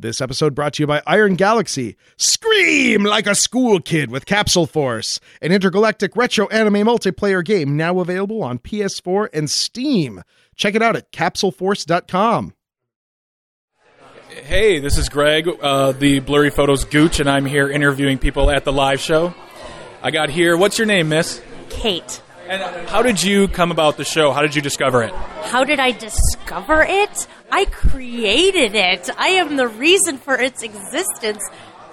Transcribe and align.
This 0.00 0.20
episode 0.20 0.54
brought 0.54 0.74
to 0.74 0.84
you 0.84 0.86
by 0.86 1.02
Iron 1.08 1.34
Galaxy. 1.34 1.96
Scream 2.16 3.02
like 3.02 3.26
a 3.26 3.34
school 3.34 3.80
kid 3.80 4.12
with 4.12 4.26
Capsule 4.26 4.66
Force, 4.66 5.18
an 5.42 5.50
intergalactic 5.50 6.14
retro 6.14 6.46
anime 6.50 6.86
multiplayer 6.86 7.44
game 7.44 7.76
now 7.76 7.98
available 7.98 8.44
on 8.44 8.60
PS4 8.60 9.28
and 9.32 9.50
Steam. 9.50 10.22
Check 10.54 10.76
it 10.76 10.82
out 10.82 10.94
at 10.94 11.10
capsuleforce.com. 11.10 12.54
Hey, 14.44 14.78
this 14.78 14.98
is 14.98 15.08
Greg, 15.08 15.48
uh, 15.60 15.90
the 15.90 16.20
Blurry 16.20 16.50
Photos 16.50 16.84
Gooch, 16.84 17.18
and 17.18 17.28
I'm 17.28 17.44
here 17.44 17.68
interviewing 17.68 18.18
people 18.18 18.52
at 18.52 18.64
the 18.64 18.72
live 18.72 19.00
show. 19.00 19.34
I 20.00 20.12
got 20.12 20.30
here. 20.30 20.56
What's 20.56 20.78
your 20.78 20.86
name, 20.86 21.08
Miss? 21.08 21.42
Kate. 21.70 22.22
And 22.48 22.62
how 22.88 23.02
did 23.02 23.20
you 23.20 23.48
come 23.48 23.72
about 23.72 23.96
the 23.96 24.04
show? 24.04 24.30
How 24.30 24.42
did 24.42 24.54
you 24.54 24.62
discover 24.62 25.02
it? 25.02 25.12
How 25.12 25.64
did 25.64 25.80
I 25.80 25.90
discover 25.90 26.82
it? 26.88 27.26
I 27.50 27.64
created 27.66 28.74
it. 28.74 29.10
I 29.18 29.28
am 29.28 29.56
the 29.56 29.68
reason 29.68 30.18
for 30.18 30.34
its 30.34 30.62
existence. 30.62 31.42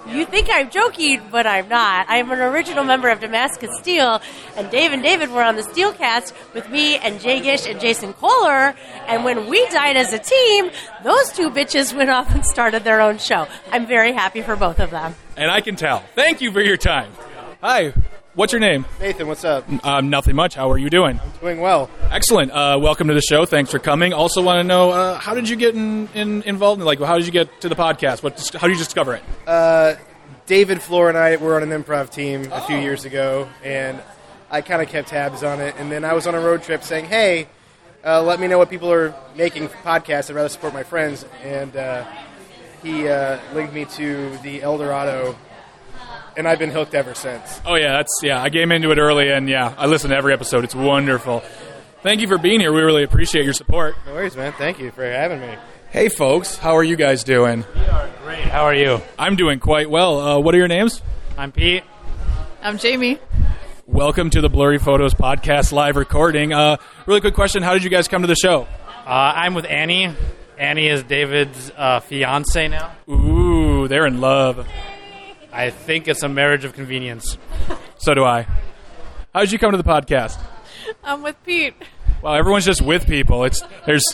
You 0.08 0.24
think 0.24 0.48
I'm 0.52 0.70
joking, 0.70 1.20
but 1.32 1.48
I'm 1.48 1.68
not. 1.68 2.08
I 2.08 2.18
am 2.18 2.30
an 2.30 2.38
original 2.38 2.84
member 2.84 3.08
of 3.08 3.18
Damascus 3.18 3.70
Steel, 3.80 4.20
and 4.56 4.70
Dave 4.70 4.92
and 4.92 5.02
David 5.02 5.30
were 5.30 5.42
on 5.42 5.56
the 5.56 5.62
Steelcast 5.62 6.32
with 6.54 6.70
me 6.70 6.96
and 6.96 7.20
Jay 7.20 7.40
Gish 7.40 7.66
and 7.66 7.80
Jason 7.80 8.12
Kohler. 8.12 8.74
And 9.08 9.24
when 9.24 9.48
we 9.48 9.66
died 9.70 9.96
as 9.96 10.12
a 10.12 10.18
team, 10.18 10.70
those 11.02 11.32
two 11.32 11.50
bitches 11.50 11.96
went 11.96 12.10
off 12.10 12.32
and 12.32 12.46
started 12.46 12.84
their 12.84 13.00
own 13.00 13.18
show. 13.18 13.48
I'm 13.72 13.86
very 13.86 14.12
happy 14.12 14.42
for 14.42 14.54
both 14.54 14.78
of 14.78 14.90
them. 14.90 15.16
And 15.36 15.50
I 15.50 15.60
can 15.60 15.74
tell. 15.74 16.04
Thank 16.14 16.40
you 16.40 16.52
for 16.52 16.60
your 16.60 16.76
time. 16.76 17.10
Hi. 17.60 17.92
What's 18.36 18.52
your 18.52 18.60
name? 18.60 18.84
Nathan, 19.00 19.28
what's 19.28 19.44
up? 19.44 19.64
Um, 19.82 20.10
nothing 20.10 20.36
much. 20.36 20.54
How 20.54 20.70
are 20.70 20.76
you 20.76 20.90
doing? 20.90 21.18
I'm 21.18 21.30
doing 21.40 21.58
well. 21.58 21.88
Excellent. 22.10 22.52
Uh, 22.52 22.78
welcome 22.78 23.08
to 23.08 23.14
the 23.14 23.22
show. 23.22 23.46
Thanks 23.46 23.70
for 23.70 23.78
coming. 23.78 24.12
Also, 24.12 24.42
want 24.42 24.58
to 24.58 24.64
know 24.64 24.90
uh, 24.90 25.18
how 25.18 25.34
did 25.34 25.48
you 25.48 25.56
get 25.56 25.74
in, 25.74 26.06
in, 26.08 26.42
involved? 26.42 26.82
Like, 26.82 27.00
how 27.00 27.16
did 27.16 27.24
you 27.24 27.32
get 27.32 27.62
to 27.62 27.70
the 27.70 27.74
podcast? 27.74 28.22
What? 28.22 28.38
How 28.54 28.66
did 28.66 28.74
you 28.74 28.78
discover 28.84 29.14
it? 29.14 29.22
Uh, 29.46 29.94
David 30.44 30.82
Flora 30.82 31.08
and 31.08 31.16
I 31.16 31.36
were 31.36 31.56
on 31.56 31.62
an 31.62 31.82
improv 31.82 32.10
team 32.10 32.52
a 32.52 32.60
few 32.60 32.76
years 32.76 33.06
ago, 33.06 33.48
and 33.64 34.02
I 34.50 34.60
kind 34.60 34.82
of 34.82 34.88
kept 34.88 35.08
tabs 35.08 35.42
on 35.42 35.62
it. 35.62 35.74
And 35.78 35.90
then 35.90 36.04
I 36.04 36.12
was 36.12 36.26
on 36.26 36.34
a 36.34 36.40
road 36.40 36.62
trip 36.62 36.82
saying, 36.82 37.06
"Hey, 37.06 37.48
uh, 38.04 38.22
let 38.22 38.38
me 38.38 38.48
know 38.48 38.58
what 38.58 38.68
people 38.68 38.92
are 38.92 39.14
making 39.34 39.68
podcasts. 39.68 40.28
I'd 40.28 40.36
rather 40.36 40.50
support 40.50 40.74
my 40.74 40.82
friends." 40.82 41.24
And 41.42 41.74
uh, 41.74 42.04
he 42.82 43.08
uh, 43.08 43.38
linked 43.54 43.72
me 43.72 43.86
to 43.86 44.36
the 44.42 44.60
Eldorado, 44.60 45.34
and 46.36 46.46
I've 46.46 46.58
been 46.58 46.70
hooked 46.70 46.94
ever 46.94 47.14
since. 47.14 47.60
Oh 47.64 47.74
yeah, 47.74 47.92
that's 47.92 48.20
yeah. 48.22 48.42
I 48.42 48.50
came 48.50 48.70
into 48.72 48.90
it 48.90 48.98
early, 48.98 49.30
and 49.30 49.48
yeah, 49.48 49.74
I 49.76 49.86
listened 49.86 50.10
to 50.10 50.16
every 50.16 50.32
episode. 50.32 50.64
It's 50.64 50.74
wonderful. 50.74 51.42
Thank 52.02 52.20
you 52.20 52.28
for 52.28 52.38
being 52.38 52.60
here. 52.60 52.72
We 52.72 52.82
really 52.82 53.02
appreciate 53.02 53.44
your 53.44 53.54
support. 53.54 53.96
No 54.06 54.12
worries, 54.12 54.36
man. 54.36 54.52
Thank 54.52 54.78
you 54.78 54.90
for 54.92 55.04
having 55.04 55.40
me. 55.40 55.54
Hey, 55.90 56.08
folks, 56.08 56.56
how 56.56 56.76
are 56.76 56.84
you 56.84 56.96
guys 56.96 57.24
doing? 57.24 57.64
We 57.74 57.80
are 57.86 58.10
great. 58.22 58.38
How 58.44 58.64
are 58.64 58.74
you? 58.74 59.00
I'm 59.18 59.36
doing 59.36 59.58
quite 59.60 59.88
well. 59.88 60.20
Uh, 60.20 60.38
what 60.38 60.54
are 60.54 60.58
your 60.58 60.68
names? 60.68 61.00
I'm 61.38 61.52
Pete. 61.52 61.84
I'm 62.62 62.78
Jamie. 62.78 63.18
Welcome 63.86 64.30
to 64.30 64.40
the 64.40 64.48
Blurry 64.48 64.78
Photos 64.78 65.14
podcast 65.14 65.72
live 65.72 65.96
recording. 65.96 66.52
Uh, 66.52 66.76
really 67.06 67.20
quick 67.20 67.34
question: 67.34 67.62
How 67.62 67.72
did 67.72 67.82
you 67.82 67.90
guys 67.90 68.08
come 68.08 68.22
to 68.22 68.28
the 68.28 68.36
show? 68.36 68.68
Uh, 69.06 69.32
I'm 69.36 69.54
with 69.54 69.64
Annie. 69.64 70.12
Annie 70.58 70.88
is 70.88 71.02
David's 71.02 71.70
uh, 71.76 72.00
fiance 72.00 72.68
now. 72.68 72.92
Ooh, 73.08 73.88
they're 73.88 74.06
in 74.06 74.20
love. 74.20 74.66
I 75.56 75.70
think 75.70 76.06
it's 76.06 76.22
a 76.22 76.28
marriage 76.28 76.64
of 76.64 76.72
convenience. 76.74 77.38
So 77.98 78.12
do 78.12 78.24
I. 78.24 78.42
How 79.32 79.40
did 79.40 79.50
you 79.50 79.58
come 79.58 79.70
to 79.70 79.78
the 79.78 79.82
podcast? 79.82 80.38
I'm 81.02 81.22
with 81.22 81.34
Pete. 81.44 81.72
Well, 82.22 82.34
everyone's 82.34 82.66
just 82.66 82.82
with 82.82 83.06
people. 83.06 83.44
It's 83.44 83.62
there's 83.86 84.04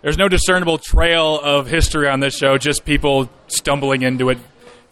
there's 0.00 0.16
no 0.16 0.28
discernible 0.28 0.78
trail 0.78 1.38
of 1.42 1.66
history 1.66 2.08
on 2.08 2.20
this 2.20 2.36
show. 2.36 2.56
Just 2.56 2.84
people 2.84 3.28
stumbling 3.48 4.02
into 4.02 4.30
it 4.30 4.38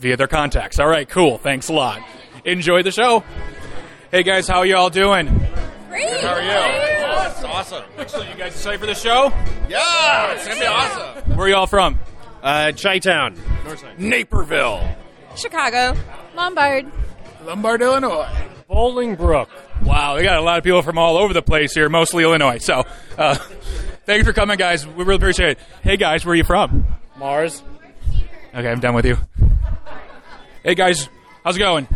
via 0.00 0.16
their 0.16 0.26
contacts. 0.26 0.80
All 0.80 0.88
right, 0.88 1.08
cool. 1.08 1.38
Thanks 1.38 1.68
a 1.68 1.72
lot. 1.72 2.02
Enjoy 2.44 2.82
the 2.82 2.90
show. 2.90 3.22
Hey 4.10 4.24
guys, 4.24 4.48
how 4.48 4.58
are 4.58 4.66
you 4.66 4.76
all 4.76 4.90
doing? 4.90 5.26
Great. 5.88 6.20
How 6.20 6.34
are 6.34 6.42
you? 6.42 6.48
That's 6.48 7.44
awesome. 7.44 7.84
Excellent. 7.96 8.30
You 8.30 8.36
guys 8.36 8.52
excited 8.52 8.80
for 8.80 8.86
the 8.86 8.94
show? 8.94 9.32
Yeah, 9.68 10.32
it's 10.32 10.46
gonna 10.46 10.60
be 10.60 10.66
awesome. 10.66 11.36
Where 11.36 11.46
are 11.46 11.50
y'all 11.50 11.66
from? 11.68 12.00
Uh, 12.42 12.72
Chi-town, 12.72 13.38
Naperville. 13.96 14.96
Chicago. 15.36 15.96
Lombard. 16.34 16.86
Lombard, 17.44 17.82
Illinois. 17.82 18.28
Bolingbrook. 18.68 19.48
Wow, 19.82 20.16
we 20.16 20.22
got 20.22 20.36
a 20.36 20.40
lot 20.40 20.58
of 20.58 20.64
people 20.64 20.82
from 20.82 20.98
all 20.98 21.16
over 21.16 21.34
the 21.34 21.42
place 21.42 21.74
here, 21.74 21.88
mostly 21.88 22.24
Illinois. 22.24 22.58
So, 22.58 22.84
uh, 23.18 23.34
thank 24.06 24.18
you 24.18 24.24
for 24.24 24.32
coming, 24.32 24.56
guys. 24.56 24.86
We 24.86 25.04
really 25.04 25.16
appreciate 25.16 25.50
it. 25.50 25.58
Hey, 25.82 25.96
guys, 25.96 26.24
where 26.24 26.32
are 26.32 26.36
you 26.36 26.44
from? 26.44 26.86
Mars. 27.16 27.62
Okay, 28.54 28.68
I'm 28.68 28.80
done 28.80 28.94
with 28.94 29.04
you. 29.04 29.18
Hey, 30.62 30.74
guys, 30.74 31.08
how's 31.44 31.56
it 31.56 31.60
going? 31.60 31.86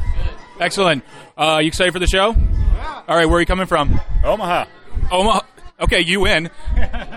Excellent. 0.61 1.05
Uh, 1.37 1.59
you 1.63 1.69
excited 1.69 1.93
for 1.93 2.01
the 2.01 2.07
show? 2.07 2.35
Yeah. 2.35 3.03
All 3.09 3.17
right, 3.17 3.27
where 3.27 3.37
are 3.39 3.41
you 3.41 3.47
coming 3.47 3.67
from? 3.67 3.99
Omaha. 4.25 4.67
Omaha. 5.11 5.41
Okay, 5.81 6.01
you 6.01 6.21
win. 6.21 6.51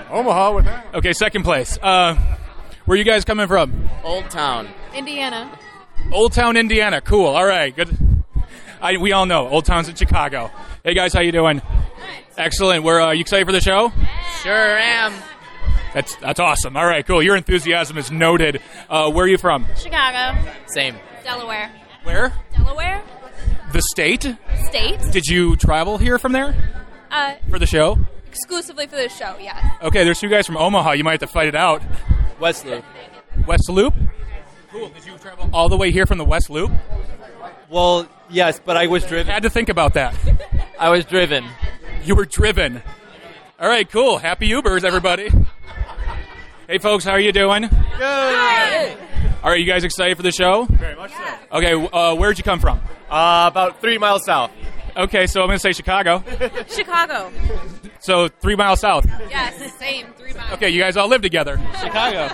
Omaha 0.09 0.55
with 0.55 0.65
that. 0.65 0.93
Okay, 0.95 1.13
second 1.13 1.43
place. 1.43 1.77
Uh, 1.81 2.15
where 2.85 2.95
are 2.95 2.97
you 2.97 3.03
guys 3.03 3.25
coming 3.25 3.47
from? 3.47 3.89
Old 4.03 4.29
Town. 4.29 4.69
Indiana. 4.93 5.51
Old 6.11 6.33
Town, 6.33 6.57
Indiana. 6.57 7.01
Cool. 7.01 7.27
All 7.27 7.45
right, 7.45 7.75
good. 7.75 7.95
I, 8.81 8.97
we 8.97 9.11
all 9.11 9.25
know 9.25 9.47
Old 9.47 9.65
Town's 9.65 9.87
in 9.87 9.95
Chicago. 9.95 10.51
Hey 10.83 10.93
guys, 10.93 11.13
how 11.13 11.21
you 11.21 11.31
doing? 11.31 11.61
Excellent. 12.37 12.83
We're 12.83 12.99
uh, 12.99 13.11
you 13.11 13.21
excited 13.21 13.45
for 13.45 13.51
the 13.51 13.61
show? 13.61 13.91
Sure 14.41 14.77
am. 14.77 15.13
That's 15.93 16.15
that's 16.15 16.39
awesome. 16.39 16.75
All 16.75 16.85
right, 16.85 17.05
cool. 17.05 17.21
Your 17.21 17.35
enthusiasm 17.35 17.97
is 17.97 18.11
noted. 18.11 18.61
Uh, 18.89 19.11
where 19.11 19.25
are 19.25 19.27
you 19.27 19.37
from? 19.37 19.67
Chicago. 19.77 20.37
Same. 20.67 20.95
Delaware. 21.23 21.71
Where? 22.03 22.33
Delaware. 22.57 23.03
The 23.71 23.81
state. 23.91 24.35
State. 24.67 24.99
Did 25.11 25.27
you 25.27 25.55
travel 25.55 25.97
here 25.97 26.17
from 26.17 26.31
there 26.33 26.55
Uh, 27.11 27.35
for 27.49 27.59
the 27.59 27.65
show? 27.67 27.97
exclusively 28.27 28.87
for 28.87 28.95
the 28.95 29.09
show, 29.09 29.35
yes. 29.41 29.61
Okay, 29.83 30.05
there's 30.05 30.17
two 30.19 30.29
guys 30.29 30.45
from 30.47 30.55
Omaha. 30.55 30.93
You 30.93 31.03
might 31.03 31.11
have 31.11 31.19
to 31.19 31.27
fight 31.27 31.49
it 31.49 31.55
out. 31.55 31.81
West 32.39 32.65
Loop. 32.65 32.83
West 33.45 33.69
Loop. 33.69 33.93
Cool. 34.71 34.89
Did 34.89 35.05
you 35.05 35.17
travel 35.17 35.49
all 35.53 35.69
the 35.69 35.77
way 35.77 35.91
here 35.91 36.05
from 36.05 36.17
the 36.17 36.25
West 36.25 36.49
Loop? 36.49 36.71
Well, 37.69 38.07
yes, 38.29 38.59
but 38.63 38.77
I 38.77 38.87
was 38.87 39.05
driven. 39.05 39.29
I 39.29 39.33
Had 39.33 39.43
to 39.43 39.49
think 39.49 39.69
about 39.69 39.93
that. 39.95 40.15
I 40.79 40.89
was 40.89 41.05
driven. 41.05 41.45
You 42.03 42.15
were 42.15 42.25
driven. 42.25 42.81
All 43.59 43.67
right, 43.67 43.89
cool. 43.89 44.17
Happy 44.17 44.49
Ubers, 44.49 44.83
everybody. 44.83 45.29
Hey, 46.67 46.77
folks, 46.77 47.03
how 47.03 47.11
are 47.11 47.19
you 47.19 47.31
doing? 47.31 47.63
Good. 47.63 48.97
All 49.43 49.49
right, 49.49 49.59
you 49.59 49.65
guys 49.65 49.83
excited 49.83 50.15
for 50.17 50.23
the 50.23 50.31
show? 50.31 50.65
Very 50.65 50.95
much 50.95 51.11
so. 51.11 51.57
Okay, 51.57 51.73
uh, 51.91 52.15
where'd 52.15 52.37
you 52.37 52.43
come 52.43 52.59
from? 52.59 52.79
Uh, 53.09 53.49
about 53.51 53.81
three 53.81 53.97
miles 53.97 54.23
south. 54.25 54.51
Okay, 54.95 55.27
so 55.27 55.41
I'm 55.41 55.47
going 55.47 55.55
to 55.57 55.59
say 55.59 55.73
Chicago. 55.73 56.23
Chicago. 56.67 57.31
So 57.99 58.27
three 58.27 58.55
miles 58.55 58.79
south. 58.79 59.05
Yes, 59.29 59.73
same. 59.77 60.07
Three 60.13 60.33
miles. 60.33 60.53
Okay, 60.53 60.69
you 60.69 60.81
guys 60.81 60.97
all 60.97 61.07
live 61.07 61.21
together. 61.21 61.57
Chicago. 61.79 62.33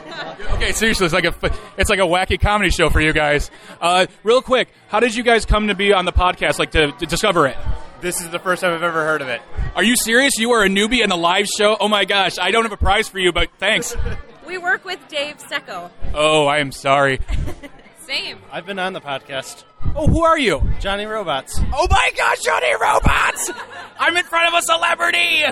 Okay, 0.55 0.71
seriously, 0.71 1.05
it's 1.05 1.13
like 1.13 1.25
a 1.25 1.33
it's 1.77 1.89
like 1.89 1.99
a 1.99 2.03
wacky 2.03 2.39
comedy 2.39 2.69
show 2.69 2.89
for 2.89 3.01
you 3.01 3.13
guys. 3.13 3.51
Uh, 3.81 4.07
real 4.23 4.41
quick, 4.41 4.69
how 4.87 4.99
did 4.99 5.13
you 5.15 5.23
guys 5.23 5.45
come 5.45 5.67
to 5.67 5.75
be 5.75 5.93
on 5.93 6.05
the 6.05 6.13
podcast? 6.13 6.57
Like 6.57 6.71
to, 6.71 6.91
to 6.93 7.05
discover 7.05 7.47
it? 7.47 7.57
This 7.99 8.21
is 8.21 8.29
the 8.29 8.39
first 8.39 8.61
time 8.61 8.73
I've 8.73 8.83
ever 8.83 9.03
heard 9.03 9.21
of 9.21 9.27
it. 9.27 9.41
Are 9.75 9.83
you 9.83 9.95
serious? 9.95 10.37
You 10.37 10.51
are 10.51 10.63
a 10.63 10.69
newbie 10.69 11.03
in 11.03 11.09
the 11.09 11.17
live 11.17 11.47
show? 11.47 11.75
Oh 11.79 11.87
my 11.87 12.05
gosh, 12.05 12.37
I 12.39 12.51
don't 12.51 12.63
have 12.63 12.71
a 12.71 12.77
prize 12.77 13.07
for 13.09 13.19
you, 13.19 13.31
but 13.31 13.49
thanks. 13.57 13.95
We 14.45 14.57
work 14.57 14.85
with 14.85 14.99
Dave 15.09 15.37
Stecco. 15.39 15.91
Oh, 16.13 16.45
I 16.45 16.59
am 16.59 16.71
sorry. 16.71 17.19
Same. 18.07 18.37
I've 18.53 18.65
been 18.65 18.79
on 18.79 18.93
the 18.93 19.01
podcast. 19.01 19.65
Oh, 19.93 20.07
who 20.07 20.23
are 20.23 20.39
you? 20.39 20.61
Johnny 20.79 21.05
Robots. 21.05 21.59
Oh 21.73 21.87
my 21.89 22.11
gosh, 22.15 22.39
Johnny 22.39 22.73
Robots! 22.73 23.51
I'm 23.99 24.15
in 24.15 24.23
front 24.23 24.47
of 24.47 24.57
a 24.57 24.61
celebrity! 24.61 25.43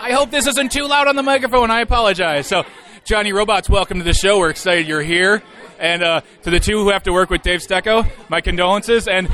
I 0.00 0.10
hope 0.10 0.32
this 0.32 0.48
isn't 0.48 0.72
too 0.72 0.88
loud 0.88 1.06
on 1.06 1.14
the 1.14 1.22
microphone. 1.22 1.70
I 1.70 1.80
apologize. 1.80 2.48
So, 2.48 2.64
Johnny 3.04 3.32
Robots, 3.32 3.70
welcome 3.70 3.98
to 3.98 4.04
the 4.04 4.14
show. 4.14 4.40
We're 4.40 4.50
excited 4.50 4.88
you're 4.88 5.00
here. 5.00 5.44
And 5.78 6.02
uh, 6.02 6.22
to 6.42 6.50
the 6.50 6.58
two 6.58 6.82
who 6.82 6.90
have 6.90 7.04
to 7.04 7.12
work 7.12 7.30
with 7.30 7.42
Dave 7.42 7.60
Stecco, 7.60 8.10
my 8.28 8.40
condolences. 8.40 9.06
And, 9.06 9.30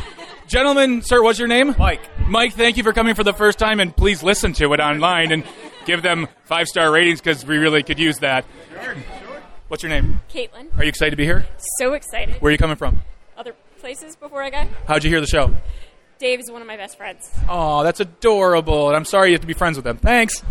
gentlemen, 0.46 1.00
sir, 1.00 1.22
what's 1.22 1.38
your 1.38 1.48
name? 1.48 1.75
Mike. 1.78 2.02
Mike, 2.28 2.52
thank 2.52 2.76
you 2.76 2.82
for 2.82 2.92
coming 2.92 3.14
for 3.14 3.25
the 3.25 3.32
first 3.32 3.58
time, 3.58 3.81
and 3.81 3.96
please 3.96 4.22
listen 4.22 4.52
to 4.52 4.75
it 4.75 4.81
online 4.81 5.32
and 5.32 5.42
give 5.87 6.02
them 6.02 6.28
five 6.44 6.66
star 6.66 6.92
ratings 6.92 7.22
because 7.22 7.46
we 7.46 7.56
really 7.56 7.82
could 7.82 7.98
use 7.98 8.19
that. 8.19 8.44
What's 9.68 9.82
your 9.82 9.90
name? 9.90 10.20
Caitlin. 10.32 10.76
Are 10.78 10.82
you 10.82 10.88
excited 10.88 11.10
to 11.10 11.16
be 11.16 11.24
here? 11.24 11.46
So 11.78 11.92
excited. 11.92 12.40
Where 12.40 12.48
are 12.48 12.52
you 12.52 12.58
coming 12.58 12.76
from? 12.76 13.02
Other 13.36 13.54
places 13.80 14.16
before 14.16 14.42
I 14.42 14.50
got? 14.50 14.66
How'd 14.86 15.04
you 15.04 15.10
hear 15.10 15.20
the 15.20 15.26
show? 15.26 15.54
Dave 16.18 16.40
is 16.40 16.50
one 16.50 16.62
of 16.62 16.66
my 16.66 16.76
best 16.76 16.96
friends. 16.96 17.30
Oh, 17.48 17.82
that's 17.82 18.00
adorable. 18.00 18.88
And 18.88 18.96
I'm 18.96 19.04
sorry 19.04 19.28
you 19.28 19.34
have 19.34 19.42
to 19.42 19.46
be 19.46 19.52
friends 19.52 19.76
with 19.76 19.84
them. 19.84 19.98
Thanks. 19.98 20.42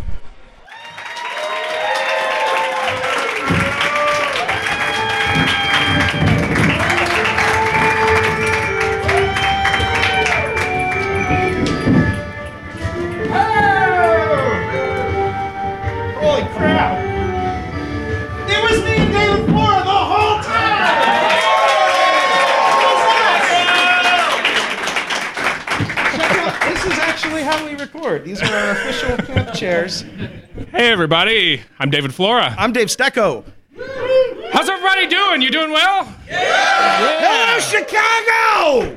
These 28.08 28.42
are 28.42 28.46
our 28.46 28.72
official 28.72 29.18
camp 29.18 29.54
chairs. 29.54 30.06
Hey, 30.72 30.90
everybody. 30.90 31.62
I'm 31.78 31.90
David 31.90 32.14
Flora. 32.14 32.56
I'm 32.58 32.72
Dave 32.72 32.88
Stecco. 32.88 33.44
How's 34.54 34.70
everybody 34.70 35.08
doing? 35.08 35.42
You 35.42 35.52
doing 35.52 35.72
well? 35.72 36.16
Yeah! 36.26 37.20
Hello, 37.20 37.60
Chicago! 37.60 38.96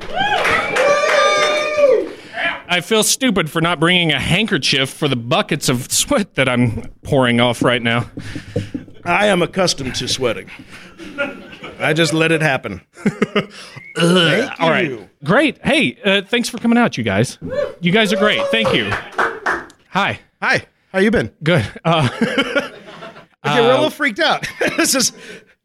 I 2.69 2.79
feel 2.79 3.03
stupid 3.03 3.49
for 3.49 3.59
not 3.59 3.81
bringing 3.81 4.13
a 4.13 4.19
handkerchief 4.19 4.89
for 4.89 5.09
the 5.09 5.17
buckets 5.17 5.67
of 5.67 5.91
sweat 5.91 6.35
that 6.35 6.47
I'm 6.47 6.83
pouring 7.03 7.41
off 7.41 7.61
right 7.61 7.81
now. 7.81 8.09
I 9.05 9.27
am 9.27 9.41
accustomed 9.41 9.95
to 9.95 10.07
sweating. 10.07 10.49
I 11.79 11.93
just 11.93 12.13
let 12.13 12.31
it 12.31 12.41
happen. 12.41 12.81
Thank 12.93 14.59
All 14.59 14.69
right. 14.69 15.09
Great. 15.23 15.63
Hey, 15.65 15.97
uh, 16.03 16.21
thanks 16.21 16.49
for 16.49 16.57
coming 16.57 16.77
out, 16.77 16.97
you 16.97 17.03
guys. 17.03 17.37
You 17.79 17.91
guys 17.91 18.13
are 18.13 18.17
great. 18.17 18.45
Thank 18.47 18.73
you. 18.73 18.89
Hi. 19.89 20.19
Hi. 20.41 20.65
How 20.91 20.99
you 20.99 21.11
been? 21.11 21.33
Good. 21.43 21.65
Uh, 21.83 22.09
Okay, 23.43 23.59
we're 23.59 23.71
a 23.71 23.73
little 23.73 23.89
freaked 23.89 24.19
out. 24.19 24.47
this 24.77 24.93
is 24.93 25.13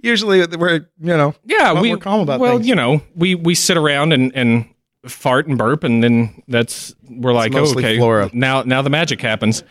usually 0.00 0.44
we're 0.46 0.88
you 0.98 1.16
know 1.16 1.34
yeah, 1.44 1.78
we, 1.78 1.92
are 1.92 1.98
calm 1.98 2.20
about 2.20 2.34
that. 2.34 2.40
well, 2.40 2.56
things. 2.56 2.66
you 2.66 2.74
know, 2.74 3.02
we 3.14 3.34
we 3.34 3.54
sit 3.54 3.76
around 3.76 4.12
and 4.14 4.34
and 4.34 4.66
fart 5.06 5.46
and 5.46 5.58
burp, 5.58 5.84
and 5.84 6.02
then 6.02 6.42
that's 6.48 6.94
we're 7.10 7.34
like, 7.34 7.54
oh, 7.54 7.58
mostly 7.58 7.84
okay, 7.84 7.98
Flora. 7.98 8.30
now 8.32 8.62
now 8.62 8.80
the 8.80 8.90
magic 8.90 9.20
happens. 9.20 9.62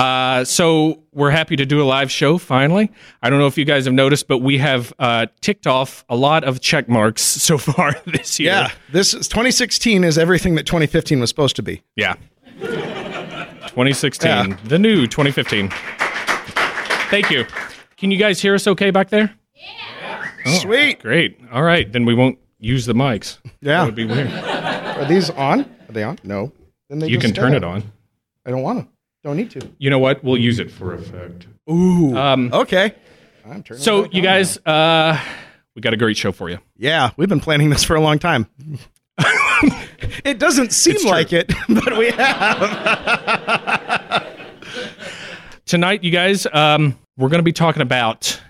Uh, 0.00 0.44
so 0.44 1.02
we're 1.12 1.30
happy 1.30 1.56
to 1.56 1.66
do 1.66 1.82
a 1.82 1.84
live 1.84 2.10
show 2.10 2.38
finally. 2.38 2.90
I 3.22 3.28
don't 3.28 3.38
know 3.38 3.46
if 3.46 3.58
you 3.58 3.64
guys 3.64 3.84
have 3.84 3.92
noticed, 3.94 4.28
but 4.28 4.38
we 4.38 4.56
have 4.58 4.92
uh, 4.98 5.26
ticked 5.40 5.66
off 5.66 6.04
a 6.08 6.16
lot 6.16 6.42
of 6.44 6.60
check 6.60 6.88
marks 6.88 7.22
so 7.48 7.58
far 7.58 7.94
this 8.06 8.40
year. 8.40 8.52
yeah, 8.52 8.70
this 8.92 9.12
is 9.14 9.28
2016 9.28 10.02
is 10.04 10.16
everything 10.16 10.54
that 10.54 10.64
2015 10.66 11.20
was 11.20 11.28
supposed 11.28 11.56
to 11.56 11.62
be. 11.62 11.82
Yeah. 11.96 12.14
2016, 12.60 14.28
Yeah. 14.30 14.56
the 14.64 14.78
new 14.78 15.06
2015. 15.06 15.68
Thank 17.10 17.30
you. 17.30 17.44
Can 17.96 18.10
you 18.10 18.16
guys 18.18 18.40
hear 18.40 18.54
us 18.54 18.66
okay 18.66 18.90
back 18.90 19.10
there? 19.10 19.34
Yeah. 19.54 20.58
Sweet. 20.60 21.00
Great. 21.00 21.38
All 21.52 21.62
right, 21.62 21.90
then 21.92 22.04
we 22.06 22.14
won't 22.14 22.38
use 22.58 22.86
the 22.86 22.94
mics. 22.94 23.38
Yeah. 23.60 23.78
That 23.80 23.84
would 23.86 23.94
be 23.94 24.06
weird. 24.06 24.30
Are 24.32 25.04
these 25.06 25.28
on? 25.30 25.60
Are 25.60 25.92
they 25.92 26.02
on? 26.04 26.18
No. 26.24 26.52
Then 26.88 26.98
they 27.00 27.08
You 27.08 27.18
just 27.18 27.26
can 27.26 27.34
turn 27.34 27.52
it 27.54 27.62
on. 27.64 27.82
I 28.46 28.50
don't 28.50 28.62
want 28.62 28.80
to. 28.80 28.88
Don't 29.22 29.36
need 29.36 29.50
to. 29.52 29.68
You 29.78 29.90
know 29.90 29.98
what? 29.98 30.24
We'll 30.24 30.38
use 30.38 30.58
it 30.58 30.70
for 30.70 30.94
effect. 30.94 31.46
Ooh. 31.70 32.16
Um, 32.16 32.50
okay. 32.52 32.94
I'm 33.44 33.62
turning. 33.62 33.82
so 33.82 34.06
you 34.10 34.22
guys, 34.22 34.58
uh, 34.66 35.18
we 35.74 35.82
got 35.82 35.92
a 35.92 35.96
great 35.96 36.16
show 36.16 36.32
for 36.32 36.48
you. 36.48 36.58
Yeah, 36.76 37.10
we've 37.16 37.28
been 37.28 37.40
planning 37.40 37.70
this 37.70 37.84
for 37.84 37.96
a 37.96 38.00
long 38.00 38.18
time. 38.18 38.46
it 40.24 40.38
doesn't 40.38 40.72
seem 40.72 40.94
It's 40.94 41.02
true. 41.02 41.10
like 41.10 41.32
it, 41.32 41.52
but 41.68 41.96
we 41.98 42.10
have. 42.12 44.26
Tonight, 45.66 46.02
you 46.02 46.10
guys, 46.10 46.46
um, 46.52 46.98
we're 47.16 47.28
going 47.28 47.38
to 47.40 47.44
be 47.44 47.52
talking 47.52 47.82
about 47.82 48.40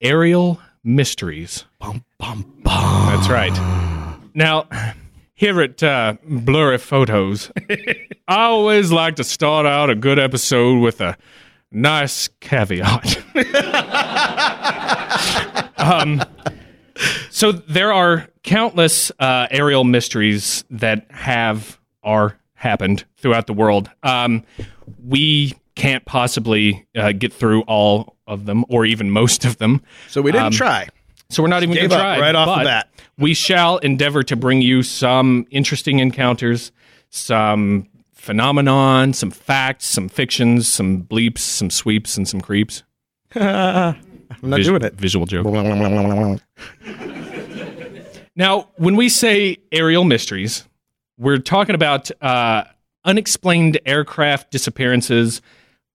aerial 0.00 0.60
mysteries. 0.84 1.64
Bum, 1.78 2.04
bum, 2.18 2.60
bum. 2.62 3.06
That's 3.14 3.28
right. 3.28 3.52
Now, 4.34 4.66
here 5.42 5.60
at 5.60 5.82
uh, 5.82 6.14
Blurry 6.24 6.78
Photos, 6.78 7.50
I 8.28 8.44
always 8.44 8.92
like 8.92 9.16
to 9.16 9.24
start 9.24 9.66
out 9.66 9.90
a 9.90 9.96
good 9.96 10.20
episode 10.20 10.78
with 10.78 11.00
a 11.00 11.16
nice 11.72 12.28
caveat. 12.38 13.18
um, 15.78 16.22
so 17.30 17.50
there 17.50 17.92
are 17.92 18.28
countless 18.44 19.10
uh, 19.18 19.48
aerial 19.50 19.82
mysteries 19.82 20.62
that 20.70 21.10
have 21.10 21.80
or 22.04 22.38
happened 22.54 23.04
throughout 23.16 23.48
the 23.48 23.52
world. 23.52 23.90
Um, 24.04 24.44
we 25.04 25.54
can't 25.74 26.04
possibly 26.04 26.86
uh, 26.96 27.10
get 27.10 27.32
through 27.32 27.62
all 27.62 28.16
of 28.28 28.46
them, 28.46 28.64
or 28.68 28.86
even 28.86 29.10
most 29.10 29.44
of 29.44 29.58
them. 29.58 29.82
So 30.08 30.22
we 30.22 30.30
didn't 30.30 30.46
Um, 30.46 30.52
try. 30.52 30.86
So 31.32 31.42
we're 31.42 31.48
not 31.48 31.62
even 31.62 31.74
going 31.74 31.88
to 31.88 31.96
try 31.96 32.20
right 32.20 32.34
off 32.34 32.58
the 32.58 32.64
bat. 32.64 32.88
We 33.18 33.32
shall 33.32 33.78
endeavor 33.78 34.22
to 34.24 34.36
bring 34.36 34.60
you 34.60 34.82
some 34.82 35.46
interesting 35.50 35.98
encounters, 35.98 36.72
some 37.08 37.88
phenomenon, 38.12 39.14
some 39.14 39.30
facts, 39.30 39.86
some 39.86 40.10
fictions, 40.10 40.68
some 40.68 41.02
bleeps, 41.02 41.38
some 41.38 41.70
sweeps, 41.70 42.18
and 42.18 42.28
some 42.28 42.42
creeps. 42.42 42.82
I'm 43.34 43.96
not 44.42 44.58
Vis- 44.58 44.66
doing 44.66 44.82
it. 44.82 44.94
Visual 44.94 45.24
joke. 45.24 45.46
Now, 48.36 48.68
when 48.76 48.96
we 48.96 49.08
say 49.08 49.56
aerial 49.72 50.04
mysteries, 50.04 50.66
we're 51.18 51.38
talking 51.38 51.74
about 51.74 52.10
uh, 52.22 52.64
unexplained 53.04 53.80
aircraft 53.86 54.50
disappearances. 54.50 55.40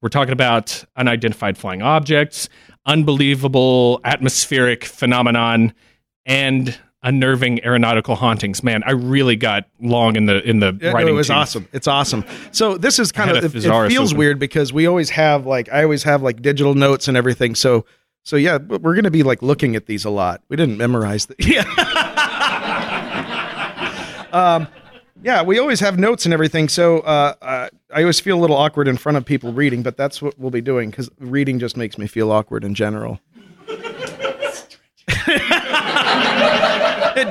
We're 0.01 0.09
talking 0.09 0.33
about 0.33 0.83
unidentified 0.95 1.57
flying 1.57 1.81
objects, 1.81 2.49
unbelievable 2.87 3.99
atmospheric 4.03 4.85
phenomenon, 4.85 5.73
and 6.25 6.77
unnerving 7.03 7.63
aeronautical 7.63 8.15
hauntings. 8.15 8.63
Man, 8.63 8.83
I 8.83 8.91
really 8.91 9.35
got 9.35 9.65
long 9.79 10.15
in 10.15 10.25
the 10.25 10.41
in 10.47 10.59
the 10.59 10.77
Yeah, 10.81 10.89
no, 10.89 10.93
writing. 10.95 11.13
it 11.13 11.17
was 11.17 11.27
tooth. 11.27 11.35
awesome. 11.35 11.67
It's 11.71 11.87
awesome. 11.87 12.25
So 12.51 12.77
this 12.77 12.97
is 12.99 13.11
kind 13.11 13.29
of 13.31 13.37
it, 13.37 13.53
it 13.55 13.89
feels 13.89 14.13
weird 14.13 14.39
because 14.39 14.73
we 14.73 14.87
always 14.87 15.11
have 15.11 15.45
like 15.45 15.69
I 15.71 15.83
always 15.83 16.03
have 16.03 16.21
like 16.23 16.41
digital 16.41 16.73
notes 16.73 17.07
and 17.07 17.15
everything. 17.15 17.53
So 17.55 17.85
so 18.23 18.35
yeah, 18.35 18.57
we're 18.57 18.93
going 18.93 19.03
to 19.05 19.11
be 19.11 19.23
like 19.23 19.41
looking 19.41 19.75
at 19.75 19.85
these 19.85 20.03
a 20.03 20.09
lot. 20.09 20.41
We 20.49 20.57
didn't 20.57 20.77
memorize 20.77 21.27
the 21.27 21.35
yeah. 21.39 21.63
um, 24.33 24.67
yeah, 25.23 25.41
we 25.41 25.59
always 25.59 25.79
have 25.79 25.97
notes 25.97 26.25
and 26.25 26.33
everything. 26.33 26.69
So 26.69 26.99
uh, 26.99 27.33
uh, 27.41 27.69
I 27.93 28.01
always 28.01 28.19
feel 28.19 28.37
a 28.37 28.41
little 28.41 28.55
awkward 28.55 28.87
in 28.87 28.97
front 28.97 29.17
of 29.17 29.25
people 29.25 29.53
reading, 29.53 29.83
but 29.83 29.97
that's 29.97 30.21
what 30.21 30.37
we'll 30.37 30.51
be 30.51 30.61
doing 30.61 30.89
because 30.89 31.09
reading 31.19 31.59
just 31.59 31.77
makes 31.77 31.97
me 31.97 32.07
feel 32.07 32.31
awkward 32.31 32.63
in 32.63 32.75
general. 32.75 33.19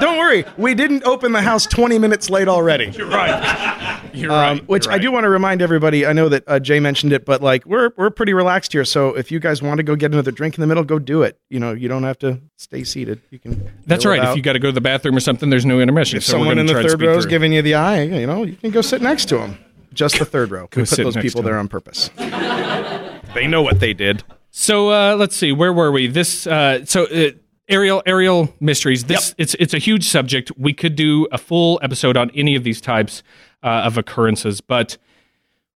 Don't 0.00 0.18
worry, 0.18 0.44
we 0.58 0.74
didn't 0.74 1.04
open 1.04 1.32
the 1.32 1.42
house 1.42 1.64
20 1.66 1.98
minutes 1.98 2.28
late 2.28 2.48
already. 2.48 2.86
You're 2.90 3.08
right. 3.08 4.00
You're 4.12 4.32
Um, 4.32 4.58
right. 4.58 4.68
which 4.68 4.86
You're 4.86 4.94
I 4.94 4.98
do 4.98 5.12
want 5.12 5.24
to 5.24 5.28
remind 5.30 5.62
everybody. 5.62 6.04
I 6.06 6.12
know 6.12 6.28
that 6.28 6.44
uh, 6.46 6.58
Jay 6.58 6.80
mentioned 6.80 7.12
it, 7.12 7.24
but 7.24 7.42
like 7.42 7.64
we're 7.66 7.90
we're 7.96 8.10
pretty 8.10 8.32
relaxed 8.34 8.72
here. 8.72 8.84
So 8.84 9.14
if 9.16 9.30
you 9.30 9.38
guys 9.38 9.62
want 9.62 9.78
to 9.78 9.82
go 9.84 9.94
get 9.94 10.12
another 10.12 10.30
drink 10.32 10.56
in 10.56 10.60
the 10.60 10.66
middle, 10.66 10.84
go 10.84 10.98
do 10.98 11.22
it. 11.22 11.38
You 11.50 11.60
know, 11.60 11.72
you 11.72 11.88
don't 11.88 12.02
have 12.02 12.18
to 12.20 12.40
stay 12.56 12.82
seated. 12.84 13.20
You 13.30 13.38
can. 13.38 13.70
That's 13.86 14.04
right. 14.04 14.22
If 14.24 14.36
you 14.36 14.42
got 14.42 14.54
to 14.54 14.58
go 14.58 14.68
to 14.68 14.72
the 14.72 14.80
bathroom 14.80 15.16
or 15.16 15.20
something, 15.20 15.50
there's 15.50 15.66
no 15.66 15.80
intermission. 15.80 16.16
if 16.16 16.24
so 16.24 16.32
someone 16.32 16.58
in 16.58 16.66
the 16.66 16.74
third 16.74 17.00
row 17.00 17.16
is 17.16 17.26
giving 17.26 17.52
you 17.52 17.62
the 17.62 17.74
eye, 17.74 18.02
you 18.02 18.26
know, 18.26 18.42
you 18.44 18.56
can 18.56 18.70
go 18.70 18.80
sit 18.80 19.02
next 19.02 19.26
to 19.26 19.36
them. 19.38 19.58
Just 19.92 20.18
the 20.18 20.24
third 20.24 20.50
row. 20.50 20.62
We 20.74 20.84
put 20.84 20.90
those 20.96 21.16
people 21.16 21.42
there 21.42 21.58
on 21.58 21.68
purpose. 21.68 22.10
they 22.16 23.46
know 23.46 23.62
what 23.62 23.80
they 23.80 23.94
did. 23.94 24.24
So 24.50 24.90
uh, 24.90 25.16
let's 25.16 25.36
see, 25.36 25.52
where 25.52 25.72
were 25.72 25.92
we? 25.92 26.06
This 26.06 26.46
uh, 26.46 26.84
so 26.86 27.04
uh, 27.04 27.30
aerial 27.68 28.02
aerial 28.06 28.52
mysteries. 28.60 29.04
This 29.04 29.34
it's 29.38 29.54
it's 29.54 29.74
a 29.74 29.78
huge 29.78 30.08
subject. 30.08 30.50
We 30.56 30.72
could 30.72 30.96
do 30.96 31.26
a 31.32 31.38
full 31.38 31.78
episode 31.82 32.16
on 32.16 32.30
any 32.34 32.54
of 32.54 32.64
these 32.64 32.80
types 32.80 33.22
uh, 33.62 33.82
of 33.84 33.98
occurrences, 33.98 34.60
but 34.60 34.98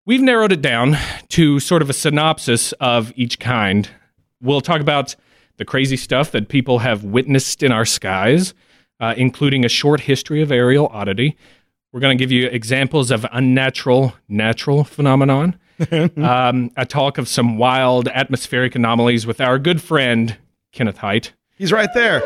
we've 0.04 0.20
narrowed 0.20 0.52
it 0.52 0.62
down 0.62 0.96
to 1.28 1.60
sort 1.60 1.82
of 1.82 1.90
a 1.90 1.92
synopsis 1.92 2.72
of 2.74 3.12
each 3.16 3.38
kind. 3.38 3.88
We'll 4.40 4.60
talk 4.60 4.80
about 4.80 5.16
the 5.56 5.64
crazy 5.64 5.96
stuff 5.96 6.30
that 6.32 6.48
people 6.48 6.80
have 6.80 7.02
witnessed 7.04 7.62
in 7.62 7.72
our 7.72 7.84
skies, 7.84 8.54
uh, 9.00 9.14
including 9.16 9.64
a 9.64 9.68
short 9.68 10.00
history 10.00 10.40
of 10.42 10.52
aerial 10.52 10.86
oddity. 10.88 11.36
We're 11.92 12.00
going 12.00 12.16
to 12.16 12.22
give 12.22 12.30
you 12.30 12.46
examples 12.48 13.10
of 13.10 13.26
unnatural 13.32 14.14
natural 14.28 14.84
phenomenon 14.84 15.58
um, 16.16 16.70
a 16.76 16.84
talk 16.84 17.18
of 17.18 17.28
some 17.28 17.56
wild 17.56 18.08
atmospheric 18.08 18.74
anomalies 18.74 19.26
with 19.26 19.40
our 19.40 19.58
good 19.58 19.80
friend 19.80 20.36
Kenneth 20.72 20.98
Hite. 20.98 21.32
He's 21.58 21.72
right 21.72 21.92
there. 21.94 22.20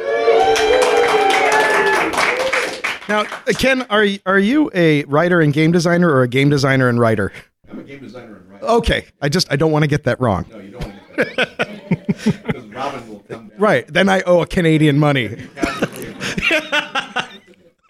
Now, 3.09 3.21
uh, 3.23 3.53
Ken, 3.59 3.83
are 3.91 4.03
y- 4.03 4.21
are 4.27 4.39
you 4.39 4.71
a 4.75 5.05
writer 5.05 5.41
and 5.41 5.53
game 5.53 5.73
designer, 5.73 6.09
or 6.09 6.23
a 6.23 6.29
game 6.29 6.49
designer 6.51 6.89
and 6.89 6.99
writer? 7.01 7.33
I'm 7.71 7.81
a 7.81 7.83
game 7.83 8.01
designer 8.01 8.37
and 8.37 8.51
writer. 8.51 8.65
Okay, 8.67 9.07
I 9.21 9.29
just 9.29 9.51
I 9.53 9.57
don't 9.57 9.73
want 9.73 9.83
to 9.83 9.89
get 9.89 10.05
that 10.05 10.21
wrong. 10.21 10.47
No, 10.51 10.59
you 10.59 10.71
don't 10.71 10.83
want 10.85 10.95
to 11.19 11.25
get 11.25 11.37
that 11.59 12.45
Because 12.47 12.65
Robin 12.69 13.09
will 13.09 13.19
come 13.21 13.49
down. 13.49 13.53
Right, 13.59 13.87
then 13.89 14.09
I 14.09 14.23
owe 14.23 14.41
a 14.41 14.47
Canadian 14.47 14.99
money. 14.99 15.37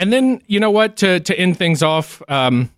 And 0.01 0.13
then 0.13 0.43
you 0.49 0.59
know 0.59 0.71
what? 0.73 0.97
To 0.97 1.21
to 1.21 1.39
end 1.39 1.57
things 1.59 1.81
off 1.81 2.21
um, 2.29 2.73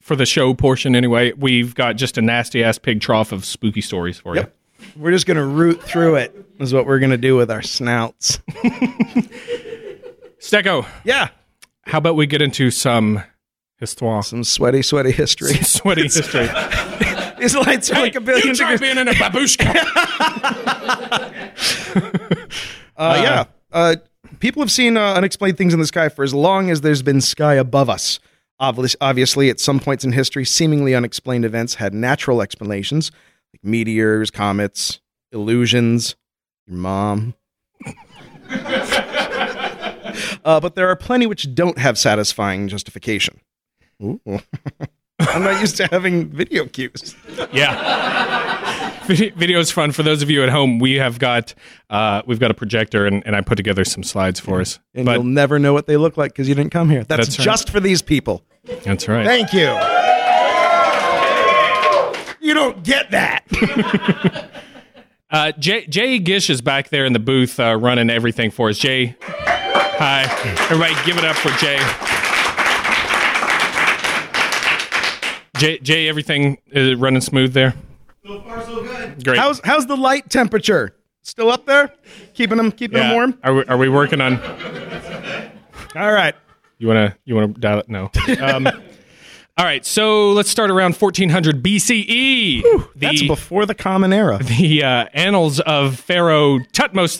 for 0.00 0.16
the 0.16 0.24
show 0.24 0.54
portion, 0.54 0.96
anyway, 0.96 1.32
we've 1.32 1.74
got 1.74 1.96
just 1.96 2.16
a 2.16 2.22
nasty 2.22 2.64
ass 2.64 2.78
pig 2.78 3.02
trough 3.02 3.30
of 3.32 3.44
spooky 3.44 3.82
stories 3.82 4.18
for 4.18 4.34
Yep. 4.36 4.54
We're 4.96 5.10
just 5.12 5.26
gonna 5.26 5.44
root 5.46 5.82
through 5.82 6.16
it. 6.16 6.34
Is 6.58 6.72
what 6.74 6.86
we're 6.86 6.98
gonna 6.98 7.16
do 7.16 7.36
with 7.36 7.50
our 7.50 7.62
snouts. 7.62 8.38
Stecco, 10.38 10.86
Yeah, 11.04 11.28
how 11.82 11.98
about 11.98 12.16
we 12.16 12.26
get 12.26 12.42
into 12.42 12.70
some 12.70 13.22
histoire, 13.78 14.22
some 14.22 14.44
sweaty, 14.44 14.82
sweaty 14.82 15.10
history. 15.12 15.54
sweaty 15.54 16.02
history? 16.02 16.48
His 17.38 17.56
lights 17.56 17.90
are 17.90 18.00
like 18.00 18.14
a 18.14 18.20
billion 18.20 18.48
you 18.48 18.54
try 18.54 18.72
degrees. 18.76 18.94
being 18.94 18.98
in 18.98 19.08
a 19.08 19.12
babushka. 19.12 19.72
Uh, 22.94 23.20
yeah. 23.22 23.44
Uh, 23.72 23.96
people 24.38 24.62
have 24.62 24.70
seen 24.70 24.96
uh, 24.96 25.14
unexplained 25.14 25.56
things 25.56 25.72
in 25.74 25.80
the 25.80 25.86
sky 25.86 26.08
for 26.08 26.22
as 26.22 26.32
long 26.34 26.70
as 26.70 26.82
there's 26.82 27.02
been 27.02 27.20
sky 27.20 27.54
above 27.54 27.88
us. 27.90 28.20
Obviously, 28.60 29.50
at 29.50 29.58
some 29.58 29.80
points 29.80 30.04
in 30.04 30.12
history, 30.12 30.44
seemingly 30.44 30.94
unexplained 30.94 31.44
events 31.44 31.74
had 31.76 31.94
natural 31.94 32.40
explanations, 32.42 33.10
meteors, 33.62 34.30
comets, 34.30 35.00
illusions, 35.32 36.16
your 36.66 36.78
mom. 36.78 37.34
uh, 40.44 40.60
but 40.60 40.74
there 40.74 40.88
are 40.88 40.96
plenty 40.96 41.26
which 41.26 41.54
don't 41.54 41.78
have 41.78 41.98
satisfying 41.98 42.68
justification. 42.68 43.40
I'm 44.00 45.44
not 45.44 45.60
used 45.60 45.76
to 45.76 45.86
having 45.86 46.28
video 46.28 46.66
cues. 46.66 47.14
Yeah. 47.52 48.90
Vid- 49.06 49.34
Video 49.36 49.58
is 49.60 49.70
fun 49.70 49.92
for 49.92 50.02
those 50.02 50.22
of 50.22 50.30
you 50.30 50.42
at 50.42 50.48
home. 50.48 50.78
We 50.78 50.94
have 50.94 51.18
got 51.18 51.54
uh, 51.90 52.22
we've 52.26 52.40
got 52.40 52.50
a 52.50 52.54
projector, 52.54 53.06
and, 53.06 53.24
and 53.26 53.36
I 53.36 53.40
put 53.40 53.56
together 53.56 53.84
some 53.84 54.02
slides 54.02 54.40
for 54.40 54.60
us. 54.60 54.78
And 54.94 55.06
but 55.06 55.14
you'll 55.14 55.24
never 55.24 55.58
know 55.58 55.72
what 55.72 55.86
they 55.86 55.96
look 55.96 56.16
like 56.16 56.32
because 56.32 56.48
you 56.48 56.54
didn't 56.54 56.72
come 56.72 56.90
here. 56.90 57.04
That's, 57.04 57.26
That's 57.26 57.38
right. 57.38 57.44
just 57.44 57.70
for 57.70 57.80
these 57.80 58.02
people. 58.02 58.44
that's 58.84 59.08
right. 59.08 59.26
Thank 59.26 59.52
you. 59.52 59.66
You 62.42 62.54
don't 62.54 62.82
get 62.82 63.10
that. 63.12 64.48
Uh, 65.32 65.50
Jay, 65.52 65.86
Jay 65.86 66.18
Gish 66.18 66.50
is 66.50 66.60
back 66.60 66.90
there 66.90 67.06
in 67.06 67.14
the 67.14 67.18
booth 67.18 67.58
uh, 67.58 67.74
running 67.74 68.10
everything 68.10 68.50
for 68.50 68.68
us. 68.68 68.76
Jay, 68.76 69.16
hi. 69.22 70.24
Everybody 70.70 70.94
give 71.06 71.16
it 71.16 71.24
up 71.24 71.36
for 71.36 71.48
Jay. 71.52 71.78
Jay, 75.56 75.78
Jay 75.78 76.06
everything 76.06 76.58
is 76.66 76.98
running 76.98 77.22
smooth 77.22 77.54
there? 77.54 77.72
So 78.26 78.42
far, 78.42 78.62
so 78.62 78.82
good. 78.82 79.24
Great. 79.24 79.38
How's 79.38 79.62
how's 79.64 79.86
the 79.86 79.96
light 79.96 80.28
temperature? 80.28 80.94
Still 81.22 81.50
up 81.50 81.64
there? 81.64 81.94
Keeping 82.34 82.58
them 82.58 82.70
keeping 82.70 82.98
them 82.98 83.14
warm. 83.14 83.38
Are 83.42 83.54
we, 83.54 83.64
are 83.64 83.78
we 83.78 83.88
working 83.88 84.20
on? 84.20 84.38
All 85.96 86.12
right. 86.12 86.34
You 86.76 86.88
wanna 86.88 87.16
you 87.24 87.34
wanna 87.34 87.48
dial 87.48 87.78
it? 87.78 87.88
No. 87.88 88.10
Um, 88.38 88.68
all 89.58 89.64
right. 89.64 89.84
So 89.84 90.32
let's 90.32 90.48
start 90.50 90.70
around 90.70 90.94
1400 90.96 91.62
BCE. 91.62 92.62
the, 92.62 92.88
That's 92.96 93.22
before 93.22 93.66
the 93.66 93.74
Common 93.74 94.12
Era. 94.12 94.38
the 94.42 94.82
uh, 94.82 95.06
annals 95.12 95.60
of 95.60 95.98
Pharaoh 95.98 96.58
Thutmose 96.72 97.18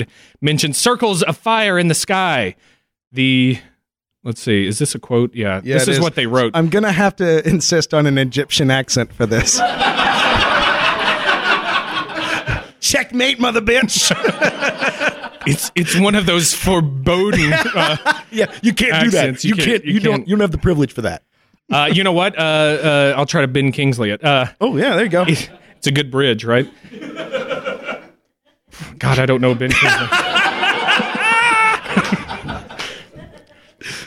III 0.00 0.06
mention 0.40 0.72
circles 0.72 1.22
of 1.22 1.36
fire 1.36 1.78
in 1.78 1.88
the 1.88 1.94
sky. 1.94 2.54
The 3.12 3.58
let's 4.22 4.40
see, 4.40 4.66
is 4.66 4.78
this 4.78 4.94
a 4.94 4.98
quote? 4.98 5.34
Yeah, 5.34 5.60
Yeah, 5.64 5.74
this 5.78 5.88
is 5.88 6.00
what 6.00 6.14
they 6.14 6.26
wrote. 6.26 6.52
I'm 6.54 6.68
gonna 6.68 6.92
have 6.92 7.16
to 7.16 7.46
insist 7.48 7.92
on 7.94 8.06
an 8.06 8.18
Egyptian 8.18 8.70
accent 8.70 9.12
for 9.12 9.26
this. 9.26 9.60
Checkmate, 12.80 13.38
mother 13.38 13.60
bitch. 13.60 14.10
it's 15.46 15.70
it's 15.74 15.98
one 15.98 16.14
of 16.14 16.26
those 16.26 16.54
foreboding. 16.54 17.52
Uh, 17.52 17.96
yeah, 18.32 18.52
you 18.62 18.72
can't 18.72 19.04
do 19.04 19.10
that. 19.10 19.44
You 19.44 19.50
You, 19.50 19.54
can't- 19.56 19.66
can't. 19.68 19.84
you 19.84 19.92
You, 19.94 20.00
don't. 20.00 20.14
can't. 20.18 20.28
You 20.28 20.36
don't 20.36 20.40
have 20.40 20.50
the 20.50 20.58
privilege 20.58 20.92
for 20.92 21.02
that. 21.02 21.22
Uh, 21.70 21.88
you 21.92 22.02
know 22.04 22.12
what? 22.12 22.38
Uh, 22.38 22.42
uh, 22.42 23.14
I'll 23.16 23.26
try 23.26 23.40
to 23.42 23.48
Ben 23.48 23.72
Kingsley 23.72 24.10
it. 24.10 24.22
Uh, 24.24 24.46
Oh 24.60 24.76
yeah, 24.76 24.94
there 24.96 25.04
you 25.04 25.10
go. 25.10 25.24
it's 25.26 25.86
a 25.86 25.92
good 25.92 26.10
bridge, 26.10 26.44
right? 26.44 26.68
God, 28.98 29.18
I 29.18 29.26
don't 29.26 29.40
know 29.40 29.54
Ben 29.54 29.70
Kingsley. 29.70 30.06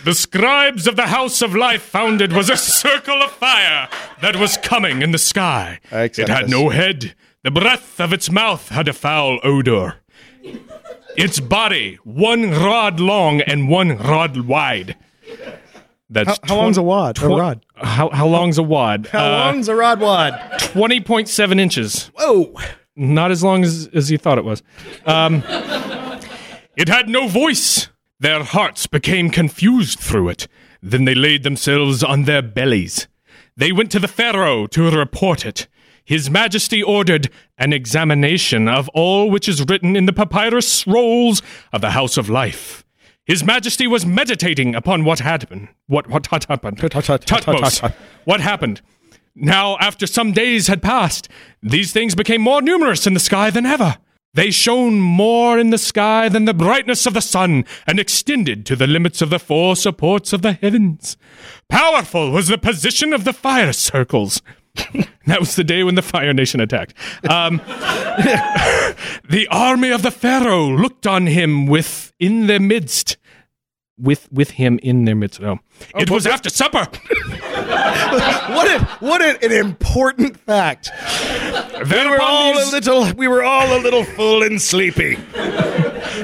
the 0.03 0.13
scribes 0.13 0.87
of 0.87 0.95
the 0.95 1.07
House 1.07 1.41
of 1.41 1.55
Life 1.55 1.81
founded 1.83 2.33
was 2.33 2.49
a 2.49 2.57
circle 2.57 3.21
of 3.21 3.31
fire 3.31 3.87
that 4.21 4.35
was 4.35 4.57
coming 4.57 5.01
in 5.01 5.11
the 5.11 5.17
sky. 5.17 5.79
It 5.91 6.17
had 6.17 6.45
this. 6.45 6.51
no 6.51 6.69
head. 6.69 7.15
The 7.43 7.51
breath 7.51 7.99
of 7.99 8.13
its 8.13 8.29
mouth 8.31 8.69
had 8.69 8.87
a 8.87 8.93
foul 8.93 9.39
odor. 9.43 9.95
Its 11.15 11.39
body, 11.39 11.99
one 12.03 12.51
rod 12.51 12.99
long 12.99 13.41
and 13.41 13.69
one 13.69 13.97
rod 13.97 14.37
wide. 14.37 14.95
That's 16.09 16.39
How, 16.43 16.55
how 16.55 16.55
long's 16.57 16.77
a 16.77 16.83
wad? 16.83 17.21
A 17.21 17.27
rod. 17.27 17.65
How, 17.75 18.09
how 18.09 18.27
long's 18.27 18.57
a 18.57 18.63
wad? 18.63 19.07
How 19.07 19.25
Uh, 19.25 19.29
long's 19.45 19.67
a 19.67 19.75
rod 19.75 19.99
wad? 19.99 20.33
20.7 20.57 21.59
inches. 21.59 22.11
Whoa. 22.17 22.53
Not 22.95 23.31
as 23.31 23.43
long 23.43 23.63
as, 23.63 23.89
as 23.93 24.11
you 24.11 24.17
thought 24.17 24.37
it 24.37 24.45
was. 24.45 24.61
Um, 25.05 25.43
it 26.77 26.87
had 26.87 27.09
no 27.09 27.27
voice. 27.27 27.87
Their 28.19 28.43
hearts 28.43 28.87
became 28.87 29.29
confused 29.29 29.99
through 29.99 30.29
it. 30.29 30.47
Then 30.81 31.05
they 31.05 31.15
laid 31.15 31.43
themselves 31.43 32.03
on 32.03 32.23
their 32.23 32.41
bellies. 32.41 33.07
They 33.55 33.71
went 33.71 33.91
to 33.91 33.99
the 33.99 34.07
Pharaoh 34.07 34.67
to 34.67 34.91
report 34.91 35.45
it. 35.45 35.67
His 36.05 36.29
Majesty 36.29 36.83
ordered 36.83 37.29
an 37.57 37.71
examination 37.71 38.67
of 38.67 38.89
all 38.89 39.29
which 39.31 39.47
is 39.47 39.65
written 39.69 39.95
in 39.95 40.05
the 40.05 40.13
papyrus 40.13 40.85
rolls 40.85 41.41
of 41.71 41.81
the 41.81 41.91
House 41.91 42.17
of 42.17 42.29
Life. 42.29 42.83
His 43.25 43.43
Majesty 43.43 43.87
was 43.87 44.05
meditating 44.05 44.75
upon 44.75 45.05
what 45.05 45.19
had 45.19 45.43
happened. 45.43 45.69
What 45.87 46.09
what 46.09 46.27
had 46.27 46.45
happened? 46.45 46.77
Thutmose. 47.25 47.81
What 48.25 48.41
happened? 48.41 48.81
Now, 49.35 49.77
after 49.79 50.05
some 50.05 50.31
days 50.31 50.67
had 50.67 50.81
passed, 50.81 51.27
these 51.61 51.91
things 51.91 52.15
became 52.15 52.41
more 52.41 52.61
numerous 52.61 53.07
in 53.07 53.13
the 53.13 53.19
sky 53.19 53.49
than 53.49 53.65
ever. 53.65 53.97
They 54.35 54.51
shone 54.51 54.99
more 54.99 55.59
in 55.59 55.69
the 55.69 55.77
sky 55.77 56.27
than 56.27 56.45
the 56.45 56.53
brightness 56.53 57.05
of 57.05 57.13
the 57.13 57.21
sun, 57.21 57.65
and 57.85 57.99
extended 57.99 58.65
to 58.65 58.75
the 58.75 58.87
limits 58.87 59.21
of 59.21 59.29
the 59.29 59.39
four 59.39 59.75
supports 59.75 60.33
of 60.33 60.41
the 60.41 60.53
heavens. 60.53 61.17
Powerful 61.69 62.31
was 62.31 62.47
the 62.47 62.57
position 62.57 63.13
of 63.13 63.25
the 63.25 63.33
fire 63.33 63.73
circles. 63.73 64.41
that 65.27 65.39
was 65.39 65.55
the 65.55 65.63
day 65.63 65.83
when 65.83 65.95
the 65.95 66.01
Fire 66.01 66.33
Nation 66.33 66.59
attacked. 66.59 66.93
Um, 67.29 67.57
the 69.29 69.47
army 69.51 69.91
of 69.91 70.01
the 70.01 70.11
Pharaoh 70.11 70.67
looked 70.67 71.05
on 71.07 71.27
him 71.27 71.67
with 71.67 72.11
in 72.19 72.47
their 72.47 72.59
midst. 72.59 73.17
With 73.99 74.27
with 74.31 74.51
him 74.51 74.79
in 74.81 75.05
their 75.05 75.15
midst. 75.15 75.39
Oh, 75.41 75.59
it 75.95 76.09
was 76.09 76.25
after 76.25 76.49
supper. 76.49 76.87
What 77.73 78.67
a, 78.69 78.85
what 78.99 79.21
an, 79.21 79.37
an 79.41 79.51
important 79.51 80.37
fact. 80.37 80.91
Then 81.85 82.05
We 82.05 82.11
were 82.11 82.21
all 82.21 82.53
a 82.53 82.67
little. 82.69 83.13
We 83.13 83.27
were 83.27 83.43
all 83.43 83.77
a 83.77 83.79
little 83.79 84.03
full 84.03 84.43
and 84.43 84.61
sleepy. 84.61 85.17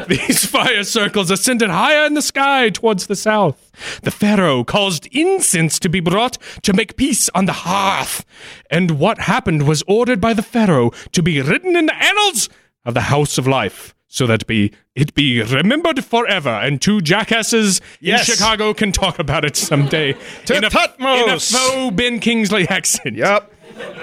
These 0.08 0.46
fire 0.46 0.84
circles 0.84 1.31
ascended 1.31 1.69
higher 1.69 2.05
in 2.05 2.13
the 2.13 2.22
sky 2.22 2.69
towards 2.69 3.08
the 3.08 3.15
south. 3.15 3.72
The 4.03 4.12
Pharaoh 4.12 4.63
caused 4.63 5.08
incense 5.12 5.79
to 5.79 5.89
be 5.89 6.00
brought 6.00 6.38
to 6.63 6.74
make 6.74 6.96
peace 6.98 7.29
on 7.36 7.46
the 7.46 7.53
hearth. 7.53 8.25
And 8.69 9.00
what 9.00 9.19
happened 9.19 9.67
was 9.67 9.84
ordered 9.88 10.19
by 10.22 10.34
the 10.34 10.41
Pharaoh 10.43 10.91
to 11.13 11.22
be 11.24 11.41
written 11.41 11.75
in 11.75 11.86
the 11.88 11.96
annals 11.96 12.50
of 12.86 12.93
the 12.93 13.01
House 13.01 13.38
of 13.38 13.48
Life. 13.48 13.93
So 14.12 14.25
that 14.25 14.48
be 14.48 14.72
it 14.96 15.13
be 15.13 15.41
remembered 15.43 16.03
forever, 16.03 16.50
and 16.50 16.81
two 16.81 17.00
jackasses 17.00 17.79
Yes. 18.01 18.27
in 18.27 18.36
Chicago 18.36 18.74
can 18.74 18.91
talk 18.91 19.19
about 19.19 19.46
it 19.46 19.55
someday 19.55 20.13
To 20.46 20.55
in, 20.58 20.63
a, 20.63 20.69
Thutmose. 20.72 21.24
in 21.24 21.29
a 21.29 21.39
faux 21.39 21.96
Ben 21.96 22.19
Kingsley 22.19 22.67
accent. 22.67 23.15
Yep. 23.15 23.53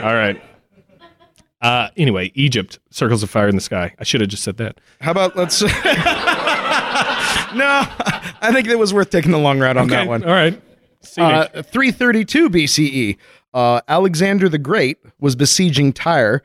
All 0.03 0.15
right. 0.15 0.41
Uh, 1.67 1.91
anyway, 1.97 2.31
Egypt, 2.37 2.79
circles 2.91 3.25
of 3.25 3.31
fire 3.31 3.49
in 3.49 3.57
the 3.57 3.61
sky. 3.61 3.93
I 3.99 4.05
should 4.05 4.21
have 4.21 4.31
just 4.31 4.45
said 4.45 4.57
that. 4.59 4.79
How 5.01 5.11
about 5.11 5.35
let's? 5.35 5.61
no, 5.63 5.69
I 5.69 5.81
think 8.53 8.69
it 8.69 8.79
was 8.79 8.95
worth 8.95 9.11
taking 9.11 9.33
the 9.33 9.39
long 9.39 9.59
route 9.59 9.77
on 9.77 9.89
that 9.89 10.07
one. 10.07 10.23
All 10.23 10.31
right. 10.31 10.63
Uh, 11.19 11.63
332 11.63 12.51
BCE, 12.51 13.17
uh, 13.53 13.81
Alexander 13.89 14.49
the 14.49 14.59
Great 14.59 14.99
was 15.19 15.35
besieging 15.35 15.93
Tyre, 15.93 16.45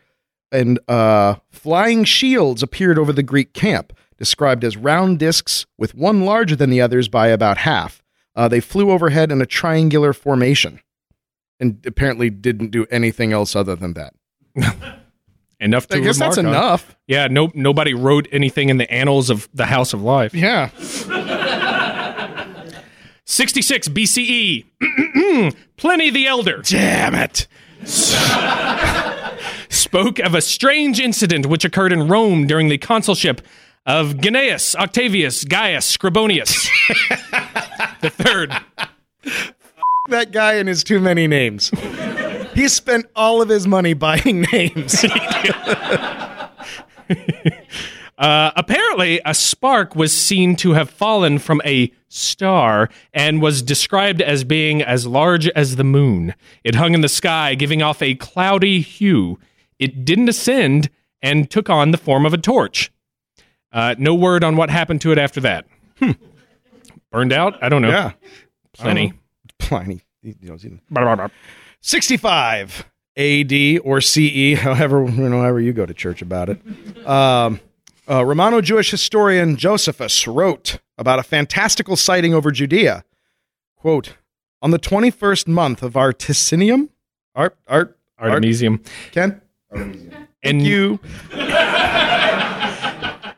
and 0.52 0.80
uh, 0.88 1.36
flying 1.52 2.04
shields 2.04 2.64
appeared 2.64 2.98
over 2.98 3.14
the 3.14 3.22
Greek 3.22 3.54
camp, 3.54 3.94
described 4.18 4.64
as 4.64 4.76
round 4.76 5.20
discs 5.20 5.68
with 5.78 5.94
one 5.94 6.26
larger 6.26 6.56
than 6.56 6.72
the 6.72 6.82
others 6.82 7.08
by 7.08 7.28
about 7.28 7.60
half. 7.60 8.02
Uh, 8.36 8.48
they 8.48 8.60
flew 8.60 8.90
overhead 8.90 9.32
in 9.32 9.40
a 9.40 9.46
triangular 9.46 10.14
formation, 10.14 10.80
and 11.60 11.86
apparently 11.86 12.32
didn't 12.32 12.72
do 12.72 12.88
anything 12.90 13.32
else 13.32 13.56
other 13.56 13.76
than 13.76 13.94
that. 13.94 14.16
enough 15.62 15.88
to 15.88 15.98
I 15.98 16.00
guess 16.02 16.18
that's 16.20 16.38
on. 16.38 16.48
enough. 16.48 16.96
Yeah, 17.08 17.28
no, 17.28 17.52
nobody 17.54 17.94
wrote 17.94 18.28
anything 18.32 18.70
in 18.70 18.78
the 18.78 18.92
annals 18.92 19.30
of 19.30 19.48
the 19.54 19.66
House 19.68 19.94
of 19.94 20.02
Life. 20.02 20.34
Yeah. 20.34 20.70
66 23.26 23.88
BCE. 23.90 24.66
Pliny 25.78 26.10
the 26.10 26.28
Elder 26.28 26.62
Damn 26.64 27.16
it. 27.16 27.48
spoke 29.70 30.20
of 30.20 30.36
a 30.36 30.42
strange 30.42 31.00
incident 31.00 31.46
which 31.46 31.64
occurred 31.66 31.92
in 31.94 32.08
Rome 32.08 32.46
during 32.46 32.68
the 32.70 32.78
consulship 32.78 33.42
of 33.86 34.16
Gnaeus 34.22 34.76
Octavius 34.76 35.44
Gaius 35.44 35.98
Scribonius 35.98 36.70
the 38.02 38.10
third. 38.12 38.54
That 40.10 40.32
guy 40.32 40.54
and 40.56 40.68
his 40.70 40.84
too 40.84 41.00
many 41.00 41.26
names. 41.28 41.72
He 42.54 42.68
spent 42.68 43.06
all 43.16 43.42
of 43.42 43.50
his 43.50 43.68
money 43.68 43.94
buying 43.94 44.42
names. 44.52 45.06
Uh, 48.18 48.52
apparently, 48.56 49.20
a 49.26 49.34
spark 49.34 49.96
was 49.96 50.16
seen 50.16 50.56
to 50.56 50.74
have 50.74 50.92
fallen 50.92 51.40
from 51.40 51.60
a 51.66 51.92
star 52.08 52.88
and 53.16 53.42
was 53.42 53.64
described 53.64 54.22
as 54.22 54.44
being 54.44 54.80
as 54.84 55.08
large 55.08 55.48
as 55.50 55.76
the 55.76 55.84
moon. 55.84 56.36
It 56.64 56.76
hung 56.76 56.94
in 56.94 57.02
the 57.02 57.10
sky, 57.10 57.56
giving 57.56 57.82
off 57.82 58.00
a 58.00 58.14
cloudy 58.14 58.80
hue. 58.80 59.40
It 59.80 60.06
didn't 60.06 60.30
ascend 60.30 60.92
and 61.24 61.50
took 61.50 61.68
on 61.68 61.90
the 61.90 61.98
form 61.98 62.28
of 62.28 62.34
a 62.34 62.38
torch. 62.38 62.92
Uh, 63.74 63.96
no 63.98 64.14
word 64.14 64.44
on 64.44 64.56
what 64.56 64.70
happened 64.70 65.02
to 65.02 65.12
it 65.12 65.18
after 65.18 65.40
that. 65.42 65.66
Hmm. 65.98 66.12
Burned 67.12 67.34
out? 67.34 67.58
I 67.64 67.70
don't 67.70 67.82
know. 67.82 67.90
yeah. 67.90 68.12
Plenty. 68.74 69.14
decline. 69.58 70.02
He, 71.82 71.88
he 71.88 71.98
knows 71.98 72.10
he- 72.10 72.18
65 72.18 72.86
AD 73.18 73.80
or 73.84 74.00
CE, 74.02 74.60
however 74.60 75.04
you 75.06 75.30
know, 75.30 75.42
however 75.42 75.60
you 75.60 75.74
go 75.74 75.86
to 75.86 75.94
church 75.94 76.22
about 76.22 76.50
it. 76.50 76.60
Um, 77.08 77.60
uh, 78.10 78.26
Romano 78.26 78.62
Jewish 78.62 78.90
historian 78.92 79.58
Josephus 79.58 80.28
wrote 80.28 80.80
about 80.98 81.20
a 81.20 81.24
fantastical 81.24 81.96
sighting 81.96 82.34
over 82.34 82.52
Judea. 82.52 83.04
Quote: 83.76 84.14
On 84.62 84.72
the 84.72 84.78
twenty-first 84.78 85.48
month 85.48 85.84
of 85.84 85.94
Artisinium, 85.94 86.90
Art, 87.36 87.58
Art, 87.68 87.98
Artemisium. 88.20 88.82
Ken, 89.12 89.42
Artemisium. 89.72 90.28
And, 90.44 90.62
you. 90.66 91.00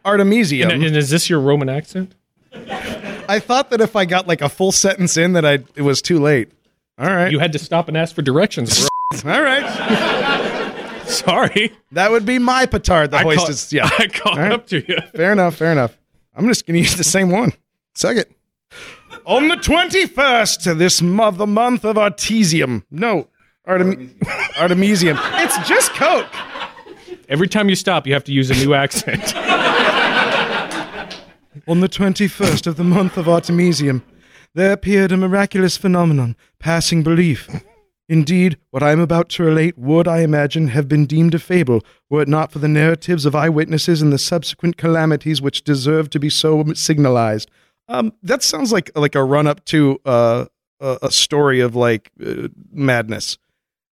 Artemisium. 0.05 0.69
and, 0.69 0.83
and 0.83 0.95
is 0.95 1.09
this 1.09 1.29
your 1.29 1.39
Roman 1.39 1.69
accent? 1.69 2.13
I 2.53 3.39
thought 3.39 3.69
that 3.71 3.79
if 3.81 3.95
I 3.95 4.05
got 4.05 4.27
like 4.27 4.41
a 4.41 4.49
full 4.49 4.71
sentence 4.71 5.17
in, 5.17 5.33
that 5.33 5.45
I 5.45 5.59
it 5.75 5.81
was 5.81 6.01
too 6.01 6.19
late. 6.19 6.51
All 6.97 7.07
right, 7.07 7.31
You 7.31 7.39
had 7.39 7.51
to 7.53 7.59
stop 7.59 7.87
and 7.87 7.97
ask 7.97 8.13
for 8.13 8.21
directions. 8.21 8.87
Bro. 9.21 9.33
all 9.33 9.41
right. 9.41 11.03
Sorry. 11.07 11.71
That 11.91 12.11
would 12.11 12.25
be 12.25 12.39
my 12.39 12.65
petard. 12.65 13.11
The 13.11 13.17
I 13.17 13.23
hoist 13.23 13.39
caught- 13.39 13.49
is 13.49 13.73
yeah. 13.73 13.89
I 13.99 14.07
caught 14.07 14.37
right. 14.37 14.51
up 14.51 14.67
to 14.67 14.77
you. 14.87 14.97
Fair 15.15 15.31
enough. 15.31 15.55
Fair 15.55 15.71
enough. 15.71 15.97
I'm 16.35 16.47
just 16.47 16.65
going 16.65 16.75
to 16.75 16.79
use 16.81 16.95
the 16.95 17.03
same 17.03 17.29
one. 17.29 17.51
Suck 17.95 18.15
it. 18.17 18.31
On 19.25 19.47
the 19.47 19.55
21st, 19.55 20.71
of 20.71 20.77
this 20.79 21.01
month, 21.01 21.37
the 21.37 21.47
month 21.47 21.85
of 21.85 21.97
Artesium. 21.97 22.83
No, 22.91 23.27
Artem- 23.65 24.15
Artemisium. 24.59 25.17
It's 25.21 25.67
just 25.69 25.93
Coke. 25.93 26.27
Every 27.29 27.47
time 27.47 27.69
you 27.69 27.75
stop, 27.75 28.05
you 28.07 28.13
have 28.13 28.23
to 28.25 28.33
use 28.33 28.49
a 28.51 28.55
new 28.65 28.73
accent. 28.73 29.33
On 31.67 31.79
the 31.79 31.87
21st 31.87 32.67
of 32.67 32.75
the 32.75 32.83
month 32.83 33.15
of 33.17 33.29
Artemisium, 33.29 34.03
there 34.55 34.71
appeared 34.73 35.11
a 35.11 35.17
miraculous 35.17 35.77
phenomenon, 35.77 36.35
passing 36.59 37.03
belief. 37.03 37.47
Indeed, 38.09 38.57
what 38.69 38.83
I 38.83 38.91
am 38.91 38.99
about 38.99 39.29
to 39.29 39.43
relate 39.43 39.77
would, 39.77 40.07
I 40.07 40.19
imagine, 40.19 40.67
have 40.67 40.87
been 40.87 41.05
deemed 41.05 41.33
a 41.33 41.39
fable, 41.39 41.81
were 42.09 42.21
it 42.21 42.27
not 42.27 42.51
for 42.51 42.59
the 42.59 42.67
narratives 42.67 43.25
of 43.25 43.33
eyewitnesses 43.33 44.01
and 44.01 44.11
the 44.11 44.17
subsequent 44.17 44.77
calamities 44.77 45.41
which 45.41 45.63
deserve 45.63 46.09
to 46.11 46.19
be 46.19 46.29
so 46.29 46.65
signalized. 46.73 47.49
Um, 47.87 48.13
that 48.21 48.43
sounds 48.43 48.71
like 48.71 48.91
like 48.95 49.15
a 49.15 49.23
run 49.23 49.47
up 49.47 49.63
to 49.65 49.99
uh, 50.05 50.45
a, 50.79 50.97
a 51.03 51.11
story 51.11 51.59
of 51.61 51.75
like 51.75 52.11
uh, 52.23 52.49
madness. 52.71 53.37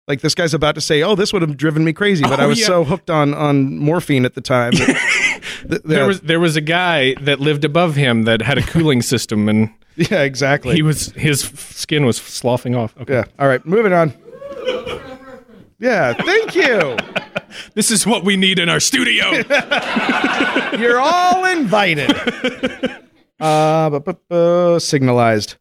Like 0.07 0.23
this 0.23 0.35
guy's 0.35 0.55
about 0.55 0.75
to 0.75 0.81
say, 0.81 1.03
"Oh, 1.03 1.15
this 1.15 1.33
would 1.35 1.43
have 1.43 1.57
driven 1.57 1.85
me 1.85 1.93
crazy," 1.93 2.23
but 2.23 2.41
Oh, 2.41 2.45
I 2.45 2.47
was 2.47 2.61
yeah. 2.61 2.67
so 2.67 2.85
hooked 2.85 3.11
on 3.11 3.35
on 3.35 3.79
morphine 3.79 4.25
at 4.25 4.35
the 4.35 4.41
time. 4.41 4.73
that- 4.73 5.43
There 5.65 6.07
was 6.07 6.21
there 6.21 6.41
was 6.41 6.57
a 6.57 6.61
guy 6.61 7.15
that 7.21 7.41
lived 7.41 7.65
above 7.65 7.95
him 7.97 8.25
that 8.25 8.43
had 8.43 8.59
a 8.59 8.62
cooling 8.62 9.03
system, 9.03 9.49
and 9.49 9.71
yeah, 9.97 10.23
exactly. 10.23 10.75
he 10.75 10.83
was 10.83 11.12
his 11.12 11.41
skin 11.43 12.05
was 12.07 12.17
sloughing 12.19 12.75
off. 12.75 12.95
Okay. 13.00 13.15
Yeah. 13.15 13.25
All 13.38 13.49
right. 13.49 13.65
Moving 13.67 13.93
on. 13.93 14.12
Yeah. 15.79 16.12
Thank 16.15 16.55
you. 16.55 16.97
This 17.75 17.91
is 17.91 18.07
what 18.07 18.25
we 18.25 18.37
need 18.37 18.59
in 18.59 18.69
our 18.69 18.79
studio. 18.79 19.25
You're 20.79 21.00
all 21.00 21.47
invited. 21.47 22.12
Uh, 23.41 23.88
bu- 23.88 24.00
bu- 24.00 24.12
bu- 24.29 24.81
signalized. 24.81 25.57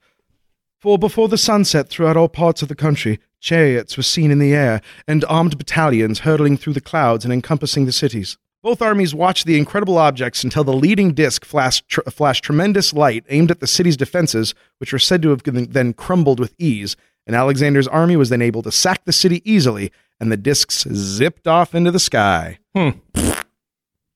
For 0.81 0.97
before 0.99 1.29
the 1.29 1.37
sunset 1.37 1.87
throughout 1.87 2.17
all 2.17 2.27
parts 2.27 2.61
of 2.61 2.67
the 2.67 2.75
country, 2.75 3.19
chariots 3.39 3.95
were 3.95 4.03
seen 4.03 4.31
in 4.31 4.39
the 4.39 4.53
air, 4.53 4.81
and 5.07 5.23
armed 5.29 5.57
battalions 5.57 6.19
hurtling 6.19 6.57
through 6.57 6.73
the 6.73 6.81
clouds 6.81 7.23
and 7.23 7.33
encompassing 7.33 7.85
the 7.85 7.93
cities. 7.93 8.37
Both 8.63 8.81
armies 8.81 9.13
watched 9.13 9.45
the 9.45 9.57
incredible 9.57 9.97
objects 9.97 10.43
until 10.43 10.63
the 10.63 10.73
leading 10.73 11.13
disc 11.13 11.45
flashed, 11.45 11.87
tr- 11.87 12.01
flashed 12.09 12.43
tremendous 12.43 12.91
light 12.91 13.23
aimed 13.29 13.51
at 13.51 13.59
the 13.59 13.67
city's 13.67 13.95
defenses, 13.97 14.53
which 14.79 14.91
were 14.91 14.99
said 14.99 15.21
to 15.21 15.29
have 15.29 15.43
then 15.43 15.93
crumbled 15.93 16.39
with 16.39 16.55
ease. 16.57 16.95
And 17.25 17.35
Alexander's 17.35 17.87
army 17.87 18.15
was 18.15 18.29
then 18.29 18.41
able 18.41 18.63
to 18.63 18.71
sack 18.71 19.05
the 19.05 19.13
city 19.13 19.41
easily, 19.49 19.91
and 20.19 20.31
the 20.31 20.37
discs 20.37 20.87
zipped 20.91 21.47
off 21.47 21.75
into 21.75 21.91
the 21.91 21.99
sky. 21.99 22.57
Hmm. 22.75 22.89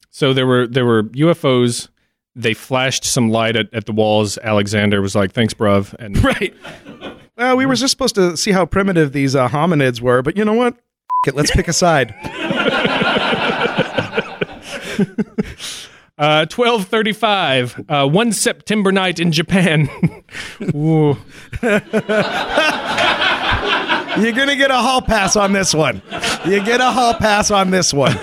so 0.10 0.34
there 0.34 0.48
were 0.48 0.66
there 0.68 0.86
were 0.86 1.04
UFOs. 1.04 1.90
They 2.36 2.54
flashed 2.54 3.04
some 3.04 3.30
light 3.30 3.56
at, 3.58 3.74
at 3.74 3.86
the 3.86 3.92
walls. 3.92 4.38
Alexander 4.38 5.02
was 5.02 5.16
like, 5.16 5.34
"Thanks, 5.34 5.54
bruv," 5.54 5.94
and 6.00 6.24
Right. 6.24 6.54
Well, 7.38 7.58
we 7.58 7.66
were 7.66 7.76
just 7.76 7.92
supposed 7.92 8.16
to 8.16 8.38
see 8.38 8.52
how 8.52 8.66
primitive 8.66 9.12
these 9.12 9.36
uh, 9.36 9.50
hominids 9.50 10.00
were, 10.00 10.22
but 10.22 10.38
you 10.38 10.46
know 10.46 10.54
what? 10.54 10.76
F- 10.76 11.30
it, 11.30 11.36
let's 11.36 11.52
pick 11.52 11.68
a 11.68 11.74
side. 11.74 12.16
Uh, 16.18 16.46
1235, 16.56 17.86
uh, 17.90 18.08
one 18.08 18.32
September 18.32 18.92
night 18.92 19.20
in 19.20 19.32
Japan. 19.32 19.90
Ooh. 20.76 21.18
You're 21.64 21.80
gonna 24.34 24.56
get 24.56 24.70
a 24.70 24.76
hall 24.76 25.02
pass 25.02 25.36
on 25.36 25.54
this 25.54 25.74
one. 25.74 26.04
You 26.46 26.64
get 26.64 26.80
a 26.80 26.92
hall 26.92 27.16
pass 27.16 27.50
on 27.50 27.72
this 27.72 27.92
one. 27.92 28.16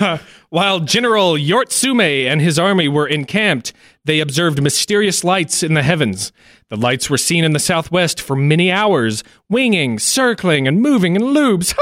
While 0.47 0.79
General 0.79 1.33
Yoritsume 1.33 2.25
and 2.25 2.39
his 2.39 2.57
army 2.57 2.87
were 2.87 3.07
encamped, 3.07 3.73
they 4.05 4.21
observed 4.21 4.63
mysterious 4.63 5.25
lights 5.25 5.61
in 5.61 5.73
the 5.73 5.83
heavens. 5.83 6.31
The 6.69 6.77
lights 6.77 7.09
were 7.09 7.17
seen 7.17 7.43
in 7.43 7.51
the 7.51 7.59
southwest 7.59 8.21
for 8.21 8.35
many 8.35 8.71
hours, 8.71 9.25
winging, 9.49 9.99
circling, 9.99 10.69
and 10.69 10.81
moving 10.81 11.15
in 11.15 11.25
loops. 11.25 11.73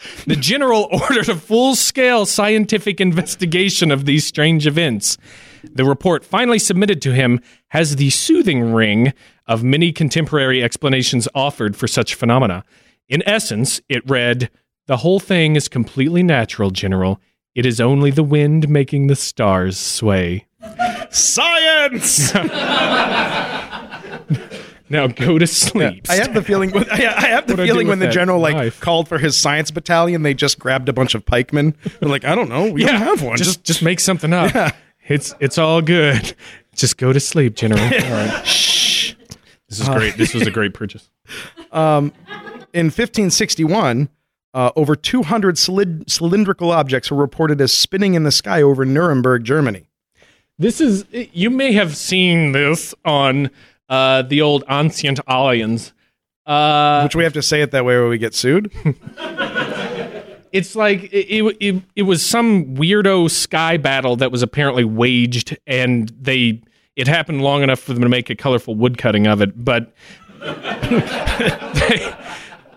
the 0.26 0.36
general 0.36 0.88
ordered 0.90 1.28
a 1.28 1.36
full 1.36 1.74
scale 1.74 2.26
scientific 2.26 3.00
investigation 3.00 3.90
of 3.90 4.04
these 4.04 4.26
strange 4.26 4.66
events. 4.66 5.18
The 5.62 5.84
report 5.84 6.24
finally 6.24 6.58
submitted 6.58 7.00
to 7.02 7.12
him 7.12 7.40
has 7.68 7.96
the 7.96 8.10
soothing 8.10 8.72
ring 8.72 9.12
of 9.46 9.62
many 9.62 9.92
contemporary 9.92 10.62
explanations 10.62 11.28
offered 11.34 11.76
for 11.76 11.86
such 11.86 12.14
phenomena. 12.14 12.64
In 13.08 13.22
essence, 13.26 13.80
it 13.88 14.08
read 14.08 14.50
The 14.86 14.98
whole 14.98 15.20
thing 15.20 15.56
is 15.56 15.68
completely 15.68 16.22
natural, 16.22 16.70
General. 16.70 17.20
It 17.54 17.66
is 17.66 17.80
only 17.80 18.10
the 18.10 18.22
wind 18.22 18.68
making 18.68 19.08
the 19.08 19.16
stars 19.16 19.78
sway. 19.78 20.46
Science. 21.10 22.32
Now 24.92 25.06
go 25.06 25.38
to 25.38 25.46
sleep. 25.46 26.06
I 26.10 26.16
have 26.16 26.34
the 26.34 26.42
feeling. 26.42 26.70
I 26.76 26.82
I 26.90 27.26
have 27.28 27.46
the 27.46 27.54
What'd 27.54 27.60
I 27.60 27.66
do 27.66 27.72
feeling 27.72 27.88
when 27.88 27.98
the 27.98 28.08
general 28.08 28.38
like 28.40 28.54
knife? 28.54 28.78
called 28.78 29.08
for 29.08 29.16
his 29.16 29.36
science 29.36 29.70
battalion, 29.70 30.22
they 30.22 30.34
just 30.34 30.58
grabbed 30.58 30.86
a 30.88 30.92
bunch 30.92 31.14
of 31.14 31.24
pikemen. 31.24 31.74
They're 31.98 32.10
like, 32.10 32.26
I 32.26 32.34
don't 32.34 32.50
know, 32.50 32.70
we 32.70 32.84
don't 32.84 32.96
have 32.96 33.22
one. 33.22 33.38
Just 33.38 33.64
just 33.64 33.82
make 33.82 34.00
something 34.00 34.34
up. 34.34 34.74
It's 35.08 35.34
it's 35.40 35.56
all 35.56 35.80
good. 35.80 36.34
Just 36.76 36.98
go 36.98 37.10
to 37.10 37.20
sleep, 37.20 37.54
General. 37.56 37.82
All 37.82 37.88
right. 37.90 38.46
Shh. 38.46 39.14
This 39.68 39.80
is 39.80 39.88
great. 39.88 40.16
This 40.16 40.34
was 40.34 40.46
a 40.46 40.50
great 40.50 40.74
purchase. 40.74 41.10
in 41.72 42.12
1561, 42.86 44.08
uh, 44.54 44.70
over 44.76 44.94
200 44.94 45.58
cylid- 45.58 46.10
cylindrical 46.10 46.70
objects 46.70 47.10
were 47.10 47.16
reported 47.16 47.60
as 47.60 47.72
spinning 47.72 48.14
in 48.14 48.24
the 48.24 48.30
sky 48.30 48.62
over 48.62 48.84
Nuremberg, 48.84 49.44
Germany. 49.44 49.86
This 50.58 50.80
is 50.80 51.04
you 51.10 51.50
may 51.50 51.72
have 51.72 51.96
seen 51.96 52.52
this 52.52 52.94
on 53.04 53.50
uh, 53.92 54.22
the 54.22 54.40
old 54.40 54.64
Ancient 54.70 55.20
Aliens. 55.28 55.92
Uh, 56.46 57.02
Which 57.02 57.14
we 57.14 57.24
have 57.24 57.34
to 57.34 57.42
say 57.42 57.60
it 57.60 57.72
that 57.72 57.84
way 57.84 57.94
or 57.94 58.08
we 58.08 58.16
get 58.16 58.34
sued. 58.34 58.72
it's 60.50 60.74
like 60.74 61.04
it, 61.12 61.26
it, 61.28 61.56
it, 61.60 61.82
it 61.94 62.02
was 62.02 62.24
some 62.24 62.74
weirdo 62.74 63.30
sky 63.30 63.76
battle 63.76 64.16
that 64.16 64.32
was 64.32 64.42
apparently 64.42 64.84
waged 64.84 65.58
and 65.66 66.08
they 66.08 66.62
it 66.96 67.06
happened 67.06 67.42
long 67.42 67.62
enough 67.62 67.80
for 67.80 67.92
them 67.92 68.02
to 68.02 68.08
make 68.08 68.30
a 68.30 68.34
colorful 68.34 68.74
woodcutting 68.74 69.26
of 69.26 69.40
it 69.40 69.62
but 69.62 69.92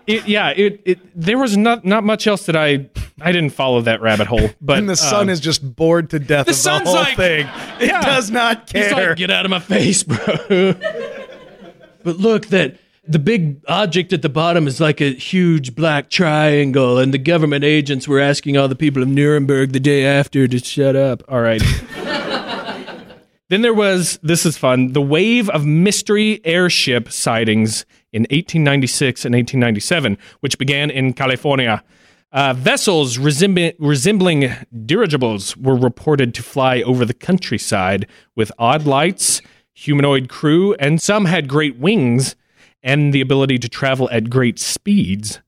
it, 0.06 0.26
yeah 0.28 0.48
it, 0.50 0.80
it 0.84 0.98
there 1.14 1.38
was 1.38 1.56
not 1.56 1.84
not 1.84 2.04
much 2.04 2.26
else 2.26 2.46
that 2.46 2.56
i 2.56 2.88
i 3.20 3.32
didn't 3.32 3.50
follow 3.50 3.80
that 3.80 4.00
rabbit 4.00 4.26
hole 4.26 4.50
but 4.60 4.78
and 4.78 4.88
the 4.88 4.96
sun 4.96 5.22
um, 5.22 5.28
is 5.28 5.40
just 5.40 5.74
bored 5.76 6.10
to 6.10 6.18
death 6.18 6.46
the 6.46 6.50
of 6.52 6.56
the 6.56 6.62
sun's 6.62 6.88
whole 6.88 6.94
like- 6.96 7.16
thing. 7.16 7.46
It 7.80 7.88
Yeah. 7.88 8.00
does 8.02 8.30
not 8.30 8.66
care. 8.68 9.08
like 9.10 9.16
get 9.16 9.30
out 9.30 9.44
of 9.44 9.50
my 9.50 9.58
face 9.60 10.02
bro 10.02 10.16
but 12.04 12.16
look 12.18 12.46
that 12.46 12.76
the 13.08 13.18
big 13.18 13.62
object 13.68 14.12
at 14.12 14.22
the 14.22 14.28
bottom 14.28 14.66
is 14.66 14.80
like 14.80 15.00
a 15.00 15.12
huge 15.12 15.76
black 15.76 16.10
triangle, 16.10 16.98
and 16.98 17.14
the 17.14 17.18
government 17.18 17.62
agents 17.62 18.08
were 18.08 18.18
asking 18.18 18.56
all 18.56 18.66
the 18.66 18.74
people 18.74 19.00
of 19.00 19.08
Nuremberg 19.08 19.70
the 19.70 19.78
day 19.78 20.04
after 20.04 20.48
to 20.48 20.58
shut 20.58 20.96
up. 20.96 21.22
All 21.28 21.40
right. 21.40 21.62
then 23.48 23.62
there 23.62 23.72
was 23.74 24.18
this 24.24 24.44
is 24.44 24.56
fun 24.56 24.92
the 24.92 25.00
wave 25.00 25.48
of 25.50 25.64
mystery 25.64 26.40
airship 26.44 27.12
sightings 27.12 27.86
in 28.16 28.22
1896 28.22 29.26
and 29.26 29.34
1897, 29.34 30.16
which 30.40 30.56
began 30.56 30.88
in 30.88 31.12
California. 31.12 31.84
Uh, 32.32 32.54
vessels 32.54 33.18
resembling, 33.18 34.52
dirigibles 34.86 35.54
were 35.58 35.76
reported 35.76 36.34
to 36.34 36.42
fly 36.42 36.80
over 36.80 37.04
the 37.04 37.14
countryside 37.14 38.06
with 38.34 38.50
odd 38.58 38.86
lights, 38.86 39.42
humanoid 39.74 40.30
crew, 40.30 40.74
and 40.80 41.00
some 41.00 41.26
had 41.26 41.46
great 41.46 41.76
wings 41.76 42.34
and 42.82 43.12
the 43.12 43.20
ability 43.20 43.58
to 43.58 43.68
travel 43.68 44.08
at 44.10 44.30
great 44.30 44.58
speeds. 44.58 45.40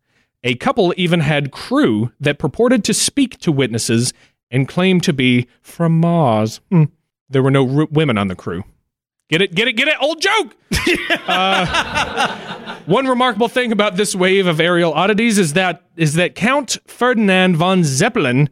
A 0.44 0.54
couple 0.56 0.92
even 0.98 1.20
had 1.20 1.50
crew 1.50 2.12
that 2.20 2.38
purported 2.38 2.84
to 2.84 2.94
speak 2.94 3.38
to 3.38 3.50
witnesses 3.50 4.12
and 4.50 4.68
claimed 4.68 5.02
to 5.04 5.14
be 5.14 5.48
from 5.62 5.98
Mars. 5.98 6.60
Hmm. 6.70 6.84
There 7.30 7.42
were 7.42 7.50
no 7.50 7.80
r- 7.80 7.88
women 7.90 8.18
on 8.18 8.28
the 8.28 8.36
crew. 8.36 8.64
Get 9.28 9.42
it, 9.42 9.54
get 9.54 9.68
it, 9.68 9.74
get 9.74 9.88
it. 9.88 9.96
Old 10.00 10.20
joke. 10.20 10.56
Uh, 11.28 12.76
one 12.86 13.06
remarkable 13.06 13.48
thing 13.48 13.70
about 13.70 13.96
this 13.96 14.14
wave 14.14 14.46
of 14.46 14.60
aerial 14.60 14.94
oddities 14.94 15.36
is 15.38 15.52
that 15.52 15.82
is 15.96 16.14
that 16.14 16.34
Count 16.34 16.78
Ferdinand 16.86 17.56
von 17.56 17.84
Zeppelin 17.84 18.48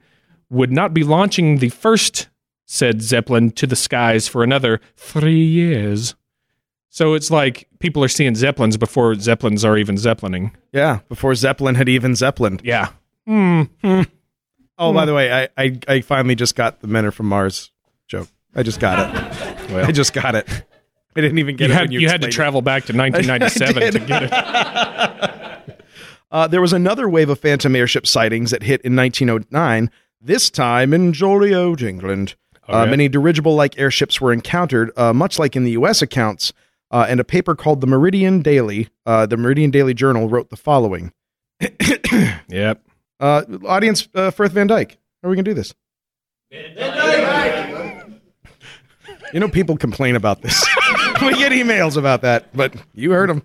would 0.51 0.71
not 0.71 0.93
be 0.93 1.03
launching 1.03 1.59
the 1.59 1.71
first 1.71 2.29
said 2.67 3.01
Zeppelin 3.01 3.51
to 3.53 3.67
the 3.67 3.77
skies 3.77 4.29
for 4.29 4.43
another 4.45 4.81
three 4.97 5.43
years. 5.43 6.15
So 6.91 7.15
it's 7.15 7.31
like 7.31 7.67
people 7.79 8.05
are 8.05 8.09
seeing 8.09 8.35
Zeppelins 8.35 8.77
before 8.77 9.15
Zeppelins 9.15 9.65
are 9.65 9.79
even 9.79 9.97
Zeppelining. 9.97 10.53
Yeah, 10.73 11.01
before 11.09 11.35
Zeppelin 11.35 11.77
had 11.77 11.89
even 11.89 12.13
Zeppelined. 12.13 12.61
Yeah. 12.63 12.91
Hmm. 13.27 13.63
Oh, 14.79 14.93
by 14.93 15.07
the 15.07 15.15
way, 15.15 15.33
I, 15.33 15.49
I 15.57 15.79
I 15.89 16.01
finally 16.03 16.35
just 16.35 16.55
got 16.55 16.81
the 16.81 16.87
Men 16.87 17.07
are 17.07 17.11
from 17.11 17.27
Mars 17.27 17.71
joke. 18.07 18.29
I 18.57 18.63
just 18.63 18.81
got 18.81 18.99
it. 18.99 19.71
Well. 19.71 19.87
I 19.87 19.93
just 19.93 20.13
got 20.13 20.35
it. 20.35 20.49
I 21.15 21.21
didn't 21.21 21.39
even 21.39 21.57
get 21.57 21.69
You 21.69 21.75
it. 21.75 21.77
had 21.77 21.83
when 21.83 21.93
you, 21.93 22.01
you, 22.01 22.09
had 22.09 22.21
to 22.23 22.29
it. 22.29 22.33
travel 22.33 22.63
back 22.63 22.85
to 22.87 22.93
1997 22.97 23.83
I 23.83 23.91
to 23.91 23.99
get 24.01 24.23
it. 24.25 25.73
Uh, 26.29 26.49
there 26.49 26.61
was 26.61 26.73
another 26.73 27.09
wave 27.09 27.31
of 27.31 27.39
Phantom 27.39 27.75
airship 27.77 28.05
sightings 28.05 28.51
that 28.51 28.65
hit 28.65 28.81
in 28.83 28.97
1909. 28.97 29.91
This 30.21 30.51
time 30.51 30.93
in 30.93 31.13
Joliet, 31.13 31.81
England. 31.83 32.35
Uh, 32.69 32.85
many 32.85 33.09
dirigible-like 33.09 33.79
airships 33.79 34.21
were 34.21 34.33
encountered, 34.33 34.91
uh, 34.99 35.13
much 35.13 35.39
like 35.39 35.55
in 35.55 35.63
the 35.63 35.71
U.S. 35.73 36.03
accounts. 36.03 36.53
Uh, 36.91 37.07
and 37.09 37.21
a 37.21 37.25
paper 37.25 37.55
called 37.55 37.81
the 37.81 37.87
Meridian 37.87 38.43
Daily, 38.43 38.89
uh, 39.07 39.27
the 39.27 39.37
Meridian 39.37 39.71
Daily 39.71 39.95
Journal, 39.95 40.29
wrote 40.29 40.51
the 40.51 40.57
following. 40.57 41.13
Yep. 42.49 42.83
Uh, 43.21 43.43
audience, 43.65 44.09
uh, 44.15 44.31
Firth 44.33 44.53
Van 44.53 44.67
Dyke, 44.67 44.99
how 45.23 45.29
are 45.29 45.31
we 45.31 45.37
gonna 45.37 45.45
do 45.45 45.55
this? 45.55 45.75
You 49.37 49.41
know, 49.41 49.49
people 49.51 49.77
complain 49.77 50.17
about 50.17 50.41
this. 50.41 50.67
we 51.21 51.35
get 51.35 51.53
emails 51.53 51.99
about 51.99 52.23
that, 52.23 52.57
but 52.57 52.75
you 52.95 53.11
heard 53.11 53.29
them. 53.29 53.43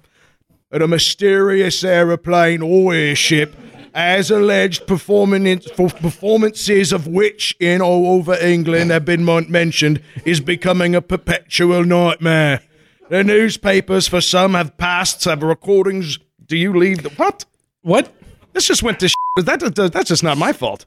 A 0.72 0.88
mysterious 0.88 1.84
aeroplane 1.84 2.62
or 2.62 2.94
airship, 2.94 3.54
as 3.94 4.32
alleged 4.32 4.88
performing 4.88 5.60
for 5.76 5.90
performances 5.90 6.94
of 6.94 7.08
which 7.08 7.58
in 7.60 7.82
all 7.82 8.08
over 8.08 8.36
England 8.36 8.92
have 8.92 9.04
been 9.04 9.26
mentioned, 9.52 10.02
is 10.24 10.40
becoming 10.40 10.96
a 10.96 11.02
perpetual 11.02 11.84
nightmare. 11.84 12.62
The 13.10 13.26
newspapers, 13.26 14.08
for 14.08 14.22
some, 14.22 14.54
have 14.54 14.78
passed 14.78 15.26
have 15.26 15.44
recordings. 15.44 16.20
Do 16.46 16.56
you 16.56 16.74
leave 16.74 17.04
the 17.04 17.10
what? 17.10 17.44
What? 17.82 18.14
This 18.54 18.66
just 18.66 18.82
went 18.82 19.02
to. 19.02 19.10
Sh- 19.10 19.14
that, 19.44 19.60
that- 19.60 19.92
that's 19.92 20.08
just 20.08 20.24
not 20.24 20.38
my 20.38 20.54
fault. 20.54 20.86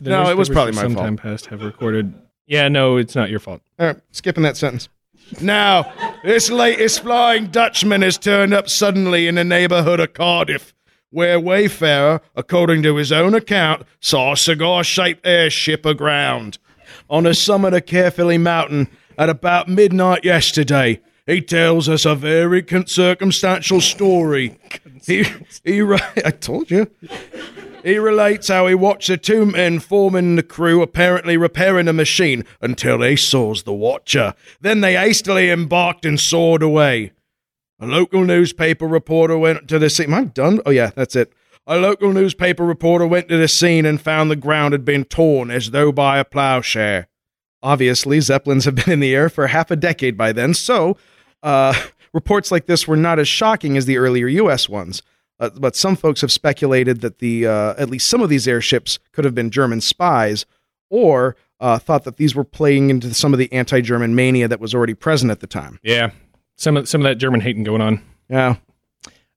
The 0.00 0.10
No, 0.10 0.28
it 0.28 0.36
was 0.36 0.48
probably 0.48 0.72
my 0.72 0.82
some 0.82 0.94
fault. 0.94 1.06
time 1.06 1.16
past 1.18 1.46
have 1.46 1.62
recorded. 1.62 2.14
Yeah, 2.50 2.66
no, 2.66 2.96
it's 2.96 3.14
not 3.14 3.30
your 3.30 3.38
fault. 3.38 3.62
All 3.78 3.86
right, 3.86 3.96
skipping 4.10 4.42
that 4.42 4.56
sentence. 4.56 4.88
Now, 5.40 5.92
this 6.24 6.50
latest 6.50 7.04
Flying 7.04 7.46
Dutchman 7.46 8.02
has 8.02 8.18
turned 8.18 8.52
up 8.52 8.68
suddenly 8.68 9.28
in 9.28 9.36
the 9.36 9.44
neighborhood 9.44 10.00
of 10.00 10.14
Cardiff, 10.14 10.74
where 11.10 11.38
Wayfarer, 11.38 12.20
according 12.34 12.82
to 12.82 12.96
his 12.96 13.12
own 13.12 13.34
account, 13.34 13.86
saw 14.00 14.32
a 14.32 14.36
cigar 14.36 14.82
shaped 14.82 15.24
airship 15.24 15.86
aground 15.86 16.58
on 17.08 17.22
the 17.22 17.34
summit 17.34 17.72
of 17.72 17.86
Caerphilly 17.86 18.36
Mountain 18.36 18.88
at 19.16 19.28
about 19.28 19.68
midnight 19.68 20.24
yesterday. 20.24 21.00
He 21.26 21.40
tells 21.40 21.88
us 21.88 22.04
a 22.04 22.16
very 22.16 22.64
circumstantial 22.86 23.80
story. 23.80 24.58
He, 25.06 25.24
he, 25.62 25.82
ri- 25.82 26.00
I 26.24 26.32
told 26.32 26.68
you. 26.68 26.90
He 27.82 27.96
relates 27.96 28.48
how 28.48 28.66
he 28.66 28.74
watched 28.74 29.08
the 29.08 29.16
two 29.16 29.46
men 29.46 29.80
forming 29.80 30.36
the 30.36 30.42
crew 30.42 30.82
apparently 30.82 31.36
repairing 31.36 31.88
a 31.88 31.92
machine 31.92 32.44
until 32.60 32.98
they 32.98 33.16
saws 33.16 33.62
the 33.62 33.72
watcher. 33.72 34.34
Then 34.60 34.80
they 34.80 34.94
hastily 34.94 35.50
embarked 35.50 36.04
and 36.04 36.20
soared 36.20 36.62
away. 36.62 37.12
A 37.78 37.86
local 37.86 38.24
newspaper 38.24 38.86
reporter 38.86 39.38
went 39.38 39.66
to 39.68 39.78
the 39.78 39.88
scene. 39.88 40.12
Am 40.12 40.14
I 40.14 40.24
done? 40.24 40.60
Oh, 40.66 40.70
yeah, 40.70 40.90
that's 40.94 41.16
it. 41.16 41.32
A 41.66 41.78
local 41.78 42.12
newspaper 42.12 42.64
reporter 42.64 43.06
went 43.06 43.28
to 43.28 43.38
the 43.38 43.48
scene 43.48 43.86
and 43.86 44.00
found 44.00 44.30
the 44.30 44.36
ground 44.36 44.72
had 44.72 44.84
been 44.84 45.04
torn 45.04 45.50
as 45.50 45.70
though 45.70 45.90
by 45.90 46.18
a 46.18 46.24
plowshare. 46.24 47.08
Obviously, 47.62 48.20
Zeppelins 48.20 48.66
have 48.66 48.74
been 48.74 48.90
in 48.90 49.00
the 49.00 49.14
air 49.14 49.30
for 49.30 49.46
half 49.46 49.70
a 49.70 49.76
decade 49.76 50.16
by 50.18 50.32
then, 50.32 50.52
so 50.52 50.98
uh, 51.42 51.74
reports 52.12 52.50
like 52.50 52.66
this 52.66 52.86
were 52.86 52.96
not 52.96 53.18
as 53.18 53.28
shocking 53.28 53.76
as 53.76 53.86
the 53.86 53.98
earlier 53.98 54.26
U.S. 54.26 54.68
ones. 54.68 55.02
Uh, 55.40 55.50
but 55.56 55.74
some 55.74 55.96
folks 55.96 56.20
have 56.20 56.30
speculated 56.30 57.00
that 57.00 57.18
the 57.18 57.46
uh, 57.46 57.74
at 57.78 57.90
least 57.90 58.08
some 58.08 58.20
of 58.20 58.28
these 58.28 58.46
airships 58.46 58.98
could 59.12 59.24
have 59.24 59.34
been 59.34 59.50
German 59.50 59.80
spies, 59.80 60.46
or 60.90 61.34
uh, 61.58 61.78
thought 61.78 62.04
that 62.04 62.18
these 62.18 62.34
were 62.34 62.44
playing 62.44 62.90
into 62.90 63.12
some 63.14 63.32
of 63.32 63.38
the 63.38 63.52
anti-German 63.52 64.14
mania 64.14 64.46
that 64.46 64.60
was 64.60 64.74
already 64.74 64.94
present 64.94 65.30
at 65.32 65.40
the 65.40 65.46
time. 65.46 65.78
Yeah, 65.82 66.10
some 66.56 66.76
of 66.76 66.88
some 66.88 67.00
of 67.00 67.04
that 67.04 67.16
German 67.16 67.40
hating 67.40 67.64
going 67.64 67.80
on. 67.80 68.02
Yeah, 68.28 68.56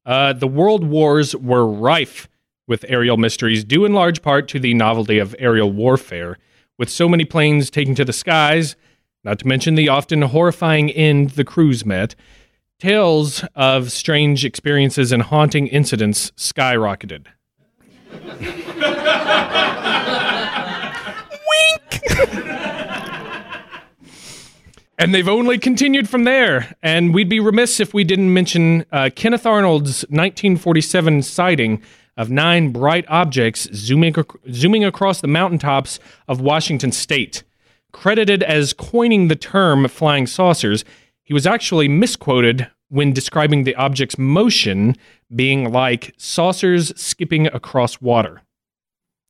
Uh, 0.06 0.34
the 0.34 0.48
world 0.48 0.84
wars 0.84 1.36
were 1.36 1.66
rife 1.66 2.28
with 2.68 2.86
aerial 2.88 3.18
mysteries, 3.18 3.64
due 3.64 3.86
in 3.86 3.94
large 3.94 4.22
part 4.22 4.48
to 4.50 4.60
the 4.60 4.74
novelty 4.74 5.20
of 5.20 5.36
aerial 5.40 5.72
warfare. 5.72 6.38
With 6.78 6.90
so 6.90 7.08
many 7.08 7.24
planes 7.24 7.70
taking 7.70 7.96
to 7.96 8.06
the 8.06 8.14
skies, 8.14 8.76
not 9.24 9.40
to 9.40 9.48
mention 9.48 9.76
the 9.76 9.90
often 9.90 10.22
horrifying 10.24 10.90
end 10.92 11.32
the 11.32 11.44
crews 11.46 11.86
met, 11.86 12.16
tales 12.84 13.46
of 13.56 13.90
strange 13.94 14.44
experiences 14.44 15.14
and 15.14 15.24
haunting 15.24 15.68
incidents 15.68 16.32
skyrocketed. 16.32 17.28
Wink! 21.50 22.02
And 24.98 25.16
they've 25.16 25.30
only 25.30 25.58
continued 25.58 26.10
from 26.10 26.26
there. 26.26 26.76
And 26.84 27.14
we'd 27.14 27.30
be 27.30 27.40
remiss 27.40 27.80
if 27.80 27.94
we 27.94 28.04
didn't 28.04 28.34
mention 28.34 28.84
uh, 28.92 29.10
Kenneth 29.16 29.46
Arnold's 29.46 30.02
1947 30.10 31.22
sighting 31.22 31.82
of 32.18 32.30
nine 32.30 32.74
bright 32.74 33.06
objects 33.08 33.66
zooming, 33.74 34.14
ac- 34.20 34.28
zooming 34.52 34.84
across 34.84 35.22
the 35.22 35.28
mountaintops 35.30 36.02
of 36.28 36.42
Washington 36.42 36.92
state. 36.92 37.44
Credited 37.94 38.44
as 38.44 38.74
coining 38.74 39.30
the 39.30 39.38
term 39.38 39.88
flying 39.88 40.28
saucers, 40.28 40.84
he 41.24 41.34
was 41.34 41.48
actually 41.48 41.88
misquoted 41.88 42.70
when 42.94 43.12
describing 43.12 43.64
the 43.64 43.74
object's 43.76 44.20
motion 44.20 44.96
being 45.36 45.72
like 45.72 46.14
saucers 46.18 46.94
skipping 46.96 47.48
across 47.48 48.00
water. 48.00 48.42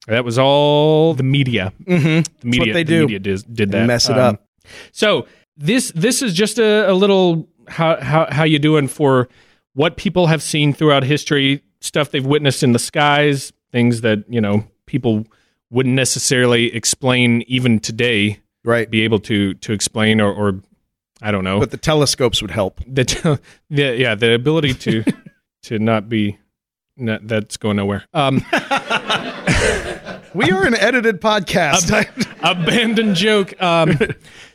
That 0.08 0.26
was 0.26 0.38
all 0.38 1.13
the 1.13 1.23
media. 1.23 1.71
mm-hmm. 1.86 2.23
The 2.41 2.45
media, 2.60 2.73
they 2.73 2.84
the 2.84 2.93
do. 2.93 3.02
media 3.04 3.19
does, 3.19 3.43
did 3.43 3.71
that. 3.71 3.88
Mess 3.88 4.10
it 4.10 4.17
Um, 4.17 4.36
up. 4.36 4.45
So 4.91 5.28
this 5.56 5.93
this 5.95 6.21
is 6.21 6.34
just 6.34 6.60
a, 6.60 6.89
a 6.91 6.93
little 6.93 7.47
how 7.69 8.02
how 8.02 8.28
how 8.30 8.43
you 8.43 8.60
doing 8.60 8.89
for 8.89 9.30
what 9.76 9.95
people 9.95 10.28
have 10.28 10.41
seen 10.43 10.73
throughout 10.73 11.04
history, 11.04 11.63
stuff 11.80 12.12
they've 12.12 12.26
witnessed 12.26 12.63
in 12.63 12.73
the 12.73 12.80
skies, 12.80 13.54
things 13.71 14.02
that 14.02 14.26
you 14.28 14.41
know 14.41 14.65
people 14.88 15.26
wouldn't 15.71 15.95
necessarily 15.95 16.76
explain 16.76 17.43
even 17.47 17.80
today. 17.80 18.39
Right. 18.65 18.89
Be 18.91 19.04
able 19.04 19.19
to 19.19 19.54
to 19.54 19.71
explain 19.71 20.19
or, 20.19 20.34
or 20.34 20.60
I 21.24 21.32
don't 21.32 21.44
know. 21.44 21.60
But 21.60 21.72
the 21.72 21.78
telescopes 21.78 22.42
would 22.42 22.52
help. 22.52 22.82
the, 22.86 23.06
t- 23.06 23.20
the 23.70 23.96
yeah 23.98 24.14
the 24.16 24.34
ability 24.36 24.74
to 24.76 25.04
to 25.64 25.80
not 25.80 26.10
be 26.10 26.38
not, 26.98 27.28
that's 27.28 27.58
going 27.58 27.78
nowhere. 27.78 28.06
Um, 28.14 28.44
We 30.36 30.50
are 30.52 30.66
an 30.66 30.74
edited 30.76 31.22
podcast. 31.22 31.92
abandoned 32.42 33.16
joke. 33.16 33.54
Um, 33.62 34.00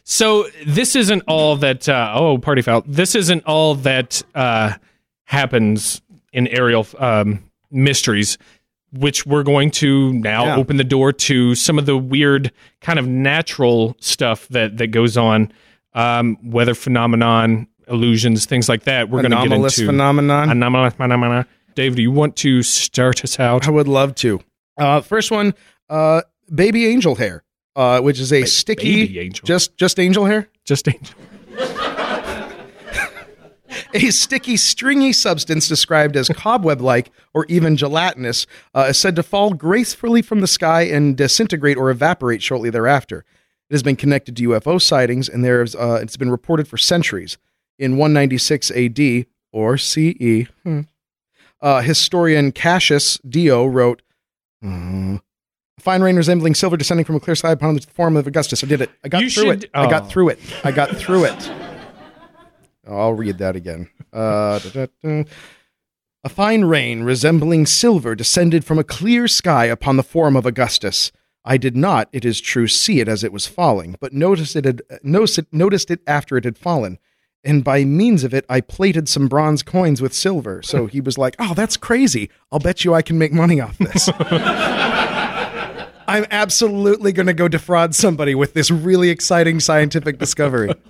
so 0.03 0.49
this 0.67 0.97
isn't 0.97 1.23
all 1.29 1.55
that. 1.57 1.89
Uh, 1.89 2.13
oh, 2.17 2.39
party 2.39 2.63
foul. 2.63 2.83
This 2.85 3.15
isn't 3.15 3.45
all 3.47 3.77
that 3.77 4.21
uh, 4.35 4.73
happens 5.25 6.03
in 6.33 6.49
aerial 6.49 6.85
um, 6.99 7.45
mysteries, 7.71 8.39
which 8.93 9.25
we're 9.25 9.45
going 9.45 9.71
to 9.73 10.13
now 10.15 10.47
Yeah. 10.47 10.57
open 10.57 10.79
the 10.79 10.85
door 10.85 11.13
to 11.13 11.55
some 11.55 11.79
of 11.79 11.87
the 11.87 11.97
weird 11.97 12.51
kind 12.81 12.99
of 12.99 13.07
natural 13.07 13.97
stuff 14.01 14.49
that 14.49 14.79
that 14.79 14.89
goes 14.89 15.17
on, 15.17 15.53
um, 15.95 16.37
weather 16.43 16.75
phenomenon, 16.75 17.67
illusions, 17.89 18.47
things 18.47 18.69
like 18.69 18.85
that. 18.85 19.09
We're 19.09 19.23
going 19.23 19.33
to 19.33 19.49
get 19.49 19.53
into 19.53 19.87
phenomenon. 19.87 20.51
anomalous 20.51 20.95
phenomena. 20.95 21.47
Dave, 21.75 21.97
do 21.97 22.03
you 22.03 22.11
want 22.11 22.37
to 22.37 22.63
start 22.63 23.23
us 23.25 23.39
out? 23.39 23.69
I 23.69 23.71
would 23.71 23.89
love 23.89 24.15
to. 24.17 24.41
Uh, 24.77 25.01
first 25.01 25.31
one, 25.31 25.55
uh, 25.89 26.23
baby 26.53 26.87
angel 26.87 27.15
hair, 27.15 27.45
uh, 27.77 28.01
which 28.01 28.21
is 28.21 28.33
a 28.33 28.45
sticky, 28.45 29.07
baby 29.07 29.21
angel. 29.21 29.47
just 29.47 29.77
just 29.77 29.99
angel 29.99 30.25
hair, 30.25 30.49
Just 30.65 30.89
angel. 30.89 31.15
a 33.95 34.11
sticky, 34.11 34.57
stringy 34.57 35.13
substance 35.13 35.69
described 35.69 36.17
as 36.17 36.29
cobweb-like 36.29 37.11
or 37.35 37.45
even 37.47 37.77
gelatinous, 37.77 38.47
uh, 38.75 38.87
is 38.91 38.99
said 38.99 39.17
to 39.17 39.23
fall 39.23 39.53
gracefully 39.53 40.23
from 40.23 40.41
the 40.41 40.47
sky 40.47 40.83
and 40.83 41.17
disintegrate 41.17 41.77
or 41.77 41.91
evaporate 41.91 42.43
shortly 42.43 42.71
thereafter. 42.71 43.25
It 43.71 43.75
has 43.75 43.83
been 43.83 43.97
connected 43.97 44.37
to 44.37 44.49
UFO 44.51 44.81
sightings, 44.81 45.29
and 45.29 45.45
there's 45.45 45.75
uh, 45.75 45.99
it's 46.03 46.17
been 46.17 46.31
reported 46.31 46.67
for 46.69 46.77
centuries. 46.79 47.37
In 47.79 47.97
196 47.97 48.71
AD 48.73 49.27
or 49.53 49.77
CE, 49.79 50.47
hmm, 50.65 50.81
uh, 51.61 51.81
historian 51.83 52.51
Cassius 52.51 53.19
Dio 53.29 53.67
wrote, 53.67 54.03
"Hmm, 54.63 55.17
"Fine 55.79 56.03
rain 56.03 56.17
resembling 56.17 56.55
silver 56.55 56.77
descending 56.77 57.05
from 57.05 57.17
a 57.17 57.21
clear 57.21 57.35
sky 57.37 57.51
upon 57.53 57.75
the 57.75 57.83
form 57.83 58.17
of 58.17 58.27
Augustus." 58.27 58.65
I 58.65 58.67
did 58.67 58.81
it. 58.81 58.91
I 59.05 59.09
got 59.09 59.23
You 59.23 59.31
through 59.31 59.45
should- 59.45 59.65
it. 59.65 59.71
I 59.75 59.85
oh. 59.87 59.91
got 59.91 60.09
through 60.09 60.31
it. 60.31 60.39
I 60.65 60.73
got 60.73 60.97
through 60.97 61.25
it. 61.25 61.53
I'll 62.89 63.13
read 63.13 63.37
that 63.39 63.55
again. 63.55 63.91
Uh, 64.13 64.59
da, 64.61 64.71
da, 64.71 64.87
da. 65.03 65.25
A 66.25 66.29
fine 66.29 66.65
rain 66.65 67.03
resembling 67.03 67.67
silver 67.67 68.15
descended 68.15 68.65
from 68.65 68.79
a 68.79 68.85
clear 68.85 69.29
sky 69.29 69.67
upon 69.67 69.97
the 69.99 70.03
form 70.03 70.37
of 70.37 70.47
Augustus. 70.47 71.13
I 71.49 71.57
did 71.57 71.79
not, 71.79 72.11
it 72.13 72.27
is 72.27 72.43
true, 72.43 72.69
see 72.69 73.01
it 73.01 73.09
as 73.09 73.25
it 73.25 73.33
was 73.33 73.47
falling, 73.47 73.97
but 74.01 74.13
noticed 74.13 74.55
it, 74.55 74.67
had, 74.67 74.83
noticed 75.03 75.39
it, 75.39 75.47
noticed 75.51 75.91
it 75.91 76.01
after 76.07 76.37
it 76.37 76.45
had 76.45 76.59
fallen. 76.59 76.99
And 77.43 77.65
by 77.65 77.85
means 77.85 78.23
of 78.23 78.35
it, 78.35 78.45
I 78.51 78.61
plated 78.61 79.09
some 79.09 79.29
bronze 79.29 79.63
coins 79.63 80.03
with 80.03 80.13
silver. 80.13 80.61
So 80.61 80.85
he 80.93 81.01
was 81.01 81.17
like, 81.17 81.37
Oh, 81.39 81.55
that's 81.55 81.79
crazy. 81.79 82.29
I'll 82.53 82.59
bet 82.59 82.85
you 82.85 82.93
I 82.93 83.01
can 83.01 83.17
make 83.17 83.33
money 83.33 83.63
off 83.63 83.79
this. 83.79 84.11
I'm 86.07 86.27
absolutely 86.31 87.13
going 87.13 87.29
to 87.29 87.35
go 87.35 87.49
defraud 87.49 87.95
somebody 87.95 88.35
with 88.35 88.53
this 88.53 88.71
really 88.71 89.09
exciting 89.09 89.59
scientific 89.59 90.19
discovery. 90.19 90.75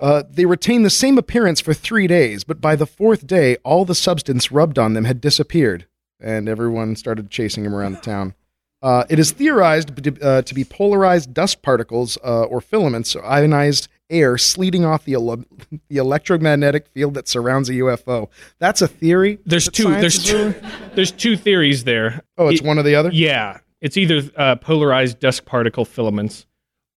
Uh, 0.00 0.22
they 0.30 0.46
retained 0.46 0.84
the 0.84 0.90
same 0.90 1.18
appearance 1.18 1.60
for 1.60 1.74
three 1.74 2.06
days, 2.06 2.44
but 2.44 2.60
by 2.60 2.76
the 2.76 2.86
fourth 2.86 3.26
day, 3.26 3.56
all 3.64 3.84
the 3.84 3.96
substance 3.96 4.52
rubbed 4.52 4.78
on 4.78 4.92
them 4.92 5.04
had 5.04 5.20
disappeared, 5.20 5.88
and 6.20 6.48
everyone 6.48 6.94
started 6.94 7.30
chasing 7.30 7.64
him 7.64 7.74
around 7.74 7.94
the 7.94 8.00
town. 8.00 8.32
Uh, 8.80 9.04
it 9.10 9.18
is 9.18 9.32
theorized 9.32 9.96
to, 10.04 10.20
uh, 10.22 10.42
to 10.42 10.54
be 10.54 10.64
polarized 10.64 11.34
dust 11.34 11.62
particles 11.62 12.16
uh, 12.24 12.44
or 12.44 12.60
filaments, 12.60 13.16
or 13.16 13.24
ionized 13.24 13.88
air 14.10 14.38
sleeting 14.38 14.84
off 14.84 15.04
the, 15.04 15.14
ele- 15.14 15.44
the 15.88 15.96
electromagnetic 15.96 16.86
field 16.88 17.14
that 17.14 17.26
surrounds 17.28 17.68
a 17.68 17.72
UFO. 17.74 18.28
That's 18.58 18.80
a 18.80 18.88
theory. 18.88 19.38
There's 19.44 19.68
two. 19.68 19.90
There's 19.90 20.24
two. 20.24 20.54
There's 20.94 21.10
two 21.12 21.36
theories 21.36 21.84
there. 21.84 22.22
Oh, 22.38 22.48
it's 22.48 22.60
It- 22.60 22.66
one 22.66 22.78
or 22.78 22.82
the 22.84 22.94
other. 22.94 23.10
Yeah, 23.12 23.58
it's 23.80 23.96
either 23.96 24.22
uh, 24.36 24.56
polarized 24.56 25.18
dust 25.18 25.44
particle 25.44 25.84
filaments 25.84 26.46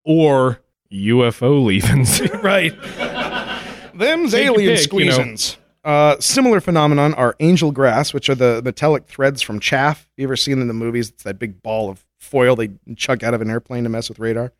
or 0.04 0.60
UFO 0.92 1.63
leavings. 1.63 2.22
right. 2.44 2.74
Them's 3.96 4.32
Take 4.32 4.46
alien 4.48 4.76
pick, 4.78 4.94
you 4.94 5.06
know. 5.06 5.12
squeezins. 5.18 5.58
Uh, 5.84 6.20
similar 6.20 6.60
phenomenon 6.60 7.13
are 7.13 7.36
angel 7.39 7.72
grass, 7.72 8.13
which 8.13 8.30
are 8.30 8.36
the 8.36 8.62
metallic 8.63 9.06
threads 9.08 9.42
from 9.42 9.60
chaff. 9.60 10.10
You 10.18 10.26
ever 10.26 10.36
seen 10.36 10.62
in 10.62 10.68
the 10.68 10.74
movies? 10.74 11.10
It's 11.10 11.24
that 11.24 11.39
big 11.39 11.62
ball 11.62 11.89
of 11.89 12.06
foil 12.20 12.56
they 12.56 12.72
chuck 12.96 13.24
out 13.24 13.34
of 13.34 13.42
an 13.42 13.50
airplane 13.50 13.84
to 13.84 13.89
mess 13.89 14.10
with 14.10 14.20
radar. 14.20 14.52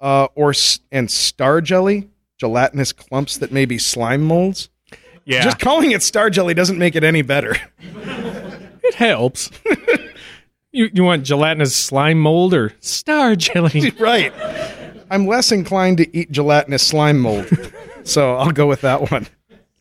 Uh, 0.00 0.28
or 0.34 0.52
and 0.90 1.10
star 1.10 1.60
jelly, 1.60 2.08
gelatinous 2.38 2.92
clumps 2.92 3.36
that 3.38 3.52
may 3.52 3.64
be 3.64 3.78
slime 3.78 4.22
molds. 4.22 4.70
yeah, 5.24 5.42
Just 5.42 5.58
calling 5.58 5.92
it 5.92 6.02
star 6.02 6.30
jelly 6.30 6.54
doesn't 6.54 6.78
make 6.78 6.96
it 6.96 7.04
any 7.04 7.22
better. 7.22 7.56
it 7.80 8.94
helps. 8.94 9.50
you 10.72 10.90
you 10.92 11.04
want 11.04 11.24
gelatinous 11.24 11.76
slime 11.76 12.18
mold 12.18 12.54
or 12.54 12.72
star 12.80 13.36
jelly? 13.36 13.90
right. 13.98 14.32
I'm 15.10 15.26
less 15.26 15.52
inclined 15.52 15.98
to 15.98 16.16
eat 16.16 16.32
gelatinous 16.32 16.86
slime 16.86 17.20
mold, 17.20 17.46
so 18.04 18.34
I'll 18.36 18.50
go 18.50 18.66
with 18.66 18.80
that 18.80 19.10
one. 19.10 19.26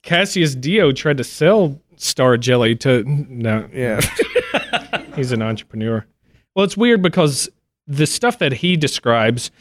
Cassius 0.03 0.53
Dio 0.55 0.91
tried 0.91 1.17
to 1.17 1.23
sell 1.23 1.79
star 1.95 2.37
jelly 2.37 2.75
to 2.77 3.03
no. 3.05 3.67
Yeah. 3.73 4.01
He's 5.15 5.31
an 5.31 5.41
entrepreneur. 5.41 6.05
Well, 6.55 6.65
it's 6.65 6.77
weird 6.77 7.01
because 7.01 7.49
the 7.87 8.05
stuff 8.05 8.39
that 8.39 8.53
he 8.53 8.77
describes 8.77 9.51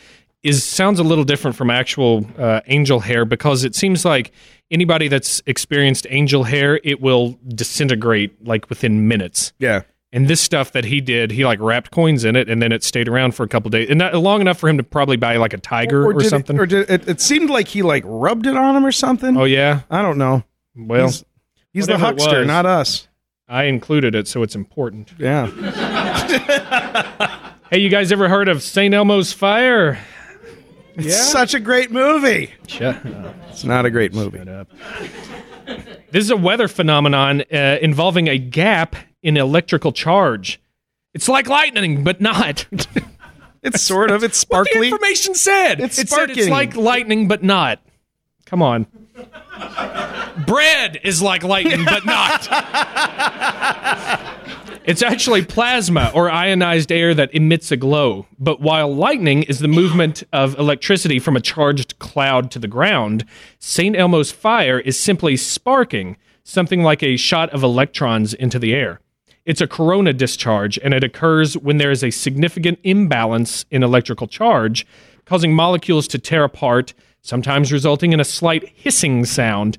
is 0.42 0.64
sounds 0.64 0.98
a 0.98 1.04
little 1.04 1.24
different 1.24 1.56
from 1.56 1.70
actual 1.70 2.26
uh, 2.36 2.60
angel 2.66 3.00
hair 3.00 3.24
because 3.24 3.64
it 3.64 3.74
seems 3.74 4.04
like 4.04 4.32
anybody 4.70 5.06
that's 5.08 5.40
experienced 5.46 6.06
angel 6.10 6.44
hair, 6.44 6.80
it 6.82 7.00
will 7.00 7.38
disintegrate 7.48 8.44
like 8.46 8.68
within 8.68 9.06
minutes. 9.08 9.52
yeah. 9.58 9.82
And 10.14 10.28
this 10.28 10.42
stuff 10.42 10.72
that 10.72 10.84
he 10.84 11.00
did, 11.00 11.30
he 11.30 11.46
like 11.46 11.58
wrapped 11.60 11.90
coins 11.90 12.24
in 12.24 12.36
it, 12.36 12.50
and 12.50 12.60
then 12.60 12.70
it 12.70 12.84
stayed 12.84 13.08
around 13.08 13.34
for 13.34 13.44
a 13.44 13.48
couple 13.48 13.70
days, 13.70 13.88
and 13.88 13.98
not 13.98 14.14
long 14.14 14.42
enough 14.42 14.58
for 14.58 14.68
him 14.68 14.76
to 14.76 14.82
probably 14.82 15.16
buy 15.16 15.36
like 15.36 15.54
a 15.54 15.58
tiger 15.58 16.04
or, 16.04 16.12
did 16.12 16.28
something. 16.28 16.56
It, 16.56 16.60
or 16.60 16.66
did 16.66 16.90
it, 16.90 17.08
it 17.08 17.20
seemed 17.20 17.48
like 17.48 17.68
he 17.68 17.82
like 17.82 18.04
rubbed 18.06 18.46
it 18.46 18.56
on 18.56 18.76
him 18.76 18.84
or 18.84 18.92
something. 18.92 19.36
oh 19.38 19.44
yeah, 19.44 19.80
I 19.90 20.02
don't 20.02 20.18
know. 20.18 20.44
well, 20.76 21.06
he's, 21.06 21.24
he's 21.72 21.86
the 21.86 21.96
huckster, 21.96 22.40
was. 22.40 22.46
not 22.46 22.66
us. 22.66 23.08
I 23.48 23.64
included 23.64 24.14
it, 24.14 24.28
so 24.28 24.42
it's 24.42 24.54
important. 24.54 25.12
Yeah. 25.18 25.48
Hey, 27.72 27.78
you 27.78 27.88
guys 27.88 28.12
ever 28.12 28.28
heard 28.28 28.50
of 28.50 28.62
Saint 28.62 28.92
Elmo's 28.92 29.32
Fire? 29.32 29.98
It's 30.94 31.16
such 31.16 31.54
a 31.54 31.58
great 31.58 31.90
movie. 31.90 32.52
Shut 32.66 32.96
up. 33.06 33.34
It's 33.48 33.64
not 33.64 33.86
a 33.86 33.90
great 33.90 34.12
movie. 34.12 34.40
This 36.10 36.24
is 36.24 36.30
a 36.30 36.36
weather 36.36 36.68
phenomenon 36.68 37.44
uh, 37.50 37.78
involving 37.80 38.28
a 38.28 38.36
gap 38.36 38.94
in 39.22 39.36
electrical 39.36 39.92
charge. 39.92 40.60
It's 41.14 41.28
like 41.28 41.48
lightning, 41.48 42.04
but 42.04 42.20
not. 42.20 42.66
It's 43.64 43.80
sort 43.80 44.10
of. 44.10 44.24
It's 44.24 44.42
What 44.48 44.64
the 44.64 44.70
sparkly. 44.70 44.88
information 44.88 45.34
said. 45.36 45.80
It's 45.80 45.96
it 45.96 46.08
said 46.08 46.30
it's 46.30 46.48
like 46.48 46.74
lightning, 46.74 47.28
but 47.28 47.44
not. 47.44 47.78
Come 48.44 48.60
on. 48.60 48.86
Bread 50.46 51.00
is 51.04 51.22
like 51.22 51.44
lightning, 51.44 51.84
but 51.84 52.04
not. 52.04 52.48
It's 54.84 55.00
actually 55.00 55.44
plasma 55.44 56.10
or 56.12 56.28
ionized 56.28 56.90
air 56.90 57.14
that 57.14 57.32
emits 57.32 57.70
a 57.70 57.76
glow. 57.76 58.26
But 58.40 58.60
while 58.60 58.92
lightning 58.92 59.44
is 59.44 59.60
the 59.60 59.68
movement 59.68 60.24
of 60.32 60.58
electricity 60.58 61.20
from 61.20 61.36
a 61.36 61.40
charged 61.40 62.00
cloud 62.00 62.50
to 62.50 62.58
the 62.58 62.66
ground, 62.66 63.24
St. 63.60 63.94
Elmo's 63.96 64.32
fire 64.32 64.80
is 64.80 64.98
simply 64.98 65.36
sparking, 65.36 66.16
something 66.42 66.82
like 66.82 67.00
a 67.04 67.16
shot 67.16 67.50
of 67.50 67.62
electrons 67.62 68.34
into 68.34 68.58
the 68.58 68.74
air. 68.74 69.00
It's 69.44 69.60
a 69.60 69.66
corona 69.66 70.12
discharge, 70.12 70.78
and 70.78 70.94
it 70.94 71.02
occurs 71.02 71.56
when 71.56 71.78
there 71.78 71.90
is 71.90 72.04
a 72.04 72.10
significant 72.10 72.78
imbalance 72.84 73.64
in 73.70 73.82
electrical 73.82 74.28
charge, 74.28 74.86
causing 75.24 75.54
molecules 75.54 76.06
to 76.08 76.18
tear 76.18 76.44
apart, 76.44 76.94
sometimes 77.22 77.72
resulting 77.72 78.12
in 78.12 78.20
a 78.20 78.24
slight 78.24 78.68
hissing 78.74 79.24
sound. 79.24 79.78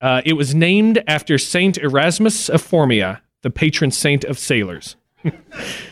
Uh, 0.00 0.20
it 0.24 0.34
was 0.34 0.54
named 0.54 1.02
after 1.06 1.38
Saint 1.38 1.78
Erasmus 1.78 2.48
of 2.48 2.62
Formia, 2.62 3.20
the 3.42 3.50
patron 3.50 3.90
saint 3.90 4.24
of 4.24 4.38
sailors. 4.38 4.96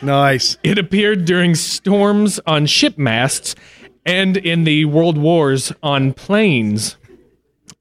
Nice. 0.01 0.57
It 0.63 0.79
appeared 0.79 1.25
during 1.25 1.53
storms 1.53 2.39
on 2.47 2.65
ship 2.65 2.97
masts 2.97 3.55
and 4.05 4.35
in 4.35 4.63
the 4.63 4.85
world 4.85 5.17
wars 5.17 5.71
on 5.83 6.13
planes. 6.13 6.97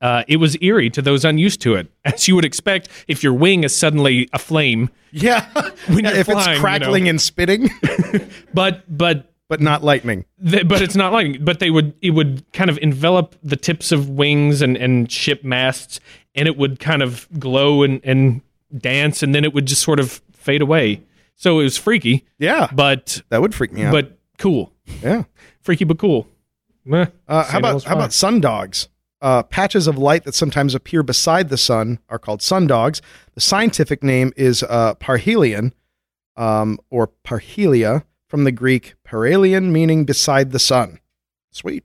Uh, 0.00 0.24
it 0.28 0.36
was 0.38 0.56
eerie 0.62 0.88
to 0.90 1.02
those 1.02 1.24
unused 1.24 1.60
to 1.62 1.74
it, 1.74 1.88
as 2.04 2.26
you 2.28 2.34
would 2.34 2.44
expect 2.44 2.88
if 3.08 3.22
your 3.22 3.32
wing 3.34 3.64
is 3.64 3.76
suddenly 3.76 4.28
aflame. 4.32 4.88
Yeah. 5.12 5.46
When 5.88 6.04
you're 6.04 6.14
if 6.14 6.26
flying, 6.26 6.38
it's 6.38 6.46
you 6.48 6.54
know. 6.54 6.60
crackling 6.60 7.08
and 7.08 7.20
spitting, 7.20 7.68
But 8.54 8.84
but 8.88 9.32
but 9.48 9.60
not 9.60 9.82
lightning. 9.82 10.24
But 10.38 10.80
it's 10.82 10.94
not 10.94 11.12
lightning. 11.12 11.44
But 11.44 11.58
they 11.58 11.70
would 11.70 11.94
it 12.00 12.10
would 12.10 12.44
kind 12.52 12.70
of 12.70 12.78
envelop 12.78 13.34
the 13.42 13.56
tips 13.56 13.90
of 13.92 14.08
wings 14.08 14.62
and, 14.62 14.76
and 14.76 15.10
ship 15.10 15.42
masts, 15.44 15.98
and 16.34 16.46
it 16.46 16.56
would 16.56 16.78
kind 16.80 17.02
of 17.02 17.26
glow 17.40 17.82
and, 17.82 18.00
and 18.04 18.42
dance, 18.76 19.22
and 19.22 19.34
then 19.34 19.44
it 19.44 19.52
would 19.52 19.66
just 19.66 19.82
sort 19.82 19.98
of 19.98 20.22
fade 20.32 20.62
away. 20.62 21.02
So 21.36 21.58
it 21.58 21.64
was 21.64 21.76
freaky, 21.78 22.26
Yeah. 22.38 22.68
but 22.72 23.22
That 23.30 23.40
would 23.40 23.54
freak 23.54 23.72
me 23.72 23.82
out. 23.82 23.92
but 23.92 24.18
cool, 24.38 24.72
yeah. 25.02 25.24
freaky 25.62 25.84
but 25.84 25.98
cool. 25.98 26.28
Uh, 26.90 27.06
how 27.28 27.58
about 27.58 27.82
how 27.84 27.94
about 27.94 28.10
sundogs? 28.10 28.88
Uh, 29.22 29.42
patches 29.42 29.86
of 29.86 29.98
light 29.98 30.24
that 30.24 30.34
sometimes 30.34 30.74
appear 30.74 31.02
beside 31.02 31.50
the 31.50 31.58
sun 31.58 31.98
are 32.08 32.18
called 32.18 32.40
sundogs. 32.40 33.02
The 33.34 33.40
scientific 33.40 34.02
name 34.02 34.32
is 34.36 34.62
uh, 34.62 34.94
parhelion, 34.94 35.72
um, 36.36 36.78
or 36.88 37.10
parhelia, 37.24 38.04
from 38.28 38.44
the 38.44 38.52
Greek 38.52 38.94
parhelion, 39.06 39.72
meaning 39.72 40.04
beside 40.04 40.52
the 40.52 40.58
sun. 40.58 41.00
Sweet. 41.50 41.84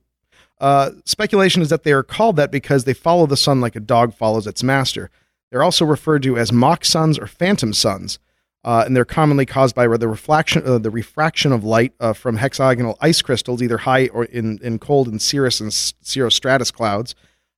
Uh, 0.60 0.92
speculation 1.04 1.62
is 1.62 1.70
that 1.70 1.84
they 1.84 1.92
are 1.92 2.04
called 2.04 2.38
that 2.38 2.52
because 2.52 2.86
they 2.86 2.94
follow 2.94 3.26
the 3.26 3.36
sun 3.36 3.60
like 3.60 3.76
a 3.76 3.82
dog 3.82 4.14
follows 4.14 4.48
its 4.48 4.64
master. 4.64 5.10
They're 5.52 5.64
also 5.64 5.86
referred 5.86 6.24
to 6.24 6.38
as 6.38 6.52
mock 6.52 6.86
suns 6.86 7.20
or 7.20 7.28
phantom 7.28 7.74
suns, 7.74 8.20
uh, 8.66 8.84
and 8.86 8.96
they're 8.96 9.06
commonly 9.06 9.46
caused 9.46 9.76
by 9.76 9.88
the 9.88 10.08
reflection, 10.08 10.64
uh, 10.66 10.80
the 10.80 10.90
refraction 10.90 11.52
of 11.52 11.64
light 11.64 11.94
uh, 12.00 12.14
from 12.14 12.36
hexagonal 12.36 12.98
ice 13.00 13.22
crystals, 13.22 13.62
either 13.62 13.78
high 13.78 14.08
or 14.08 14.26
in, 14.26 14.58
in 14.64 14.80
cold 14.80 15.08
and 15.08 15.22
cirrus 15.22 15.62
and 15.62 15.70
cirrostratus 15.72 16.74
clouds. 16.74 17.14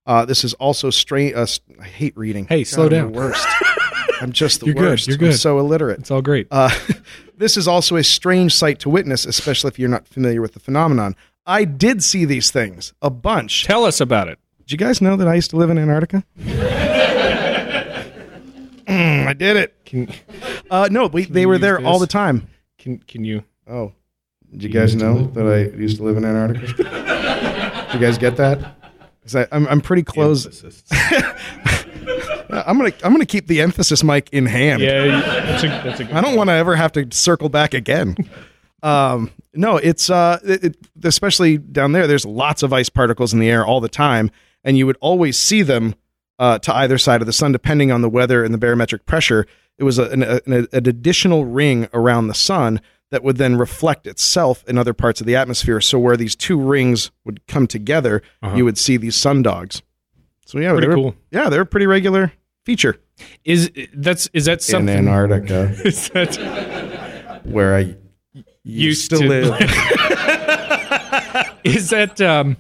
Uh, 0.06 0.26
this 0.26 0.44
is 0.44 0.54
also 0.56 0.90
strange. 0.90 1.34
Uh, 1.34 1.48
I 1.82 1.86
hate 1.86 2.16
reading. 2.18 2.46
Hey, 2.48 2.66
slow 2.66 2.86
I'm 2.86 2.90
down. 2.90 3.12
The 3.14 3.18
worst. 3.18 3.48
I'm 4.22 4.34
just 4.34 4.60
the 4.60 4.66
You're 4.68 4.76
good, 4.76 4.82
worst. 4.84 5.08
you're 5.08 5.16
I'm 5.16 5.20
good. 5.20 5.38
so 5.38 5.60
illiterate. 5.60 6.00
It's 6.00 6.12
all 6.12 6.22
great. 6.22 6.48
Uh, 6.52 6.72
this 7.38 7.56
is 7.56 7.68
also 7.70 7.96
a 7.96 8.04
strange 8.04 8.54
sight 8.54 8.80
to 8.80 8.90
witness, 8.90 9.26
especially 9.26 9.70
if 9.70 9.80
you're 9.80 9.90
not 9.90 10.08
familiar 10.08 10.42
with 10.42 10.54
the 10.56 10.60
phenomenon. 10.60 11.16
I 11.46 11.64
did 11.64 12.04
see 12.04 12.26
these 12.26 12.52
things 12.52 12.94
a 13.02 13.10
bunch. 13.10 13.64
Tell 13.64 13.86
us 13.86 14.02
about 14.02 14.28
it. 14.28 14.40
Did 14.60 14.74
you 14.74 14.78
guys 14.78 15.02
know 15.02 15.16
that 15.16 15.28
I 15.30 15.36
used 15.36 15.52
to 15.52 15.56
live 15.56 15.70
in 15.70 15.78
Antarctica? 15.78 16.26
Mm, 18.88 19.28
I 19.28 19.34
did 19.34 19.58
it. 19.58 19.76
Can 19.86 20.12
Uh, 20.72 20.88
no, 20.92 21.08
we, 21.08 21.26
they 21.26 21.46
were 21.46 21.58
there 21.58 21.86
all 21.86 22.00
the 22.00 22.08
time. 22.08 22.48
can 22.78 23.00
can 23.00 23.26
you? 23.26 23.44
Oh, 23.68 23.92
did 24.52 24.64
you 24.64 24.70
guys 24.70 24.96
know 24.96 25.28
that 25.28 25.46
I 25.46 25.76
used 25.78 25.98
to 25.98 26.04
live 26.04 26.18
in 26.18 26.24
Antarctica? 26.26 26.84
did 27.92 27.94
you 27.94 28.00
guys 28.00 28.18
get 28.18 28.38
that? 28.38 28.76
I, 29.36 29.46
I'm 29.52 29.68
I'm 29.68 29.82
pretty 29.82 30.04
close. 30.04 30.64
I'm 32.50 32.78
gonna 32.78 32.94
I'm 33.04 33.12
gonna 33.12 33.26
keep 33.26 33.48
the 33.48 33.62
emphasis 33.62 34.04
mic 34.04 34.30
in 34.32 34.46
hand. 34.46 34.82
yeah, 34.82 35.06
that's 35.20 35.64
a 35.64 35.68
that's 35.68 36.00
a. 36.00 36.06
Good 36.06 36.14
I 36.14 36.22
don't 36.22 36.36
want 36.36 36.50
to 36.50 36.54
ever 36.54 36.76
have 36.76 36.94
to 36.94 37.08
circle 37.12 37.50
back 37.50 37.74
again. 37.74 38.16
Um, 38.84 39.32
no, 39.56 39.78
it's 39.78 40.08
uh, 40.08 40.38
it, 40.44 40.64
it, 40.64 40.78
especially 41.04 41.58
down 41.58 41.94
there. 41.94 42.06
There's 42.06 42.26
lots 42.28 42.62
of 42.62 42.72
ice 42.72 42.90
particles 42.90 43.34
in 43.34 43.40
the 43.40 43.50
air 43.50 43.66
all 43.66 43.82
the 43.82 43.90
time, 43.90 44.30
and 44.64 44.78
you 44.78 44.86
would 44.86 44.98
always 45.02 45.36
see 45.38 45.64
them 45.64 45.96
uh, 46.40 46.60
to 46.60 46.76
either 46.76 46.98
side 46.98 47.22
of 47.22 47.28
the 47.28 47.34
sun, 47.34 47.52
depending 47.52 47.92
on 47.92 48.02
the 48.02 48.10
weather 48.10 48.44
and 48.44 48.54
the 48.54 48.58
barometric 48.58 49.06
pressure. 49.06 49.46
It 49.78 49.84
was 49.84 50.00
a, 50.00 50.10
an, 50.10 50.24
a- 50.24 50.42
an 50.48 50.68
additional 50.74 51.46
ring 51.46 51.88
around 51.94 52.28
the 52.28 52.34
sun 52.34 52.82
that 53.12 53.24
would 53.24 53.38
then 53.38 53.58
reflect 53.58 54.08
itself 54.08 54.64
in 54.68 54.78
other 54.78 54.94
parts 54.94 55.22
of 55.22 55.28
the 55.28 55.36
atmosphere. 55.36 55.80
So 55.82 56.00
where 56.00 56.18
these 56.18 56.36
two 56.36 56.60
rings 56.60 57.12
would 57.26 57.46
come 57.48 57.68
together, 57.68 58.22
you 58.56 58.66
would 58.66 58.78
see 58.78 58.98
these 58.98 59.16
sundogs. 59.16 59.82
So 60.46 60.60
yeah, 60.60 60.68
Uh-huh. 60.70 60.74
Pretty 60.78 60.88
they 60.88 60.90
were, 60.90 60.96
cool. 61.12 61.16
Yeah, 61.32 61.50
they're 61.50 61.62
a 61.62 61.66
pretty 61.66 61.88
regular 61.88 62.34
feature 62.66 62.98
Is 63.46 63.72
that's 63.94 64.28
is 64.34 64.46
that 64.46 64.62
something? 64.62 64.98
in 64.98 65.08
Antarctica, 65.08 65.74
Is 65.86 66.10
that 66.10 67.42
where 67.46 67.76
I 67.78 67.96
used 68.64 69.10
to 69.12 69.20
live. 69.20 69.52
is 71.64 71.90
that 71.92 72.20
um, 72.22 72.58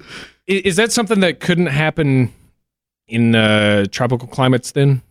is 0.47 0.75
that 0.77 0.91
something 0.91 1.19
that 1.21 1.39
couldn't 1.39 1.67
happen 1.67 2.33
in 3.07 3.35
uh, 3.35 3.85
tropical 3.91 4.27
climates? 4.27 4.71
Then 4.71 5.01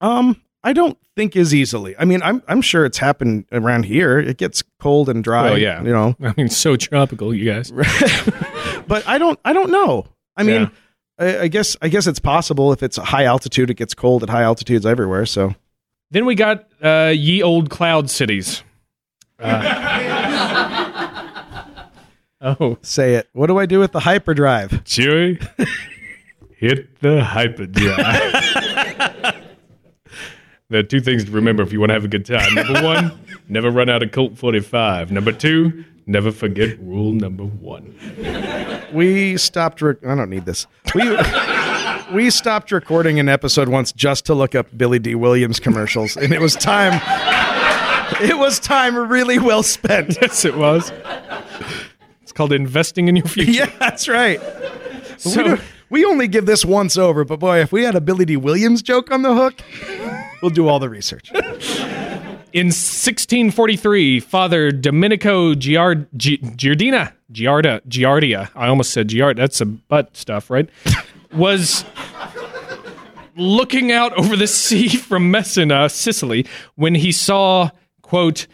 Um, 0.00 0.40
I 0.62 0.72
don't 0.72 0.98
think 1.16 1.36
as 1.36 1.54
easily. 1.54 1.94
I 1.98 2.04
mean, 2.04 2.22
I'm 2.22 2.42
I'm 2.48 2.62
sure 2.62 2.84
it's 2.84 2.98
happened 2.98 3.46
around 3.52 3.84
here. 3.84 4.18
It 4.18 4.36
gets 4.36 4.62
cold 4.78 5.08
and 5.08 5.24
dry. 5.24 5.44
Well, 5.50 5.58
yeah. 5.58 5.82
you 5.82 5.92
know. 5.92 6.16
I 6.22 6.34
mean, 6.36 6.48
so 6.48 6.76
tropical, 6.76 7.34
you 7.34 7.50
guys. 7.50 7.72
But 8.90 9.06
I 9.06 9.18
don't 9.18 9.38
I 9.44 9.52
don't 9.52 9.70
know. 9.70 10.06
I 10.36 10.42
mean, 10.42 10.68
I, 11.16 11.42
I 11.42 11.48
guess 11.48 11.76
I 11.80 11.86
guess 11.86 12.08
it's 12.08 12.18
possible 12.18 12.72
if 12.72 12.82
it's 12.82 12.98
a 12.98 13.04
high 13.04 13.22
altitude, 13.24 13.70
it 13.70 13.74
gets 13.74 13.94
cold 13.94 14.24
at 14.24 14.28
high 14.28 14.42
altitudes 14.42 14.84
everywhere. 14.84 15.26
So 15.26 15.54
Then 16.10 16.26
we 16.26 16.34
got 16.34 16.66
uh, 16.82 17.12
ye 17.14 17.40
old 17.40 17.70
cloud 17.70 18.10
cities. 18.10 18.64
Uh, 19.38 20.64
oh, 22.40 22.78
say 22.82 23.14
it. 23.14 23.28
What 23.32 23.46
do 23.46 23.60
I 23.60 23.66
do 23.66 23.78
with 23.78 23.92
the 23.92 24.00
hyperdrive? 24.00 24.70
Chewie, 24.84 25.38
hit 26.60 27.00
the 27.00 27.24
hyperdrive. 27.24 28.32
there 30.68 30.80
are 30.80 30.84
two 30.84 31.00
things 31.00 31.24
to 31.24 31.30
remember 31.30 31.62
if 31.62 31.72
you 31.72 31.80
want 31.80 31.88
to 31.88 31.94
have 31.94 32.04
a 32.04 32.08
good 32.08 32.26
time. 32.26 32.54
Number 32.54 32.82
one, 32.82 33.18
never 33.48 33.70
run 33.70 33.88
out 33.88 34.02
of 34.02 34.12
Colt 34.12 34.36
45. 34.36 35.10
Number 35.10 35.32
two, 35.32 35.84
never 36.06 36.30
forget 36.30 36.78
rule 36.80 37.12
number 37.12 37.44
one. 37.44 37.94
We 38.92 39.38
stopped. 39.38 39.80
Rec- 39.80 40.04
I 40.04 40.14
don't 40.14 40.28
need 40.28 40.44
this. 40.44 40.66
We 40.94 41.16
we 42.12 42.28
stopped 42.30 42.72
recording 42.72 43.18
an 43.18 43.28
episode 43.30 43.68
once 43.70 43.90
just 43.92 44.26
to 44.26 44.34
look 44.34 44.54
up 44.54 44.66
Billy 44.76 44.98
Dee 44.98 45.14
Williams 45.14 45.60
commercials, 45.60 46.14
and 46.16 46.32
it 46.34 46.40
was 46.42 46.54
time. 46.56 47.00
It 48.20 48.36
was 48.36 48.60
time 48.60 48.96
really 48.96 49.38
well 49.38 49.62
spent. 49.62 50.18
Yes, 50.20 50.44
it 50.44 50.56
was. 50.58 50.92
It's 52.22 52.32
called 52.32 52.52
investing 52.52 53.08
in 53.08 53.16
your 53.16 53.26
future. 53.26 53.50
Yeah, 53.64 53.72
that's 53.78 54.08
right. 54.08 54.40
So- 55.16 55.56
we 55.90 56.04
only 56.04 56.28
give 56.28 56.46
this 56.46 56.64
once 56.64 56.96
over, 56.96 57.24
but 57.24 57.38
boy, 57.40 57.60
if 57.60 57.72
we 57.72 57.82
had 57.84 57.94
a 57.94 58.00
Billy 58.00 58.24
Dee 58.24 58.36
Williams 58.36 58.80
joke 58.82 59.10
on 59.10 59.22
the 59.22 59.34
hook, 59.34 59.60
we'll 60.42 60.50
do 60.50 60.68
all 60.68 60.78
the 60.78 60.88
research. 60.88 61.30
In 62.52 62.66
1643, 62.66 64.18
Father 64.20 64.72
Domenico 64.72 65.54
Giard- 65.54 66.06
Gi- 66.16 66.38
Giardina, 66.38 67.12
Giarda, 67.32 67.80
Giardia, 67.88 68.50
I 68.56 68.66
almost 68.68 68.92
said 68.92 69.08
Giard, 69.08 69.36
that's 69.36 69.56
some 69.56 69.82
butt 69.88 70.16
stuff, 70.16 70.50
right? 70.50 70.68
Was 71.32 71.84
looking 73.36 73.92
out 73.92 74.12
over 74.18 74.36
the 74.36 74.46
sea 74.48 74.88
from 74.96 75.30
Messina, 75.30 75.88
Sicily, 75.88 76.46
when 76.74 76.96
he 76.96 77.12
saw, 77.12 77.70
quote, 78.02 78.46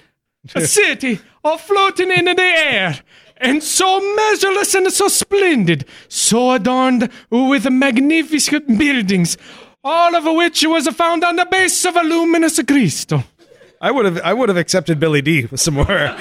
a 0.55 0.61
city 0.61 1.21
all 1.43 1.59
floating 1.59 2.11
in 2.11 2.25
the 2.27 2.41
air, 2.41 3.01
and 3.39 3.63
so 3.63 4.01
measureless 4.17 4.75
and 4.75 4.93
so 4.93 5.09
splendid, 5.09 5.85
so 6.09 6.53
adorned 6.53 7.11
with 7.31 7.71
magnificent 7.71 8.79
buildings, 8.79 9.37
all 9.85 10.15
of 10.15 10.25
which 10.25 10.65
was 10.67 10.89
found 10.89 11.25
on 11.25 11.37
the 11.37 11.47
base 11.47 11.85
of 11.85 11.97
a 11.97 12.03
luminous 12.03 12.63
crystal. 12.63 13.25
I 13.81 13.91
would 13.91 14.07
have 14.07 14.21
I 14.25 14.33
would 14.33 14.49
have 14.49 14.59
accepted 14.59 14.99
Billy 14.99 15.23
Dee 15.23 15.47
with 15.47 15.61
some 15.61 15.75
more. 15.75 15.87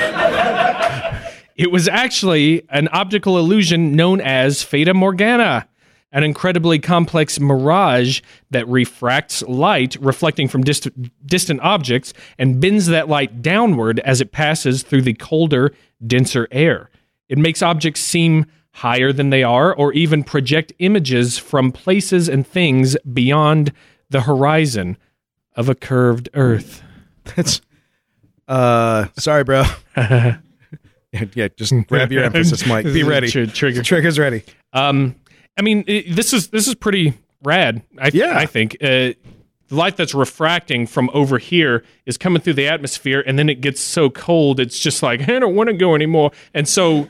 It 1.56 1.72
was 1.72 1.88
actually 1.88 2.66
an 2.70 2.90
optical 2.92 3.38
illusion 3.38 3.94
known 3.94 4.20
as 4.20 4.62
Fata 4.62 4.94
Morgana, 4.94 5.70
an 6.12 6.24
incredibly 6.24 6.80
complex 6.80 7.40
mirage 7.40 8.20
that 8.52 8.68
refracts 8.68 9.42
light 9.44 9.96
reflecting 10.02 10.50
from 10.50 10.66
dist- 10.66 10.90
distant 11.26 11.62
objects 11.62 12.14
and 12.38 12.60
bends 12.60 12.88
that 12.88 13.08
light 13.08 13.42
downward 13.42 14.00
as 14.00 14.20
it 14.20 14.34
passes 14.34 14.84
through 14.84 15.04
the 15.04 15.14
colder, 15.14 15.74
denser 16.06 16.50
air. 16.52 16.90
It 17.30 17.38
makes 17.38 17.62
objects 17.62 18.02
seem 18.02 18.46
higher 18.72 19.14
than 19.14 19.30
they 19.30 19.44
are 19.44 19.74
or 19.74 19.94
even 19.94 20.24
project 20.24 20.74
images 20.80 21.38
from 21.38 21.72
places 21.72 22.28
and 22.28 22.46
things 22.46 22.98
beyond 23.14 23.72
the 24.10 24.22
horizon 24.22 24.98
of 25.56 25.70
a 25.70 25.76
curved 25.76 26.30
earth. 26.34 26.84
That's 27.36 27.62
uh 28.48 29.06
sorry, 29.18 29.44
bro. 29.44 29.64
yeah, 29.98 30.38
yeah, 31.34 31.48
just 31.58 31.74
grab 31.88 32.12
your 32.12 32.24
emphasis, 32.24 32.66
Mike. 32.68 32.86
Be 32.86 33.04
ready. 33.04 33.30
Tr- 33.30 33.46
trigger. 33.46 33.82
Trigger's 33.82 34.20
ready. 34.20 34.44
Um, 34.74 35.16
I 35.58 35.62
mean, 35.62 35.86
i 35.88 36.04
this 36.10 36.34
is 36.34 36.50
this 36.50 36.68
is 36.68 36.76
pretty 36.76 37.14
rad. 37.44 37.82
I, 37.98 38.12
Yeah. 38.14 38.38
I 38.38 38.46
think 38.46 38.78
uh, 38.82 39.14
the 39.68 39.76
light 39.76 39.98
that's 39.98 40.14
refracting 40.14 40.86
from 40.88 41.10
over 41.14 41.38
here 41.38 41.84
is 42.06 42.18
coming 42.18 42.42
through 42.42 42.54
the 42.54 42.68
atmosphere, 42.68 43.24
and 43.26 43.38
then 43.40 43.50
it 43.50 43.62
gets 43.62 43.82
so 43.82 44.10
cold, 44.10 44.60
it's 44.60 44.80
just 44.80 45.02
like 45.02 45.22
I 45.28 45.40
don't 45.40 45.56
want 45.56 45.70
to 45.70 45.74
go 45.76 45.96
anymore. 45.96 46.32
And 46.54 46.68
so 46.68 47.08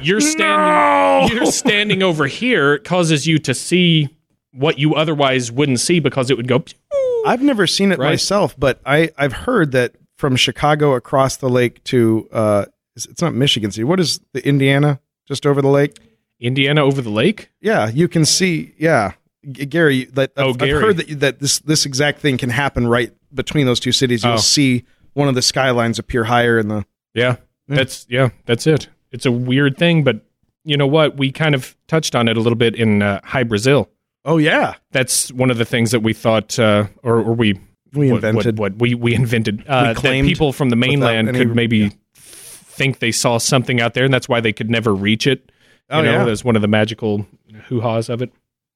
you're 0.00 0.20
standing, 0.20 0.56
no! 0.58 1.28
you're 1.34 1.46
standing 1.52 2.02
over 2.02 2.26
here, 2.26 2.74
it 2.74 2.84
causes 2.84 3.26
you 3.26 3.38
to 3.40 3.54
see 3.54 4.08
what 4.52 4.78
you 4.78 4.94
otherwise 4.94 5.50
wouldn't 5.50 5.80
see 5.80 5.98
because 6.00 6.30
it 6.30 6.36
would 6.36 6.48
go. 6.48 6.64
I've 7.26 7.42
never 7.42 7.66
seen 7.66 7.92
it 7.92 7.98
Right. 7.98 8.10
myself, 8.10 8.54
but 8.58 8.80
I 8.84 9.10
I've 9.16 9.32
heard 9.32 9.72
that 9.72 9.94
from 10.18 10.36
Chicago 10.36 10.94
across 10.94 11.36
the 11.36 11.48
lake 11.48 11.82
to 11.84 12.28
uh 12.32 12.64
it's 12.94 13.06
it's 13.06 13.22
not 13.22 13.34
Michigan 13.34 13.70
City. 13.70 13.84
What 13.84 13.98
is 14.00 14.20
the 14.32 14.46
Indiana 14.46 15.00
just 15.26 15.46
over 15.46 15.62
the 15.62 15.68
lake? 15.68 15.96
Indiana 16.40 16.82
over 16.84 17.00
the 17.00 17.10
lake. 17.10 17.50
Yeah, 17.60 17.88
you 17.88 18.08
can 18.08 18.24
see. 18.24 18.74
Yeah, 18.76 19.12
G- 19.12 19.16
Gary. 19.50 20.04
That 20.06 20.32
Oh, 20.36 20.50
I've, 20.50 20.58
Gary. 20.58 20.74
I've 20.74 20.80
heard 20.82 20.96
that 20.98 21.20
that 21.20 21.38
this 21.40 21.58
this 21.60 21.86
exact 21.86 22.20
thing 22.20 22.38
can 22.38 22.50
happen 22.50 22.86
right 22.86 23.12
between 23.34 23.66
those 23.66 23.80
two 23.80 23.92
cities. 23.92 24.22
You'll 24.24 24.34
Oh. 24.34 24.36
see 24.38 24.84
one 25.14 25.28
of 25.28 25.34
the 25.34 25.42
skylines 25.42 25.98
appear 25.98 26.24
higher 26.24 26.58
in 26.58 26.68
the. 26.68 26.84
Yeah, 27.14 27.36
that's 27.68 28.06
yeah, 28.08 28.30
that's 28.46 28.66
it. 28.66 28.88
It's 29.10 29.26
a 29.26 29.32
weird 29.32 29.76
thing, 29.76 30.04
but 30.04 30.24
you 30.64 30.76
know 30.76 30.86
what? 30.86 31.16
We 31.16 31.32
kind 31.32 31.54
of 31.54 31.76
touched 31.88 32.14
on 32.14 32.28
it 32.28 32.36
a 32.36 32.40
little 32.40 32.56
bit 32.56 32.74
in 32.76 33.02
uh, 33.02 33.20
Hy-Brasil. 33.24 33.90
Oh 34.24 34.38
yeah, 34.38 34.74
That's 34.92 35.32
one 35.32 35.50
of 35.50 35.58
the 35.58 35.64
things 35.64 35.90
that 35.90 36.00
we 36.00 36.12
thought, 36.14 36.56
uh, 36.58 36.86
or, 37.02 37.16
or 37.16 37.34
we 37.34 37.58
We 37.92 38.10
what- 38.12 38.22
invented. 38.24 38.58
what, 38.58 38.72
what 38.74 38.80
we 38.80 38.94
we 38.94 39.14
invented 39.14 39.64
uh, 39.66 39.92
that 39.94 40.00
people 40.02 40.52
from 40.52 40.70
the 40.70 40.76
mainland 40.76 41.28
any- 41.28 41.38
could 41.38 41.54
maybe 41.56 41.90
think 42.14 43.00
they 43.00 43.10
saw 43.12 43.38
something 43.38 43.80
out 43.80 43.94
there, 43.94 44.04
and 44.04 44.14
that's 44.14 44.28
why 44.28 44.40
they 44.40 44.52
could 44.52 44.70
never 44.70 44.94
reach 44.94 45.26
it. 45.26 45.50
You 45.90 45.98
Oh, 45.98 46.02
know, 46.02 46.12
yeah. 46.12 46.24
that's 46.24 46.44
one 46.44 46.56
of 46.56 46.62
the 46.62 46.68
magical 46.68 47.26
hoo 47.66 47.80
ha's 47.80 48.08
of 48.08 48.22
it. 48.22 48.32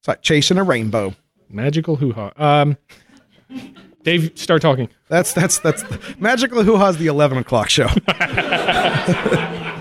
It's 0.07 0.09
like 0.09 0.23
chasing 0.23 0.57
a 0.57 0.63
rainbow. 0.63 1.17
Magical 1.51 1.97
hoo 1.97 2.13
ha. 2.13 2.31
Um, 2.37 2.77
Dave, 4.05 4.31
start 4.37 4.63
talking. 4.63 4.89
That's 5.09 5.33
that's 5.33 5.59
that's 5.59 5.83
magical. 6.21 6.63
hoo 6.63 6.77
ha's 6.77 6.97
the 6.97 7.09
eleven 7.09 7.39
o'clock 7.39 7.71
show? 7.71 7.89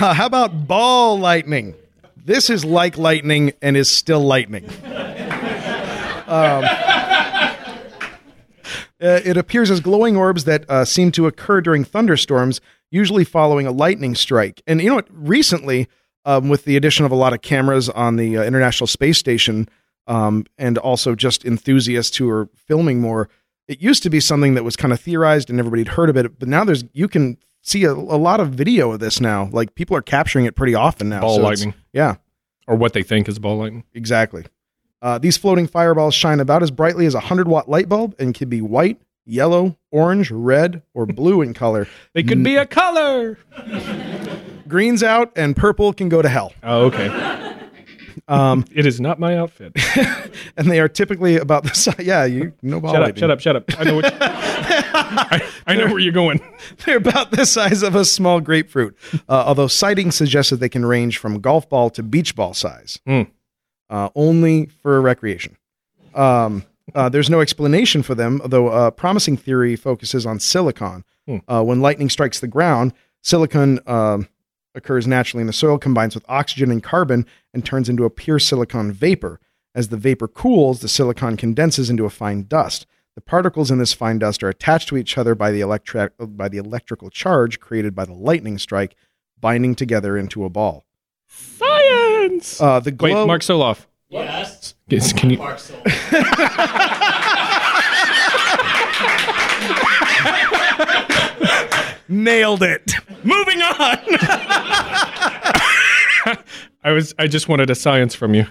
Uh, 0.00 0.14
how 0.14 0.26
about 0.26 0.66
ball 0.66 1.16
lightning? 1.18 1.74
This 2.16 2.50
is 2.50 2.64
like 2.64 2.98
lightning 2.98 3.52
and 3.62 3.76
is 3.76 3.88
still 3.88 4.20
lightning. 4.20 4.68
Um, 6.26 6.64
uh, 6.64 7.54
it 9.00 9.36
appears 9.36 9.70
as 9.70 9.78
glowing 9.78 10.16
orbs 10.16 10.42
that 10.44 10.68
uh, 10.68 10.84
seem 10.84 11.12
to 11.12 11.28
occur 11.28 11.60
during 11.60 11.84
thunderstorms, 11.84 12.60
usually 12.90 13.22
following 13.22 13.64
a 13.66 13.70
lightning 13.70 14.16
strike. 14.16 14.60
And 14.66 14.80
you 14.80 14.88
know 14.88 14.96
what? 14.96 15.06
Recently, 15.10 15.88
um, 16.24 16.48
with 16.48 16.64
the 16.64 16.76
addition 16.76 17.04
of 17.04 17.12
a 17.12 17.16
lot 17.16 17.32
of 17.32 17.42
cameras 17.42 17.88
on 17.88 18.16
the 18.16 18.38
uh, 18.38 18.42
International 18.44 18.86
Space 18.86 19.18
Station, 19.18 19.68
um, 20.06 20.44
and 20.58 20.78
also 20.78 21.14
just 21.14 21.44
enthusiasts 21.44 22.16
who 22.16 22.28
are 22.30 22.48
filming 22.56 23.00
more, 23.00 23.28
it 23.68 23.80
used 23.80 24.02
to 24.02 24.10
be 24.10 24.20
something 24.20 24.54
that 24.54 24.64
was 24.64 24.76
kind 24.76 24.92
of 24.92 25.00
theorized 25.00 25.48
and 25.50 25.58
everybody'd 25.58 25.88
heard 25.88 26.10
of 26.10 26.16
it. 26.16 26.38
But 26.38 26.48
now 26.48 26.64
there's 26.64 26.84
you 26.92 27.06
can 27.08 27.38
see 27.62 27.84
a, 27.84 27.92
a 27.92 28.18
lot 28.18 28.40
of 28.40 28.50
video 28.50 28.90
of 28.92 28.98
this 29.00 29.20
now. 29.20 29.48
Like 29.52 29.74
people 29.76 29.96
are 29.96 30.02
capturing 30.02 30.44
it 30.46 30.56
pretty 30.56 30.74
often 30.74 31.08
now. 31.08 31.20
Ball 31.20 31.36
So 31.36 31.42
lightning. 31.42 31.74
Yeah, 31.92 32.16
Or 32.66 32.74
what 32.76 32.92
they 32.92 33.02
think 33.04 33.28
is 33.28 33.38
ball 33.38 33.58
lightning. 33.58 33.84
exactly. 33.94 34.44
Uh, 35.00 35.18
these 35.18 35.36
floating 35.36 35.66
fireballs 35.66 36.14
shine 36.14 36.38
about 36.40 36.62
as 36.62 36.70
brightly 36.70 37.06
as 37.06 37.14
a 37.14 37.18
100 37.18 37.48
watt 37.48 37.68
light 37.68 37.88
bulb 37.88 38.14
and 38.20 38.34
can 38.34 38.48
be 38.48 38.60
white, 38.60 39.00
yellow, 39.24 39.76
orange, 39.90 40.30
red, 40.30 40.82
or 40.94 41.06
blue 41.06 41.42
in 41.42 41.54
color. 41.54 41.86
They 42.14 42.22
could 42.22 42.42
be 42.44 42.56
a 42.56 42.66
color. 42.66 43.38
Green's 44.72 45.02
out 45.02 45.30
and 45.36 45.54
purple 45.54 45.92
can 45.92 46.08
go 46.08 46.22
to 46.22 46.28
hell. 46.30 46.52
Oh, 46.62 46.86
okay. 46.86 47.48
Um, 48.28 48.64
it 48.72 48.86
is 48.86 49.00
not 49.00 49.18
my 49.18 49.36
outfit. 49.36 49.72
And 50.56 50.70
they 50.70 50.80
are 50.80 50.88
typically 50.88 51.36
about 51.38 51.64
the 51.64 51.74
size. 51.74 51.98
Yeah, 51.98 52.24
you 52.24 52.52
no 52.62 52.78
ball 52.80 52.92
Shut 52.92 53.02
up! 53.02 53.16
Shut 53.18 53.30
up! 53.30 53.40
Shut 53.40 53.56
up! 53.56 53.64
I 53.78 53.84
know 53.84 53.96
what. 53.96 54.14
I, 54.20 55.42
I 55.66 55.74
know 55.76 55.86
where 55.86 55.98
you're 55.98 56.12
going. 56.12 56.40
They're 56.84 56.98
about 56.98 57.30
the 57.30 57.44
size 57.46 57.82
of 57.82 57.94
a 57.94 58.04
small 58.04 58.40
grapefruit, 58.40 58.96
uh, 59.28 59.44
although 59.46 59.66
sightings 59.66 60.14
suggest 60.14 60.50
that 60.50 60.56
they 60.60 60.68
can 60.68 60.84
range 60.84 61.18
from 61.18 61.40
golf 61.40 61.68
ball 61.68 61.90
to 61.90 62.02
beach 62.02 62.34
ball 62.36 62.54
size, 62.54 63.00
Hmm. 63.06 63.22
uh, 63.90 64.10
only 64.14 64.66
for 64.82 65.00
recreation. 65.00 65.56
Um, 66.14 66.64
uh, 66.94 67.08
there's 67.08 67.30
no 67.30 67.40
explanation 67.40 68.02
for 68.02 68.14
them, 68.14 68.40
though 68.44 68.68
a 68.68 68.92
promising 68.92 69.36
theory 69.38 69.74
focuses 69.74 70.26
on 70.26 70.38
silicon. 70.38 71.04
Uh, 71.48 71.62
when 71.62 71.80
lightning 71.80 72.10
strikes 72.10 72.40
the 72.40 72.48
ground, 72.48 72.92
silicon 73.22 73.80
um, 73.86 74.28
occurs 74.74 75.06
naturally 75.06 75.42
in 75.42 75.46
the 75.46 75.52
soil, 75.52 75.78
combines 75.78 76.14
with 76.14 76.24
oxygen 76.28 76.70
and 76.70 76.82
carbon, 76.82 77.26
and 77.52 77.64
turns 77.64 77.88
into 77.88 78.04
a 78.04 78.10
pure 78.10 78.38
silicon 78.38 78.92
vapor. 78.92 79.40
As 79.74 79.88
the 79.88 79.96
vapor 79.96 80.28
cools, 80.28 80.80
the 80.80 80.88
silicon 80.88 81.36
condenses 81.36 81.88
into 81.90 82.04
a 82.04 82.10
fine 82.10 82.44
dust. 82.44 82.86
The 83.14 83.20
particles 83.20 83.70
in 83.70 83.78
this 83.78 83.92
fine 83.92 84.18
dust 84.18 84.42
are 84.42 84.48
attached 84.48 84.88
to 84.88 84.96
each 84.96 85.18
other 85.18 85.34
by 85.34 85.50
the, 85.50 85.60
electri- 85.60 86.10
by 86.18 86.48
the 86.48 86.58
electrical 86.58 87.10
charge 87.10 87.60
created 87.60 87.94
by 87.94 88.04
the 88.04 88.14
lightning 88.14 88.58
strike, 88.58 88.96
binding 89.40 89.74
together 89.74 90.16
into 90.16 90.44
a 90.44 90.50
ball. 90.50 90.84
Science. 91.28 92.60
Uh, 92.60 92.80
the 92.80 92.94
Wait, 92.98 93.12
Mark 93.26 93.42
Soloff. 93.42 93.86
Yes. 94.08 94.74
Yes, 94.88 95.12
Can 95.12 95.30
you? 95.30 95.38
Mark 95.38 95.58
Soul. 95.58 95.80
Nailed 102.12 102.62
it. 102.62 102.92
Moving 103.24 103.62
on. 103.62 103.74
I 106.84 106.90
was. 106.92 107.14
I 107.18 107.26
just 107.26 107.48
wanted 107.48 107.70
a 107.70 107.74
science 107.74 108.14
from 108.14 108.34
you. 108.34 108.46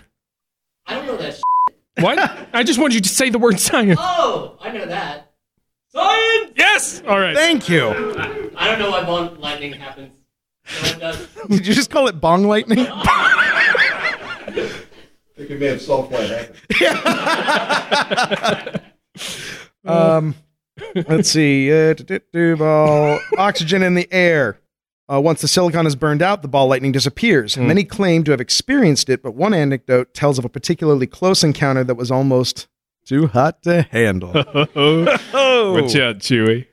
I 0.88 0.96
don't 0.96 1.06
know 1.06 1.18
that. 1.18 1.36
Sh- 1.36 1.42
What? 2.00 2.18
I 2.54 2.64
just 2.64 2.80
wanted 2.80 2.96
you 2.96 3.02
to 3.02 3.10
say 3.10 3.30
the 3.30 3.38
word 3.40 3.60
science. 3.60 4.00
oh, 4.02 4.58
I 4.62 4.72
know 4.72 4.86
that. 4.88 5.32
Science. 5.90 6.52
Yes. 6.58 7.04
All 7.08 7.20
right. 7.20 7.36
Thank 7.36 7.70
you. 7.70 7.90
I 8.58 8.68
don't 8.70 8.80
know 8.80 8.90
why 8.90 9.04
bone 9.04 9.40
lightning 9.40 9.74
happens. 9.74 10.12
No 10.84 10.90
one 10.90 11.00
does. 11.00 11.28
Did 11.50 11.68
you 11.68 11.74
just 11.74 11.92
call 11.92 12.08
it 12.08 12.20
bong 12.20 12.46
lightning? 12.46 12.86
I 12.88 14.52
think 15.36 15.50
we 15.50 15.58
may 15.58 15.68
have 15.68 15.82
solved 15.82 16.12
why 16.12 16.20
it 16.22 16.56
happened. 16.80 18.82
Um, 19.86 20.36
let's 21.08 21.30
see. 21.30 21.72
Uh, 21.72 21.96
ball. 22.56 23.20
Oxygen 23.38 23.84
in 23.84 23.96
the 23.96 24.12
air. 24.12 24.60
Uh, 25.12 25.20
once 25.20 25.42
the 25.42 25.48
silicon 25.48 25.86
is 25.86 25.96
burned 25.96 26.22
out, 26.22 26.42
the 26.42 26.48
ball 26.48 26.68
lightning 26.68 26.92
disappears. 26.94 27.58
Many 27.58 27.84
claim 27.84 28.24
to 28.24 28.32
have 28.32 28.40
experienced 28.40 29.10
it, 29.10 29.22
but 29.22 29.36
one 29.36 29.54
anecdote 29.54 30.14
tells 30.14 30.40
of 30.40 30.46
a 30.46 30.50
particularly 30.50 31.06
close 31.06 31.44
encounter 31.44 31.84
that 31.84 31.96
was 31.96 32.10
almost 32.12 32.70
too 33.06 33.28
hot 33.28 33.62
to 33.64 33.82
handle. 33.92 34.30
Watch 34.34 35.96
out, 35.96 36.20
Chewie. 36.20 36.68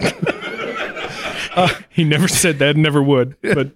he 1.90 2.02
never 2.02 2.26
said 2.26 2.58
that, 2.58 2.76
never 2.76 3.00
would. 3.02 3.36
But 3.40 3.70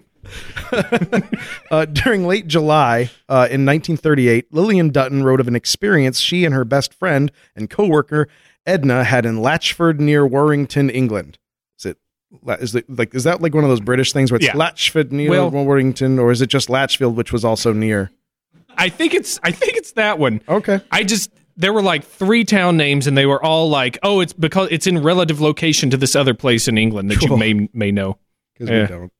Uh, 1.70 1.84
during 1.86 2.26
late 2.26 2.46
July 2.46 3.10
uh, 3.28 3.48
in 3.50 3.64
1938, 3.64 4.52
Lillian 4.52 4.90
Dutton 4.90 5.24
wrote 5.24 5.40
of 5.40 5.48
an 5.48 5.56
experience 5.56 6.20
she 6.20 6.44
and 6.44 6.54
her 6.54 6.64
best 6.64 6.94
friend 6.94 7.32
and 7.56 7.68
coworker 7.68 8.28
Edna 8.66 9.04
had 9.04 9.26
in 9.26 9.36
Latchford 9.38 9.98
near 10.00 10.26
Warrington, 10.26 10.90
England. 10.90 11.38
Is 11.78 11.86
it 11.86 11.98
is 12.60 12.74
it 12.74 12.88
like 12.88 13.14
is 13.14 13.24
that 13.24 13.40
like 13.40 13.54
one 13.54 13.64
of 13.64 13.70
those 13.70 13.80
British 13.80 14.12
things 14.12 14.30
where 14.30 14.36
it's 14.36 14.46
Yeah. 14.46 14.52
Latchford 14.54 15.12
near 15.12 15.30
Well- 15.30 15.50
Warrington, 15.50 16.18
or 16.18 16.30
is 16.32 16.40
it 16.42 16.48
just 16.48 16.68
Latchfield, 16.68 17.14
which 17.16 17.32
was 17.32 17.44
also 17.44 17.72
near? 17.72 18.10
I 18.76 18.88
think 18.88 19.14
it's. 19.14 19.38
I 19.44 19.52
think 19.52 19.76
it's 19.76 19.92
that 19.92 20.18
one. 20.18 20.40
Okay. 20.48 20.80
I 20.90 21.04
just 21.04 21.30
there 21.56 21.72
were 21.72 21.82
like 21.82 22.04
three 22.04 22.42
town 22.44 22.76
names, 22.76 23.06
and 23.06 23.16
they 23.16 23.26
were 23.26 23.40
all 23.42 23.68
like, 23.70 23.98
"Oh, 24.02 24.18
it's 24.20 24.32
because 24.32 24.66
it's 24.72 24.88
in 24.88 25.00
relative 25.02 25.40
location 25.40 25.90
to 25.90 25.96
this 25.96 26.16
other 26.16 26.34
place 26.34 26.66
in 26.66 26.76
England 26.76 27.08
that 27.10 27.20
Cool. 27.20 27.30
you 27.30 27.36
may 27.36 27.68
may 27.72 27.92
know." 27.92 28.18
because 28.54 28.70
Yeah. 28.70 28.82
we 28.82 28.86
don't. 28.88 29.12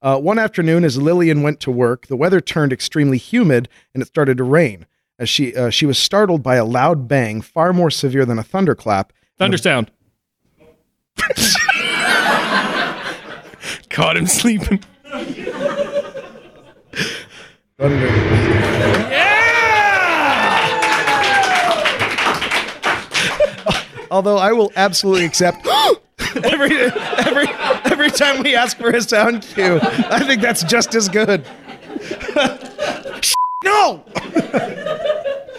Uh, 0.00 0.16
one 0.18 0.38
afternoon, 0.38 0.84
as 0.84 0.96
Lillian 0.96 1.42
went 1.42 1.58
to 1.60 1.70
work, 1.70 2.06
the 2.06 2.16
weather 2.16 2.40
turned 2.40 2.72
extremely 2.72 3.18
humid 3.18 3.68
and 3.92 4.02
it 4.02 4.06
started 4.06 4.36
to 4.38 4.44
rain. 4.44 4.86
As 5.18 5.28
she 5.28 5.54
uh, 5.54 5.70
she 5.70 5.84
was 5.84 5.98
startled 5.98 6.42
by 6.44 6.54
a 6.56 6.64
loud 6.64 7.08
bang, 7.08 7.40
far 7.40 7.72
more 7.72 7.90
severe 7.90 8.24
than 8.24 8.38
a 8.38 8.42
thunderclap. 8.42 9.12
Thunder 9.36 9.58
sound. 9.58 9.90
Caught 13.90 14.16
him 14.16 14.26
sleeping. 14.26 14.78
Thunder. 17.78 18.06
Yeah! 19.10 19.38
Although 24.10 24.38
I 24.38 24.52
will 24.52 24.72
absolutely 24.76 25.24
accept 25.24 25.66
every 26.44 26.76
every 26.76 27.48
every 27.90 28.10
time 28.10 28.42
we 28.42 28.54
ask 28.54 28.76
for 28.76 28.90
a 28.90 29.02
sound 29.02 29.42
cue, 29.42 29.80
I 29.82 30.20
think 30.24 30.42
that's 30.42 30.62
just 30.62 30.94
as 30.94 31.08
good. 31.08 31.44
no. 33.64 34.04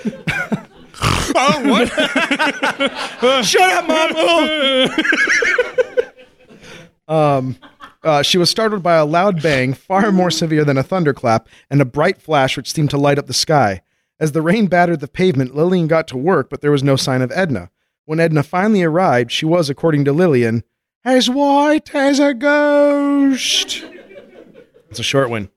oh 1.36 1.70
what? 1.70 1.88
Shut 3.46 3.72
up, 3.72 3.88
mom. 7.08 7.18
um. 7.18 7.56
Uh, 8.02 8.22
she 8.22 8.38
was 8.38 8.50
startled 8.50 8.82
by 8.82 8.96
a 8.96 9.04
loud 9.04 9.42
bang, 9.42 9.74
far 9.74 10.10
more 10.10 10.32
severe 10.32 10.64
than 10.64 10.78
a 10.78 10.84
thunderclap, 10.84 11.50
and 11.70 11.82
a 11.82 11.86
bright 11.86 12.22
flash 12.22 12.56
which 12.56 12.72
seemed 12.72 12.90
to 12.90 12.98
light 12.98 13.20
up 13.20 13.28
the 13.28 13.34
sky. 13.34 13.82
As 14.22 14.32
the 14.32 14.42
rain 14.42 14.68
battered 14.68 15.02
the 15.02 15.08
pavement, 15.10 15.54
Lillian 15.54 15.88
got 15.88 16.08
to 16.10 16.18
work, 16.18 16.50
but 16.50 16.62
there 16.62 16.72
was 16.72 16.82
no 16.82 16.96
sign 16.96 17.22
of 17.22 17.32
Edna. 17.34 17.72
When 18.06 18.22
Edna 18.22 18.42
finally 18.44 18.84
arrived, 18.84 19.32
she 19.32 19.46
was, 19.46 19.70
according 19.70 20.06
to 20.06 20.14
Lillian, 20.14 20.64
as 21.04 21.30
white 21.30 21.94
as 21.94 22.20
a 22.20 22.34
ghost. 22.34 23.84
It's 24.90 25.00
a 25.00 25.04
short 25.04 25.30
one. 25.30 25.50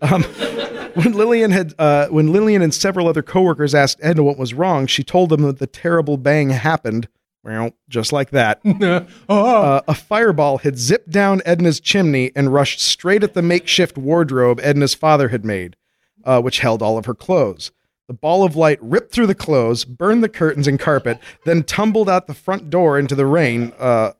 Um, 0.00 0.22
when 0.94 1.12
Lillian 1.12 1.50
had, 1.50 1.74
uh, 1.78 2.08
when 2.08 2.32
Lillian 2.32 2.62
and 2.62 2.72
several 2.72 3.08
other 3.08 3.22
coworkers 3.22 3.74
asked 3.74 3.98
Edna 4.02 4.22
what 4.22 4.38
was 4.38 4.54
wrong, 4.54 4.86
she 4.86 5.02
told 5.02 5.30
them 5.30 5.42
that 5.42 5.58
the 5.58 5.66
terrible 5.66 6.16
bang 6.16 6.50
happened. 6.50 7.08
Well, 7.42 7.70
just 7.88 8.12
like 8.12 8.30
that. 8.30 8.60
Uh, 9.28 9.80
a 9.88 9.94
fireball 9.94 10.58
had 10.58 10.78
zipped 10.78 11.10
down 11.10 11.42
Edna's 11.44 11.80
chimney 11.80 12.30
and 12.36 12.52
rushed 12.52 12.80
straight 12.80 13.24
at 13.24 13.34
the 13.34 13.42
makeshift 13.42 13.98
wardrobe 13.98 14.60
Edna's 14.62 14.94
father 14.94 15.28
had 15.28 15.44
made, 15.44 15.76
uh, 16.24 16.40
which 16.40 16.60
held 16.60 16.80
all 16.82 16.96
of 16.96 17.06
her 17.06 17.14
clothes. 17.14 17.72
The 18.08 18.14
ball 18.14 18.44
of 18.44 18.54
light 18.54 18.78
ripped 18.80 19.12
through 19.12 19.26
the 19.26 19.34
clothes, 19.34 19.84
burned 19.84 20.22
the 20.22 20.28
curtains 20.28 20.68
and 20.68 20.78
carpet, 20.78 21.18
then 21.44 21.64
tumbled 21.64 22.08
out 22.08 22.28
the 22.28 22.34
front 22.34 22.70
door 22.70 22.98
into 22.98 23.16
the 23.16 23.26
rain, 23.26 23.72
uh, 23.78 24.12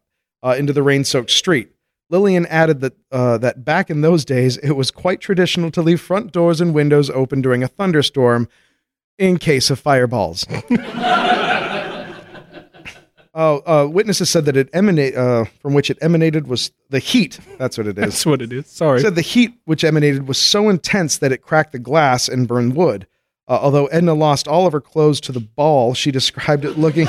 uh, 0.43 0.57
into 0.59 0.73
the 0.73 0.83
rain-soaked 0.83 1.31
street. 1.31 1.71
Lillian 2.09 2.47
added 2.47 2.81
that 2.81 2.95
uh, 3.11 3.39
that 3.39 3.65
back 3.65 3.91
in 3.91 4.01
those 4.01 4.25
days, 4.25 4.57
it 4.59 4.73
was 4.73 4.91
quite 4.91 5.21
traditional 5.21 5.71
to 5.73 5.83
leave 5.83 6.01
front 6.01 6.33
doors 6.33 6.61
and 6.61 6.73
windows 6.75 7.11
open 7.11 7.43
during 7.43 7.63
a 7.63 7.69
thunderstorm, 7.69 8.49
in 9.19 9.39
case 9.39 9.71
of 9.71 9.79
fireballs. 9.79 10.47
Oh, 13.39 13.59
uh, 13.67 13.87
witnesses 13.87 14.31
said 14.31 14.47
that 14.47 14.57
it 14.57 14.71
emanate 14.73 15.15
uh, 15.15 15.45
from 15.61 15.75
which 15.75 15.91
it 15.91 15.99
emanated 16.01 16.49
was 16.49 16.71
the 16.89 16.99
heat. 16.99 17.39
That's 17.59 17.77
what 17.77 17.87
it 17.87 17.99
is. 17.99 18.03
That's 18.03 18.25
what 18.25 18.41
it 18.41 18.51
is. 18.51 18.67
Sorry. 18.67 19.03
Said 19.03 19.15
the 19.15 19.21
heat 19.21 19.53
which 19.67 19.85
emanated 19.85 20.27
was 20.27 20.39
so 20.39 20.71
intense 20.71 21.19
that 21.19 21.33
it 21.33 21.43
cracked 21.43 21.73
the 21.73 21.79
glass 21.79 22.29
and 22.29 22.49
burned 22.49 22.75
wood. 22.75 23.07
Uh, 23.47 23.59
although 23.61 23.89
Edna 23.89 24.15
lost 24.15 24.49
all 24.49 24.67
of 24.67 24.73
her 24.73 24.81
clothes 24.81 25.21
to 25.21 25.33
the 25.33 25.41
ball, 25.41 25.93
she 25.93 26.11
described 26.11 26.65
it 26.65 26.79
looking. 26.79 27.07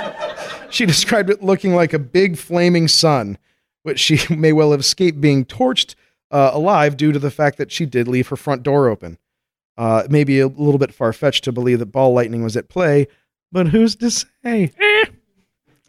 she 0.70 0.84
described 0.84 1.30
it 1.30 1.42
looking 1.42 1.74
like 1.74 1.94
a 1.94 1.98
big 1.98 2.36
flaming 2.36 2.86
sun, 2.86 3.38
which 3.84 4.00
she 4.00 4.18
may 4.34 4.52
well 4.52 4.72
have 4.72 4.80
escaped 4.80 5.20
being 5.20 5.44
torched 5.44 5.94
uh, 6.32 6.50
alive 6.52 6.96
due 6.96 7.12
to 7.12 7.18
the 7.20 7.30
fact 7.30 7.58
that 7.58 7.70
she 7.70 7.86
did 7.86 8.08
leave 8.08 8.26
her 8.28 8.36
front 8.36 8.64
door 8.64 8.88
open. 8.88 9.18
Uh, 9.76 10.02
it 10.04 10.10
may 10.10 10.24
be 10.24 10.40
a 10.40 10.48
little 10.48 10.78
bit 10.78 10.92
far 10.92 11.12
fetched 11.12 11.44
to 11.44 11.52
believe 11.52 11.78
that 11.78 11.86
ball 11.86 12.12
lightning 12.12 12.42
was 12.42 12.56
at 12.56 12.68
play, 12.68 13.06
but 13.52 13.68
who's 13.68 13.94
to 13.96 14.10
say? 14.10 14.72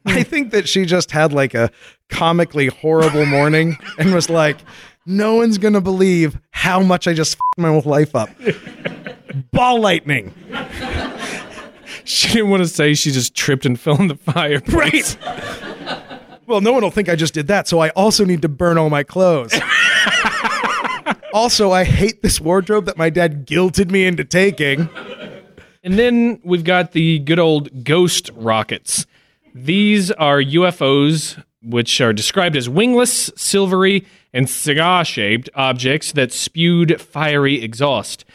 I 0.06 0.22
think 0.22 0.52
that 0.52 0.70
she 0.70 0.86
just 0.86 1.12
had 1.12 1.34
like 1.34 1.56
a 1.56 1.72
comically 2.10 2.68
horrible 2.68 3.26
morning 3.26 3.78
and 3.98 4.14
was 4.14 4.30
like, 4.30 4.58
no 5.06 5.36
one's 5.36 5.58
going 5.58 5.74
to 5.74 5.82
believe 5.82 6.38
how 6.52 6.82
much 6.82 7.08
I 7.08 7.14
just 7.14 7.36
f***ed 7.36 7.62
my 7.62 7.70
whole 7.70 7.82
life 7.82 8.16
up. 8.16 8.30
Ball 9.52 9.80
lightning. 9.80 10.34
She 12.04 12.28
didn't 12.30 12.50
want 12.50 12.62
to 12.64 12.68
say 12.70 12.94
she 12.94 13.12
just 13.12 13.36
tripped 13.36 13.66
and 13.66 13.80
fell 13.80 14.00
in 14.00 14.08
the 14.08 14.16
fireplace. 14.16 15.18
Well, 16.48 16.62
no 16.62 16.74
one 16.74 16.84
will 16.84 16.92
think 16.92 17.10
I 17.10 17.16
just 17.16 17.34
did 17.34 17.48
that, 17.48 17.68
so 17.68 17.80
I 17.80 17.90
also 17.90 18.24
need 18.24 18.42
to 18.44 18.50
burn 18.50 18.78
all 18.78 18.90
my 18.90 19.04
clothes. 19.04 19.54
also, 21.34 21.72
I 21.72 21.84
hate 21.84 22.22
this 22.22 22.40
wardrobe 22.40 22.86
that 22.86 22.98
my 22.98 23.10
dad 23.10 23.48
guilted 23.48 23.90
me 23.90 24.06
into 24.06 24.24
taking. 24.24 24.90
And 25.84 25.98
then 25.98 26.40
we've 26.44 26.64
got 26.64 26.92
the 26.92 27.20
good 27.20 27.40
old 27.40 27.84
ghost 27.84 28.30
rockets. 28.36 29.06
These 29.54 30.12
are 30.12 30.40
UFOs, 30.42 31.42
which 31.64 32.00
are 32.02 32.14
described 32.14 32.56
as 32.56 32.70
wingless, 32.70 33.32
silvery, 33.36 34.06
and 34.34 34.50
cigar 34.50 35.06
shaped 35.06 35.50
objects 35.56 36.12
that 36.12 36.32
spewed 36.32 37.02
fiery 37.02 37.64
exhaust. 37.64 38.26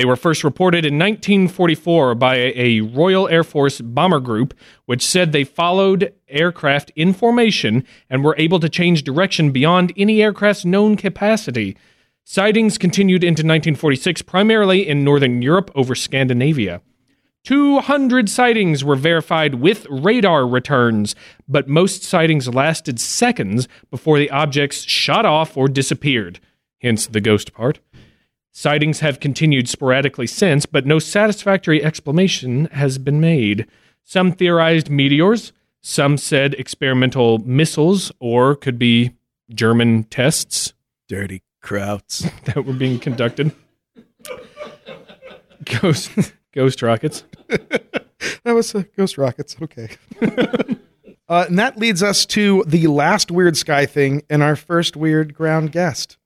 They 0.00 0.06
were 0.06 0.16
first 0.16 0.44
reported 0.44 0.86
in 0.86 0.98
1944 0.98 2.14
by 2.14 2.54
a, 2.56 2.80
Royal 2.80 3.28
Air 3.28 3.44
Force 3.44 3.82
bomber 3.82 4.18
group, 4.18 4.54
which 4.86 5.04
said 5.04 5.32
they 5.32 5.44
followed 5.44 6.14
aircraft 6.26 6.90
in 6.96 7.12
formation 7.12 7.84
and 8.08 8.24
were 8.24 8.34
able 8.38 8.58
to 8.60 8.70
change 8.70 9.04
direction 9.04 9.50
beyond 9.50 9.92
any 9.98 10.22
aircraft's 10.22 10.64
known 10.64 10.96
capacity. 10.96 11.76
Sightings 12.24 12.78
continued 12.78 13.22
into 13.22 13.42
1946, 13.42 14.22
primarily 14.22 14.88
in 14.88 15.04
Northern 15.04 15.42
Europe 15.42 15.70
over 15.74 15.94
Scandinavia. 15.94 16.80
200 17.44 18.30
sightings 18.30 18.82
were 18.82 18.96
verified 18.96 19.56
with 19.56 19.86
radar 19.90 20.46
returns, 20.46 21.14
but 21.46 21.68
most 21.68 22.04
sightings 22.04 22.48
lasted 22.48 22.98
seconds 22.98 23.68
before 23.90 24.18
the 24.18 24.30
objects 24.30 24.80
shot 24.80 25.26
off 25.26 25.58
or 25.58 25.68
disappeared, 25.68 26.40
hence 26.80 27.06
the 27.06 27.20
ghost 27.20 27.52
part. 27.52 27.80
Sightings 28.52 29.00
have 29.00 29.20
continued 29.20 29.68
sporadically 29.68 30.26
since, 30.26 30.66
but 30.66 30.86
no 30.86 30.98
satisfactory 30.98 31.82
explanation 31.84 32.66
has 32.66 32.98
been 32.98 33.20
made. 33.20 33.66
Some 34.04 34.32
theorized 34.32 34.90
meteors, 34.90 35.52
some 35.80 36.16
said 36.16 36.54
experimental 36.54 37.38
missiles, 37.38 38.10
or 38.18 38.56
could 38.56 38.78
be 38.78 39.12
German 39.50 40.04
tests. 40.04 40.72
Dirty 41.08 41.42
Krauts. 41.62 42.30
that 42.44 42.64
were 42.64 42.72
being 42.72 42.98
conducted. 42.98 43.52
Ghost, 45.64 46.10
ghost 46.52 46.82
rockets. 46.82 47.24
that 48.44 48.52
was 48.52 48.74
uh, 48.74 48.82
Ghost 48.96 49.18
Rockets. 49.18 49.56
Okay. 49.60 49.90
uh, 51.28 51.44
and 51.48 51.58
that 51.58 51.76
leads 51.76 52.02
us 52.02 52.26
to 52.26 52.64
the 52.66 52.86
last 52.86 53.30
weird 53.30 53.56
sky 53.56 53.86
thing 53.86 54.22
and 54.28 54.42
our 54.42 54.56
first 54.56 54.96
weird 54.96 55.34
ground 55.34 55.72
guest. 55.72 56.16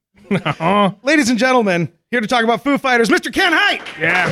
Ladies 1.03 1.29
and 1.29 1.39
gentlemen, 1.39 1.93
here 2.15 2.21
to 2.21 2.29
talk 2.29 2.45
about 2.45 2.63
Foo 2.63 2.79
Fighters, 2.79 3.09
Mr. 3.09 3.33
Ken 3.33 3.53
Hite. 3.53 3.83
Yeah. 3.99 4.29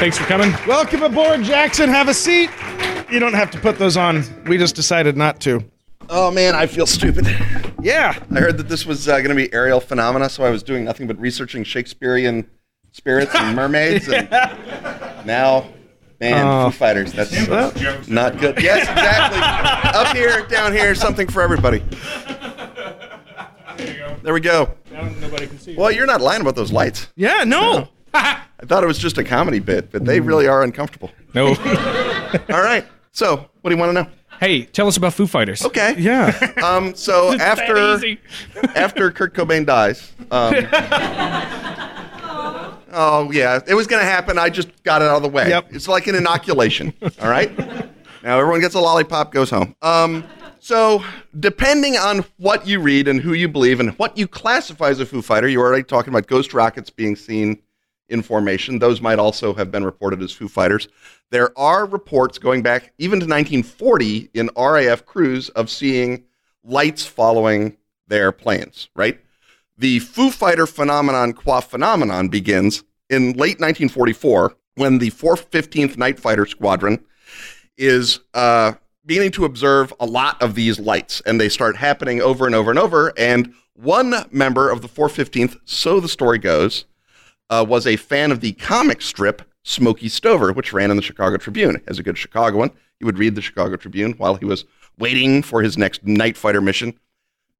Thanks 0.00 0.18
for 0.18 0.24
coming. 0.24 0.52
Welcome 0.66 1.04
aboard, 1.04 1.44
Jackson. 1.44 1.88
Have 1.88 2.08
a 2.08 2.14
seat. 2.14 2.50
You 3.08 3.20
don't 3.20 3.34
have 3.34 3.52
to 3.52 3.60
put 3.60 3.78
those 3.78 3.96
on. 3.96 4.24
We 4.46 4.58
just 4.58 4.74
decided 4.74 5.16
not 5.16 5.38
to. 5.42 5.64
Oh 6.10 6.32
man, 6.32 6.56
I 6.56 6.66
feel 6.66 6.86
stupid. 6.86 7.24
Yeah. 7.80 8.18
I 8.34 8.40
heard 8.40 8.56
that 8.58 8.68
this 8.68 8.84
was 8.84 9.06
uh, 9.06 9.18
going 9.18 9.28
to 9.28 9.36
be 9.36 9.52
aerial 9.54 9.78
phenomena, 9.78 10.28
so 10.28 10.42
I 10.42 10.50
was 10.50 10.64
doing 10.64 10.82
nothing 10.82 11.06
but 11.06 11.16
researching 11.20 11.62
Shakespearean 11.62 12.50
spirits 12.90 13.32
and 13.32 13.54
mermaids, 13.54 14.08
and 14.08 14.28
now, 15.24 15.68
man, 16.20 16.46
Oh. 16.46 16.70
Foo 16.70 16.76
Fighters. 16.78 17.12
That's 17.12 17.32
not 18.08 18.38
good. 18.38 18.60
Yes, 18.62 18.88
exactly. 18.88 19.40
Up 20.00 20.16
here, 20.16 20.46
down 20.46 20.72
here, 20.72 20.94
something 20.94 21.28
for 21.28 21.42
everybody. 21.42 21.82
There 24.22 24.34
we 24.34 24.40
go. 24.40 24.74
nobody 25.20 25.46
can 25.46 25.58
see. 25.58 25.76
Well, 25.76 25.90
you're 25.90 26.06
not 26.06 26.20
lying 26.20 26.40
about 26.40 26.56
those 26.56 26.72
lights. 26.72 27.08
Yeah, 27.16 27.44
no. 27.44 27.88
I 28.14 28.40
thought 28.64 28.82
it 28.82 28.86
was 28.86 28.98
just 28.98 29.18
a 29.18 29.24
comedy 29.24 29.58
bit, 29.58 29.92
but 29.92 30.04
they 30.04 30.20
really 30.20 30.48
are 30.48 30.62
uncomfortable. 30.62 31.10
No. 31.34 31.48
All 32.50 32.62
right. 32.62 32.84
So, 33.12 33.36
what 33.60 33.70
do 33.70 33.76
you 33.76 33.80
want 33.80 33.90
to 33.90 34.02
know? 34.02 34.10
Hey, 34.40 34.64
tell 34.64 34.86
us 34.86 34.96
about 34.96 35.14
Foo 35.14 35.26
Fighters. 35.26 35.64
Okay. 35.64 35.94
Yeah. 35.98 36.52
Um. 36.62 36.94
So 36.94 37.32
after 37.40 37.98
after 38.74 39.10
Kurt 39.10 39.34
Cobain 39.34 39.64
dies, 39.64 40.12
um, 40.30 40.54
oh 42.96 43.30
yeah, 43.30 43.60
it 43.66 43.74
was 43.74 43.86
going 43.86 44.02
to 44.02 44.10
happen. 44.10 44.38
I 44.38 44.48
just 44.48 44.82
got 44.82 45.02
it 45.02 45.08
out 45.08 45.18
of 45.18 45.22
the 45.22 45.28
way. 45.28 45.48
Yep. 45.48 45.68
It's 45.70 45.86
like 45.86 46.08
an 46.08 46.16
inoculation. 46.16 46.92
all 47.20 47.28
right. 47.28 47.56
Now 48.24 48.40
everyone 48.40 48.60
gets 48.60 48.74
a 48.74 48.80
lollipop, 48.80 49.32
goes 49.32 49.50
home. 49.50 49.76
Um. 49.82 50.24
So 50.58 51.04
depending 51.38 51.96
on 51.96 52.24
what 52.38 52.66
you 52.66 52.80
read 52.80 53.06
and 53.06 53.20
who 53.20 53.34
you 53.34 53.46
believe 53.46 53.78
and 53.78 53.90
what 53.98 54.18
you 54.18 54.26
classify 54.26 54.88
as 54.88 54.98
a 54.98 55.06
Foo 55.06 55.22
Fighter, 55.22 55.46
you're 55.46 55.64
already 55.64 55.84
talking 55.84 56.12
about 56.12 56.26
ghost 56.26 56.52
rockets 56.52 56.90
being 56.90 57.14
seen 57.14 57.62
in 58.08 58.22
formation. 58.22 58.80
Those 58.80 59.00
might 59.00 59.20
also 59.20 59.54
have 59.54 59.70
been 59.70 59.84
reported 59.84 60.22
as 60.22 60.32
Foo 60.32 60.48
Fighters. 60.48 60.88
There 61.30 61.56
are 61.56 61.86
reports 61.86 62.38
going 62.38 62.62
back 62.62 62.92
even 62.98 63.20
to 63.20 63.26
1940 63.26 64.30
in 64.34 64.50
RAF 64.56 65.04
crews 65.04 65.50
of 65.50 65.70
seeing 65.70 66.24
lights 66.64 67.06
following 67.06 67.76
their 68.08 68.32
planes, 68.32 68.88
right? 68.96 69.20
The 69.78 69.98
Foo 69.98 70.30
Fighter 70.30 70.66
phenomenon, 70.66 71.32
qua 71.32 71.60
phenomenon, 71.60 72.28
begins 72.28 72.82
in 73.10 73.32
late 73.32 73.60
1944 73.60 74.56
when 74.76 74.98
the 74.98 75.10
415th 75.10 75.96
Night 75.96 76.20
Fighter 76.20 76.46
Squadron 76.46 77.04
is 77.78 78.20
uh, 78.34 78.72
beginning 79.04 79.32
to 79.32 79.44
observe 79.44 79.92
a 80.00 80.06
lot 80.06 80.40
of 80.42 80.54
these 80.54 80.78
lights, 80.78 81.22
and 81.26 81.40
they 81.40 81.48
start 81.48 81.76
happening 81.76 82.20
over 82.20 82.46
and 82.46 82.54
over 82.54 82.70
and 82.70 82.78
over. 82.78 83.12
And 83.18 83.54
one 83.74 84.14
member 84.30 84.70
of 84.70 84.82
the 84.82 84.88
415th, 84.88 85.58
so 85.64 86.00
the 86.00 86.08
story 86.08 86.38
goes, 86.38 86.84
uh, 87.48 87.64
was 87.66 87.86
a 87.86 87.96
fan 87.96 88.32
of 88.32 88.40
the 88.40 88.52
comic 88.52 89.00
strip 89.02 89.42
Smokey 89.62 90.08
Stover, 90.08 90.52
which 90.52 90.72
ran 90.72 90.90
in 90.90 90.96
the 90.96 91.02
Chicago 91.02 91.36
Tribune. 91.36 91.82
As 91.86 91.98
a 91.98 92.02
good 92.02 92.18
Chicagoan, 92.18 92.70
he 92.98 93.04
would 93.04 93.18
read 93.18 93.34
the 93.34 93.42
Chicago 93.42 93.76
Tribune 93.76 94.12
while 94.12 94.36
he 94.36 94.44
was 94.44 94.64
waiting 94.98 95.42
for 95.42 95.62
his 95.62 95.76
next 95.76 96.04
night 96.06 96.36
fighter 96.36 96.60
mission. 96.60 96.98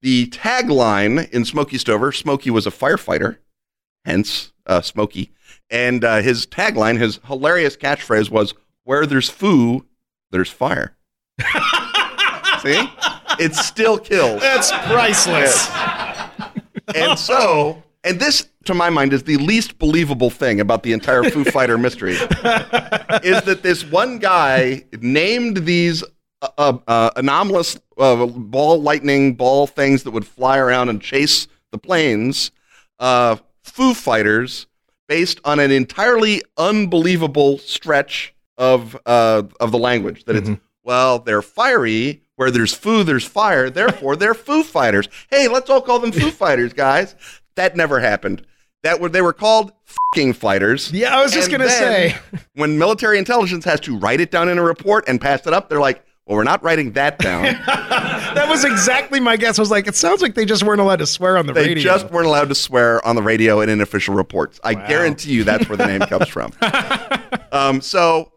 The 0.03 0.27
tagline 0.29 1.31
in 1.31 1.45
Smokey 1.45 1.79
Stover, 1.79 2.13
Smokey 2.13 2.51
was 2.51 2.67
a 2.67 2.71
firefighter, 2.71 3.39
hence 4.05 4.53
uh, 4.67 4.81
Smokey. 4.81 5.33
And 5.71 6.05
uh, 6.05 6.23
his 6.23 6.47
tagline, 6.47 6.99
his 6.99 7.21
hilarious 7.27 7.77
catchphrase 7.77 8.31
was, 8.31 8.55
Where 8.85 9.07
there's 9.07 9.29
foo, 9.29 9.87
there's 10.31 10.51
fire. 10.51 10.97
See? 12.63 12.89
It 13.39 13.55
still 13.55 13.99
kills. 13.99 14.41
That's 14.41 14.71
priceless. 14.73 15.71
and 16.95 17.19
so, 17.19 17.83
and 18.05 18.19
this, 18.21 18.49
to 18.65 18.75
my 18.75 18.91
mind, 18.91 19.13
is 19.13 19.25
the 19.25 19.37
least 19.37 19.79
believable 19.79 20.31
thing 20.31 20.61
about 20.61 20.83
the 20.83 20.93
entire 20.93 21.25
Foo 21.25 21.45
Fighter 21.51 21.77
mystery, 21.77 22.13
is 22.15 23.43
that 23.43 23.61
this 23.63 23.85
one 23.85 24.19
guy 24.19 24.85
named 25.01 25.59
these 25.67 26.03
uh, 26.43 26.49
uh, 26.59 26.79
uh, 26.87 27.11
anomalous 27.17 27.79
uh, 27.99 28.27
ball 28.27 28.81
lightning 28.81 29.35
ball 29.35 29.67
things 29.67 30.03
that 30.03 30.11
would 30.13 30.27
fly 30.27 30.59
around 30.59 30.89
and 30.89 31.01
chase 31.01 31.49
the 31.73 31.79
planes, 31.79 32.51
uh, 32.99 33.37
Foo 33.77 33.93
Fighters, 33.93 34.67
based 35.07 35.39
on 35.45 35.61
an 35.61 35.71
entirely 35.71 36.43
unbelievable 36.57 37.59
stretch 37.59 38.35
of 38.57 38.97
uh, 39.05 39.43
of 39.61 39.71
the 39.71 39.79
language. 39.79 40.25
That 40.25 40.37
it's 40.37 40.51
well, 40.83 41.19
they're 41.19 41.43
fiery. 41.43 42.23
Where 42.37 42.51
there's 42.51 42.73
foo, 42.75 43.03
there's 43.03 43.25
fire. 43.27 43.69
Therefore, 43.71 44.17
they're 44.17 44.35
Foo 44.35 44.63
Fighters. 44.63 45.09
Hey, 45.31 45.49
let's 45.49 45.69
all 45.71 45.81
call 45.83 45.99
them 45.99 46.13
Foo 46.13 46.31
Fighters, 46.43 46.73
guys. 46.73 47.15
That 47.57 47.77
never 47.77 48.01
happened. 48.01 48.47
That 48.83 48.99
were 49.01 49.11
they 49.11 49.21
were 49.23 49.33
called 49.35 49.73
fucking 49.85 50.33
fighters. 50.35 50.91
Yeah, 50.93 51.15
I 51.19 51.23
was 51.23 51.33
just 51.33 51.49
And 51.51 51.59
gonna 51.59 51.71
say. 51.71 52.17
when 52.55 52.79
military 52.79 53.19
intelligence 53.19 53.65
has 53.67 53.81
to 53.81 53.99
write 53.99 54.21
it 54.21 54.31
down 54.31 54.49
in 54.49 54.57
a 54.59 54.63
report 54.63 55.05
and 55.09 55.21
pass 55.21 55.47
it 55.47 55.53
up, 55.53 55.69
they're 55.69 55.81
like, 55.81 56.03
"Well, 56.27 56.37
we're 56.37 56.45
not 56.45 56.63
writing 56.63 56.93
that 56.93 57.19
down." 57.19 57.57
That 58.37 58.51
was 58.51 58.65
exactly 58.65 59.19
my 59.19 59.39
guess. 59.39 59.59
I 59.59 59.63
was 59.63 59.71
like, 59.71 59.87
it 59.87 59.97
sounds 59.97 60.21
like 60.21 60.35
they 60.35 60.45
just 60.45 60.63
weren't 60.63 60.81
allowed 60.81 60.99
to 60.99 61.07
swear 61.07 61.39
on 61.39 61.47
the 61.47 61.55
they 61.55 61.69
radio. 61.69 61.75
They 61.77 61.83
just 61.83 62.11
weren't 62.13 62.27
allowed 62.27 62.51
to 62.51 62.55
swear 62.55 63.05
on 63.07 63.17
the 63.17 63.23
radio 63.23 63.61
and 63.61 63.71
in 63.71 63.81
official 63.81 64.15
reports. 64.15 64.61
I 64.63 64.75
guarantee 64.75 65.33
you 65.33 65.43
that's 65.43 65.67
where 65.71 65.79
the 65.79 65.87
name 65.87 66.01
comes 66.01 66.29
from. 66.29 66.53
um, 67.53 67.81
so 67.81 68.33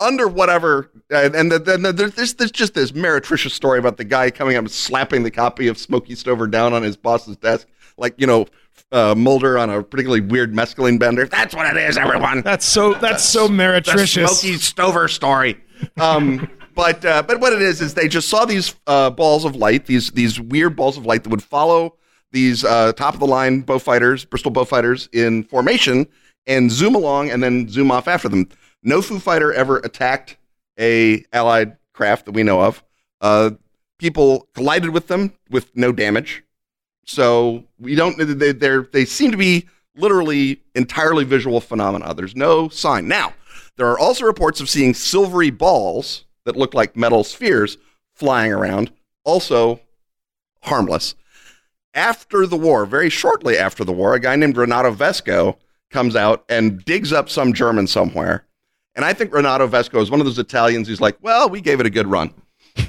under 0.00 0.26
whatever, 0.26 0.90
uh, 1.12 1.28
and 1.34 1.52
then 1.52 1.82
the, 1.82 1.92
there's, 2.16 2.34
there's 2.34 2.50
just 2.50 2.72
this 2.72 2.94
meretricious 2.94 3.52
story 3.52 3.78
about 3.78 3.98
the 3.98 4.04
guy 4.04 4.30
coming 4.30 4.56
up 4.56 4.60
and 4.60 4.70
slapping 4.70 5.22
the 5.22 5.30
copy 5.30 5.68
of 5.68 5.76
Smokey 5.76 6.14
Stover 6.14 6.46
down 6.46 6.72
on 6.72 6.82
his 6.82 6.96
boss's 6.96 7.36
desk, 7.36 7.68
like 7.96 8.14
you 8.18 8.26
know. 8.26 8.46
Uh, 8.90 9.14
Mulder 9.14 9.58
on 9.58 9.70
a 9.70 9.82
particularly 9.82 10.20
weird 10.20 10.52
mescaline 10.52 10.98
bender. 10.98 11.26
That's 11.26 11.54
what 11.54 11.66
it 11.66 11.78
is, 11.78 11.96
everyone. 11.96 12.42
That's 12.42 12.64
so. 12.64 12.92
That's 12.92 13.24
so 13.24 13.48
the 13.48 13.54
meretricious. 13.54 14.40
Smokey 14.40 14.58
Stover 14.58 15.08
story. 15.08 15.58
Um, 15.98 16.46
but 16.74 17.04
uh, 17.04 17.22
but 17.22 17.40
what 17.40 17.52
it 17.52 17.62
is 17.62 17.80
is 17.80 17.94
they 17.94 18.08
just 18.08 18.28
saw 18.28 18.44
these 18.44 18.74
uh, 18.86 19.10
balls 19.10 19.44
of 19.44 19.56
light, 19.56 19.86
these 19.86 20.10
these 20.10 20.40
weird 20.40 20.76
balls 20.76 20.96
of 20.96 21.06
light 21.06 21.24
that 21.24 21.30
would 21.30 21.42
follow 21.42 21.96
these 22.30 22.64
uh, 22.64 22.92
top 22.92 23.14
of 23.14 23.20
the 23.20 23.26
line 23.26 23.62
Beaufighters, 23.62 24.28
Bristol 24.28 24.52
Beaufighters 24.52 25.08
in 25.12 25.44
formation, 25.44 26.06
and 26.46 26.70
zoom 26.70 26.94
along 26.94 27.30
and 27.30 27.42
then 27.42 27.68
zoom 27.68 27.90
off 27.90 28.08
after 28.08 28.28
them. 28.28 28.48
No 28.82 29.02
Foo 29.02 29.18
Fighter 29.18 29.52
ever 29.52 29.78
attacked 29.78 30.36
a 30.78 31.24
Allied 31.32 31.76
craft 31.92 32.24
that 32.26 32.32
we 32.32 32.42
know 32.42 32.60
of. 32.62 32.82
Uh, 33.20 33.50
people 33.98 34.48
collided 34.54 34.90
with 34.90 35.06
them 35.08 35.32
with 35.50 35.76
no 35.76 35.92
damage. 35.92 36.42
So 37.04 37.64
we 37.78 37.94
don't. 37.94 38.16
They 38.18 38.52
they 38.52 39.04
seem 39.04 39.30
to 39.30 39.36
be 39.36 39.68
literally 39.96 40.62
entirely 40.74 41.24
visual 41.24 41.60
phenomena. 41.60 42.14
There's 42.14 42.36
no 42.36 42.68
sign. 42.68 43.08
Now 43.08 43.34
there 43.76 43.88
are 43.88 43.98
also 43.98 44.24
reports 44.24 44.60
of 44.60 44.70
seeing 44.70 44.94
silvery 44.94 45.50
balls 45.50 46.24
that 46.44 46.56
looked 46.56 46.74
like 46.74 46.96
metal 46.96 47.24
spheres 47.24 47.78
flying 48.14 48.52
around. 48.52 48.92
Also 49.24 49.80
harmless. 50.62 51.14
After 51.94 52.46
the 52.46 52.56
war, 52.56 52.86
very 52.86 53.10
shortly 53.10 53.58
after 53.58 53.84
the 53.84 53.92
war, 53.92 54.14
a 54.14 54.20
guy 54.20 54.36
named 54.36 54.56
Renato 54.56 54.92
Vesco 54.92 55.56
comes 55.90 56.16
out 56.16 56.44
and 56.48 56.84
digs 56.84 57.12
up 57.12 57.28
some 57.28 57.52
German 57.52 57.86
somewhere. 57.86 58.46
And 58.94 59.04
I 59.04 59.12
think 59.12 59.32
Renato 59.32 59.66
Vesco 59.66 60.00
is 60.00 60.10
one 60.10 60.20
of 60.20 60.26
those 60.26 60.38
Italians 60.38 60.88
who's 60.88 61.00
like, 61.00 61.16
well, 61.20 61.48
we 61.48 61.60
gave 61.60 61.80
it 61.80 61.86
a 61.86 61.90
good 61.90 62.06
run. 62.06 62.32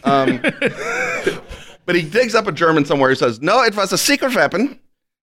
Um, 0.04 0.40
but 1.86 1.96
he 1.96 2.02
digs 2.02 2.36
up 2.36 2.48
a 2.48 2.52
German 2.52 2.86
somewhere. 2.86 3.10
He 3.10 3.16
says, 3.16 3.42
"No, 3.42 3.64
it 3.64 3.76
was 3.76 3.92
a 3.92 3.98
secret 3.98 4.36
weapon. 4.36 4.80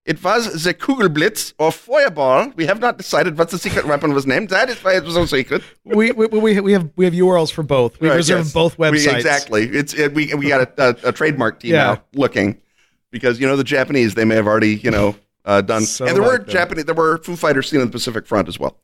It 0.07 0.23
was 0.25 0.65
the 0.65 0.73
Kugelblitz 0.73 1.53
or 1.59 1.71
Feuerball. 1.71 2.57
We 2.57 2.65
have 2.67 2.81
not 2.81 2.97
decided 2.97 3.37
what 3.37 3.51
the 3.51 3.59
secret 3.59 3.85
weapon 3.87 4.15
was 4.15 4.27
named. 4.27 4.49
That 4.49 4.71
is 4.71 4.83
why 4.83 4.97
it 4.97 5.05
was 5.05 5.15
so 5.15 5.27
secret." 5.27 5.63
we, 5.85 6.11
we, 6.13 6.27
we, 6.27 6.61
we 6.61 6.73
have 6.73 6.91
we 6.97 7.05
have 7.05 7.15
URLs 7.15 7.53
for 7.53 7.63
both. 7.63 8.01
We 8.01 8.09
Right, 8.09 8.17
reserve 8.17 8.45
yes. 8.47 8.53
both 8.53 8.79
We- 8.79 8.89
websites. 8.89 9.15
exactly. 9.17 9.65
It's 9.69 9.93
it, 9.95 10.15
we 10.15 10.33
we 10.35 10.49
got 10.49 10.63
a, 10.79 11.07
a, 11.07 11.09
a 11.11 11.13
trademark 11.13 11.61
team 11.61 11.73
Yeah. 11.73 11.85
now 11.95 12.03
looking 12.15 12.59
because 13.11 13.39
you 13.41 13.47
know 13.47 13.57
the 13.57 13.65
Japanese 13.65 14.15
they 14.15 14.25
may 14.25 14.37
have 14.37 14.47
already 14.47 14.77
you 14.77 14.91
know 14.91 15.17
uh, 15.45 15.61
done 15.61 15.83
So 15.83 16.07
and 16.07 16.17
there 16.17 16.23
were 16.23 16.39
them. 16.39 16.49
Japanese 16.49 16.87
there 16.87 16.95
were 16.95 17.19
Foo 17.19 17.37
Fighters 17.37 17.69
seen 17.69 17.81
on 17.81 17.87
the 17.87 17.93
Pacific 17.93 18.27
Front 18.27 18.49
as 18.49 18.59
well. 18.59 18.79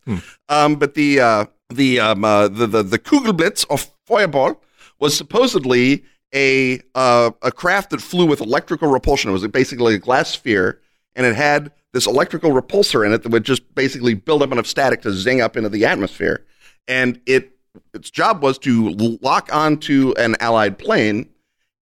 Um, 0.51 0.77
but 0.77 0.95
the 0.95 1.21
uh, 1.21 1.45
the 1.71 1.99
um, 1.99 2.25
uh, 2.27 2.49
the 2.49 2.67
the 2.67 2.83
the 2.83 2.99
Kugelblitz 2.99 3.65
of 3.71 3.89
Feuerball 4.07 4.59
was 5.01 5.17
supposedly 5.17 6.05
a 6.35 6.81
uh, 6.95 7.31
a 7.41 7.51
craft 7.51 7.91
that 7.91 8.03
flew 8.03 8.27
with 8.27 8.43
electrical 8.43 8.91
repulsion. 8.91 9.31
It 9.31 9.33
was 9.33 9.47
basically 9.49 9.95
a 9.95 9.99
glass 9.99 10.31
sphere, 10.31 10.81
and 11.17 11.27
it 11.27 11.35
had 11.35 11.73
this 11.93 12.07
electrical 12.07 12.51
repulsor 12.53 13.05
in 13.05 13.13
it 13.13 13.23
that 13.25 13.33
would 13.33 13.45
just 13.45 13.75
basically 13.75 14.15
build 14.15 14.43
up 14.43 14.53
enough 14.53 14.67
static 14.67 15.03
to 15.03 15.11
zing 15.11 15.41
up 15.41 15.57
into 15.57 15.71
the 15.71 15.85
atmosphere. 15.85 16.45
And 16.87 17.21
it 17.27 17.53
its 17.93 18.11
job 18.11 18.43
was 18.43 18.59
to 18.59 18.91
lock 19.23 19.53
onto 19.53 20.15
an 20.17 20.37
allied 20.41 20.79
plane 20.79 21.29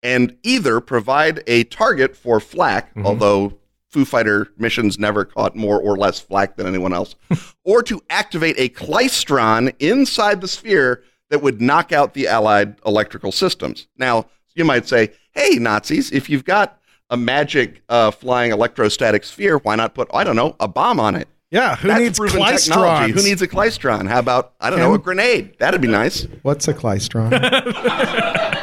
and 0.02 0.36
either 0.42 0.80
provide 0.80 1.42
a 1.46 1.64
target 1.64 2.16
for 2.16 2.40
flak, 2.40 2.90
mm-hmm. 2.90 3.06
although 3.06 3.58
Foo 3.90 4.04
Fighter 4.04 4.48
missions 4.58 4.98
never 4.98 5.24
caught 5.24 5.54
more 5.54 5.80
or 5.80 5.96
less 5.96 6.20
flak 6.20 6.56
than 6.56 6.66
anyone 6.66 6.92
else, 6.92 7.14
or 7.64 7.82
to 7.82 8.02
activate 8.10 8.56
a 8.58 8.68
klystron 8.68 9.74
inside 9.78 10.40
the 10.40 10.48
sphere 10.48 11.02
that 11.30 11.42
would 11.42 11.60
knock 11.60 11.92
out 11.92 12.14
the 12.14 12.26
allied 12.26 12.76
electrical 12.84 13.32
systems. 13.32 13.86
Now, 13.96 14.26
you 14.54 14.64
might 14.64 14.88
say, 14.88 15.12
hey, 15.32 15.58
Nazis, 15.58 16.12
if 16.12 16.28
you've 16.28 16.44
got 16.44 16.80
a 17.10 17.16
magic 17.16 17.82
uh, 17.88 18.10
flying 18.10 18.50
electrostatic 18.52 19.24
sphere, 19.24 19.58
why 19.58 19.76
not 19.76 19.94
put, 19.94 20.08
I 20.14 20.24
don't 20.24 20.36
know, 20.36 20.56
a 20.60 20.68
bomb 20.68 20.98
on 21.00 21.14
it? 21.14 21.28
Yeah, 21.50 21.76
who 21.76 21.86
That's 21.88 22.00
needs 22.00 22.18
proven 22.18 22.40
klystrons? 22.40 22.64
technology. 22.66 23.12
Who 23.12 23.22
needs 23.22 23.40
a 23.42 23.46
klystron? 23.46 24.08
How 24.08 24.18
about, 24.18 24.54
I 24.60 24.70
don't 24.70 24.80
know, 24.80 24.94
a 24.94 24.98
grenade? 24.98 25.56
That'd 25.58 25.80
be 25.80 25.86
nice. 25.88 26.26
What's 26.42 26.66
a 26.66 26.74
klystron? 26.74 27.30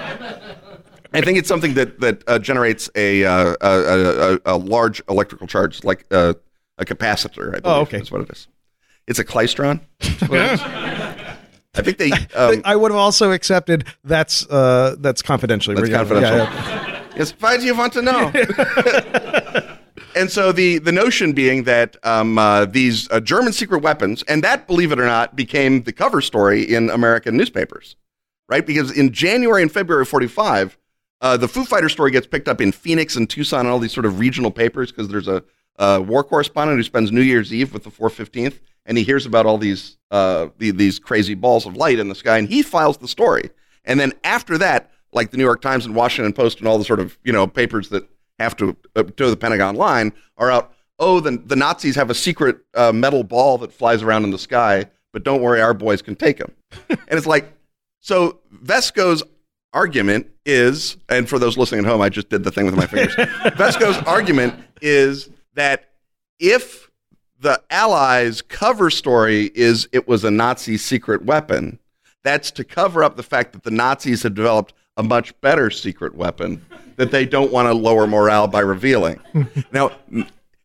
I 1.14 1.20
think 1.22 1.38
it's 1.38 1.48
something 1.48 1.74
that 1.74 2.00
that 2.00 2.24
uh, 2.28 2.40
generates 2.40 2.90
a, 2.96 3.26
uh, 3.26 3.56
a, 3.62 3.70
a, 3.70 4.34
a 4.36 4.40
a 4.46 4.58
large 4.58 5.02
electrical 5.10 5.46
charge, 5.48 5.84
like 5.84 6.06
uh, 6.12 6.34
a 6.78 6.86
capacitor. 6.86 7.50
I 7.50 7.60
believe 7.60 7.66
Oh, 7.66 7.82
okay. 7.82 7.98
is 8.00 8.12
what 8.12 8.22
it 8.22 8.30
is. 8.30 8.48
It's 9.08 9.20
a 9.20 9.26
klystron. 9.26 9.82
That's 10.00 10.22
what 10.30 10.40
it 10.40 10.54
is. 10.54 10.62
I 10.62 11.82
think 11.82 11.98
they. 11.98 12.12
Um, 12.36 12.62
I 12.64 12.76
would 12.78 12.92
have 12.92 13.00
also 13.00 13.32
accepted 13.34 13.86
that's 14.06 14.46
uh, 14.50 14.96
that's 15.00 15.22
confidentially. 15.22 15.76
That's 15.76 15.90
confidential. 15.90 16.38
yeah, 16.38 16.54
yeah. 16.54 16.81
Yes. 17.16 17.32
Why 17.40 17.58
do 17.58 17.66
you 17.66 17.76
want 17.76 17.94
to 17.94 18.02
know? 18.02 18.32
and 20.16 20.30
so 20.30 20.52
the 20.52 20.80
the 20.80 20.92
notion 20.92 21.34
being 21.34 21.64
that 21.64 21.98
um, 22.06 22.38
uh, 22.38 22.66
these 22.66 23.10
uh, 23.12 23.20
German 23.20 23.54
secret 23.54 23.80
weapons, 23.82 24.24
and 24.24 24.44
that, 24.44 24.68
believe 24.68 24.92
it 24.92 25.00
or 25.00 25.06
not, 25.06 25.36
became 25.36 25.84
the 25.84 25.94
cover 25.94 26.22
story 26.22 26.64
in 26.64 26.90
American 26.90 27.38
newspapers, 27.38 27.96
right? 28.50 28.66
Because 28.66 28.96
in 28.98 29.12
January 29.12 29.62
and 29.62 29.72
February 29.72 30.04
of 30.04 30.10
'45, 30.10 30.78
uh, 31.22 31.38
the 31.38 31.48
Foo 31.48 31.66
Fighter 31.66 31.90
story 31.90 32.12
gets 32.12 32.28
picked 32.28 32.48
up 32.48 32.62
in 32.62 32.72
Phoenix 32.72 33.16
and 33.16 33.30
Tucson 33.30 33.62
and 33.62 33.70
all 33.70 33.80
these 33.80 33.94
sort 33.94 34.06
of 34.06 34.20
regional 34.20 34.52
papers 34.52 34.92
because 34.92 35.08
there's 35.08 35.28
a, 35.28 35.44
a 35.78 36.02
war 36.02 36.24
correspondent 36.24 36.78
who 36.80 36.84
spends 36.84 37.12
New 37.12 37.22
Year's 37.22 37.54
Eve 37.54 37.74
with 37.74 37.84
the 37.84 37.92
415th, 37.92 38.60
and 38.86 38.98
he 38.98 39.04
hears 39.04 39.26
about 39.26 39.46
all 39.46 39.58
these 39.58 39.98
uh, 40.12 40.48
the, 40.58 40.72
these 40.72 41.00
crazy 41.00 41.36
balls 41.36 41.66
of 41.66 41.76
light 41.76 42.00
in 42.00 42.10
the 42.10 42.16
sky, 42.16 42.38
and 42.38 42.48
he 42.48 42.62
files 42.62 42.98
the 42.98 43.08
story. 43.08 43.50
And 43.84 44.00
then 44.00 44.14
after 44.24 44.58
that, 44.60 44.92
like 45.14 45.32
the 45.32 45.38
New 45.38 45.44
York 45.44 45.62
Times 45.62 45.86
and 45.86 45.96
Washington 45.96 46.34
Post 46.34 46.60
and 46.60 46.68
all 46.68 46.78
the 46.78 46.86
sort 46.86 47.00
of 47.00 47.18
you 47.24 47.34
know 47.34 47.48
papers 47.48 47.90
that 47.90 48.08
have 48.40 48.56
to 48.58 48.76
uh, 48.96 49.04
to 49.04 49.30
the 49.30 49.38
Pentagon 49.38 49.76
line 49.76 50.14
are 50.38 50.52
out. 50.52 50.74
Oh, 51.00 51.20
the 51.20 51.32
the 51.32 51.56
Nazis 51.56 51.96
have 51.96 52.10
a 52.10 52.16
secret 52.16 52.58
uh, 52.76 52.92
metal 52.92 53.24
ball 53.24 53.58
that 53.60 53.74
flies 53.74 54.04
around 54.04 54.24
in 54.24 54.32
the 54.32 54.40
sky, 54.40 54.86
but 55.14 55.24
don't 55.24 55.42
worry, 55.42 55.62
our 55.62 55.74
boys 55.74 56.02
can 56.02 56.16
take 56.16 56.38
them. 56.38 56.54
and 56.90 57.00
it's 57.10 57.28
like, 57.28 57.52
so 58.00 58.40
Vesco's 58.52 59.24
argument 59.74 60.28
is, 60.46 60.98
and 61.10 61.28
for 61.28 61.40
those 61.40 61.58
listening 61.58 61.86
at 61.86 61.90
home, 61.90 62.02
I 62.02 62.10
just 62.10 62.30
did 62.30 62.44
the 62.44 62.52
thing 62.52 62.66
with 62.66 62.76
my 62.76 62.88
fingers. 62.88 63.16
Vesco's 63.56 63.98
argument 64.00 64.56
is 64.82 65.30
that 65.56 65.92
if 66.40 66.90
the 67.40 67.62
Allies' 67.70 68.42
cover 68.42 68.90
story 68.90 69.52
is 69.56 69.88
it 69.92 70.08
was 70.08 70.24
a 70.24 70.32
Nazi 70.32 70.78
secret 70.78 71.24
weapon, 71.24 71.80
that's 72.24 72.52
to 72.52 72.64
cover 72.64 73.04
up 73.04 73.16
the 73.16 73.24
fact 73.24 73.54
that 73.54 73.64
the 73.64 73.72
Nazis 73.72 74.24
had 74.24 74.36
developed 74.36 74.74
a 74.98 75.04
much 75.04 75.40
better 75.42 75.70
secret 75.70 76.16
weapon 76.16 76.64
that 76.98 77.12
they 77.12 77.26
don't 77.26 77.52
want 77.52 77.68
to 77.68 77.74
lower 77.74 78.08
morale 78.08 78.48
by 78.48 78.60
revealing. 78.60 79.20
now, 79.72 79.92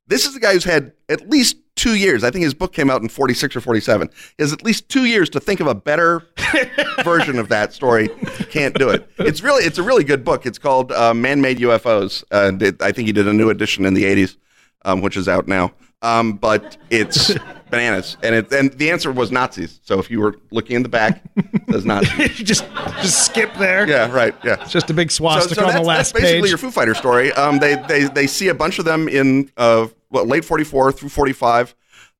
this 0.07 0.27
is 0.27 0.35
the 0.35 0.41
guy 0.41 0.53
who's 0.53 0.65
had 0.65 0.93
at 1.09 1.29
least 1.29 1.57
two 1.77 1.95
years. 1.95 2.25
I 2.25 2.31
think 2.31 2.43
his 2.43 2.55
book 2.55 2.73
came 2.73 2.91
out 2.91 3.03
in 3.03 3.09
46 3.09 3.57
or 3.57 3.61
47. 3.61 4.09
He 4.37 4.43
has 4.43 4.53
at 4.53 4.65
least 4.65 4.89
two 4.89 5.05
years 5.05 5.29
to 5.31 5.41
think 5.41 5.61
of 5.61 5.67
a 5.67 5.75
better 5.75 6.27
version 7.05 7.39
of 7.39 7.49
that 7.51 7.73
story. 7.73 8.09
Can't 8.51 8.75
do 8.75 8.89
it. 8.89 9.09
It's 9.19 9.43
really, 9.43 9.65
it's 9.65 9.79
a 9.79 9.83
really 9.83 10.05
good 10.05 10.25
book. 10.25 10.47
It's 10.47 10.59
called 10.59 10.91
uh, 10.93 11.15
Man-Made 11.15 11.59
UFOs. 11.59 12.25
And 12.31 12.63
it, 12.63 12.83
I 12.83 12.93
think 12.93 13.07
he 13.07 13.13
did 13.13 13.29
a 13.29 13.33
new 13.33 13.51
edition 13.51 13.85
in 13.85 13.95
the 13.95 14.05
80s, 14.05 14.37
um, 14.85 15.03
which 15.03 15.17
is 15.17 15.29
out 15.29 15.47
now. 15.47 15.73
Um, 16.03 16.35
but 16.35 16.77
it's 16.91 17.33
bananas, 17.71 18.17
and 18.23 18.35
it 18.35 18.53
and 18.53 18.73
the 18.75 18.91
answer 18.91 19.11
was 19.11 19.33
Nazis. 19.33 19.81
So 19.83 19.99
if 19.99 20.11
you 20.11 20.21
were 20.21 20.37
looking 20.51 20.77
in 20.77 20.83
the 20.83 20.89
back, 20.89 21.23
it 21.37 21.63
says 21.71 21.85
Nazis. 21.85 22.37
just 22.37 22.65
just 23.01 23.27
skip 23.27 23.53
there. 23.55 23.89
Yeah, 23.89 24.13
right. 24.13 24.35
Yeah, 24.45 24.57
It's 24.61 24.73
just 24.73 24.91
a 24.91 24.95
big 24.95 25.11
swastika 25.11 25.55
so, 25.55 25.61
so 25.63 25.67
on 25.67 25.73
that's, 25.73 25.81
the 25.81 25.87
last 25.87 26.13
that's 26.13 26.25
basically 26.25 26.43
page. 26.43 26.51
your 26.51 26.59
Foo 26.59 26.71
Fighter 26.71 26.95
story. 26.95 27.33
Um, 27.33 27.59
they 27.59 27.77
they 27.89 28.05
they 28.05 28.27
see 28.27 28.49
a 28.49 28.55
bunch 28.55 28.79
of 28.79 28.85
them 28.85 29.09
in 29.09 29.51
uh 29.57 29.87
what, 30.09 30.27
late 30.27 30.45
forty 30.45 30.65
four 30.65 30.93
through 30.93 31.09
forty 31.09 31.33
five. 31.33 31.75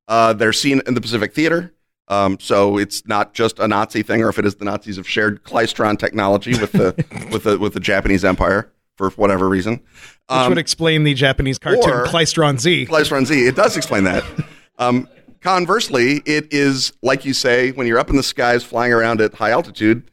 Uh, 0.07 0.33
they're 0.33 0.53
seen 0.53 0.81
in 0.87 0.93
the 0.93 1.01
Pacific 1.01 1.33
Theater. 1.33 1.73
Um, 2.09 2.39
so 2.39 2.77
it's 2.77 3.05
not 3.05 3.33
just 3.33 3.59
a 3.59 3.67
Nazi 3.67 4.01
thing, 4.01 4.23
or 4.23 4.29
if 4.29 4.39
it 4.39 4.45
is, 4.45 4.55
the 4.55 4.65
Nazis 4.65 4.95
have 4.95 5.07
shared 5.07 5.43
klystron 5.43 5.99
technology 5.99 6.51
with 6.51 6.71
the 6.71 6.95
with 7.31 7.43
the 7.43 7.59
with 7.59 7.73
the 7.73 7.79
Japanese 7.79 8.25
Empire 8.25 8.71
for 8.97 9.09
whatever 9.11 9.47
reason. 9.47 9.73
which 9.75 9.81
Um, 10.29 10.49
would 10.49 10.57
explain 10.57 11.03
the 11.03 11.13
Japanese 11.13 11.57
cartoon 11.59 11.89
or- 11.89 12.05
Klystron 12.05 12.59
Z. 12.59 12.87
Klystron 12.89 13.25
Z. 13.25 13.45
It 13.47 13.55
does 13.55 13.77
explain 13.77 14.03
that. 14.05 14.23
Um, 14.79 15.07
conversely, 15.41 16.21
it 16.27 16.53
is 16.53 16.93
like 17.01 17.25
you 17.25 17.33
say 17.33 17.71
when 17.71 17.87
you're 17.87 17.97
up 17.97 18.11
in 18.11 18.15
the 18.15 18.21
skies 18.21 18.63
flying 18.63 18.93
around 18.93 19.21
at 19.21 19.33
high 19.33 19.49
altitude, 19.49 20.03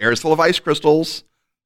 air 0.00 0.10
is 0.10 0.22
full 0.22 0.32
of 0.32 0.40
ice 0.40 0.58
crystals. 0.58 1.22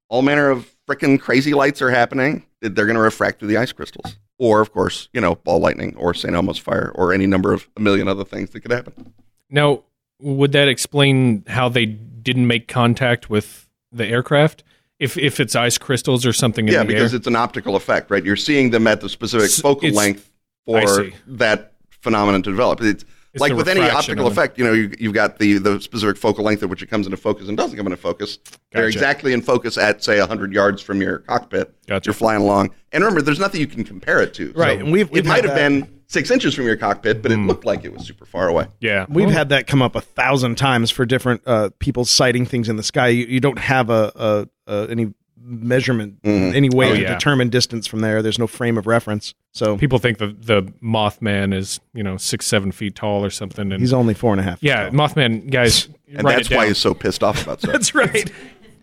All 0.09 0.23
manner 0.23 0.51
of 0.51 0.69
frickin' 0.89 1.21
crazy 1.21 1.55
lights 1.55 1.81
are 1.81 1.91
happening. 1.91 2.45
They're 2.61 2.87
going 2.87 2.97
to 2.97 3.01
refract 3.01 3.39
through 3.39 3.47
the 3.47 3.57
ice 3.57 3.71
crystals. 3.71 4.17
Or, 4.39 4.61
of 4.61 4.73
course, 4.73 5.09
you 5.13 5.21
know, 5.21 5.37
ball 5.37 5.61
lightning 5.61 5.95
or 5.97 6.13
St. 6.13 6.35
Elmo's 6.35 6.59
fire 6.59 6.91
or 6.97 7.13
any 7.13 7.27
number 7.29 7.53
of 7.53 7.69
a 7.77 7.81
million 7.81 8.09
other 8.09 8.25
things 8.25 8.51
that 8.51 8.63
could 8.63 8.73
happen. 8.73 9.13
Now, 9.49 9.85
would 10.19 10.51
that 10.51 10.67
explain 10.67 11.45
how 11.47 11.69
they 11.69 11.87
didn't 11.87 12.49
make 12.49 12.67
contact 12.67 13.31
with 13.31 13.69
the 13.93 14.07
aircraft? 14.09 14.65
If 15.01 15.17
if 15.19 15.41
it's 15.41 15.57
ice 15.57 15.79
crystals 15.79 16.25
or 16.27 16.33
something 16.33 16.69
in 16.69 16.75
yeah, 16.75 16.81
the 16.81 16.87
because 16.87 17.13
air? 17.13 17.17
it's 17.19 17.27
an 17.27 17.35
optical 17.37 17.75
effect, 17.75 18.11
right? 18.11 18.25
You're 18.25 18.37
seeing 18.37 18.71
them 18.71 18.87
at 18.87 19.01
the 19.01 19.09
specific 19.09 19.47
S- 19.47 19.61
focal 19.61 19.89
it's- 19.89 19.97
length 19.97 20.31
for 20.67 21.09
that 21.27 21.73
phenomenon 22.03 22.43
to 22.43 22.51
develop. 22.51 22.81
It's, 22.83 23.05
It's 23.33 23.41
like 23.41 23.55
with 23.55 23.67
any 23.69 23.81
optical 23.81 24.27
effect, 24.27 24.59
you 24.59 24.65
know, 24.65 24.73
you, 24.73 24.93
you've 24.99 25.15
got 25.15 25.39
the, 25.39 25.59
the 25.59 25.81
specific 25.81 26.17
focal 26.17 26.45
length 26.45 26.63
at 26.63 26.69
which 26.69 26.83
it 26.83 26.87
comes 26.91 27.07
into 27.07 27.17
focus 27.17 27.49
and 27.49 27.57
doesn't 27.57 27.77
come 27.77 27.87
into 27.87 27.97
focus. 27.97 28.39
They're 28.73 28.87
exactly 28.89 29.33
in 29.33 29.41
focus 29.43 29.77
at, 29.79 30.03
say, 30.05 30.19
100 30.21 30.53
yards 30.53 30.81
from 30.83 31.01
your 31.01 31.19
cockpit. 31.21 31.75
Gotcha. 31.87 32.09
You're 32.09 32.15
flying 32.15 32.43
along. 32.43 32.71
And 32.93 33.03
remember, 33.05 33.23
there's 33.23 33.39
nothing 33.41 33.61
you 33.61 33.67
can 33.67 33.85
compare 33.85 34.21
it 34.21 34.35
to. 34.35 34.53
Right, 34.55 34.79
So 34.79 34.85
and 34.85 34.93
we've- 34.93 35.11
we've 35.13 35.25
it 35.25 35.29
might 35.29 35.45
have 35.45 35.55
that. 35.55 35.69
been 35.69 35.89
six 36.09 36.31
inches 36.31 36.55
from 36.55 36.65
your 36.67 36.77
cockpit, 36.77 37.23
but 37.23 37.31
it 37.31 37.37
looked 37.39 37.65
like 37.65 37.85
it 37.85 37.93
was 37.93 38.05
super 38.07 38.27
far 38.27 38.49
away. 38.49 38.67
yeah. 38.81 39.07
We've 39.09 39.27
Well, 39.27 39.35
had 39.37 39.49
that 39.51 39.67
come 39.69 39.81
up 39.83 39.95
a 39.95 40.01
thousand 40.01 40.57
times 40.57 40.91
for 40.91 41.05
different 41.07 41.43
uh, 41.47 41.71
people 41.79 42.05
sighting 42.05 42.47
things 42.47 42.69
in 42.69 42.77
the 42.77 42.83
sky. 42.83 43.09
You, 43.09 43.27
you 43.27 43.39
don't 43.41 43.59
have 43.61 43.91
a, 43.91 44.49
a, 44.71 44.87
a 44.87 44.89
any 44.91 45.13
measurement, 45.43 46.23
mm-hmm. 46.23 46.55
any 46.55 46.69
way 46.69 46.91
Oh, 46.91 46.95
to 46.95 47.01
yeah. 47.01 47.15
determine 47.15 47.49
distance 47.49 47.87
from 47.87 48.01
there. 48.01 48.23
There's 48.23 48.39
no 48.39 48.47
frame 48.47 48.77
of 48.79 48.87
reference, 48.87 49.35
so 49.53 49.77
people 49.79 49.99
think 49.99 50.19
the 50.19 50.29
the 50.39 50.63
Mothman 50.83 51.55
is 51.55 51.81
you 51.95 52.03
know 52.03 52.17
six 52.17 52.47
seven 52.47 52.73
feet 52.73 52.95
tall 52.95 53.25
or 53.25 53.31
something. 53.31 53.73
And 53.73 53.81
he's 53.81 53.93
only 53.93 54.15
four 54.15 54.33
and 54.33 54.41
a 54.41 54.45
half. 54.45 54.63
yeah, 54.63 54.91
tall. 54.91 54.93
Mothman 54.93 55.51
guys. 55.51 55.89
And 56.13 56.25
write 56.25 56.37
that's 56.37 56.51
it 56.51 56.57
why 56.57 56.67
he's 56.67 56.79
so 56.79 56.93
pissed 56.93 57.23
off 57.23 57.43
about 57.45 57.59
stuff. 57.63 57.73
that's 57.73 57.95
right. 57.95 58.31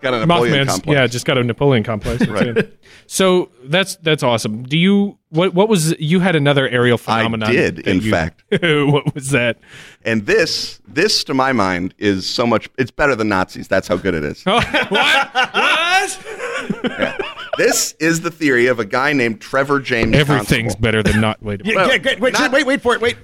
Got 0.01 0.13
a 0.13 0.19
Napoleon 0.25 0.53
Mothman's 0.55 0.69
complex. 0.71 0.95
yeah, 0.95 1.07
just 1.07 1.25
got 1.25 1.37
a 1.37 1.43
Napoleon 1.43 1.83
complex. 1.83 2.25
Right. 2.27 2.73
So 3.07 3.49
that's 3.63 3.95
that's 3.97 4.21
awesome. 4.23 4.63
Do 4.63 4.77
you 4.77 5.17
what 5.29 5.53
what 5.53 5.69
was 5.69 5.97
you 5.99 6.19
had 6.19 6.35
another 6.35 6.67
aerial 6.67 6.97
phenomenon? 6.97 7.49
I 7.49 7.51
did, 7.53 7.79
in 7.87 8.01
you- 8.01 8.11
fact. 8.11 8.43
what 8.61 9.13
was 9.15 9.29
that? 9.31 9.57
And 10.03 10.25
this, 10.25 10.79
this 10.87 11.23
to 11.25 11.33
my 11.33 11.51
mind, 11.53 11.93
is 11.97 12.29
so 12.29 12.45
much, 12.47 12.69
it's 12.77 12.91
better 12.91 13.15
than 13.15 13.27
Nazis. 13.29 13.67
That's 13.67 13.87
how 13.87 13.97
good 13.97 14.13
it 14.13 14.23
is. 14.23 14.43
what? 14.45 14.65
What? 14.91 16.19
This 17.57 17.93
is 17.99 18.21
the 18.21 18.31
theory 18.31 18.67
of 18.67 18.79
a 18.79 18.85
guy 18.85 19.13
named 19.13 19.41
Trevor 19.41 19.79
James 19.79 20.15
Everything's 20.15 20.73
Constable. 20.73 20.81
better 20.81 21.03
than 21.03 21.19
not. 21.21 21.41
Wait. 21.41 21.61
Yeah, 21.65 21.75
Well, 21.75 21.87
yeah, 21.89 21.97
wait, 22.03 22.19
wait, 22.19 22.33
not- 22.33 22.51
wait, 22.51 22.65
wait 22.65 22.81
for 22.81 22.93
it. 22.93 23.01
Wait. 23.01 23.17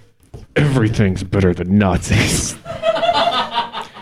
everything's 0.55 1.23
better 1.23 1.53
than 1.53 1.77
Nazis. 1.77 2.55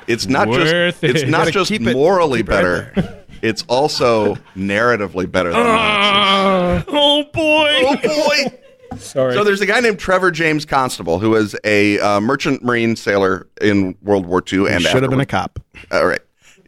It's 0.08 0.28
not 0.28 0.48
Worth 0.48 1.02
just 1.02 1.04
it's 1.04 1.30
not 1.30 1.52
just 1.52 1.70
keep 1.70 1.82
it- 1.82 1.94
morally 1.94 2.40
keep 2.40 2.50
it 2.50 2.54
right 2.54 2.96
better. 2.96 3.18
It's 3.42 3.64
also 3.68 4.36
narratively 4.56 5.32
better 5.32 5.52
than 5.52 5.64
Nazis. 5.64 6.86
oh 6.90 7.24
boy! 7.34 7.82
Oh 7.88 7.96
boy! 8.04 8.60
Sorry. 8.98 9.34
So 9.34 9.44
there's 9.44 9.62
a 9.62 9.66
guy 9.66 9.80
named 9.80 9.98
Trevor 9.98 10.30
James 10.30 10.64
Constable 10.64 11.18
who 11.18 11.32
was 11.32 11.56
a 11.64 12.00
uh, 12.00 12.20
merchant 12.20 12.64
marine 12.64 12.96
sailor 12.96 13.48
in 13.60 13.96
World 14.04 14.28
War 14.28 14.44
II 14.52 14.68
and 14.68 14.84
Should 14.84 15.02
have 15.02 15.10
been 15.10 15.22
a 15.22 15.26
cop. 15.26 15.60
All 15.92 16.06
right. 16.06 16.20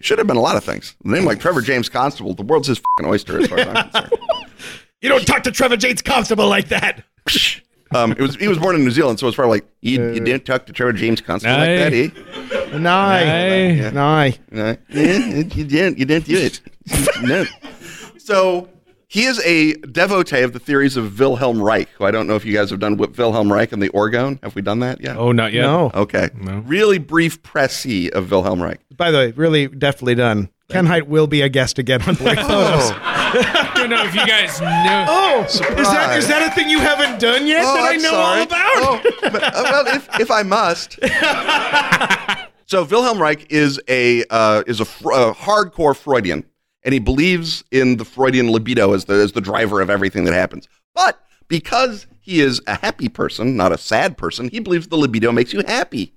Should 0.01 0.17
have 0.17 0.25
been 0.25 0.37
a 0.37 0.41
lot 0.41 0.55
of 0.55 0.63
things. 0.63 0.95
A 1.05 1.09
name 1.09 1.25
like 1.25 1.39
Trevor 1.41 1.61
James 1.61 1.89
Constable, 1.89 2.33
the 2.33 2.43
world's 2.43 2.67
his 2.69 2.79
fucking 2.79 3.09
oyster 3.11 3.39
as 3.39 3.47
far 3.47 3.59
as 3.59 3.67
I'm 3.67 3.89
concerned. 3.89 4.13
You 5.01 5.09
don't 5.09 5.27
talk 5.27 5.43
to 5.43 5.51
Trevor 5.51 5.77
James 5.77 6.01
Constable 6.01 6.47
like 6.47 6.69
that. 6.69 7.03
Um, 7.95 8.11
it 8.13 8.21
was 8.21 8.35
he 8.35 8.47
was 8.47 8.57
born 8.57 8.75
in 8.75 8.83
New 8.83 8.91
Zealand, 8.91 9.19
so 9.19 9.27
it's 9.27 9.35
probably 9.35 9.57
like 9.57 9.69
you, 9.81 10.13
you 10.13 10.19
didn't 10.19 10.45
talk 10.45 10.65
to 10.65 10.73
Trevor 10.73 10.93
James 10.93 11.21
Constable 11.21 11.57
like 11.57 11.67
that, 11.67 11.93
eh? 11.93 12.77
Nye. 12.77 13.89
Nye. 13.91 14.37
No, 14.51 14.77
yeah, 14.89 15.27
you 15.27 15.63
didn't. 15.63 15.97
You 15.97 16.05
didn't 16.05 16.25
do 16.25 16.37
it. 16.37 16.61
no. 17.21 17.45
So 18.17 18.69
he 19.07 19.25
is 19.25 19.39
a 19.45 19.73
devotee 19.73 20.41
of 20.41 20.53
the 20.53 20.59
theories 20.59 20.97
of 20.97 21.19
Wilhelm 21.19 21.61
Reich, 21.61 21.89
who 21.89 22.05
I 22.05 22.11
don't 22.11 22.25
know 22.25 22.35
if 22.35 22.45
you 22.45 22.53
guys 22.53 22.71
have 22.71 22.79
done 22.79 22.97
with 22.97 23.17
Wilhelm 23.17 23.51
Reich 23.51 23.71
and 23.71 23.81
the 23.81 23.89
orgone. 23.89 24.41
Have 24.43 24.55
we 24.55 24.61
done 24.61 24.79
that 24.79 25.01
yet? 25.01 25.17
Oh, 25.17 25.31
not 25.31 25.53
yet. 25.53 25.61
No. 25.61 25.91
Okay. 25.93 26.29
Really 26.35 26.97
brief 26.97 27.43
précis 27.43 28.09
of 28.11 28.31
Wilhelm 28.31 28.61
Reich. 28.61 28.79
By 28.95 29.11
the 29.11 29.17
way, 29.19 29.31
really 29.31 29.67
definitely 29.67 30.15
done. 30.15 30.49
Ken 30.69 30.87
Hite 30.87 31.07
will 31.07 31.27
be 31.27 31.41
a 31.41 31.49
guest 31.49 31.77
again 31.77 32.01
on 32.01 32.15
Blake 32.15 32.39
Photos. 32.39 32.91
I 33.35 33.71
don't 33.75 33.89
know 33.89 34.03
if 34.05 34.13
you 34.15 34.25
guys 34.25 34.59
know. 34.61 35.05
Oh, 35.09 35.43
is 35.45 35.59
that 35.59 36.17
is 36.17 36.27
that 36.27 36.51
a 36.51 36.55
thing 36.55 36.69
you 36.69 36.79
haven't 36.79 37.19
done 37.19 37.45
yet 37.47 37.63
Oh, 37.65 37.73
that 37.73 37.83
I 37.83 37.93
I'm 37.93 38.01
know 38.01 38.09
sorry. 38.11 38.39
all 38.39 38.45
about? 38.45 38.71
Oh, 38.75 39.01
but, 39.23 39.43
uh, 39.43 39.51
well, 39.63 39.87
if, 39.95 40.19
if 40.19 40.31
I 40.31 40.43
must. 40.43 40.99
so 42.65 42.83
Wilhelm 42.85 43.21
Reich 43.21 43.51
is 43.51 43.79
a 43.87 44.23
uh, 44.29 44.63
is 44.67 44.79
a, 44.79 44.85
fr- 44.85 45.11
a 45.11 45.33
hardcore 45.33 45.95
Freudian, 45.95 46.45
and 46.83 46.93
he 46.93 46.99
believes 46.99 47.63
in 47.71 47.97
the 47.97 48.05
Freudian 48.05 48.51
libido 48.51 48.93
as 48.93 49.05
the 49.05 49.15
as 49.15 49.31
the 49.33 49.41
driver 49.41 49.81
of 49.81 49.89
everything 49.89 50.23
that 50.25 50.33
happens. 50.33 50.67
But 50.93 51.19
because 51.47 52.07
he 52.21 52.39
is 52.39 52.61
a 52.67 52.75
happy 52.75 53.09
person, 53.09 53.57
not 53.57 53.71
a 53.71 53.77
sad 53.77 54.17
person, 54.17 54.49
he 54.49 54.59
believes 54.59 54.87
the 54.87 54.97
libido 54.97 55.31
makes 55.31 55.53
you 55.53 55.61
happy. 55.67 56.13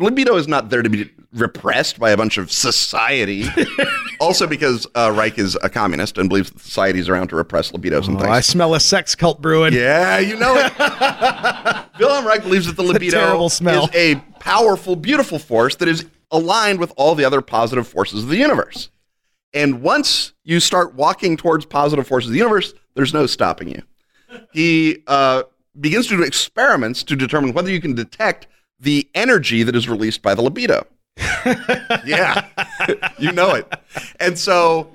Libido 0.00 0.36
is 0.36 0.48
not 0.48 0.70
there 0.70 0.82
to 0.82 0.88
be 0.88 1.10
repressed 1.32 2.00
by 2.00 2.10
a 2.10 2.16
bunch 2.16 2.38
of 2.38 2.50
society. 2.50 3.44
also, 4.20 4.46
because 4.46 4.86
uh, 4.96 5.12
Reich 5.14 5.38
is 5.38 5.56
a 5.62 5.68
communist 5.68 6.18
and 6.18 6.28
believes 6.28 6.50
that 6.50 6.60
society 6.60 6.98
is 6.98 7.08
around 7.08 7.28
to 7.28 7.36
repress 7.36 7.70
libidos 7.72 8.08
and 8.08 8.16
Oh, 8.16 8.20
things. 8.20 8.30
I 8.30 8.40
smell 8.40 8.74
a 8.74 8.80
sex 8.80 9.14
cult 9.14 9.40
brewing. 9.40 9.74
Yeah, 9.74 10.18
you 10.18 10.36
know 10.36 10.54
it. 10.56 10.72
Wilhelm 11.98 12.26
Reich 12.26 12.42
believes 12.42 12.66
that 12.66 12.76
the 12.76 12.82
libido 12.82 13.44
is 13.46 13.60
a 13.94 14.16
powerful, 14.40 14.96
beautiful 14.96 15.38
force 15.38 15.76
that 15.76 15.88
is 15.88 16.06
aligned 16.30 16.80
with 16.80 16.92
all 16.96 17.14
the 17.14 17.24
other 17.24 17.42
positive 17.42 17.86
forces 17.86 18.22
of 18.24 18.28
the 18.30 18.36
universe. 18.36 18.90
And 19.52 19.82
once 19.82 20.32
you 20.44 20.60
start 20.60 20.94
walking 20.94 21.36
towards 21.36 21.66
positive 21.66 22.06
forces 22.06 22.28
of 22.30 22.32
the 22.32 22.38
universe, 22.38 22.72
there's 22.94 23.12
no 23.12 23.26
stopping 23.26 23.68
you. 23.68 23.82
He 24.52 25.02
uh, 25.06 25.42
begins 25.78 26.06
to 26.08 26.16
do 26.16 26.22
experiments 26.22 27.02
to 27.04 27.16
determine 27.16 27.52
whether 27.52 27.70
you 27.70 27.80
can 27.80 27.94
detect 27.94 28.46
the 28.80 29.08
energy 29.14 29.62
that 29.62 29.76
is 29.76 29.88
released 29.88 30.22
by 30.22 30.34
the 30.34 30.42
libido. 30.42 30.86
yeah, 32.06 32.46
you 33.18 33.30
know 33.32 33.54
it. 33.54 33.70
And 34.20 34.38
so, 34.38 34.90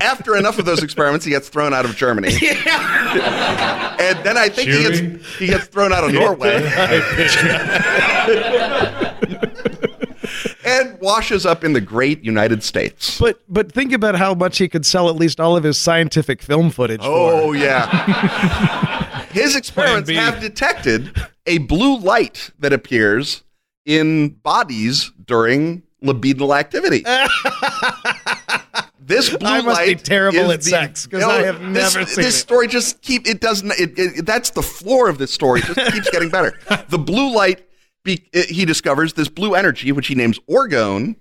after 0.00 0.36
enough 0.36 0.58
of 0.60 0.64
those 0.64 0.82
experiments, 0.82 1.24
he 1.24 1.30
gets 1.32 1.48
thrown 1.48 1.74
out 1.74 1.84
of 1.84 1.96
Germany. 1.96 2.32
Yeah. 2.40 3.96
and 3.98 4.24
then 4.24 4.36
I 4.36 4.48
think 4.48 4.68
he 4.70 4.82
gets, 4.82 5.36
he 5.38 5.46
gets 5.46 5.66
thrown 5.66 5.92
out 5.92 6.04
of 6.04 6.12
Norway 6.12 6.62
and 10.64 10.98
washes 11.00 11.46
up 11.46 11.64
in 11.64 11.72
the 11.72 11.80
great 11.80 12.22
United 12.24 12.62
States. 12.62 13.18
But 13.18 13.40
but 13.48 13.72
think 13.72 13.92
about 13.92 14.16
how 14.16 14.34
much 14.34 14.58
he 14.58 14.68
could 14.68 14.84
sell 14.84 15.08
at 15.08 15.16
least 15.16 15.40
all 15.40 15.56
of 15.56 15.64
his 15.64 15.78
scientific 15.78 16.42
film 16.42 16.70
footage 16.70 17.00
Oh, 17.02 17.52
for. 17.52 17.56
yeah. 17.56 19.05
His 19.36 19.56
experiments 19.56 20.10
have 20.10 20.40
detected 20.40 21.16
a 21.46 21.58
blue 21.58 21.98
light 21.98 22.50
that 22.58 22.72
appears 22.72 23.42
in 23.84 24.30
bodies 24.30 25.12
during 25.24 25.82
libidinal 26.02 26.56
activity. 26.58 27.04
This 28.98 29.30
blue 29.30 29.48
I 29.48 29.60
must 29.60 29.80
be 29.82 29.86
light 29.94 30.04
terrible 30.04 30.50
is 30.50 30.54
at 30.56 30.64
sex, 30.64 31.06
'cause 31.06 31.22
I 31.22 31.42
have 31.44 31.60
this, 31.60 31.94
never 31.94 32.06
seen 32.06 32.18
it. 32.18 32.26
this 32.26 32.34
it. 32.34 32.38
story 32.40 32.66
just 32.66 33.00
keep 33.02 33.24
it 33.28 33.40
doesn't 33.40 33.70
it, 33.78 33.96
it, 33.96 34.26
that's 34.26 34.50
the 34.50 34.62
floor 34.62 35.08
of 35.08 35.18
this 35.18 35.30
story 35.30 35.60
it 35.60 35.66
just 35.66 35.92
keeps 35.94 36.10
getting 36.10 36.28
better 36.28 36.58
the 36.88 36.98
blue 36.98 37.32
light 37.32 37.68
be, 38.02 38.28
he 38.48 38.64
discovers 38.64 39.12
this 39.12 39.28
blue 39.28 39.54
energy 39.54 39.92
which 39.92 40.08
he 40.08 40.16
names 40.16 40.40
orgone 40.50 41.14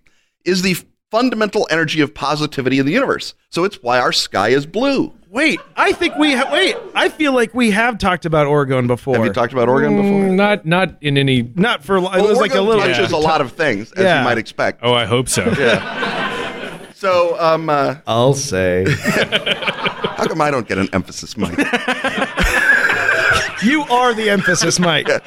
is 0.46 0.64
the 0.64 0.76
fundamental 1.12 1.68
energy 1.70 2.02
of 2.02 2.12
positivity 2.16 2.80
in 2.80 2.88
the 2.88 2.92
universe 2.92 3.36
so 3.52 3.64
it's 3.64 3.84
why 3.84 4.00
our 4.00 4.12
sky 4.12 4.50
is 4.50 4.66
blue 4.66 5.14
Wait, 5.36 5.60
I 5.76 5.92
think 5.92 6.16
we 6.16 6.34
ha- 6.34 6.50
wait. 6.52 6.78
I 6.96 7.10
feel 7.10 7.34
like 7.34 7.54
we 7.54 7.70
have 7.72 7.98
talked 7.98 8.26
about 8.26 8.48
Oregon 8.48 8.88
before. 8.88 9.18
have 9.18 9.26
you 9.26 9.34
talked 9.34 9.52
about 9.52 9.68
Oregon 9.68 9.98
before 9.98 10.22
Mm, 10.30 10.36
Not 10.36 10.66
not 10.66 10.96
in 11.02 11.18
any. 11.18 11.42
Not 11.56 11.84
for. 11.84 11.98
It 11.98 12.02
well, 12.04 12.28
was 12.30 12.40
like 12.40 12.54
a 12.54 12.60
orgone 12.60 12.68
little. 12.68 12.82
touches 12.84 13.12
a 13.12 13.18
lot 13.18 13.42
of 13.42 13.52
things 13.52 13.92
as 13.92 14.04
Yeah. 14.06 14.20
you 14.20 14.24
might 14.26 14.38
expect 14.38 14.80
Oh, 14.82 14.94
I 14.94 15.04
hope 15.06 15.28
so. 15.28 15.44
Yeah. 15.60 16.80
So 16.94 17.38
um 17.40 17.70
uh, 17.70 17.96
I'll 18.08 18.34
say. 18.34 18.86
how 20.16 20.26
come 20.28 20.40
i 20.40 20.50
don't 20.50 20.66
get 20.66 20.78
an 20.78 20.88
emphasis 20.94 21.36
mic 21.36 21.52
you 23.64 23.82
are 23.84 24.14
the 24.14 24.30
emphasis, 24.30 24.80
Mike. 24.80 25.10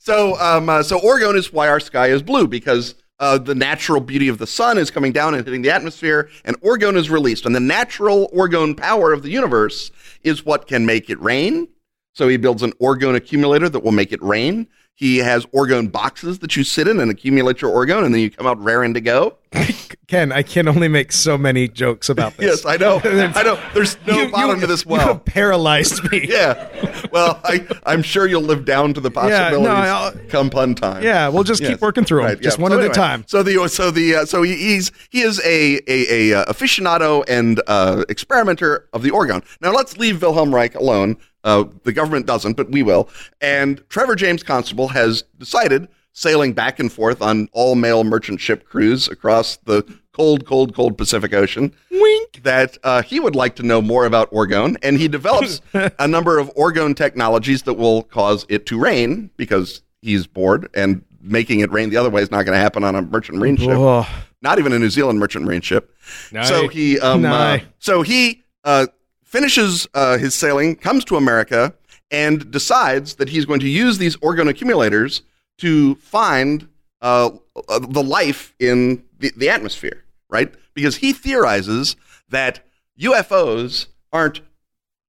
So, 0.00 0.38
um, 0.38 0.68
uh, 0.68 0.82
so 0.82 0.98
orgone 1.00 1.34
is 1.34 1.50
why 1.50 1.66
our 1.68 1.80
sky 1.80 2.08
is 2.08 2.22
blue 2.22 2.46
because 2.46 2.94
uh, 3.20 3.38
the 3.38 3.54
natural 3.54 4.00
beauty 4.00 4.28
of 4.28 4.38
the 4.38 4.46
sun 4.46 4.78
is 4.78 4.90
coming 4.90 5.12
down 5.12 5.34
and 5.34 5.44
hitting 5.44 5.62
the 5.62 5.70
atmosphere, 5.70 6.28
and 6.44 6.60
orgone 6.60 6.96
is 6.96 7.10
released. 7.10 7.46
And 7.46 7.54
the 7.54 7.60
natural 7.60 8.30
orgone 8.34 8.76
power 8.76 9.12
of 9.12 9.22
the 9.22 9.30
universe 9.30 9.90
is 10.22 10.44
what 10.44 10.66
can 10.66 10.84
make 10.84 11.10
it 11.10 11.20
rain. 11.20 11.68
So 12.12 12.28
he 12.28 12.36
builds 12.36 12.62
an 12.62 12.72
orgone 12.74 13.16
accumulator 13.16 13.68
that 13.68 13.80
will 13.80 13.92
make 13.92 14.12
it 14.12 14.22
rain. 14.22 14.68
He 14.94 15.18
has 15.18 15.46
orgone 15.46 15.90
boxes 15.90 16.38
that 16.40 16.56
you 16.56 16.62
sit 16.62 16.86
in 16.86 17.00
and 17.00 17.10
accumulate 17.10 17.60
your 17.60 17.72
orgone, 17.72 18.04
and 18.04 18.14
then 18.14 18.20
you 18.20 18.30
come 18.30 18.46
out 18.46 18.62
raring 18.62 18.94
to 18.94 19.00
go. 19.00 19.38
Ken, 20.06 20.32
I 20.32 20.42
can 20.42 20.68
only 20.68 20.88
make 20.88 21.12
so 21.12 21.38
many 21.38 21.66
jokes 21.66 22.08
about 22.08 22.36
this. 22.36 22.62
Yes, 22.62 22.66
I 22.66 22.76
know. 22.76 23.00
I 23.04 23.42
know. 23.42 23.58
There's 23.72 23.96
no 24.06 24.20
You- 24.22 24.28
bottom 24.30 24.56
you- 24.56 24.60
to 24.62 24.66
this 24.66 24.84
You 24.84 24.92
well. 24.92 25.06
have 25.08 25.24
paralyzed 25.24 26.02
me. 26.10 26.26
Yeah. 26.34 26.68
Well, 27.12 27.40
I, 27.44 27.66
I'm 27.86 28.02
sure 28.02 28.26
you'll 28.26 28.42
live 28.42 28.64
down 28.64 28.92
to 28.94 29.00
the 29.00 29.10
possibilities 29.10 29.66
I'll- 29.68 30.12
come 30.28 30.50
pun 30.50 30.74
time. 30.74 31.02
Yeah, 31.02 31.28
we'll 31.28 31.44
just 31.44 31.60
keep 31.62 31.70
Yes. 31.72 31.80
working 31.80 32.04
through 32.04 32.20
'em, 32.22 32.26
Right, 32.26 32.40
just 32.40 32.58
yeah. 32.58 32.62
one 32.62 32.72
So 32.72 32.80
at 32.80 32.84
a 32.90 32.94
time. 32.94 33.24
So 33.26 33.42
the 33.42 33.68
so 33.68 33.90
the 33.90 34.16
uh, 34.16 34.24
so 34.26 34.42
he, 34.42 34.54
he's 34.56 34.90
he 35.10 35.22
is 35.22 35.40
a 35.44 35.80
a, 35.86 36.32
a 36.32 36.40
uh, 36.40 36.52
aficionado 36.52 37.24
and 37.28 37.60
uh, 37.66 38.04
experimenter 38.08 38.88
of 38.92 39.02
the 39.02 39.10
orgone. 39.10 39.44
Now 39.60 39.72
let's 39.72 39.96
leave 39.96 40.20
Wilhelm 40.22 40.54
Reich 40.54 40.74
alone. 40.74 41.16
Uh, 41.44 41.64
the 41.84 41.92
government 41.92 42.26
doesn't, 42.26 42.54
but 42.56 42.70
we 42.70 42.82
will. 42.82 43.08
And 43.40 43.82
Trevor 43.90 44.16
James 44.16 44.42
Constable 44.42 44.88
has 44.88 45.22
decided, 45.38 45.88
sailing 46.14 46.52
back 46.52 46.78
and 46.78 46.90
forth 46.92 47.20
on 47.20 47.48
all 47.52 47.74
male 47.74 48.04
merchant 48.04 48.40
ship 48.40 48.64
crews 48.66 49.08
across 49.08 49.56
the 49.58 49.82
cold, 50.12 50.46
cold, 50.46 50.72
cold 50.74 50.96
Pacific 50.96 51.34
Ocean, 51.34 51.74
Wink. 51.90 52.40
that 52.44 52.78
uh, 52.84 53.02
he 53.02 53.18
would 53.18 53.34
like 53.34 53.56
to 53.56 53.64
know 53.64 53.82
more 53.82 54.06
about 54.06 54.30
orgone, 54.30 54.76
and 54.82 54.96
he 54.96 55.08
develops 55.08 55.60
a 55.74 56.06
number 56.08 56.38
of 56.38 56.54
orgone 56.54 56.94
technologies 56.96 57.64
that 57.64 57.74
will 57.74 58.04
cause 58.04 58.46
it 58.48 58.64
to 58.66 58.78
rain 58.78 59.28
because 59.36 59.82
he's 60.02 60.26
bored, 60.26 60.70
and 60.72 61.04
making 61.20 61.60
it 61.60 61.70
rain 61.72 61.90
the 61.90 61.96
other 61.96 62.10
way 62.10 62.22
is 62.22 62.30
not 62.30 62.44
going 62.44 62.54
to 62.54 62.60
happen 62.62 62.84
on 62.84 62.94
a 62.94 63.02
merchant 63.02 63.38
marine 63.38 63.56
ship, 63.56 63.70
Oh. 63.70 64.06
not 64.40 64.58
even 64.60 64.72
a 64.72 64.78
New 64.78 64.90
Zealand 64.90 65.18
merchant 65.18 65.44
marine 65.44 65.62
ship. 65.62 65.92
Nice. 66.30 66.48
So 66.48 66.68
he, 66.68 67.00
um, 67.00 67.24
uh, 67.24 67.58
so 67.80 68.02
he 68.02 68.44
uh, 68.62 68.86
finishes 69.24 69.88
uh, 69.94 70.16
his 70.18 70.32
sailing, 70.34 70.76
comes 70.76 71.04
to 71.06 71.16
America, 71.16 71.74
and 72.12 72.48
decides 72.52 73.16
that 73.16 73.30
he's 73.30 73.46
going 73.46 73.58
to 73.60 73.68
use 73.68 73.98
these 73.98 74.16
orgone 74.18 74.48
accumulators 74.48 75.22
to 75.58 75.94
find 75.96 76.68
uh, 77.00 77.30
uh, 77.68 77.78
the 77.78 78.02
life 78.02 78.54
in 78.58 79.04
the, 79.18 79.32
the 79.36 79.48
atmosphere, 79.48 80.04
right? 80.28 80.52
Because 80.74 80.96
he 80.96 81.12
theorizes 81.12 81.96
that 82.28 82.64
UFOs 82.98 83.86
aren't 84.12 84.40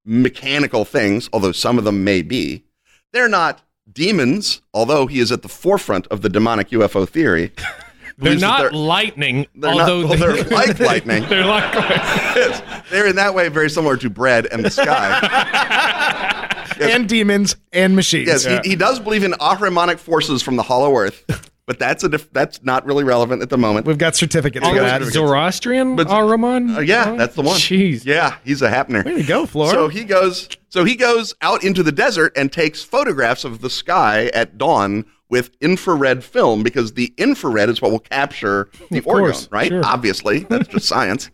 mechanical 0.04 0.84
things, 0.84 1.28
although 1.32 1.52
some 1.52 1.78
of 1.78 1.84
them 1.84 2.04
may 2.04 2.22
be. 2.22 2.64
They're 3.12 3.28
not 3.28 3.62
demons, 3.90 4.60
although 4.74 5.06
he 5.06 5.20
is 5.20 5.32
at 5.32 5.42
the 5.42 5.48
forefront 5.48 6.06
of 6.08 6.22
the 6.22 6.28
demonic 6.28 6.70
UFO 6.70 7.08
theory. 7.08 7.52
They're 8.18 8.36
not 8.36 8.60
they're- 8.62 8.70
lightning, 8.72 9.46
they're 9.54 9.74
not- 9.74 9.80
although 9.90 10.06
well, 10.08 10.18
they're 10.18 10.44
like 10.44 10.78
lightning. 10.90 11.24
they're 11.28 11.44
like 11.44 11.72
Yes. 11.74 12.62
They're 12.90 13.06
in 13.06 13.16
that 13.16 13.34
way 13.34 13.48
very 13.48 13.68
similar 13.70 13.96
to 13.98 14.08
bread 14.10 14.46
and 14.46 14.64
the 14.64 14.70
sky. 14.70 16.42
And 16.78 17.08
demons 17.08 17.56
and 17.72 17.96
machines. 17.96 18.28
yes, 18.28 18.44
he, 18.44 18.70
he 18.70 18.76
does 18.76 19.00
believe 19.00 19.24
in 19.24 19.32
ahrimanic 19.32 19.98
forces 19.98 20.42
from 20.42 20.56
the 20.56 20.62
hollow 20.62 20.94
earth. 20.94 21.24
But 21.66 21.78
that's 21.78 22.04
a 22.04 22.08
diff- 22.08 22.32
that's 22.32 22.62
not 22.62 22.86
really 22.86 23.04
relevant 23.04 23.42
at 23.42 23.50
the 23.50 23.58
moment. 23.58 23.86
We've 23.86 23.98
got 23.98 24.14
certificates 24.16 24.64
for 24.64 24.72
We've 24.72 24.80
got 24.80 24.84
that. 24.86 24.92
certificates. 25.02 25.14
Zoroastrian 25.14 25.96
But- 25.96 26.08
Ahriman? 26.08 26.76
Uh, 26.76 26.80
yeah, 26.80 27.14
that's 27.16 27.34
the 27.34 27.42
one. 27.42 27.56
Jeez. 27.58 28.04
Yeah, 28.04 28.36
he's 28.44 28.62
a 28.62 28.70
happener. 28.70 29.04
Way 29.04 29.16
to 29.16 29.22
go, 29.24 29.46
Flora. 29.46 29.70
So 29.72 29.88
he 29.88 30.04
goes. 30.04 30.48
So 30.68 30.84
he 30.84 30.94
goes 30.94 31.34
out 31.42 31.64
into 31.64 31.82
the 31.82 31.92
desert 31.92 32.32
and 32.36 32.52
takes 32.52 32.82
photographs 32.82 33.44
of 33.44 33.60
the 33.62 33.70
sky 33.70 34.30
at 34.34 34.56
dawn 34.58 35.04
with 35.28 35.50
infrared 35.60 36.22
film 36.22 36.62
because 36.62 36.92
the 36.92 37.12
infrared 37.18 37.68
is 37.68 37.82
what 37.82 37.90
will 37.90 37.98
capture 37.98 38.68
the 38.90 38.98
Of 38.98 39.04
orgone, 39.06 39.18
course, 39.18 39.48
right? 39.50 39.68
sure. 39.68 39.84
Obviously, 39.84 40.40
that's 40.40 40.68
just 40.68 40.86
science. 40.88 41.30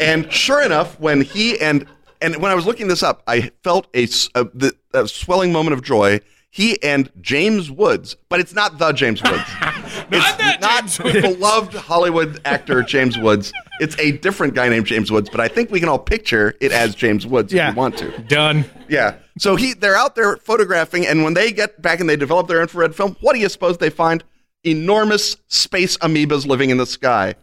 And 0.00 0.30
sure 0.30 0.62
enough, 0.62 1.00
when 1.00 1.22
he 1.22 1.58
and 1.60 1.86
and 2.20 2.36
when 2.36 2.50
I 2.50 2.54
was 2.54 2.66
looking 2.66 2.88
this 2.88 3.02
up, 3.02 3.22
I 3.26 3.50
felt 3.62 3.86
a, 3.94 4.02
s- 4.04 4.28
a- 4.34 4.44
the- 4.44 4.74
a 4.92 5.06
swelling 5.08 5.52
moment 5.52 5.74
of 5.74 5.82
joy. 5.82 6.20
He 6.56 6.82
and 6.82 7.10
James 7.20 7.70
Woods, 7.70 8.16
but 8.30 8.40
it's 8.40 8.54
not 8.54 8.78
the 8.78 8.90
James 8.92 9.22
Woods. 9.22 9.44
it's 10.10 10.58
not 10.62 10.86
the 10.88 11.20
beloved 11.20 11.74
Hollywood 11.74 12.40
actor 12.46 12.82
James 12.82 13.18
Woods. 13.18 13.52
It's 13.78 13.94
a 13.98 14.12
different 14.12 14.54
guy 14.54 14.70
named 14.70 14.86
James 14.86 15.12
Woods, 15.12 15.28
but 15.28 15.38
I 15.38 15.48
think 15.48 15.70
we 15.70 15.80
can 15.80 15.90
all 15.90 15.98
picture 15.98 16.54
it 16.62 16.72
as 16.72 16.94
James 16.94 17.26
Woods 17.26 17.52
Yeah. 17.52 17.68
if 17.68 17.74
we 17.74 17.78
want 17.78 17.98
to. 17.98 18.10
Done. 18.22 18.64
Yeah. 18.88 19.16
So 19.36 19.56
he 19.56 19.74
they're 19.74 19.96
out 19.96 20.14
there 20.14 20.38
photographing, 20.38 21.06
and 21.06 21.24
when 21.24 21.34
they 21.34 21.52
get 21.52 21.82
back 21.82 22.00
and 22.00 22.08
they 22.08 22.16
develop 22.16 22.48
their 22.48 22.62
infrared 22.62 22.94
film, 22.94 23.18
what 23.20 23.34
do 23.34 23.38
you 23.40 23.50
suppose 23.50 23.76
they 23.76 23.90
find? 23.90 24.24
Enormous 24.64 25.36
space 25.48 25.98
amoebas 25.98 26.46
living 26.46 26.70
in 26.70 26.78
the 26.78 26.86
sky. 26.86 27.34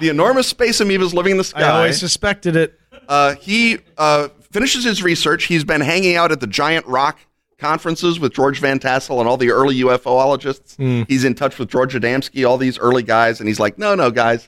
The 0.00 0.08
enormous 0.08 0.46
space 0.46 0.80
amoebas 0.80 1.12
living 1.12 1.32
in 1.32 1.36
the 1.36 1.44
sky. 1.44 1.60
I 1.64 1.76
always 1.76 2.00
suspected 2.00 2.56
it. 2.56 2.80
Uh, 3.06 3.34
he 3.34 3.80
uh, 3.98 4.28
finishes 4.50 4.84
his 4.84 5.02
research. 5.02 5.44
He's 5.44 5.64
been 5.64 5.82
hanging 5.82 6.16
out 6.16 6.32
at 6.32 6.40
the 6.40 6.46
Giant 6.46 6.86
Rock 6.86 7.18
conferences 7.58 8.20
with 8.20 8.32
George 8.34 8.60
Van 8.60 8.78
Tassel 8.78 9.18
and 9.20 9.28
all 9.28 9.36
the 9.36 9.50
early 9.50 9.76
UFOologists. 9.80 10.76
Hmm. 10.76 11.02
He's 11.08 11.24
in 11.24 11.34
touch 11.34 11.58
with 11.58 11.68
George 11.70 11.94
Adamski, 11.94 12.46
all 12.48 12.58
these 12.58 12.78
early 12.78 13.02
guys, 13.02 13.40
and 13.40 13.48
he's 13.48 13.60
like, 13.60 13.78
no, 13.78 13.94
no, 13.94 14.10
guys, 14.10 14.44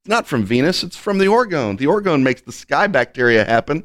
it's 0.00 0.08
not 0.08 0.26
from 0.26 0.44
Venus. 0.44 0.82
It's 0.82 0.96
from 0.96 1.18
the 1.18 1.26
orgone. 1.26 1.78
The 1.78 1.86
orgone 1.86 2.22
makes 2.22 2.40
the 2.42 2.52
sky 2.52 2.86
bacteria 2.86 3.44
happen. 3.44 3.84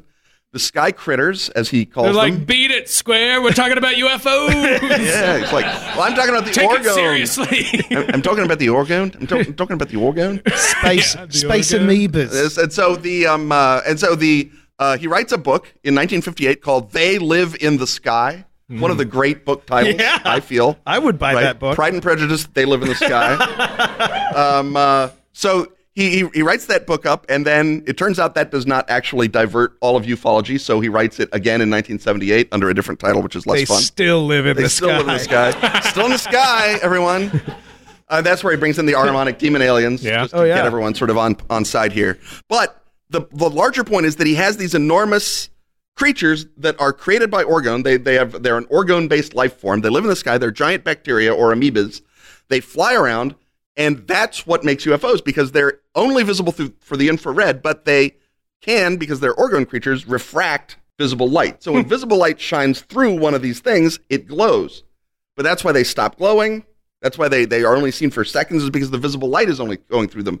The 0.52 0.60
sky 0.60 0.92
critters, 0.92 1.48
as 1.50 1.70
he 1.70 1.84
calls 1.84 2.04
They're 2.04 2.12
them. 2.30 2.38
like, 2.38 2.46
beat 2.46 2.70
it, 2.70 2.88
Square. 2.88 3.42
We're 3.42 3.50
talking 3.50 3.76
about 3.76 3.94
UFOs. 3.96 4.52
yeah, 4.52 5.38
it's 5.38 5.52
like, 5.52 5.64
well, 5.64 6.02
I'm 6.02 6.14
talking 6.14 6.30
about 6.32 6.44
the 6.44 6.52
Take 6.52 6.70
orgone. 6.70 6.80
it 6.86 6.94
seriously. 6.94 7.84
I'm, 7.90 8.14
I'm 8.14 8.22
talking 8.22 8.44
about 8.44 8.60
the 8.60 8.68
orgone. 8.68 9.16
I'm, 9.20 9.26
to- 9.26 9.38
I'm 9.40 9.54
talking 9.54 9.74
about 9.74 9.88
the 9.88 9.96
orgone. 9.96 10.48
Space, 10.56 11.16
space 11.36 11.72
amoebas. 11.72 12.56
And 12.62 12.72
so 12.72 12.94
the 12.94 13.26
um 13.26 13.50
uh, 13.50 13.80
and 13.84 13.98
so 13.98 14.14
the 14.14 14.48
uh, 14.78 14.96
he 14.96 15.08
writes 15.08 15.32
a 15.32 15.38
book 15.38 15.64
in 15.82 15.94
1958 15.96 16.62
called 16.62 16.92
"They 16.92 17.18
Live 17.18 17.56
in 17.60 17.78
the 17.78 17.86
Sky." 17.88 18.44
One 18.68 18.90
of 18.90 18.96
the 18.98 19.04
great 19.04 19.44
book 19.44 19.66
titles, 19.66 19.96
Yeah. 19.98 20.20
I 20.24 20.40
feel. 20.40 20.78
I 20.86 20.98
would 20.98 21.18
buy 21.18 21.34
Right? 21.34 21.42
that 21.42 21.58
book. 21.58 21.74
Pride 21.74 21.92
and 21.92 22.02
Prejudice. 22.02 22.46
They 22.54 22.64
live 22.64 22.80
in 22.82 22.88
the 22.88 22.94
sky. 22.94 23.34
um, 24.34 24.76
uh, 24.76 25.10
so 25.32 25.68
he, 25.94 26.10
he 26.10 26.28
he 26.34 26.42
writes 26.42 26.66
that 26.66 26.86
book 26.86 27.04
up, 27.06 27.26
and 27.28 27.46
then 27.46 27.84
it 27.86 27.96
turns 27.98 28.18
out 28.18 28.34
that 28.36 28.50
does 28.50 28.66
not 28.66 28.88
actually 28.90 29.28
divert 29.28 29.76
all 29.80 29.96
of 29.96 30.04
ufology. 30.06 30.58
So 30.58 30.80
he 30.80 30.88
writes 30.88 31.20
it 31.20 31.28
again 31.32 31.60
in 31.60 31.70
1978 31.70 32.48
under 32.52 32.68
a 32.70 32.74
different 32.74 33.00
title, 33.00 33.22
which 33.22 33.36
is 33.36 33.46
less 33.46 33.58
They 33.60 33.64
fun. 33.66 33.80
still 33.82 34.24
live 34.26 34.46
in 34.46 34.56
They 34.56 34.62
the 34.64 34.68
still 34.70 34.88
sky. 34.88 34.96
live 34.98 35.08
in 35.08 35.14
the 35.14 35.20
sky. 35.20 35.80
still 35.90 36.04
in 36.06 36.10
the 36.12 36.18
sky, 36.18 36.78
everyone. 36.82 37.40
Uh, 38.08 38.20
that's 38.22 38.42
where 38.42 38.52
he 38.52 38.58
brings 38.58 38.78
in 38.78 38.86
the 38.86 38.92
Ahrimanic 38.94 39.38
demon 39.38 39.62
aliens, 39.62 40.02
Yeah. 40.02 40.22
just 40.22 40.32
to 40.34 40.40
Oh, 40.40 40.44
yeah. 40.44 40.56
get 40.56 40.66
everyone 40.66 40.94
sort 40.94 41.10
of 41.10 41.18
on 41.18 41.36
on 41.50 41.64
side 41.64 41.92
here. 41.92 42.18
But 42.48 42.82
the 43.10 43.22
the 43.32 43.48
larger 43.50 43.84
point 43.84 44.06
is 44.06 44.16
that 44.16 44.26
he 44.26 44.34
has 44.34 44.56
these 44.56 44.74
enormous 44.74 45.48
creatures 45.96 46.46
that 46.56 46.78
are 46.80 46.92
created 46.92 47.30
by 47.30 47.44
orgone. 47.44 47.84
They 47.84 47.96
they 47.96 48.14
have 48.14 48.42
they're 48.42 48.58
an 48.58 48.66
orgone 48.66 49.08
based 49.08 49.34
life 49.34 49.58
form. 49.58 49.80
They 49.80 49.90
live 49.90 50.04
in 50.04 50.10
the 50.10 50.16
sky. 50.16 50.38
They're 50.38 50.50
giant 50.50 50.84
bacteria 50.84 51.32
or 51.34 51.52
amoebas. 51.52 52.02
They 52.48 52.60
fly 52.60 52.94
around, 52.94 53.34
and 53.76 54.06
that's 54.06 54.46
what 54.46 54.64
makes 54.64 54.84
UFOs 54.84 55.24
because 55.24 55.52
they're 55.52 55.80
only 55.94 56.22
visible 56.22 56.52
through 56.52 56.74
for 56.80 56.96
the 56.96 57.08
infrared, 57.08 57.62
but 57.62 57.84
they 57.84 58.16
can 58.60 58.96
because 58.96 59.20
they're 59.20 59.34
orgone 59.34 59.68
creatures 59.68 60.06
refract 60.06 60.76
visible 60.98 61.28
light. 61.28 61.62
So 61.62 61.72
when 61.72 61.86
visible 61.88 62.16
light 62.16 62.40
shines 62.40 62.80
through 62.80 63.18
one 63.18 63.34
of 63.34 63.42
these 63.42 63.60
things, 63.60 63.98
it 64.08 64.26
glows. 64.26 64.84
But 65.36 65.42
that's 65.42 65.64
why 65.64 65.72
they 65.72 65.84
stop 65.84 66.16
glowing. 66.16 66.64
That's 67.02 67.18
why 67.18 67.28
they, 67.28 67.44
they 67.44 67.64
are 67.64 67.76
only 67.76 67.90
seen 67.90 68.10
for 68.10 68.24
seconds, 68.24 68.62
is 68.62 68.70
because 68.70 68.90
the 68.90 68.98
visible 68.98 69.28
light 69.28 69.48
is 69.48 69.60
only 69.60 69.76
going 69.76 70.08
through 70.08 70.22
them 70.22 70.40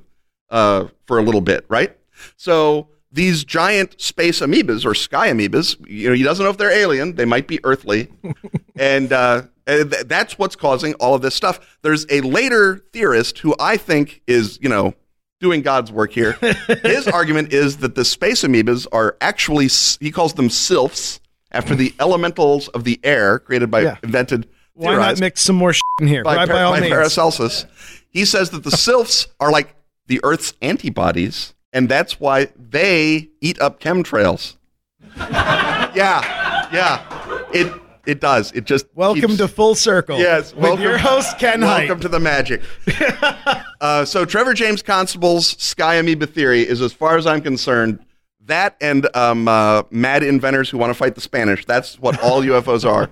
uh, 0.50 0.86
for 1.06 1.18
a 1.18 1.22
little 1.22 1.40
bit, 1.40 1.66
right? 1.68 1.96
So 2.36 2.88
these 3.14 3.44
giant 3.44 4.00
space 4.00 4.40
amoebas 4.40 4.84
or 4.84 4.94
sky 4.94 5.30
amoebas, 5.30 5.76
you 5.88 6.08
know, 6.08 6.14
he 6.14 6.22
doesn't 6.22 6.44
know 6.44 6.50
if 6.50 6.58
they're 6.58 6.70
alien. 6.70 7.14
They 7.14 7.24
might 7.24 7.46
be 7.46 7.60
earthly, 7.64 8.08
and 8.76 9.12
uh, 9.12 9.42
that's 9.66 10.36
what's 10.38 10.56
causing 10.56 10.94
all 10.94 11.14
of 11.14 11.22
this 11.22 11.34
stuff. 11.34 11.78
There's 11.82 12.04
a 12.10 12.20
later 12.20 12.84
theorist 12.92 13.38
who 13.38 13.54
I 13.58 13.76
think 13.76 14.20
is, 14.26 14.58
you 14.60 14.68
know, 14.68 14.94
doing 15.40 15.62
God's 15.62 15.90
work 15.92 16.12
here. 16.12 16.32
His 16.82 17.06
argument 17.08 17.52
is 17.52 17.78
that 17.78 17.94
the 17.94 18.04
space 18.04 18.42
amoebas 18.42 18.86
are 18.92 19.16
actually 19.20 19.68
he 20.00 20.10
calls 20.10 20.34
them 20.34 20.50
sylphs 20.50 21.20
after 21.52 21.74
the 21.76 21.94
elementals 22.00 22.66
of 22.68 22.82
the 22.84 22.98
air 23.04 23.38
created 23.38 23.70
by 23.70 23.80
Yeah. 23.82 23.96
invented. 24.02 24.48
Why 24.72 24.96
not 24.96 25.20
mix 25.20 25.40
some 25.42 25.54
more 25.54 25.72
shit 25.72 25.82
in 26.00 26.08
here? 26.08 26.24
by, 26.24 26.34
By, 26.34 26.46
by 26.46 26.80
by. 26.80 26.88
Paracelsus. 26.88 27.64
He 28.10 28.24
says 28.24 28.50
that 28.50 28.64
the 28.64 28.70
sylphs 28.76 29.28
are 29.38 29.52
like 29.52 29.76
the 30.08 30.18
Earth's 30.24 30.52
antibodies, 30.60 31.53
and 31.74 31.88
that's 31.90 32.18
why 32.18 32.48
they 32.58 33.28
eat 33.42 33.60
up 33.60 33.80
chemtrails. 33.80 34.56
yeah, 35.16 36.68
yeah, 36.72 37.44
it 37.52 37.70
it 38.06 38.20
does. 38.20 38.52
It 38.52 38.64
just 38.64 38.86
Welcome 38.94 39.20
keeps- 39.22 39.36
to 39.38 39.48
Full 39.48 39.74
Circle. 39.74 40.18
Yes, 40.18 40.54
with 40.54 40.62
welcome, 40.62 40.82
your 40.82 40.96
host 40.98 41.38
Ken 41.38 41.60
Welcome 41.60 41.88
Hite. 41.88 42.00
to 42.02 42.08
the 42.08 42.20
magic. 42.20 42.62
uh, 43.80 44.04
so 44.04 44.24
Trevor 44.24 44.54
James 44.54 44.82
Constable's 44.82 45.48
Sky 45.62 45.96
Amoeba 45.96 46.26
theory 46.26 46.62
is, 46.66 46.80
as 46.80 46.92
far 46.92 47.16
as 47.16 47.26
I'm 47.26 47.40
concerned, 47.40 47.98
that 48.46 48.76
and 48.82 49.08
um, 49.16 49.48
uh, 49.48 49.84
mad 49.90 50.22
inventors 50.22 50.68
who 50.68 50.76
want 50.78 50.90
to 50.90 50.94
fight 50.94 51.14
the 51.14 51.20
Spanish. 51.22 51.64
That's 51.64 51.98
what 51.98 52.20
all 52.22 52.42
UFOs 52.50 52.84
are: 52.84 53.08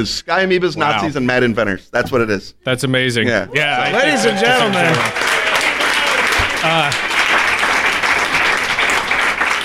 is 0.00 0.10
Sky 0.10 0.44
Amoebas, 0.46 0.76
Wow. 0.76 0.90
Nazis, 0.92 1.14
and 1.14 1.26
mad 1.26 1.42
inventors. 1.44 1.88
That's 1.90 2.10
what 2.10 2.20
it 2.22 2.30
is. 2.30 2.54
That's 2.64 2.82
amazing. 2.84 3.28
Yeah. 3.28 3.46
Yeah. 3.54 3.80
I 3.80 3.92
Ladies 3.92 4.24
and 4.24 4.36
that's 4.38 4.48
gentlemen, 4.48 4.94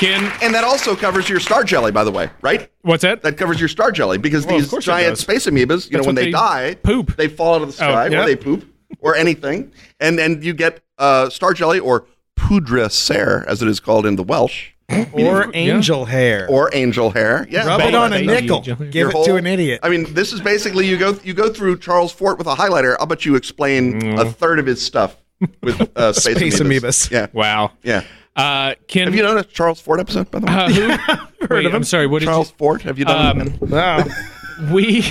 Ken, 0.03 0.31
And 0.41 0.53
that 0.53 0.63
also 0.63 0.95
covers 0.95 1.29
your 1.29 1.39
star 1.39 1.63
jelly, 1.63 1.91
by 1.91 2.03
the 2.03 2.11
way, 2.11 2.29
right? 2.41 2.69
what's 2.81 3.01
that? 3.03 3.21
That 3.21 3.37
covers 3.37 3.59
your 3.59 3.69
star 3.69 3.91
jelly 3.91 4.17
because 4.17 4.45
Well, 4.45 4.57
these 4.59 4.71
giant 4.83 5.17
space 5.17 5.45
amoebas, 5.45 5.85
you 5.85 5.91
That's 5.91 5.91
know, 5.91 6.01
when 6.03 6.15
they, 6.15 6.25
they 6.25 6.31
die, 6.31 6.75
poop. 6.75 7.15
they 7.15 7.27
fall 7.27 7.55
out 7.55 7.61
of 7.61 7.67
the 7.67 7.73
sky, 7.73 8.07
yeah. 8.07 8.21
or 8.21 8.25
they 8.25 8.35
poop, 8.35 8.65
or 8.99 9.15
anything, 9.15 9.71
and 9.99 10.19
and 10.19 10.43
you 10.43 10.53
get 10.53 10.81
uh, 10.97 11.29
star 11.29 11.53
jelly 11.53 11.79
or 11.79 12.05
pwdre 12.37 12.91
ser, 12.91 13.43
as 13.47 13.61
it 13.61 13.67
is 13.67 13.79
called 13.79 14.05
in 14.05 14.15
the 14.17 14.23
Welsh, 14.23 14.71
or 15.13 15.49
angel 15.55 16.05
hair. 16.05 16.47
or 16.49 16.69
angel 16.73 17.09
hair. 17.11 17.47
Yeah, 17.49 17.65
Rub 17.65 17.81
it 17.81 17.95
on 17.95 18.13
a 18.13 18.21
nickel. 18.21 18.61
Give 18.61 18.79
Your 18.93 19.09
it 19.11 19.25
to 19.25 19.35
an 19.37 19.47
idiot. 19.47 19.79
I 19.83 19.89
mean, 19.89 20.13
this 20.13 20.33
is 20.33 20.41
basically 20.41 20.87
you 20.87 20.97
go 20.97 21.17
you 21.23 21.33
go 21.33 21.51
through 21.51 21.79
Charles 21.79 22.11
Fort 22.11 22.37
with 22.37 22.47
a 22.47 22.55
highlighter. 22.55 22.95
I'll 22.99 23.05
bet 23.07 23.25
you 23.25 23.35
explain 23.35 24.17
a 24.19 24.25
third 24.25 24.59
of 24.59 24.65
his 24.65 24.85
stuff 24.85 25.15
with 25.61 25.81
uh, 25.97 26.13
space, 26.13 26.35
Space 26.37 26.59
amoebas. 26.59 27.09
amoebas. 27.09 27.11
Yeah, 27.11 27.27
Wow. 27.33 27.71
yeah. 27.83 28.03
Uh, 28.35 28.73
Ken, 28.87 29.05
Have 29.07 29.15
you 29.15 29.21
done 29.21 29.37
a 29.37 29.43
Charles 29.43 29.79
Fort 29.79 29.99
episode 29.99 30.31
by 30.31 30.39
the 30.39 30.47
way? 30.47 30.53
uh, 30.53 31.17
who? 31.47 31.47
Wait, 31.55 31.73
I'm 31.73 31.83
sorry. 31.83 32.07
What 32.07 32.19
did 32.19 32.25
Charles 32.25 32.51
Fort. 32.51 32.81
Have 32.83 32.97
you 32.97 33.05
done? 33.05 33.41
Um, 33.61 33.69
wow. 33.69 34.03
We. 34.71 35.03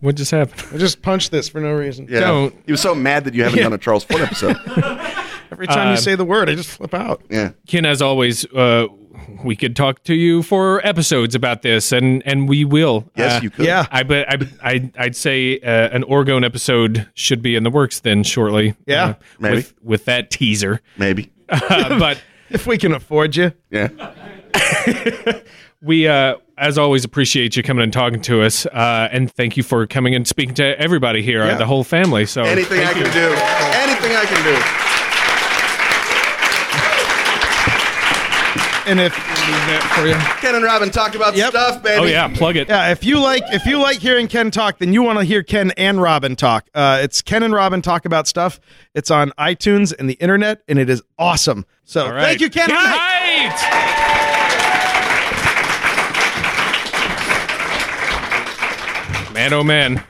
What 0.00 0.14
just 0.14 0.30
happened? 0.30 0.62
I 0.72 0.78
just 0.78 1.02
punched 1.02 1.30
this 1.32 1.48
for 1.48 1.60
no 1.60 1.72
reason. 1.72 2.06
yeah. 2.08 2.20
don't. 2.20 2.54
He 2.66 2.72
was 2.72 2.80
so 2.80 2.94
mad 2.94 3.24
that 3.24 3.34
you 3.34 3.42
haven't 3.42 3.58
done 3.60 3.72
a 3.72 3.78
Charles 3.78 4.04
Fort 4.04 4.20
episode. 4.20 4.56
Every 5.50 5.66
time 5.66 5.88
Um, 5.88 5.90
you 5.90 5.96
say 5.96 6.14
the 6.14 6.24
word, 6.24 6.48
I 6.48 6.54
just 6.54 6.68
flip 6.70 6.94
out. 6.94 7.22
Yeah. 7.28 7.50
Ken, 7.66 7.84
as 7.84 8.00
always, 8.00 8.44
uh, 8.54 8.86
we 9.44 9.56
could 9.56 9.74
talk 9.76 10.02
to 10.04 10.14
you 10.14 10.42
for 10.42 10.84
episodes 10.86 11.34
about 11.34 11.62
this, 11.62 11.90
and 11.92 12.22
and 12.24 12.48
we 12.48 12.64
will. 12.64 13.10
Yes, 13.16 13.40
Uh, 13.40 13.42
you 13.42 13.50
could. 13.50 13.66
Yeah. 13.66 13.86
I 13.90 14.02
but 14.04 14.28
I, 14.30 14.38
I 14.62 14.90
I'd 14.98 15.16
say 15.16 15.58
uh, 15.58 15.88
an 15.90 16.04
orgone 16.04 16.44
episode 16.44 17.08
should 17.14 17.42
be 17.42 17.56
in 17.56 17.62
the 17.64 17.70
works 17.70 18.00
then 18.00 18.22
shortly. 18.22 18.74
Yeah. 18.86 19.04
uh, 19.04 19.14
Maybe. 19.40 19.54
with 19.56 19.74
with 19.82 20.04
that 20.06 20.30
teaser. 20.30 20.80
Maybe. 20.96 21.32
Uh, 21.48 21.98
but 21.98 22.18
If 22.52 22.66
we 22.66 22.78
can 22.78 22.92
afford 22.92 23.34
you. 23.36 23.52
Yeah. 23.70 23.88
we, 25.82 26.06
uh, 26.06 26.36
as 26.58 26.78
always, 26.78 27.04
appreciate 27.04 27.56
you 27.56 27.62
coming 27.62 27.82
and 27.82 27.92
talking 27.92 28.20
to 28.22 28.42
us, 28.42 28.66
uh, 28.66 29.08
and 29.10 29.30
thank 29.32 29.56
you 29.56 29.62
for 29.62 29.86
coming 29.86 30.14
and 30.14 30.26
speaking 30.28 30.54
to 30.56 30.78
everybody 30.78 31.22
here, 31.22 31.42
uh, 31.42 31.46
Yeah. 31.48 31.54
the 31.56 31.66
whole 31.66 31.84
family. 31.84 32.26
So 32.26 32.42
Anything 32.42 32.80
I 32.84 32.92
can 32.92 33.06
you. 33.06 33.12
do. 33.12 33.32
Anything 33.34 34.16
I 34.16 34.24
can 34.26 34.44
do. 34.44 34.91
And 38.84 38.98
if 38.98 39.14
for 39.14 40.06
you. 40.06 40.14
Ken 40.40 40.56
and 40.56 40.64
Robin 40.64 40.90
talk 40.90 41.14
about 41.14 41.36
Yep. 41.36 41.50
stuff, 41.50 41.82
baby. 41.84 42.00
Oh 42.00 42.04
yeah, 42.04 42.26
plug 42.28 42.56
it. 42.56 42.68
yeah, 42.68 42.90
if 42.90 43.04
you 43.04 43.20
like 43.20 43.44
if 43.52 43.64
you 43.64 43.78
like 43.78 43.98
hearing 43.98 44.26
Ken 44.26 44.50
talk, 44.50 44.78
then 44.78 44.92
you 44.92 45.02
want 45.02 45.18
to 45.20 45.24
hear 45.24 45.42
Ken 45.44 45.70
and 45.76 46.02
Robin 46.02 46.34
talk. 46.34 46.68
Uh, 46.74 46.98
it's 47.02 47.22
Ken 47.22 47.44
and 47.44 47.54
Robin 47.54 47.80
talk 47.80 48.04
about 48.06 48.26
stuff. 48.26 48.58
It's 48.94 49.10
on 49.10 49.30
iTunes 49.38 49.94
and 49.96 50.10
the 50.10 50.14
internet, 50.14 50.62
and 50.66 50.78
it 50.80 50.90
is 50.90 51.00
awesome. 51.18 51.64
So 51.84 52.06
All 52.06 52.12
right. 52.12 52.22
thank 52.24 52.40
you, 52.40 52.50
Ken. 52.50 52.66
Ken 52.68 52.76
Hite. 52.76 53.52
Hite! 53.52 55.02
Man, 59.32 59.52
oh 59.54 59.64
man. 59.64 60.04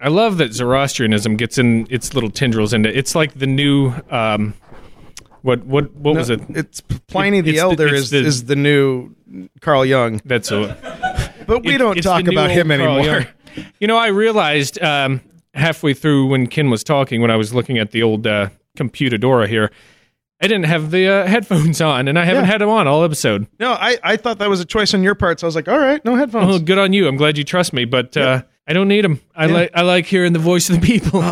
I 0.00 0.08
love 0.08 0.36
that 0.38 0.52
Zoroastrianism 0.52 1.36
gets 1.36 1.56
in 1.58 1.86
its 1.88 2.12
little 2.14 2.28
tendrils 2.30 2.74
into. 2.74 2.96
It's 2.96 3.14
like 3.14 3.34
the 3.34 3.46
new. 3.46 3.92
Um, 4.10 4.54
what 5.42 5.64
what 5.64 5.92
what 5.94 6.14
No, 6.14 6.18
was 6.20 6.30
it? 6.30 6.40
It's 6.50 6.80
Pliny 6.80 7.38
It- 7.38 7.42
the 7.42 7.50
it's 7.52 7.60
Elder 7.60 7.86
it's 7.88 8.04
is 8.04 8.10
the- 8.10 8.18
is 8.24 8.44
the 8.44 8.56
new 8.56 9.10
Carl 9.60 9.84
Jung. 9.84 10.20
That's 10.24 10.50
a. 10.50 10.76
But 11.46 11.64
we 11.64 11.74
It- 11.74 11.78
don't 11.78 12.00
talk 12.02 12.26
about 12.28 12.50
him 12.50 12.70
anymore. 12.70 13.26
You 13.80 13.86
know, 13.88 13.96
I 13.96 14.06
realized 14.08 14.80
um, 14.82 15.20
halfway 15.54 15.92
through 15.92 16.26
when 16.28 16.46
Ken 16.46 16.70
was 16.70 16.84
talking, 16.84 17.20
when 17.20 17.30
I 17.32 17.36
was 17.36 17.52
looking 17.52 17.78
at 17.78 17.90
the 17.90 18.02
old 18.02 18.26
uh, 18.26 18.48
computadora 18.78 19.48
here, 19.48 19.70
I 20.40 20.46
didn't 20.46 20.64
have 20.66 20.90
the 20.92 21.06
uh, 21.08 21.26
headphones 21.26 21.80
on, 21.80 22.06
and 22.08 22.18
I 22.18 22.24
haven't 22.24 22.44
Yeah. 22.44 22.50
had 22.52 22.60
them 22.60 22.68
on 22.68 22.86
all 22.86 23.02
episode. 23.04 23.48
No, 23.60 23.72
I, 23.72 23.98
I 24.02 24.16
thought 24.16 24.38
that 24.38 24.48
was 24.48 24.60
a 24.60 24.64
choice 24.64 24.94
on 24.94 25.02
your 25.02 25.14
part, 25.16 25.40
so 25.40 25.46
I 25.46 25.48
was 25.48 25.54
like, 25.56 25.68
all 25.68 25.78
right, 25.78 26.02
no 26.04 26.14
headphones. 26.16 26.54
Oh, 26.54 26.58
good 26.60 26.78
on 26.78 26.92
you. 26.92 27.06
I'm 27.08 27.16
glad 27.16 27.36
you 27.36 27.44
trust 27.44 27.72
me, 27.72 27.84
but 27.84 28.16
uh, 28.16 28.42
I 28.66 28.72
don't 28.72 28.88
need 28.88 29.04
them. 29.04 29.20
I 29.34 29.46
Yeah. 29.46 29.52
like 29.52 29.70
I 29.74 29.82
like 29.82 30.06
hearing 30.06 30.32
the 30.32 30.38
voice 30.38 30.70
of 30.70 30.80
the 30.80 30.86
people. 30.86 31.20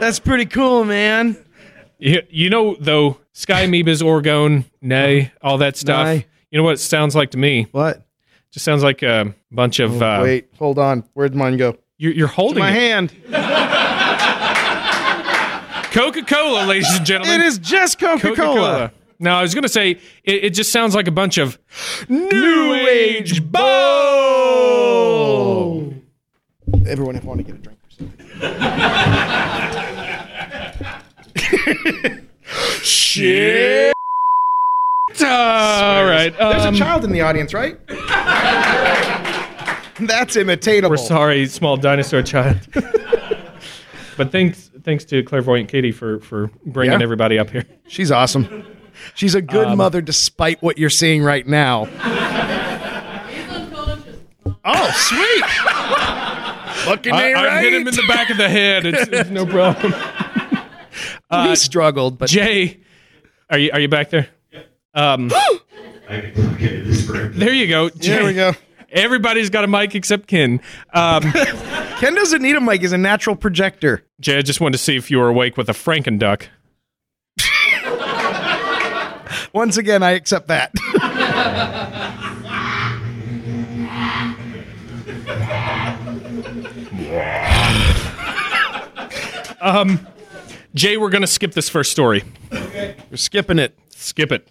That's 0.00 0.18
pretty 0.18 0.46
cool, 0.46 0.84
man. 0.84 1.36
You, 2.00 2.22
you 2.30 2.50
know, 2.50 2.76
though, 2.80 3.18
Sky 3.32 3.66
Amoebas, 3.66 4.02
Orgone, 4.02 4.64
Nay, 4.80 5.30
all 5.42 5.58
that 5.58 5.76
stuff. 5.76 6.24
You 6.50 6.58
know 6.58 6.64
what 6.64 6.74
it 6.74 6.78
sounds 6.78 7.14
like 7.14 7.30
to 7.32 7.38
me? 7.38 7.68
What? 7.72 8.02
Just 8.50 8.64
sounds 8.64 8.82
like 8.82 9.02
a 9.02 9.32
bunch 9.52 9.78
of. 9.78 10.02
uh, 10.02 10.16
Oh, 10.18 10.22
Wait, 10.24 10.48
hold 10.58 10.78
on. 10.78 11.04
Where'd 11.14 11.34
mine 11.36 11.56
go? 11.56 11.76
You're, 11.98 12.12
you're 12.12 12.26
holding 12.28 12.58
my 12.60 12.70
it. 12.70 12.74
hand. 12.74 13.12
Coca 15.92 16.22
Cola, 16.24 16.66
ladies 16.66 16.88
and 16.96 17.04
gentlemen. 17.06 17.40
It 17.40 17.46
is 17.46 17.58
just 17.58 17.98
Coca 17.98 18.34
Cola. 18.34 18.92
No, 19.18 19.32
I 19.34 19.42
was 19.42 19.52
going 19.54 19.62
to 19.64 19.68
say 19.68 19.90
it, 20.24 20.44
it 20.44 20.50
just 20.54 20.72
sounds 20.72 20.94
like 20.94 21.06
a 21.08 21.10
bunch 21.12 21.36
of 21.36 21.58
New 22.08 22.74
Age 22.88 23.42
Bowl. 23.52 23.60
Everyone, 26.86 27.16
if 27.16 27.24
I 27.24 27.26
want 27.26 27.38
to 27.38 27.44
get 27.44 27.54
a 27.56 27.58
drink 27.58 27.78
or 27.84 27.90
something. 27.90 28.26
Shit. 32.82 33.94
All 35.22 36.04
right. 36.04 36.30
There's 36.36 36.64
um, 36.64 36.74
a 36.74 36.78
child 36.78 37.04
in 37.04 37.12
the 37.12 37.20
audience, 37.20 37.52
right? 37.54 37.78
That's 40.00 40.36
imitatable. 40.36 40.90
We're 40.90 40.96
sorry, 40.96 41.46
small 41.46 41.76
dinosaur 41.76 42.22
child. 42.22 42.58
but 44.16 44.32
thanks, 44.32 44.70
thanks 44.82 45.04
to 45.06 45.22
Clairvoyant 45.22 45.68
Katie 45.68 45.92
for 45.92 46.20
for 46.20 46.50
bringing 46.64 46.98
Yeah. 46.98 47.04
everybody 47.04 47.38
up 47.38 47.50
here. 47.50 47.64
She's 47.86 48.10
awesome. 48.10 48.64
She's 49.14 49.34
a 49.34 49.42
good 49.42 49.66
Um, 49.68 49.78
mother 49.78 50.00
despite 50.00 50.62
what 50.62 50.78
you're 50.78 50.90
seeing 50.90 51.22
right 51.22 51.46
now. 51.46 51.86
oh, 54.64 54.90
sweet. 54.94 55.44
Fucking 56.84 57.12
I, 57.12 57.30
I 57.32 57.32
right. 57.46 57.62
hit 57.62 57.72
him 57.74 57.86
in 57.86 57.94
the 57.94 58.04
back 58.08 58.30
of 58.30 58.36
the 58.38 58.48
head. 58.48 58.86
It's, 58.86 59.08
it's 59.08 59.30
no 59.30 59.44
problem. 59.46 59.92
he 61.30 61.56
struggled, 61.56 62.18
but 62.18 62.28
Jay, 62.28 62.80
are 63.48 63.58
you 63.58 63.70
are 63.72 63.80
you 63.80 63.88
back 63.88 64.10
there? 64.10 64.28
Um, 64.94 65.28
there 66.08 67.52
you 67.52 67.68
go. 67.68 67.88
Jay. 67.90 68.08
there 68.08 68.24
we 68.24 68.34
go. 68.34 68.52
Everybody's 68.92 69.50
got 69.50 69.62
a 69.62 69.68
mic 69.68 69.94
except 69.94 70.26
Ken. 70.26 70.60
Um, 70.92 71.22
Ken 72.00 72.14
doesn't 72.14 72.42
need 72.42 72.56
a 72.56 72.60
mic. 72.60 72.80
He's 72.80 72.92
a 72.92 72.98
natural 72.98 73.36
projector. 73.36 74.02
Jay, 74.20 74.38
I 74.38 74.42
just 74.42 74.60
wanted 74.60 74.78
to 74.78 74.82
see 74.82 74.96
if 74.96 75.10
you 75.10 75.18
were 75.18 75.28
awake 75.28 75.56
with 75.56 75.68
a 75.68 75.72
Frankenduck. 75.72 76.48
Once 79.52 79.76
again, 79.76 80.02
I 80.02 80.12
accept 80.12 80.48
that. 80.48 80.72
Um, 89.62 90.06
Jay, 90.74 90.96
we're 90.96 91.10
gonna 91.10 91.26
skip 91.26 91.52
this 91.52 91.68
first 91.68 91.90
story. 91.90 92.22
We're 92.52 93.16
skipping 93.16 93.58
it. 93.58 93.76
Skip 93.90 94.32
it. 94.32 94.48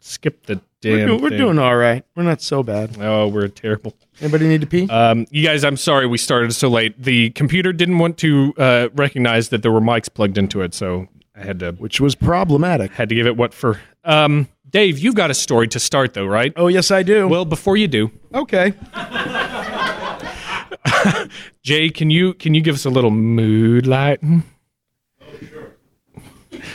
Skip 0.00 0.46
the 0.46 0.60
damn. 0.80 0.98
We're, 0.98 1.06
do- 1.06 1.16
we're 1.22 1.28
thing. 1.30 1.38
doing 1.38 1.58
all 1.58 1.76
right. 1.76 2.04
We're 2.14 2.24
not 2.24 2.42
so 2.42 2.62
bad. 2.62 2.96
Oh, 3.00 3.28
we're 3.28 3.48
terrible. 3.48 3.94
Anybody 4.20 4.48
need 4.48 4.60
to 4.60 4.66
pee? 4.66 4.88
Um, 4.88 5.26
you 5.30 5.44
guys, 5.46 5.64
I'm 5.64 5.76
sorry 5.76 6.06
we 6.06 6.18
started 6.18 6.52
so 6.52 6.68
late. 6.68 7.00
The 7.02 7.30
computer 7.30 7.72
didn't 7.72 7.98
want 7.98 8.18
to 8.18 8.52
uh, 8.58 8.88
recognize 8.94 9.48
that 9.50 9.62
there 9.62 9.72
were 9.72 9.80
mics 9.80 10.12
plugged 10.12 10.38
into 10.38 10.60
it, 10.60 10.74
so 10.74 11.08
I 11.36 11.44
had 11.44 11.60
to 11.60 11.72
Which 11.72 12.00
was 12.00 12.14
problematic. 12.14 12.92
had 12.92 13.08
to 13.08 13.14
give 13.14 13.26
it 13.26 13.36
what 13.36 13.54
for. 13.54 13.80
Um, 14.04 14.48
Dave, 14.68 14.98
you've 14.98 15.14
got 15.14 15.30
a 15.30 15.34
story 15.34 15.68
to 15.68 15.80
start 15.80 16.14
though, 16.14 16.26
right? 16.26 16.52
Oh, 16.56 16.68
yes, 16.68 16.90
I 16.90 17.02
do. 17.02 17.28
Well, 17.28 17.44
before 17.44 17.76
you 17.76 17.88
do, 17.88 18.10
okay. 18.34 18.74
Jay, 21.62 21.90
can 21.90 22.10
you 22.10 22.34
can 22.34 22.54
you 22.54 22.60
give 22.60 22.74
us 22.74 22.84
a 22.84 22.90
little 22.90 23.10
mood 23.10 23.86
lighting? 23.86 24.42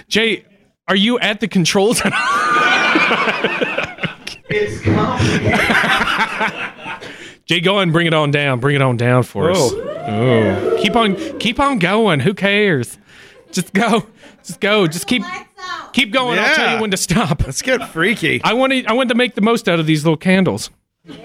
Jay, 0.08 0.46
are 0.88 0.96
you 0.96 1.20
at 1.20 1.40
the 1.40 1.48
controls? 1.48 2.02
It's 4.50 4.82
coming. 4.82 5.52
Jay, 7.46 7.60
go 7.60 7.80
and 7.80 7.92
bring 7.92 8.08
it 8.08 8.14
on 8.14 8.32
down. 8.32 8.62
Bring 8.62 8.78
it 8.78 8.82
on 8.82 8.96
down 8.96 9.24
for 9.24 9.52
us. 9.52 9.58
Oh. 9.60 10.78
Keep 10.82 10.96
on 10.96 11.16
keep 11.40 11.60
on 11.60 11.80
going. 11.80 12.22
Who 12.22 12.34
cares? 12.34 12.98
Just 13.52 13.74
go. 13.74 14.08
Just 14.44 14.62
go. 14.62 14.88
Just 14.88 15.06
keep 15.08 15.24
keep 15.92 16.14
going. 16.14 16.40
I'll 16.40 16.56
tell 16.56 16.76
you 16.76 16.82
when 16.82 16.92
to 16.92 16.98
stop. 16.98 17.46
Let's 17.46 17.62
get 17.62 17.90
freaky. 17.90 18.40
I 18.44 18.54
want 18.54 18.72
to 18.72 18.86
I 18.86 18.94
want 18.94 19.10
to 19.10 19.16
make 19.16 19.36
the 19.36 19.42
most 19.42 19.68
out 19.68 19.80
of 19.82 19.86
these 19.86 20.06
little 20.06 20.16
candles. 20.18 20.70
Oh. 21.10 21.16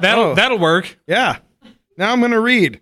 That'll 0.00 0.24
Oh. 0.24 0.34
that'll 0.34 0.58
work. 0.58 0.98
Yeah. 1.06 1.36
Now 1.98 2.12
I'm 2.12 2.20
going 2.20 2.32
to 2.32 2.40
read. 2.40 2.80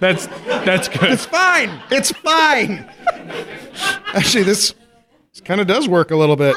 That's 0.00 0.26
that's 0.46 0.88
good. 0.88 1.10
It's 1.12 1.26
fine. 1.26 1.70
It's 1.90 2.10
fine. 2.12 2.90
Actually, 4.14 4.44
this, 4.44 4.74
this 5.32 5.40
kind 5.44 5.60
of 5.60 5.66
does 5.66 5.88
work 5.88 6.10
a 6.10 6.16
little 6.16 6.36
bit. 6.36 6.56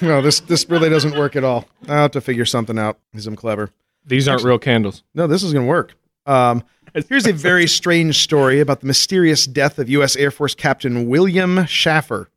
No, 0.00 0.20
this 0.20 0.40
this 0.40 0.68
really 0.68 0.88
doesn't 0.90 1.16
work 1.16 1.36
at 1.36 1.44
all. 1.44 1.66
I'll 1.88 1.96
have 2.02 2.10
to 2.12 2.20
figure 2.20 2.44
something 2.44 2.78
out 2.78 2.98
because 3.12 3.26
I'm 3.26 3.36
clever. 3.36 3.70
These 4.06 4.26
aren't 4.28 4.42
real 4.42 4.58
candles. 4.58 5.02
No, 5.14 5.26
this 5.26 5.42
is 5.42 5.52
going 5.52 5.64
to 5.64 5.68
work. 5.68 5.94
Um, 6.26 6.62
here's 7.08 7.26
a 7.26 7.32
very 7.32 7.66
strange 7.66 8.22
story 8.22 8.60
about 8.60 8.80
the 8.80 8.86
mysterious 8.86 9.46
death 9.46 9.78
of 9.78 9.88
U.S. 9.90 10.16
Air 10.16 10.30
Force 10.30 10.54
Captain 10.54 11.08
William 11.08 11.64
Schaffer. 11.66 12.28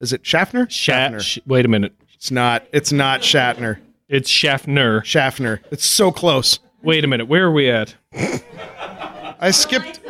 Is 0.00 0.12
it 0.12 0.24
Schaffner? 0.24 0.66
Shat. 0.70 1.12
Schaffner. 1.12 1.20
Sh- 1.20 1.38
wait 1.46 1.64
a 1.64 1.68
minute. 1.68 1.94
It's 2.14 2.30
not. 2.30 2.64
It's 2.72 2.92
not 2.92 3.20
Shatner. 3.20 3.78
It's 4.08 4.28
Schaffner. 4.30 5.02
Schaffner. 5.04 5.60
It's 5.70 5.84
so 5.84 6.10
close. 6.12 6.58
Wait 6.82 7.04
a 7.04 7.06
minute. 7.06 7.26
Where 7.28 7.44
are 7.46 7.52
we 7.52 7.68
at? 7.70 7.94
I 8.12 9.50
skipped. 9.50 10.00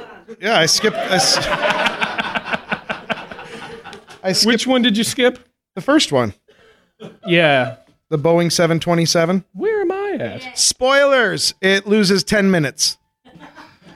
Yeah, 0.41 0.59
I 0.59 0.66
skipped. 0.66 0.97
I 0.97 1.18
skipped 4.33 4.47
Which 4.47 4.66
one 4.66 4.83
did 4.83 4.97
you 4.97 5.05
skip? 5.05 5.39
the 5.75 5.81
first 5.81 6.12
one. 6.12 6.35
Yeah. 7.27 7.77
The 8.11 8.18
Boeing 8.18 8.51
727. 8.53 9.45
Where 9.55 9.81
am 9.83 9.93
I 9.93 10.16
at? 10.21 10.59
Spoilers! 10.59 11.55
It 11.61 11.87
loses 11.87 12.25
10 12.25 12.51
minutes. 12.51 12.99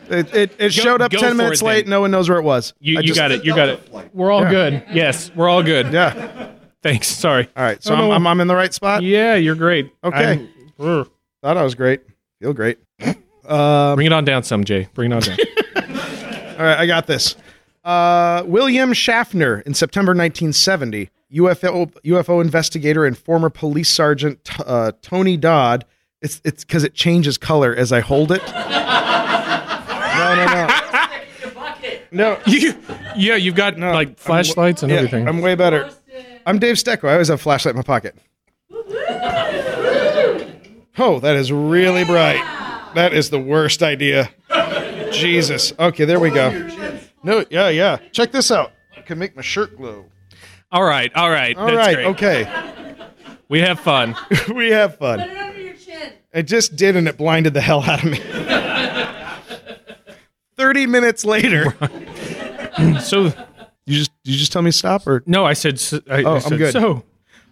It, 0.08 0.32
it, 0.34 0.52
it 0.58 0.72
showed 0.72 1.00
up 1.02 1.10
go 1.10 1.18
10 1.18 1.30
for 1.30 1.34
minutes 1.34 1.60
it, 1.60 1.64
then. 1.64 1.74
late. 1.74 1.88
No 1.88 2.00
one 2.02 2.10
knows 2.10 2.28
where 2.28 2.38
it 2.38 2.42
was. 2.44 2.74
You, 2.78 2.98
I 2.98 3.00
you 3.00 3.08
just- 3.08 3.18
got 3.18 3.32
it. 3.32 3.44
You 3.44 3.54
got 3.56 3.68
it. 3.70 3.90
We're 4.14 4.30
all 4.30 4.42
Yeah. 4.42 4.50
good. 4.50 4.84
Yes, 4.92 5.30
we're 5.34 5.48
all 5.48 5.62
good. 5.62 5.92
Yeah. 5.92 6.50
Thanks. 6.82 7.08
Sorry. 7.08 7.48
All 7.56 7.64
right. 7.64 7.82
So 7.82 7.94
I'm. 7.94 8.10
I'm, 8.10 8.26
I'm 8.26 8.40
in 8.40 8.46
the 8.46 8.54
right 8.54 8.72
spot? 8.72 9.02
Yeah, 9.02 9.34
you're 9.34 9.54
great. 9.56 9.92
Okay. 10.04 10.16
I'm- 10.24 10.48
Ugh. 10.78 11.10
Thought 11.42 11.56
I 11.56 11.62
was 11.64 11.74
great. 11.74 12.02
Feel 12.44 12.52
great. 12.52 12.78
Um, 13.46 13.96
Bring 13.96 14.06
it 14.06 14.12
on 14.14 14.24
down 14.24 14.42
some, 14.42 14.64
Jay. 14.64 14.88
Bring 14.94 15.12
it 15.12 15.14
on 15.16 15.20
down. 15.20 15.36
All 16.58 16.64
right, 16.64 16.78
I 16.78 16.86
got 16.86 17.06
this. 17.06 17.36
Uh, 17.84 18.42
William 18.46 18.94
Schaffner 18.94 19.60
in 19.66 19.74
September 19.74 20.12
1970, 20.12 21.10
UFO 21.34 21.92
UFO 22.06 22.40
investigator 22.40 23.04
and 23.04 23.18
former 23.18 23.50
police 23.50 23.90
sergeant 23.90 24.42
T- 24.44 24.62
uh, 24.66 24.92
Tony 25.02 25.36
Dodd. 25.36 25.84
It's 26.22 26.40
it's 26.42 26.64
because 26.64 26.84
it 26.84 26.94
changes 26.94 27.36
color 27.36 27.74
as 27.76 27.92
I 27.92 28.00
hold 28.00 28.32
it. 28.32 28.40
No, 30.14 30.34
no, 30.36 30.46
no. 30.46 30.68
No, 32.12 32.40
you, 32.46 32.74
yeah, 33.14 33.36
you've 33.36 33.56
got 33.56 33.76
no. 33.76 33.92
like 33.92 34.08
I'm- 34.08 34.16
flashlights 34.16 34.82
and 34.82 34.90
yeah, 34.90 34.98
everything. 35.00 35.28
I'm 35.28 35.42
way 35.42 35.54
better. 35.54 35.90
I'm 36.46 36.58
Dave 36.58 36.76
Stecco. 36.76 37.10
I 37.10 37.12
always 37.12 37.28
have 37.28 37.40
a 37.40 37.42
flashlight 37.42 37.74
in 37.74 37.76
my 37.76 37.82
pocket. 37.82 38.16
Oh, 40.98 41.20
that 41.20 41.36
is 41.36 41.50
really 41.52 42.04
bright. 42.04 42.42
That 42.94 43.12
is 43.12 43.30
the 43.30 43.40
worst 43.40 43.82
idea. 43.82 44.30
Jesus. 45.12 45.72
Okay, 45.78 46.04
there 46.04 46.20
we 46.20 46.30
go. 46.30 46.50
No, 47.22 47.44
yeah, 47.50 47.68
yeah. 47.68 47.96
Check 48.12 48.32
this 48.32 48.50
out. 48.50 48.72
I 48.96 49.00
can 49.00 49.18
make 49.18 49.34
my 49.36 49.42
shirt 49.42 49.76
glow. 49.76 50.06
all 50.70 50.84
right. 50.84 51.10
All 51.14 51.30
right. 51.30 51.56
All 51.56 51.66
That's 51.66 51.76
right, 51.76 51.94
great. 51.94 52.06
okay. 52.06 52.94
We 53.48 53.60
have 53.60 53.80
fun. 53.80 54.14
we 54.54 54.70
have 54.70 54.96
fun. 54.98 55.20
Put 55.20 55.28
it 55.30 55.36
under 55.38 55.60
your 55.60 55.74
chin. 55.74 56.12
I 56.34 56.42
just 56.42 56.76
did, 56.76 56.96
and 56.96 57.06
it 57.08 57.16
blinded 57.16 57.54
the 57.54 57.60
hell 57.60 57.82
out 57.82 58.02
of 58.04 58.10
me. 58.10 58.18
30 60.56 60.86
minutes 60.86 61.24
later. 61.24 61.74
so, 63.02 63.32
You 63.86 63.98
just 63.98 64.10
did 64.24 64.32
you 64.32 64.38
just 64.38 64.52
tell 64.52 64.62
me 64.62 64.70
stop 64.70 65.06
or 65.06 65.22
no? 65.26 65.44
I 65.44 65.52
said. 65.52 65.74
s- 65.74 65.92
I, 66.08 66.22
oh, 66.22 66.36
I 66.36 66.40
I'm 66.40 66.56
good. 66.56 66.72
So 66.72 67.04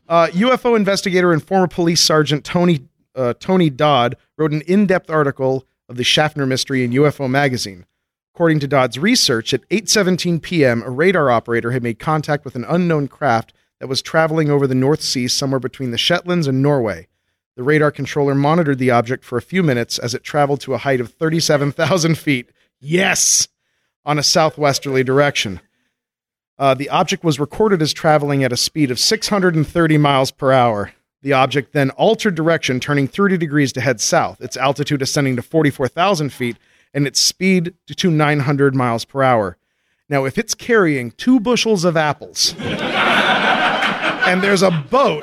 Uh, 0.09 0.29
UFO 0.29 0.77
investigator 0.77 1.33
and 1.33 1.43
former 1.47 1.67
police 1.67 2.01
sergeant 2.01 2.45
Tony 2.45 2.87
uh, 3.15 3.35
Tony 3.39 3.71
Dodd 3.71 4.17
wrote 4.37 4.53
an 4.53 4.63
in-depth 4.63 5.11
article 5.11 5.67
of 5.89 5.97
the 5.97 6.05
Schaffner 6.05 6.47
mystery 6.47 6.85
in 6.85 6.93
UFO 6.93 7.29
magazine. 7.29 7.87
According 8.35 8.61
to 8.61 8.69
Dodd's 8.69 8.99
research, 8.99 9.53
at 9.53 9.69
8:17 9.69 10.41
p.m., 10.41 10.83
a 10.83 10.91
radar 10.91 11.31
operator 11.31 11.73
had 11.73 11.83
made 11.83 11.99
contact 11.99 12.45
with 12.45 12.57
an 12.57 12.65
unknown 12.65 13.09
craft 13.09 13.53
that 13.79 13.89
was 13.89 14.01
traveling 14.01 14.49
over 14.49 14.67
the 14.67 14.75
North 14.75 15.03
Sea 15.03 15.29
somewhere 15.29 15.61
between 15.61 15.91
the 15.91 15.99
Shetlands 15.99 16.47
and 16.47 16.63
Norway. 16.63 17.09
The 17.57 17.63
radar 17.63 17.91
controller 17.91 18.35
monitored 18.35 18.79
the 18.79 18.91
object 18.91 19.25
for 19.25 19.37
a 19.37 19.43
few 19.43 19.63
minutes 19.63 19.99
as 19.99 20.15
it 20.15 20.25
traveled 20.25 20.61
to 20.63 20.73
a 20.73 20.79
height 20.79 21.01
of 21.01 21.13
37,000 21.13 22.17
feet. 22.17 22.51
Yes, 22.81 23.49
on 24.05 24.19
a 24.19 24.23
southwesterly 24.23 25.05
direction. 25.05 25.61
Uh, 26.59 26.75
the 26.75 26.89
object 26.89 27.25
was 27.25 27.41
recorded 27.41 27.83
as 27.83 27.93
traveling 27.93 28.43
at 28.45 28.53
a 28.53 28.57
speed 28.57 28.91
of 28.91 28.99
630 28.99 29.99
miles 29.99 30.31
per 30.31 30.53
hour. 30.53 30.93
The 31.23 31.33
object 31.33 31.73
then 31.73 31.91
altered 31.91 32.35
direction, 32.35 32.81
turning 32.81 33.07
30 33.07 33.39
degrees 33.39 33.73
to 33.75 33.81
head 33.81 34.01
south, 34.01 34.41
its 34.41 34.57
altitude 34.57 35.03
ascending 35.03 35.37
to 35.37 35.43
44,000 35.43 36.33
feet, 36.33 36.57
and 36.93 37.07
its 37.07 37.21
speed 37.21 37.75
to 37.87 38.11
900 38.11 38.75
miles 38.75 39.05
per 39.05 39.23
hour. 39.23 39.57
Now, 40.09 40.25
if 40.25 40.37
it's 40.37 40.55
carrying 40.55 41.13
two 41.13 41.41
bushels 41.41 41.85
of 41.85 41.97
apples, 41.97 42.55
and 42.59 44.43
there's 44.43 44.63
a 44.63 44.71
boat 44.71 45.23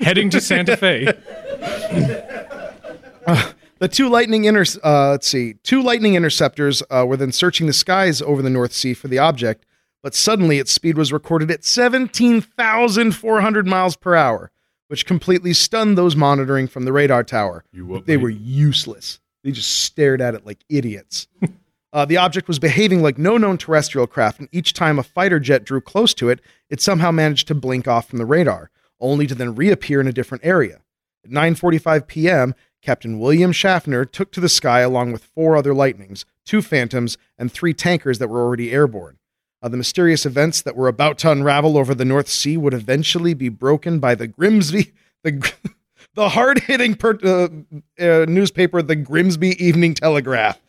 heading 0.00 0.30
to 0.30 0.40
Santa 0.40 0.76
Fe. 0.76 1.04
the 3.78 3.88
two 3.88 4.08
lightning 4.08 4.44
inter- 4.44 4.64
uh, 4.84 5.10
let's 5.10 5.28
see, 5.28 5.54
two 5.62 5.82
lightning 5.82 6.14
interceptors 6.14 6.82
uh, 6.90 7.04
were 7.06 7.16
then 7.16 7.32
searching 7.32 7.66
the 7.66 7.72
skies 7.72 8.20
over 8.20 8.42
the 8.42 8.50
North 8.50 8.72
Sea 8.72 8.94
for 8.94 9.08
the 9.08 9.18
object, 9.18 9.64
but 10.02 10.14
suddenly 10.14 10.58
its 10.58 10.72
speed 10.72 10.98
was 10.98 11.12
recorded 11.12 11.50
at 11.50 11.64
17,400 11.64 13.66
miles 13.66 13.96
per 13.96 14.14
hour, 14.14 14.50
which 14.88 15.06
completely 15.06 15.52
stunned 15.52 15.96
those 15.96 16.16
monitoring 16.16 16.68
from 16.68 16.84
the 16.84 16.92
radar 16.92 17.24
tower. 17.24 17.64
they 18.06 18.16
were 18.16 18.30
useless. 18.30 19.20
They 19.44 19.52
just 19.52 19.82
stared 19.84 20.20
at 20.20 20.34
it 20.34 20.46
like 20.46 20.58
idiots. 20.68 21.28
Uh, 21.92 22.04
the 22.04 22.18
object 22.18 22.46
was 22.46 22.58
behaving 22.58 23.00
like 23.00 23.16
no 23.16 23.38
known 23.38 23.56
terrestrial 23.56 24.06
craft, 24.06 24.38
and 24.38 24.50
each 24.52 24.74
time 24.74 24.98
a 24.98 25.02
fighter 25.02 25.40
jet 25.40 25.64
drew 25.64 25.80
close 25.80 26.12
to 26.12 26.28
it, 26.28 26.40
it 26.68 26.82
somehow 26.82 27.10
managed 27.10 27.48
to 27.48 27.54
blink 27.54 27.88
off 27.88 28.06
from 28.06 28.18
the 28.18 28.26
radar, 28.26 28.70
only 29.00 29.26
to 29.26 29.34
then 29.34 29.54
reappear 29.54 29.98
in 29.98 30.06
a 30.06 30.12
different 30.12 30.44
area. 30.44 30.82
At 31.24 31.30
9:45 31.30 32.06
p.m., 32.06 32.54
Captain 32.82 33.18
William 33.18 33.50
Schaffner 33.50 34.04
took 34.04 34.30
to 34.32 34.40
the 34.40 34.48
sky 34.50 34.80
along 34.80 35.12
with 35.12 35.24
four 35.24 35.56
other 35.56 35.72
Lightnings, 35.72 36.26
two 36.44 36.60
Phantoms, 36.60 37.16
and 37.38 37.50
three 37.50 37.72
tankers 37.72 38.18
that 38.18 38.28
were 38.28 38.42
already 38.42 38.72
airborne. 38.72 39.16
Uh, 39.62 39.68
the 39.68 39.76
mysterious 39.76 40.26
events 40.26 40.60
that 40.62 40.76
were 40.76 40.88
about 40.88 41.18
to 41.18 41.30
unravel 41.30 41.78
over 41.78 41.94
the 41.94 42.04
North 42.04 42.28
Sea 42.28 42.56
would 42.56 42.74
eventually 42.74 43.34
be 43.34 43.48
broken 43.48 43.98
by 43.98 44.14
the 44.14 44.26
Grimsby, 44.26 44.92
the 45.22 45.52
the 46.14 46.30
hard-hitting 46.30 46.94
per, 46.94 47.18
uh, 47.22 47.48
uh, 48.02 48.26
newspaper, 48.26 48.82
the 48.82 48.96
Grimsby 48.96 49.62
Evening 49.64 49.94
Telegraph, 49.94 50.60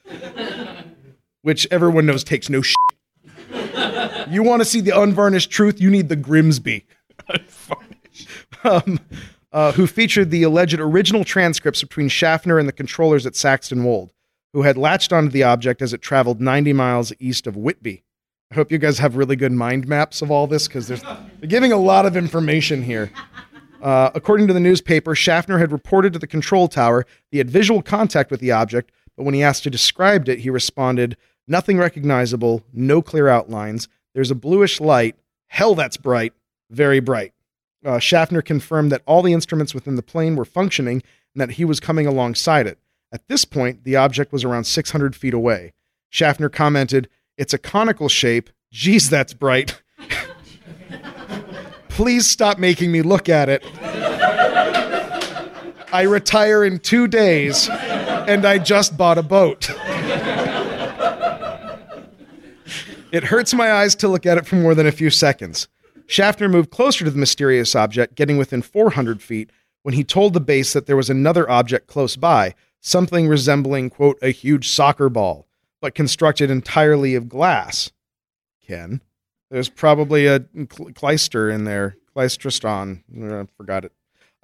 which 1.42 1.68
everyone 1.72 2.06
knows 2.06 2.24
takes 2.24 2.50
no 2.50 2.62
shit. 2.62 2.76
You 4.30 4.44
want 4.44 4.62
to 4.62 4.66
see 4.66 4.82
the 4.82 5.00
unvarnished 5.00 5.52
truth? 5.52 5.80
You 5.80 5.90
need 5.90 6.10
the 6.10 6.18
Grimsby. 6.18 6.86
um, 8.66 9.00
uh, 9.54 9.72
who 9.72 9.88
featured 9.88 10.32
the 10.32 10.44
alleged 10.44 10.80
original 10.80 11.24
transcripts 11.24 11.82
between 11.82 12.10
Schaffner 12.10 12.60
and 12.60 12.68
the 12.68 12.74
controllers 12.74 13.26
at 13.26 13.36
Saxton 13.36 13.86
Wold, 13.86 14.12
who 14.52 14.64
had 14.64 14.78
latched 14.78 15.14
onto 15.14 15.30
the 15.30 15.44
object 15.44 15.82
as 15.82 15.94
it 15.94 16.02
traveled 16.02 16.42
90 16.42 16.74
miles 16.74 17.14
east 17.20 17.48
of 17.48 17.56
Whitby. 17.56 18.04
I 18.52 18.56
hope 18.56 18.72
you 18.72 18.78
guys 18.78 19.00
have 19.00 19.18
really 19.18 19.36
good 19.36 19.52
mind 19.52 19.88
maps 19.88 20.22
of 20.22 20.32
all 20.32 20.48
this 20.48 20.68
because 20.68 20.88
they're 20.88 21.00
giving 21.48 21.74
a 21.74 21.78
lot 21.78 22.06
of 22.06 22.16
information 22.16 22.82
here. 22.82 23.12
Uh, 23.82 24.10
according 24.16 24.48
to 24.48 24.54
the 24.54 24.60
newspaper, 24.60 25.14
Schaffner 25.14 25.60
had 25.60 25.72
reported 25.72 26.14
to 26.14 26.20
the 26.20 26.28
control 26.28 26.68
tower 26.68 27.06
he 27.30 27.38
had 27.38 27.50
visual 27.50 27.82
contact 27.82 28.32
with 28.32 28.40
the 28.40 28.52
object, 28.52 28.92
but 29.16 29.24
when 29.24 29.34
he 29.34 29.44
asked 29.44 29.64
to 29.64 29.70
describe 29.70 30.28
it, 30.30 30.40
he 30.40 30.50
responded, 30.50 31.18
Nothing 31.48 31.78
recognizable, 31.78 32.64
no 32.74 33.02
clear 33.02 33.28
outlines. 33.28 33.88
There's 34.14 34.32
a 34.32 34.36
bluish 34.36 34.82
light. 34.82 35.16
Hell, 35.48 35.76
that's 35.76 35.98
bright. 35.98 36.34
Very 36.70 37.00
bright. 37.00 37.34
Uh, 37.86 38.00
Schaffner 38.00 38.42
confirmed 38.42 38.92
that 38.92 39.04
all 39.06 39.22
the 39.22 39.34
instruments 39.34 39.74
within 39.74 39.96
the 39.96 40.02
plane 40.02 40.36
were 40.36 40.46
functioning 40.46 41.04
and 41.34 41.42
that 41.42 41.52
he 41.52 41.66
was 41.66 41.80
coming 41.80 42.08
alongside 42.08 42.68
it. 42.68 42.80
At 43.12 43.28
this 43.28 43.46
point, 43.46 43.84
the 43.84 43.96
object 43.96 44.34
was 44.34 44.44
around 44.44 44.66
600 44.66 45.16
feet 45.16 45.34
away. 45.34 45.74
Schaffner 46.10 46.50
commented, 46.50 47.08
It's 47.38 47.54
a 47.54 47.58
conical 47.58 48.10
shape. 48.10 48.50
Geez, 48.72 49.10
that's 49.10 49.34
bright. 49.34 49.82
Please 51.90 52.28
stop 52.28 52.60
making 52.60 52.92
me 52.92 53.02
look 53.02 53.30
at 53.30 53.50
it. 53.50 53.64
I 55.92 56.04
retire 56.04 56.64
in 56.64 56.80
two 56.80 57.08
days, 57.08 57.70
and 57.70 58.46
I 58.46 58.58
just 58.58 58.98
bought 58.98 59.18
a 59.18 59.24
boat. 59.24 59.70
It 63.12 63.24
hurts 63.24 63.54
my 63.54 63.72
eyes 63.72 63.96
to 63.96 64.08
look 64.08 64.26
at 64.26 64.38
it 64.38 64.46
for 64.46 64.58
more 64.58 64.76
than 64.76 64.86
a 64.86 64.92
few 64.92 65.10
seconds. 65.10 65.70
Schaffner 66.08 66.50
moved 66.50 66.72
closer 66.72 67.06
to 67.06 67.12
the 67.12 67.18
mysterious 67.18 67.76
object, 67.76 68.16
getting 68.16 68.38
within 68.38 68.62
400 68.62 69.22
feet, 69.22 69.50
when 69.84 69.94
he 69.94 70.04
told 70.04 70.34
the 70.34 70.42
base 70.42 70.74
that 70.74 70.86
there 70.86 70.98
was 70.98 71.10
another 71.10 71.50
object 71.50 71.88
close 71.88 72.16
by, 72.16 72.54
something 72.82 73.28
resembling, 73.28 73.90
quote, 73.90 74.20
a 74.22 74.32
huge 74.32 74.68
soccer 74.68 75.10
ball, 75.10 75.47
but 75.82 75.96
constructed 75.96 76.50
entirely 76.50 77.16
of 77.16 77.30
glass. 77.30 77.92
Ken, 78.66 79.02
there's 79.50 79.70
probably 79.70 80.28
a 80.28 80.40
cl- 80.54 80.92
clyster 80.92 81.54
in 81.54 81.64
there. 81.64 81.96
Klystron. 82.16 83.04
I 83.16 83.48
forgot 83.58 83.86
it. 83.86 83.92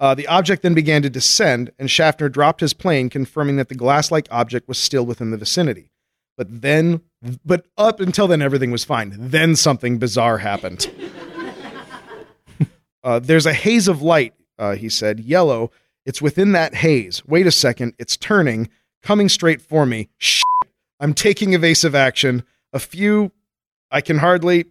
Uh, 0.00 0.14
the 0.14 0.26
object 0.26 0.62
then 0.62 0.74
began 0.74 1.02
to 1.02 1.10
descend, 1.10 1.70
and 1.78 1.90
Schaffner 1.90 2.28
dropped 2.28 2.60
his 2.60 2.72
plane, 2.72 3.08
confirming 3.08 3.56
that 3.56 3.68
the 3.68 3.74
glass 3.74 4.10
like 4.10 4.28
object 4.30 4.68
was 4.68 4.78
still 4.78 5.04
within 5.06 5.30
the 5.30 5.36
vicinity. 5.36 5.90
But 6.36 6.62
then, 6.62 7.00
but 7.44 7.66
up 7.76 8.00
until 8.00 8.26
then, 8.26 8.42
everything 8.42 8.70
was 8.70 8.84
fine. 8.84 9.14
Then 9.16 9.54
something 9.54 9.98
bizarre 9.98 10.38
happened. 10.38 10.90
uh, 13.04 13.20
there's 13.20 13.46
a 13.46 13.52
haze 13.52 13.86
of 13.86 14.02
light, 14.02 14.34
uh, 14.58 14.74
he 14.74 14.88
said, 14.88 15.20
yellow. 15.20 15.70
It's 16.04 16.20
within 16.20 16.52
that 16.52 16.74
haze. 16.74 17.24
Wait 17.24 17.46
a 17.46 17.52
second. 17.52 17.94
It's 17.98 18.16
turning, 18.16 18.68
coming 19.02 19.28
straight 19.28 19.62
for 19.62 19.86
me. 19.86 20.08
Shit. 20.18 20.44
I'm 21.00 21.14
taking 21.14 21.52
evasive 21.52 21.94
action. 21.94 22.44
A 22.72 22.78
few, 22.78 23.32
I 23.90 24.00
can 24.00 24.18
hardly. 24.18 24.66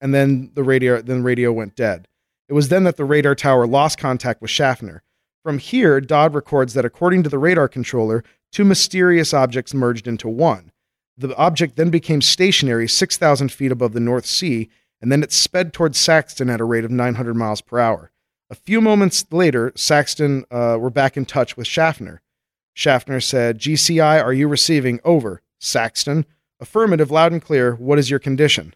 And 0.00 0.14
then 0.14 0.50
the 0.54 0.62
radio, 0.62 1.00
then 1.00 1.18
the 1.18 1.24
radio 1.24 1.52
went 1.52 1.74
dead. 1.74 2.08
It 2.48 2.52
was 2.52 2.68
then 2.68 2.84
that 2.84 2.96
the 2.96 3.04
radar 3.04 3.34
tower 3.34 3.66
lost 3.66 3.98
contact 3.98 4.40
with 4.40 4.50
Schaffner. 4.50 5.02
From 5.42 5.58
here, 5.58 6.00
Dodd 6.00 6.34
records 6.34 6.74
that 6.74 6.84
according 6.84 7.22
to 7.22 7.28
the 7.28 7.38
radar 7.38 7.68
controller, 7.68 8.24
two 8.52 8.64
mysterious 8.64 9.32
objects 9.32 9.74
merged 9.74 10.06
into 10.06 10.28
one. 10.28 10.72
The 11.16 11.34
object 11.36 11.76
then 11.76 11.90
became 11.90 12.20
stationary 12.20 12.88
6,000 12.88 13.50
feet 13.50 13.72
above 13.72 13.92
the 13.92 14.00
North 14.00 14.26
Sea, 14.26 14.68
and 15.00 15.10
then 15.10 15.22
it 15.22 15.32
sped 15.32 15.72
towards 15.72 15.98
Saxton 15.98 16.50
at 16.50 16.60
a 16.60 16.64
rate 16.64 16.84
of 16.84 16.90
900 16.90 17.34
miles 17.34 17.60
per 17.60 17.78
hour. 17.78 18.10
A 18.50 18.54
few 18.54 18.80
moments 18.80 19.24
later, 19.30 19.72
Saxton 19.74 20.44
uh, 20.50 20.76
were 20.78 20.90
back 20.90 21.16
in 21.16 21.24
touch 21.24 21.56
with 21.56 21.66
Schaffner. 21.66 22.20
Schaffner 22.74 23.20
said, 23.20 23.58
GCI, 23.58 24.22
are 24.22 24.32
you 24.32 24.48
receiving? 24.48 25.00
Over. 25.04 25.42
Saxton, 25.58 26.26
affirmative, 26.60 27.10
loud 27.10 27.32
and 27.32 27.42
clear. 27.42 27.74
What 27.74 27.98
is 27.98 28.10
your 28.10 28.18
condition? 28.18 28.74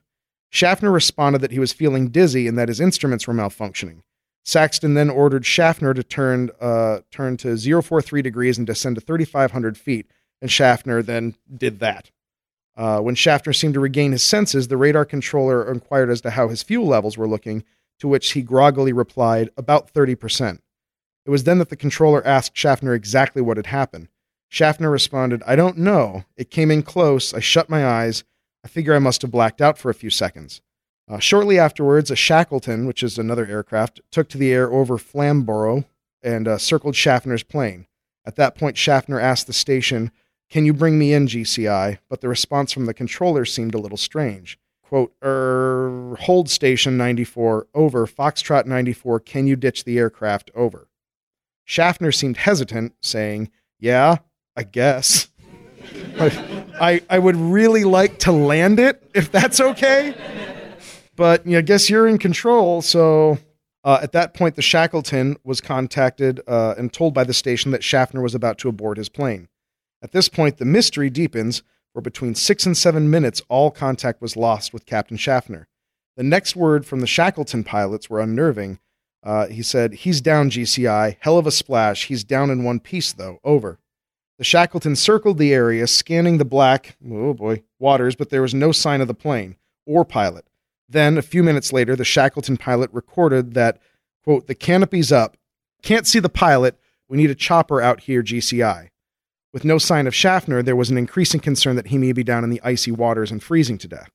Schaffner 0.50 0.90
responded 0.90 1.40
that 1.40 1.52
he 1.52 1.58
was 1.58 1.72
feeling 1.72 2.08
dizzy 2.08 2.48
and 2.48 2.58
that 2.58 2.68
his 2.68 2.80
instruments 2.80 3.26
were 3.26 3.34
malfunctioning. 3.34 4.02
Saxton 4.44 4.94
then 4.94 5.10
ordered 5.10 5.46
Schaffner 5.46 5.94
to 5.94 6.02
turn, 6.02 6.50
uh, 6.60 7.00
turn 7.10 7.36
to 7.38 7.56
043 7.56 8.22
degrees 8.22 8.58
and 8.58 8.66
descend 8.66 8.96
to 8.96 9.00
3,500 9.00 9.78
feet, 9.78 10.10
and 10.40 10.50
Schaffner 10.50 11.02
then 11.02 11.36
did 11.54 11.78
that. 11.80 12.10
Uh, 12.76 13.00
when 13.00 13.14
Schaffner 13.14 13.52
seemed 13.52 13.74
to 13.74 13.80
regain 13.80 14.12
his 14.12 14.22
senses, 14.22 14.68
the 14.68 14.76
radar 14.76 15.04
controller 15.04 15.70
inquired 15.70 16.10
as 16.10 16.22
to 16.22 16.30
how 16.30 16.48
his 16.48 16.62
fuel 16.62 16.86
levels 16.86 17.18
were 17.18 17.28
looking, 17.28 17.62
to 17.98 18.08
which 18.08 18.32
he 18.32 18.42
groggily 18.42 18.92
replied, 18.92 19.50
about 19.56 19.92
30%. 19.92 20.60
It 21.26 21.30
was 21.30 21.44
then 21.44 21.58
that 21.58 21.68
the 21.68 21.76
controller 21.76 22.26
asked 22.26 22.56
Schaffner 22.56 22.94
exactly 22.94 23.42
what 23.42 23.58
had 23.58 23.66
happened. 23.66 24.08
Schaffner 24.50 24.90
responded, 24.90 25.44
I 25.46 25.54
don't 25.54 25.78
know. 25.78 26.24
It 26.36 26.50
came 26.50 26.72
in 26.72 26.82
close. 26.82 27.32
I 27.32 27.38
shut 27.38 27.70
my 27.70 27.86
eyes. 27.86 28.24
I 28.64 28.68
figure 28.68 28.94
I 28.94 28.98
must 28.98 29.22
have 29.22 29.30
blacked 29.30 29.60
out 29.60 29.78
for 29.78 29.90
a 29.90 29.94
few 29.94 30.10
seconds. 30.10 30.60
Uh, 31.08 31.20
shortly 31.20 31.56
afterwards, 31.58 32.10
a 32.10 32.16
Shackleton, 32.16 32.84
which 32.84 33.02
is 33.04 33.16
another 33.16 33.46
aircraft, 33.46 34.00
took 34.10 34.28
to 34.28 34.38
the 34.38 34.52
air 34.52 34.70
over 34.70 34.98
Flamborough 34.98 35.84
and 36.20 36.48
uh, 36.48 36.58
circled 36.58 36.96
Schaffner's 36.96 37.44
plane. 37.44 37.86
At 38.26 38.36
that 38.36 38.56
point, 38.56 38.76
Schaffner 38.76 39.20
asked 39.20 39.46
the 39.46 39.52
station, 39.52 40.10
Can 40.50 40.66
you 40.66 40.74
bring 40.74 40.98
me 40.98 41.12
in, 41.12 41.28
GCI? 41.28 41.98
But 42.08 42.20
the 42.20 42.28
response 42.28 42.72
from 42.72 42.86
the 42.86 42.94
controller 42.94 43.44
seemed 43.44 43.74
a 43.74 43.80
little 43.80 43.96
strange. 43.96 44.58
Quote, 44.82 45.14
er, 45.22 46.16
hold 46.22 46.50
station 46.50 46.96
94, 46.96 47.68
over, 47.72 48.06
Foxtrot 48.06 48.66
94, 48.66 49.20
can 49.20 49.46
you 49.46 49.54
ditch 49.54 49.84
the 49.84 49.98
aircraft, 49.98 50.50
over? 50.56 50.88
Schaffner 51.64 52.10
seemed 52.10 52.38
hesitant, 52.38 52.94
saying, 53.00 53.50
Yeah, 53.78 54.16
I 54.60 54.64
guess. 54.64 55.28
I, 56.18 57.00
I 57.08 57.18
would 57.18 57.36
really 57.36 57.84
like 57.84 58.18
to 58.20 58.32
land 58.32 58.78
it, 58.78 59.02
if 59.14 59.32
that's 59.32 59.58
okay. 59.58 60.14
but 61.16 61.48
I 61.48 61.62
guess 61.62 61.88
you're 61.88 62.06
in 62.06 62.18
control. 62.18 62.82
So 62.82 63.38
uh, 63.84 64.00
at 64.02 64.12
that 64.12 64.34
point, 64.34 64.56
the 64.56 64.62
Shackleton 64.62 65.38
was 65.44 65.62
contacted 65.62 66.42
uh, 66.46 66.74
and 66.76 66.92
told 66.92 67.14
by 67.14 67.24
the 67.24 67.32
station 67.32 67.70
that 67.70 67.82
Schaffner 67.82 68.20
was 68.20 68.34
about 68.34 68.58
to 68.58 68.68
abort 68.68 68.98
his 68.98 69.08
plane. 69.08 69.48
At 70.02 70.12
this 70.12 70.28
point, 70.28 70.58
the 70.58 70.66
mystery 70.66 71.08
deepens. 71.08 71.62
For 71.94 72.02
between 72.02 72.34
six 72.34 72.66
and 72.66 72.76
seven 72.76 73.10
minutes, 73.10 73.40
all 73.48 73.70
contact 73.70 74.20
was 74.20 74.36
lost 74.36 74.74
with 74.74 74.84
Captain 74.84 75.16
Schaffner. 75.16 75.68
The 76.18 76.22
next 76.22 76.54
word 76.54 76.84
from 76.84 77.00
the 77.00 77.06
Shackleton 77.06 77.64
pilots 77.64 78.10
were 78.10 78.20
unnerving. 78.20 78.78
Uh, 79.24 79.46
he 79.46 79.62
said, 79.62 79.94
He's 79.94 80.20
down, 80.20 80.50
GCI. 80.50 81.16
Hell 81.20 81.38
of 81.38 81.46
a 81.46 81.50
splash. 81.50 82.06
He's 82.06 82.24
down 82.24 82.50
in 82.50 82.62
one 82.62 82.78
piece, 82.78 83.12
though. 83.14 83.40
Over. 83.42 83.78
The 84.40 84.44
Shackleton 84.44 84.96
circled 84.96 85.36
the 85.36 85.52
area, 85.52 85.86
scanning 85.86 86.38
the 86.38 86.46
black, 86.46 86.96
oh 87.06 87.34
boy, 87.34 87.62
waters, 87.78 88.16
but 88.16 88.30
there 88.30 88.40
was 88.40 88.54
no 88.54 88.72
sign 88.72 89.02
of 89.02 89.06
the 89.06 89.12
plane 89.12 89.56
or 89.84 90.02
pilot. 90.02 90.46
Then, 90.88 91.18
a 91.18 91.22
few 91.22 91.42
minutes 91.42 91.74
later, 91.74 91.94
the 91.94 92.06
Shackleton 92.06 92.56
pilot 92.56 92.88
recorded 92.90 93.52
that, 93.52 93.82
quote, 94.24 94.46
the 94.46 94.54
canopy's 94.54 95.12
up. 95.12 95.36
Can't 95.82 96.06
see 96.06 96.20
the 96.20 96.30
pilot. 96.30 96.80
We 97.06 97.18
need 97.18 97.28
a 97.28 97.34
chopper 97.34 97.82
out 97.82 98.00
here, 98.00 98.22
GCI. 98.22 98.88
With 99.52 99.66
no 99.66 99.76
sign 99.76 100.06
of 100.06 100.14
Schaffner, 100.14 100.62
there 100.62 100.74
was 100.74 100.88
an 100.88 100.96
increasing 100.96 101.40
concern 101.40 101.76
that 101.76 101.88
he 101.88 101.98
may 101.98 102.12
be 102.12 102.24
down 102.24 102.42
in 102.42 102.48
the 102.48 102.62
icy 102.64 102.92
waters 102.92 103.30
and 103.30 103.42
freezing 103.42 103.76
to 103.76 103.88
death. 103.88 104.08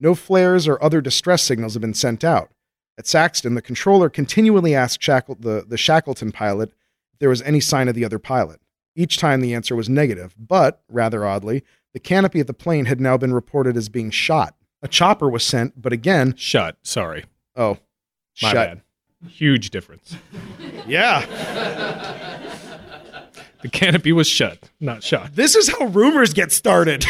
No 0.00 0.16
flares 0.16 0.66
or 0.66 0.82
other 0.82 1.00
distress 1.00 1.44
signals 1.44 1.74
have 1.74 1.80
been 1.80 1.94
sent 1.94 2.24
out. 2.24 2.50
At 2.98 3.06
Saxton, 3.06 3.54
the 3.54 3.62
controller 3.62 4.10
continually 4.10 4.74
asked 4.74 5.00
Shackle- 5.00 5.36
the, 5.38 5.64
the 5.64 5.78
Shackleton 5.78 6.32
pilot 6.32 6.70
if 7.12 7.20
there 7.20 7.28
was 7.28 7.42
any 7.42 7.60
sign 7.60 7.86
of 7.86 7.94
the 7.94 8.04
other 8.04 8.18
pilot. 8.18 8.60
Each 8.96 9.16
time 9.18 9.40
the 9.40 9.54
answer 9.54 9.74
was 9.76 9.88
negative, 9.88 10.34
but, 10.38 10.82
rather 10.88 11.24
oddly, 11.24 11.62
the 11.94 12.00
canopy 12.00 12.40
of 12.40 12.46
the 12.46 12.54
plane 12.54 12.86
had 12.86 13.00
now 13.00 13.16
been 13.16 13.32
reported 13.34 13.76
as 13.76 13.88
being 13.88 14.10
shot. 14.10 14.54
A 14.82 14.88
chopper 14.88 15.28
was 15.28 15.42
sent, 15.44 15.80
but 15.80 15.92
again. 15.92 16.34
Shut, 16.36 16.76
sorry. 16.82 17.24
Oh, 17.56 17.78
My 18.42 18.50
shut. 18.50 18.54
bad. 18.54 18.82
Huge 19.30 19.70
difference. 19.70 20.16
Yeah. 20.86 21.20
The 23.62 23.68
canopy 23.68 24.12
was 24.12 24.26
shut, 24.26 24.70
not 24.80 25.02
shot. 25.04 25.34
This 25.34 25.54
is 25.54 25.68
how 25.68 25.84
rumors 25.86 26.32
get 26.32 26.50
started. 26.50 27.04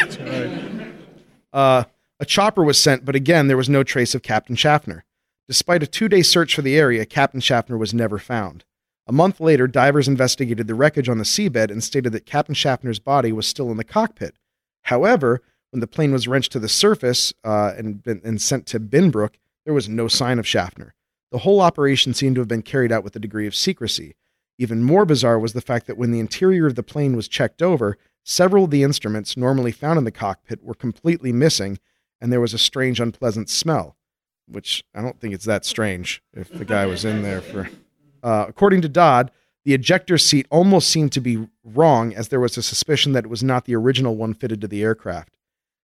uh, 1.53 1.85
a 2.19 2.25
chopper 2.27 2.65
was 2.65 2.79
sent, 2.79 3.05
but 3.05 3.15
again, 3.15 3.47
there 3.47 3.57
was 3.57 3.69
no 3.69 3.83
trace 3.85 4.15
of 4.15 4.23
Captain 4.23 4.57
Schaffner. 4.57 5.05
Despite 5.49 5.83
a 5.83 5.87
two 5.87 6.09
day 6.09 6.23
search 6.23 6.55
for 6.55 6.63
the 6.63 6.77
area, 6.77 7.07
Captain 7.07 7.41
Schaffner 7.41 7.79
was 7.79 7.95
never 7.95 8.19
found. 8.19 8.65
A 9.11 9.13
month 9.13 9.41
later, 9.41 9.67
divers 9.67 10.07
investigated 10.07 10.69
the 10.69 10.75
wreckage 10.77 11.09
on 11.09 11.19
the 11.19 11.25
seabed 11.25 11.73
and 11.73 11.83
stated 11.83 12.13
that 12.13 12.27
Captain 12.27 12.55
Schaffner's 12.55 13.01
body 13.01 13.33
was 13.33 13.45
still 13.45 13.73
in 13.73 13.77
the 13.77 13.83
cockpit. 13.83 14.37
However, 14.83 15.43
when 15.73 15.81
the 15.81 15.89
plane 15.89 16.13
was 16.13 16.29
wrenched 16.29 16.53
to 16.53 16.61
the 16.61 16.69
surface 16.69 17.33
uh, 17.43 17.73
and, 17.77 18.07
and 18.07 18.41
sent 18.41 18.67
to 18.67 18.79
Binbrook, 18.79 19.35
there 19.65 19.75
was 19.75 19.89
no 19.89 20.07
sign 20.07 20.39
of 20.39 20.47
Schaffner. 20.47 20.95
The 21.33 21.39
whole 21.39 21.61
operation 21.61 22.15
seemed 22.15 22.37
to 22.37 22.41
have 22.41 22.47
been 22.47 22.63
carried 22.63 22.93
out 22.93 23.03
with 23.03 23.17
a 23.17 23.19
degree 23.19 23.49
of 23.49 23.57
secrecy. 23.57 24.15
Even 24.59 24.85
more 24.85 25.05
bizarre 25.05 25.41
was 25.41 25.55
the 25.55 25.61
fact 25.61 25.89
that 25.89 25.99
when 25.99 26.13
the 26.13 26.21
interior 26.21 26.69
of 26.69 26.77
the 26.77 26.85
plane 26.85 27.17
was 27.17 27.27
checked 27.27 27.63
over, 27.63 27.99
several 28.23 28.67
of 28.67 28.71
the 28.71 28.85
instruments 28.85 29.37
normally 29.37 29.73
found 29.73 29.99
in 29.99 30.05
the 30.05 30.13
cockpit 30.13 30.63
were 30.63 30.73
completely 30.73 31.33
missing, 31.33 31.81
and 32.21 32.33
there 32.33 32.41
was 32.41 32.55
a 32.55 32.59
strange, 32.59 33.01
unpleasant 33.01 33.51
smell. 33.51 33.97
Which 34.47 34.85
I 34.95 35.03
don't 35.03 35.19
think 35.19 35.35
it's 35.35 35.47
that 35.47 35.65
strange 35.65 36.23
if 36.33 36.49
the 36.49 36.65
guy 36.65 36.87
was 36.87 37.05
in 37.05 37.25
there 37.25 37.41
for. 37.41 37.69
Uh, 38.23 38.47
according 38.49 38.83
to 38.83 38.89
Dodd, 38.89 39.31
the 39.65 39.75
ejector 39.75 40.19
seat 40.19 40.47
almost 40.51 40.89
seemed 40.89 41.13
to 41.13 41.21
be 41.21 41.47
wrong, 41.65 42.15
as 42.15 42.29
there 42.29 42.41
was 42.41 42.57
a 42.57 42.63
suspicion 42.63 43.13
that 43.13 43.25
it 43.25 43.31
was 43.31 43.43
not 43.43 43.65
the 43.65 43.77
original 43.77 44.17
one 44.17 44.35
fitted 44.35 44.61
to 44.61 44.69
the 44.69 44.83
aircraft. 44.83 45.37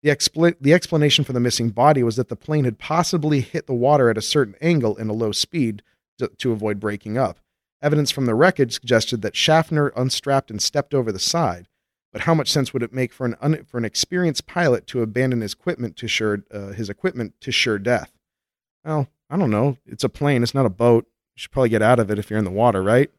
The, 0.01 0.09
expl- 0.09 0.55
the 0.59 0.73
explanation 0.73 1.23
for 1.23 1.33
the 1.33 1.39
missing 1.39 1.69
body 1.69 2.03
was 2.03 2.15
that 2.15 2.29
the 2.29 2.35
plane 2.35 2.63
had 2.63 2.79
possibly 2.79 3.41
hit 3.41 3.67
the 3.67 3.73
water 3.73 4.09
at 4.09 4.17
a 4.17 4.21
certain 4.21 4.55
angle 4.61 4.95
in 4.95 5.09
a 5.09 5.13
low 5.13 5.31
speed 5.31 5.83
to, 6.17 6.29
to 6.37 6.51
avoid 6.51 6.79
breaking 6.79 7.17
up. 7.17 7.39
Evidence 7.81 8.11
from 8.11 8.25
the 8.25 8.35
wreckage 8.35 8.73
suggested 8.73 9.21
that 9.21 9.35
Schaffner 9.35 9.89
unstrapped 9.95 10.49
and 10.49 10.61
stepped 10.61 10.93
over 10.93 11.11
the 11.11 11.19
side. 11.19 11.67
But 12.11 12.21
how 12.23 12.33
much 12.33 12.51
sense 12.51 12.73
would 12.73 12.83
it 12.83 12.93
make 12.93 13.13
for 13.13 13.25
an 13.25 13.35
un- 13.39 13.63
for 13.65 13.77
an 13.77 13.85
experienced 13.85 14.47
pilot 14.47 14.87
to 14.87 15.01
abandon 15.01 15.41
his 15.41 15.53
equipment 15.53 15.95
to 15.97 16.07
sure 16.07 16.43
uh, 16.51 16.69
his 16.69 16.89
equipment 16.89 17.35
to 17.41 17.51
sure 17.51 17.77
death? 17.77 18.11
Well, 18.83 19.07
I 19.29 19.37
don't 19.37 19.51
know. 19.51 19.77
It's 19.85 20.03
a 20.03 20.09
plane. 20.09 20.41
It's 20.41 20.55
not 20.55 20.65
a 20.65 20.71
boat. 20.71 21.05
Should 21.39 21.51
probably 21.51 21.69
get 21.69 21.81
out 21.81 21.99
of 21.99 22.11
it 22.11 22.19
if 22.19 22.29
you're 22.29 22.37
in 22.37 22.43
the 22.43 22.51
water, 22.51 22.83
right? 22.83 23.09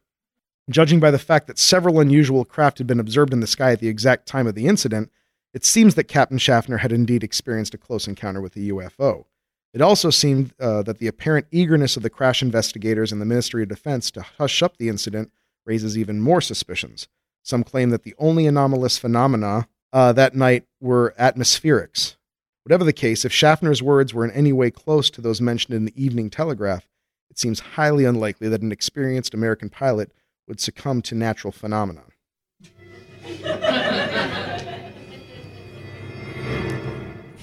Judging 0.69 0.99
by 0.99 1.09
the 1.09 1.17
fact 1.17 1.47
that 1.47 1.57
several 1.57 1.99
unusual 1.99 2.45
craft 2.45 2.77
had 2.77 2.85
been 2.85 2.99
observed 2.99 3.33
in 3.33 3.39
the 3.39 3.47
sky 3.47 3.71
at 3.71 3.79
the 3.79 3.87
exact 3.87 4.27
time 4.27 4.45
of 4.45 4.53
the 4.53 4.67
incident, 4.67 5.09
it 5.55 5.65
seems 5.65 5.95
that 5.95 6.03
Captain 6.03 6.37
Schaffner 6.37 6.77
had 6.77 6.91
indeed 6.91 7.23
experienced 7.23 7.73
a 7.73 7.79
close 7.79 8.07
encounter 8.07 8.39
with 8.39 8.55
a 8.55 8.59
UFO. 8.59 9.25
It 9.73 9.81
also 9.81 10.11
seemed 10.11 10.53
uh, 10.59 10.83
that 10.83 10.99
the 10.99 11.07
apparent 11.07 11.47
eagerness 11.49 11.97
of 11.97 12.03
the 12.03 12.11
crash 12.11 12.43
investigators 12.43 13.11
and 13.11 13.19
the 13.19 13.25
Ministry 13.25 13.63
of 13.63 13.69
Defense 13.69 14.11
to 14.11 14.21
hush 14.21 14.61
up 14.61 14.77
the 14.77 14.87
incident 14.87 15.31
raises 15.65 15.97
even 15.97 16.21
more 16.21 16.41
suspicions. 16.41 17.07
Some 17.41 17.63
claim 17.63 17.89
that 17.89 18.03
the 18.03 18.13
only 18.19 18.45
anomalous 18.45 18.99
phenomena 18.99 19.67
uh, 19.91 20.13
that 20.13 20.35
night 20.35 20.65
were 20.79 21.15
atmospherics. 21.19 22.17
Whatever 22.65 22.83
the 22.83 22.93
case, 22.93 23.25
if 23.25 23.31
Schaffner's 23.31 23.81
words 23.81 24.13
were 24.13 24.25
in 24.25 24.31
any 24.31 24.53
way 24.53 24.69
close 24.69 25.09
to 25.09 25.21
those 25.21 25.41
mentioned 25.41 25.73
in 25.73 25.85
the 25.85 26.03
Evening 26.03 26.29
Telegraph, 26.29 26.87
it 27.31 27.39
seems 27.39 27.61
highly 27.61 28.03
unlikely 28.03 28.49
that 28.49 28.61
an 28.61 28.73
experienced 28.73 29.33
American 29.33 29.69
pilot 29.69 30.11
would 30.49 30.59
succumb 30.59 31.01
to 31.03 31.15
natural 31.15 31.53
phenomena. 31.53 32.01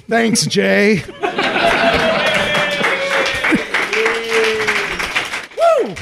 Thanks, 0.09 0.45
Jay. 0.45 0.97
Woo! 5.57 5.95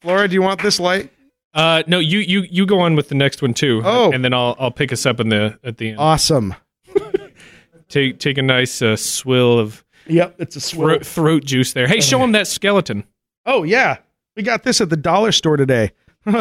Flora, 0.00 0.26
do 0.28 0.34
you 0.34 0.40
want 0.40 0.62
this 0.62 0.80
light? 0.80 1.10
Uh, 1.52 1.82
no, 1.86 1.98
you 1.98 2.20
you 2.20 2.46
you 2.50 2.64
go 2.64 2.80
on 2.80 2.96
with 2.96 3.10
the 3.10 3.14
next 3.14 3.42
one 3.42 3.52
too. 3.52 3.82
Oh. 3.84 4.10
and 4.12 4.24
then 4.24 4.32
I'll 4.32 4.56
I'll 4.58 4.70
pick 4.70 4.92
us 4.92 5.04
up 5.04 5.20
in 5.20 5.28
the 5.28 5.58
at 5.62 5.76
the 5.76 5.90
end. 5.90 5.98
Awesome. 5.98 6.54
take 7.90 8.18
take 8.18 8.38
a 8.38 8.42
nice 8.42 8.80
uh, 8.80 8.96
swill 8.96 9.58
of 9.58 9.83
Yep, 10.06 10.36
it's 10.38 10.56
a 10.56 10.60
throat, 10.60 11.06
throat 11.06 11.44
juice 11.44 11.72
there. 11.72 11.86
Hey, 11.86 12.00
show 12.00 12.20
oh, 12.20 12.24
him 12.24 12.32
that 12.32 12.46
skeleton. 12.46 13.04
Oh 13.46 13.62
yeah, 13.62 13.98
we 14.36 14.42
got 14.42 14.62
this 14.62 14.80
at 14.80 14.90
the 14.90 14.96
dollar 14.96 15.32
store 15.32 15.56
today. 15.56 15.92
this 16.24 16.34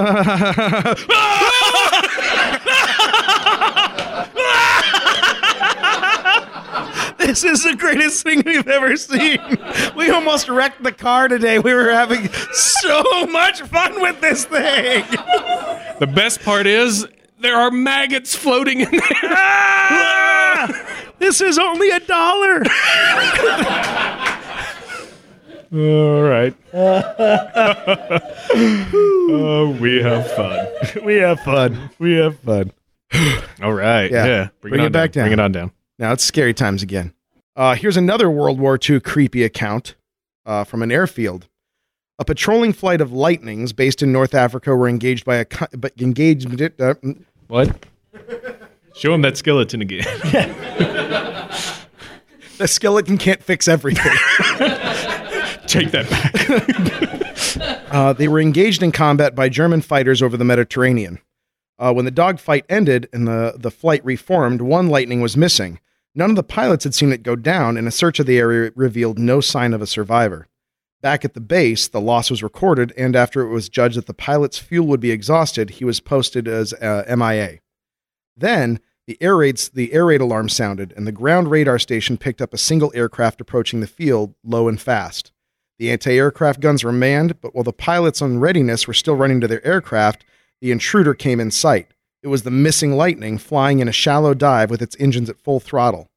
is 7.43 7.63
the 7.63 7.75
greatest 7.77 8.23
thing 8.23 8.43
we've 8.45 8.67
ever 8.67 8.95
seen. 8.95 9.39
We 9.95 10.09
almost 10.09 10.47
wrecked 10.47 10.83
the 10.83 10.93
car 10.93 11.27
today. 11.27 11.59
We 11.59 11.73
were 11.73 11.91
having 11.91 12.29
so 12.53 13.03
much 13.27 13.61
fun 13.63 14.01
with 14.01 14.21
this 14.21 14.45
thing. 14.45 15.03
The 15.99 16.09
best 16.13 16.41
part 16.43 16.65
is 16.65 17.05
there 17.41 17.57
are 17.57 17.71
maggots 17.71 18.35
floating 18.35 18.81
in 18.81 18.91
there. 18.91 19.01
This 21.23 21.39
is 21.39 21.57
only 21.57 21.89
a 21.89 22.01
dollar. 22.01 22.55
All 25.73 26.21
right. 26.21 26.53
oh, 29.23 29.77
we 29.81 30.01
have 30.01 30.29
fun. 30.33 30.67
we 31.05 31.15
have 31.15 31.39
fun. 31.39 31.89
We 31.97 32.15
have 32.15 32.37
fun. 32.39 32.73
All 33.61 33.71
right. 33.71 34.11
Yeah. 34.11 34.25
Yeah. 34.25 34.49
Bring 34.59 34.73
it 34.73 34.79
on 34.81 34.91
back 34.91 35.13
down. 35.13 35.23
Bring 35.23 35.31
it 35.31 35.39
on 35.39 35.53
down. 35.53 35.71
Now 35.97 36.11
it's 36.11 36.25
scary 36.25 36.53
times 36.53 36.83
again. 36.83 37.13
Uh, 37.55 37.75
here's 37.75 37.95
another 37.95 38.29
World 38.29 38.59
War 38.59 38.77
II 38.77 38.99
creepy 38.99 39.45
account 39.45 39.95
uh, 40.45 40.65
from 40.65 40.81
an 40.81 40.91
airfield. 40.91 41.47
A 42.19 42.25
patrolling 42.25 42.73
flight 42.73 42.99
of 42.99 43.13
Lightnings 43.13 43.71
based 43.71 44.03
in 44.03 44.11
North 44.11 44.33
Africa 44.35 44.75
were 44.75 44.89
engaged 44.89 45.23
by 45.23 45.37
a 45.37 45.45
co- 45.45 45.67
but 45.77 45.93
engaged. 46.01 46.61
Uh, 46.81 46.95
What? 47.47 47.85
Show 48.95 49.11
him 49.11 49.23
that 49.23 49.37
skeleton 49.37 49.81
again. 49.81 50.05
The 52.57 52.67
skeleton 52.67 53.17
can't 53.17 53.41
fix 53.41 53.67
everything. 53.67 54.11
Take 55.67 55.91
that 55.91 56.09
back. 56.09 57.91
uh, 57.91 58.13
they 58.13 58.27
were 58.27 58.39
engaged 58.39 58.83
in 58.83 58.91
combat 58.91 59.35
by 59.35 59.49
German 59.49 59.81
fighters 59.81 60.21
over 60.21 60.37
the 60.37 60.43
Mediterranean. 60.43 61.19
Uh, 61.79 61.93
when 61.93 62.05
the 62.05 62.11
dogfight 62.11 62.65
ended 62.69 63.09
and 63.11 63.27
the, 63.27 63.55
the 63.57 63.71
flight 63.71 64.03
reformed, 64.05 64.61
one 64.61 64.89
Lightning 64.89 65.21
was 65.21 65.35
missing. 65.35 65.79
None 66.15 66.29
of 66.29 66.35
the 66.35 66.43
pilots 66.43 66.83
had 66.83 66.93
seen 66.93 67.11
it 67.11 67.23
go 67.23 67.35
down, 67.35 67.75
and 67.75 67.87
a 67.87 67.91
search 67.91 68.19
of 68.19 68.27
the 68.27 68.37
area 68.37 68.71
revealed 68.75 69.17
no 69.17 69.41
sign 69.41 69.73
of 69.73 69.81
a 69.81 69.87
survivor. 69.87 70.47
Back 71.01 71.25
at 71.25 71.33
the 71.33 71.41
base, 71.41 71.87
the 71.87 71.99
loss 71.99 72.29
was 72.29 72.43
recorded, 72.43 72.93
and 72.95 73.15
after 73.15 73.41
it 73.41 73.49
was 73.49 73.67
judged 73.67 73.97
that 73.97 74.05
the 74.05 74.13
pilot's 74.13 74.59
fuel 74.59 74.87
would 74.87 74.99
be 74.99 75.11
exhausted, 75.11 75.71
he 75.71 75.85
was 75.85 75.99
posted 75.99 76.47
as 76.47 76.73
uh, 76.73 77.03
MIA. 77.17 77.59
Then 78.37 78.79
the 79.07 79.17
air 79.21 79.35
raids, 79.35 79.69
the 79.69 79.93
air 79.93 80.05
raid 80.05 80.21
alarm 80.21 80.49
sounded, 80.49 80.93
and 80.95 81.05
the 81.05 81.11
ground 81.11 81.51
radar 81.51 81.77
station 81.77 82.17
picked 82.17 82.41
up 82.41 82.53
a 82.53 82.57
single 82.57 82.91
aircraft 82.95 83.41
approaching 83.41 83.79
the 83.79 83.87
field, 83.87 84.33
low 84.43 84.67
and 84.67 84.79
fast. 84.79 85.31
The 85.79 85.91
anti-aircraft 85.91 86.59
guns 86.61 86.83
were 86.83 86.93
manned, 86.93 87.41
but 87.41 87.53
while 87.53 87.63
the 87.63 87.73
pilots 87.73 88.21
on 88.21 88.39
readiness 88.39 88.87
were 88.87 88.93
still 88.93 89.15
running 89.15 89.41
to 89.41 89.47
their 89.47 89.65
aircraft, 89.65 90.23
the 90.61 90.71
intruder 90.71 91.13
came 91.13 91.39
in 91.39 91.51
sight. 91.51 91.93
It 92.21 92.27
was 92.29 92.43
the 92.43 92.51
missing 92.51 92.93
Lightning 92.93 93.37
flying 93.37 93.79
in 93.79 93.89
a 93.89 93.91
shallow 93.91 94.33
dive 94.33 94.69
with 94.69 94.81
its 94.81 94.95
engines 94.99 95.29
at 95.29 95.41
full 95.41 95.59
throttle. 95.59 96.09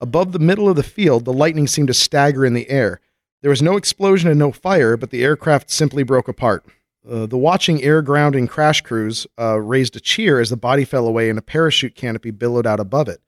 Above 0.00 0.32
the 0.32 0.40
middle 0.40 0.68
of 0.68 0.74
the 0.74 0.82
field, 0.82 1.24
the 1.24 1.32
lightning 1.32 1.68
seemed 1.68 1.88
to 1.88 1.94
stagger 1.94 2.44
in 2.44 2.54
the 2.54 2.68
air. 2.68 3.00
There 3.42 3.50
was 3.50 3.62
no 3.62 3.76
explosion 3.76 4.28
and 4.28 4.38
no 4.38 4.50
fire, 4.50 4.96
but 4.96 5.10
the 5.10 5.22
aircraft 5.22 5.70
simply 5.70 6.02
broke 6.02 6.26
apart. 6.26 6.64
Uh, 7.08 7.26
the 7.26 7.36
watching 7.36 7.82
air 7.82 8.00
ground, 8.00 8.34
and 8.34 8.48
crash 8.48 8.80
crews 8.80 9.26
uh, 9.38 9.60
raised 9.60 9.94
a 9.94 10.00
cheer 10.00 10.40
as 10.40 10.48
the 10.48 10.56
body 10.56 10.84
fell 10.84 11.06
away 11.06 11.28
and 11.28 11.38
a 11.38 11.42
parachute 11.42 11.94
canopy 11.94 12.30
billowed 12.30 12.66
out 12.66 12.80
above 12.80 13.08
it. 13.08 13.20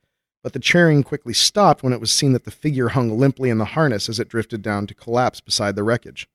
But 0.43 0.53
the 0.53 0.59
cheering 0.59 1.03
quickly 1.03 1.33
stopped 1.33 1.83
when 1.83 1.93
it 1.93 1.99
was 1.99 2.11
seen 2.11 2.33
that 2.33 2.45
the 2.45 2.51
figure 2.51 2.89
hung 2.89 3.19
limply 3.19 3.49
in 3.49 3.59
the 3.59 3.65
harness 3.65 4.09
as 4.09 4.19
it 4.19 4.29
drifted 4.29 4.61
down 4.61 4.87
to 4.87 4.95
collapse 4.95 5.41
beside 5.41 5.75
the 5.75 5.83
wreckage. 5.83 6.27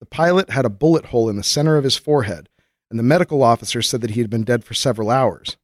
The 0.00 0.06
pilot 0.06 0.50
had 0.50 0.64
a 0.64 0.70
bullet 0.70 1.06
hole 1.06 1.28
in 1.28 1.36
the 1.36 1.44
center 1.44 1.76
of 1.76 1.84
his 1.84 1.96
forehead, 1.96 2.48
and 2.90 2.98
the 2.98 3.04
medical 3.04 3.44
officer 3.44 3.80
said 3.80 4.00
that 4.00 4.10
he 4.10 4.20
had 4.20 4.30
been 4.30 4.42
dead 4.42 4.64
for 4.64 4.74
several 4.74 5.10
hours. 5.10 5.56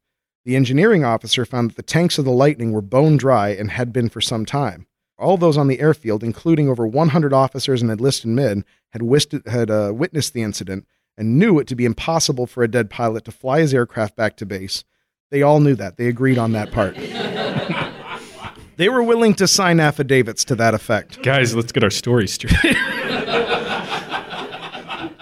The 0.45 0.55
engineering 0.55 1.05
officer 1.05 1.45
found 1.45 1.71
that 1.71 1.77
the 1.77 1.83
tanks 1.83 2.19
of 2.19 2.25
the 2.25 2.31
Lightning 2.31 2.71
were 2.71 2.81
bone 2.81 3.17
dry 3.17 3.49
and 3.49 3.73
had 3.73 3.93
been 3.93 4.09
for 4.09 4.21
some 4.21 4.47
time. 4.47 4.87
All 5.19 5.37
those 5.37 5.59
on 5.59 5.67
the 5.67 5.81
airfield, 5.81 6.23
including 6.23 6.69
over 6.69 6.87
100 6.87 7.33
officers 7.33 7.83
and 7.83 7.91
enlisted 7.91 8.31
men, 8.31 8.65
had, 8.91 9.03
had 9.47 9.71
uh, 9.71 9.91
witnessed 9.93 10.33
the 10.33 10.43
incident 10.43 10.87
and 11.19 11.39
knew 11.39 11.59
it 11.59 11.67
to 11.67 11.75
be 11.75 11.85
impossible 11.85 12.47
for 12.47 12.63
a 12.63 12.69
dead 12.69 12.89
pilot 12.89 13.25
to 13.25 13.33
fly 13.33 13.59
his 13.59 13.75
aircraft 13.75 14.17
back 14.17 14.37
to 14.37 14.47
base. 14.47 14.85
They 15.31 15.43
all 15.43 15.59
knew 15.61 15.75
that. 15.75 15.97
They 15.99 16.07
agreed 16.07 16.39
on 16.39 16.53
that 16.53 16.71
part. 16.71 16.97
they 18.77 18.89
were 18.89 19.03
willing 19.03 19.35
to 19.35 19.49
sign 19.49 19.81
affidavits 19.81 20.45
to 20.45 20.55
that 20.55 20.73
effect. 20.75 21.23
Guys, 21.23 21.55
let's 21.55 21.73
get 21.73 21.83
our 21.83 21.91
story 21.91 22.29
straight. 22.29 22.55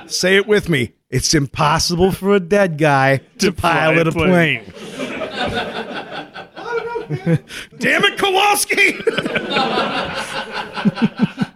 Say 0.06 0.36
it 0.36 0.46
with 0.46 0.68
me. 0.68 0.92
It's 1.08 1.34
impossible 1.34 2.12
for 2.12 2.34
a 2.34 2.40
dead 2.40 2.78
guy 2.78 3.22
to, 3.38 3.50
pilot 3.50 4.06
a 4.06 4.12
plane. 4.12 4.64
Damn 7.78 8.04
it, 8.04 8.18
Kowalski! 8.18 8.98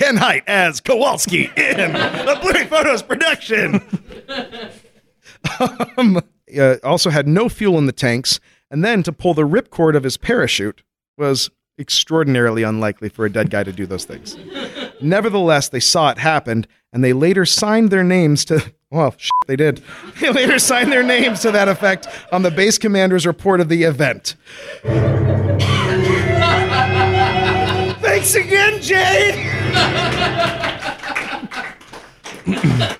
Ken 0.00 0.16
Hite 0.16 0.48
as 0.48 0.80
Kowalski 0.80 1.50
in 1.58 1.78
a 1.78 2.40
Blurry 2.40 2.64
Photos 2.64 3.02
production. 3.02 3.82
um, 5.98 6.18
uh, 6.58 6.76
also 6.82 7.10
had 7.10 7.28
no 7.28 7.50
fuel 7.50 7.76
in 7.76 7.84
the 7.84 7.92
tanks, 7.92 8.40
and 8.70 8.82
then 8.82 9.02
to 9.02 9.12
pull 9.12 9.34
the 9.34 9.46
ripcord 9.46 9.94
of 9.94 10.02
his 10.02 10.16
parachute 10.16 10.82
was 11.18 11.50
extraordinarily 11.78 12.62
unlikely 12.62 13.10
for 13.10 13.26
a 13.26 13.30
dead 13.30 13.50
guy 13.50 13.62
to 13.62 13.74
do 13.74 13.84
those 13.84 14.06
things. 14.06 14.38
Nevertheless, 15.02 15.68
they 15.68 15.80
saw 15.80 16.08
it 16.08 16.16
happen, 16.16 16.66
and 16.94 17.04
they 17.04 17.12
later 17.12 17.44
signed 17.44 17.90
their 17.90 18.02
names 18.02 18.46
to. 18.46 18.72
Well, 18.90 19.14
shit, 19.18 19.30
they 19.48 19.56
did. 19.56 19.82
They 20.18 20.30
later 20.30 20.58
signed 20.58 20.90
their 20.90 21.02
names 21.02 21.40
to 21.40 21.50
that 21.50 21.68
effect 21.68 22.08
on 22.32 22.40
the 22.40 22.50
base 22.50 22.78
commander's 22.78 23.26
report 23.26 23.60
of 23.60 23.68
the 23.68 23.82
event. 23.82 24.34
Thanks 28.00 28.34
again, 28.34 28.80
Jay. 28.80 29.59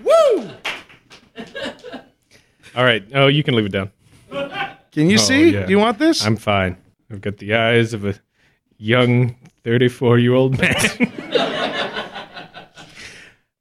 Woo! 0.05 0.51
All 2.77 2.85
right. 2.85 3.03
Oh, 3.15 3.27
you 3.27 3.43
can 3.43 3.55
leave 3.57 3.67
it 3.67 3.73
down. 3.73 3.91
Can 4.93 5.09
you 5.11 5.15
Oh, 5.15 5.19
see? 5.19 5.51
yeah. 5.51 5.65
Do 5.67 5.71
you 5.73 5.79
want 5.79 5.99
this? 5.99 6.25
I'm 6.25 6.37
fine. 6.37 6.77
I've 7.11 7.21
got 7.21 7.39
the 7.39 7.55
eyes 7.55 7.93
of 7.95 8.05
a 8.05 8.15
young 8.79 9.37
34 9.65 10.19
year 10.19 10.35
old 10.35 10.59
man. 10.59 10.75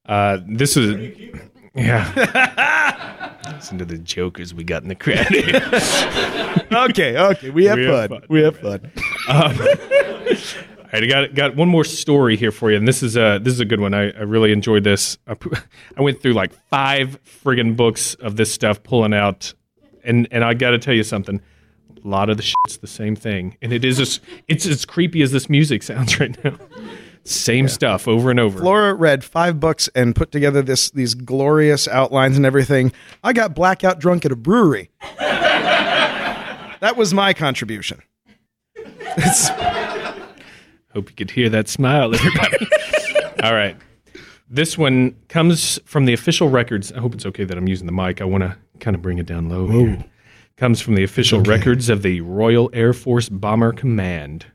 uh, 0.05 0.37
this 0.47 0.77
is, 0.77 0.95
yeah. 1.75 3.35
Listen 3.53 3.77
to 3.79 3.85
the 3.85 3.97
jokers 3.97 4.53
we 4.53 4.63
got 4.63 4.83
in 4.83 4.89
the 4.89 4.95
crowd. 4.95 5.27
okay, 6.89 7.17
okay. 7.17 7.49
We 7.49 7.65
have 7.65 7.77
We 7.77 7.87
fun. 7.87 7.99
have 8.01 8.09
fun. 8.09 8.23
We 8.29 8.41
have 8.41 8.57
fun. 8.57 8.91
All 10.91 10.99
right, 10.99 11.03
I 11.03 11.07
got 11.07 11.35
got 11.35 11.55
one 11.55 11.67
more 11.67 11.83
story 11.83 12.35
here 12.35 12.51
for 12.51 12.71
you, 12.71 12.77
and 12.77 12.87
this 12.87 13.03
is 13.03 13.15
a 13.15 13.39
this 13.39 13.53
is 13.53 13.59
a 13.59 13.65
good 13.65 13.79
one. 13.79 13.93
I, 13.93 14.09
I 14.09 14.21
really 14.21 14.51
enjoyed 14.51 14.83
this. 14.83 15.19
I, 15.27 15.35
I 15.97 16.01
went 16.01 16.19
through 16.19 16.33
like 16.33 16.51
five 16.71 17.19
friggin' 17.23 17.75
books 17.75 18.15
of 18.15 18.37
this 18.37 18.51
stuff, 18.51 18.81
pulling 18.81 19.13
out, 19.13 19.53
and 20.03 20.27
and 20.31 20.43
I 20.43 20.55
got 20.55 20.71
to 20.71 20.79
tell 20.79 20.95
you 20.95 21.03
something. 21.03 21.41
A 22.03 22.07
lot 22.07 22.31
of 22.31 22.37
the 22.37 22.43
shit's 22.43 22.77
the 22.77 22.87
same 22.87 23.15
thing, 23.15 23.55
and 23.61 23.71
it 23.71 23.85
is 23.85 23.99
as 23.99 24.19
it's 24.47 24.65
as 24.65 24.83
creepy 24.83 25.21
as 25.21 25.31
this 25.31 25.47
music 25.47 25.83
sounds 25.83 26.19
right 26.19 26.43
now. 26.43 26.55
Same 27.23 27.67
stuff 27.67 28.07
over 28.07 28.31
and 28.31 28.39
over. 28.39 28.57
Flora 28.59 28.95
read 28.95 29.23
five 29.23 29.59
books 29.59 29.89
and 29.93 30.15
put 30.15 30.31
together 30.31 30.63
this 30.63 30.89
these 30.89 31.13
glorious 31.13 31.87
outlines 31.87 32.35
and 32.35 32.47
everything. 32.47 32.91
I 33.23 33.33
got 33.33 33.53
blackout 33.53 33.99
drunk 33.99 34.25
at 34.25 34.31
a 34.31 34.35
brewery. 34.35 34.89
that 35.19 36.95
was 36.97 37.13
my 37.13 37.35
contribution. 37.35 38.01
It's, 38.75 39.49
Hope 40.93 41.09
you 41.09 41.15
could 41.15 41.31
hear 41.31 41.49
that 41.49 41.67
smile, 41.67 42.13
everybody. 42.13 42.57
All 43.43 43.53
right. 43.53 43.77
This 44.49 44.77
one 44.77 45.15
comes 45.27 45.79
from 45.85 46.05
the 46.05 46.13
official 46.13 46.49
records. 46.49 46.91
I 46.91 46.99
hope 46.99 47.13
it's 47.13 47.25
okay 47.27 47.43
that 47.43 47.57
I'm 47.57 47.67
using 47.67 47.85
the 47.85 47.91
mic. 47.91 48.21
I 48.21 48.25
want 48.25 48.43
to 48.43 48.57
kind 48.79 48.95
of 48.95 49.01
bring 49.01 49.19
it 49.19 49.27
down 49.27 49.49
low 49.49 49.67
here. 49.67 50.03
Comes 50.57 50.81
from 50.81 50.95
the 50.95 51.03
official 51.03 51.41
records 51.41 51.87
of 51.89 52.01
the 52.01 52.21
Royal 52.21 52.69
Air 52.73 52.93
Force 52.93 53.29
Bomber 53.29 53.71
Command. 53.71 54.47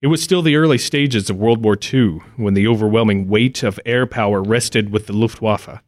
It 0.00 0.06
was 0.08 0.22
still 0.22 0.42
the 0.42 0.56
early 0.56 0.78
stages 0.78 1.30
of 1.30 1.36
World 1.36 1.62
War 1.62 1.76
II 1.80 2.20
when 2.36 2.54
the 2.54 2.66
overwhelming 2.66 3.28
weight 3.28 3.62
of 3.62 3.78
air 3.86 4.06
power 4.06 4.42
rested 4.42 4.90
with 4.90 5.06
the 5.06 5.12
Luftwaffe. 5.12 5.80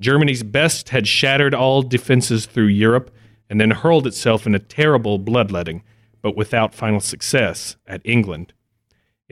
Germany's 0.00 0.42
best 0.42 0.88
had 0.88 1.06
shattered 1.06 1.54
all 1.54 1.82
defenses 1.82 2.46
through 2.46 2.66
Europe 2.66 3.14
and 3.48 3.60
then 3.60 3.70
hurled 3.70 4.06
itself 4.06 4.46
in 4.46 4.54
a 4.54 4.58
terrible 4.58 5.18
bloodletting, 5.18 5.84
but 6.22 6.36
without 6.36 6.74
final 6.74 6.98
success, 6.98 7.76
at 7.86 8.00
England. 8.04 8.52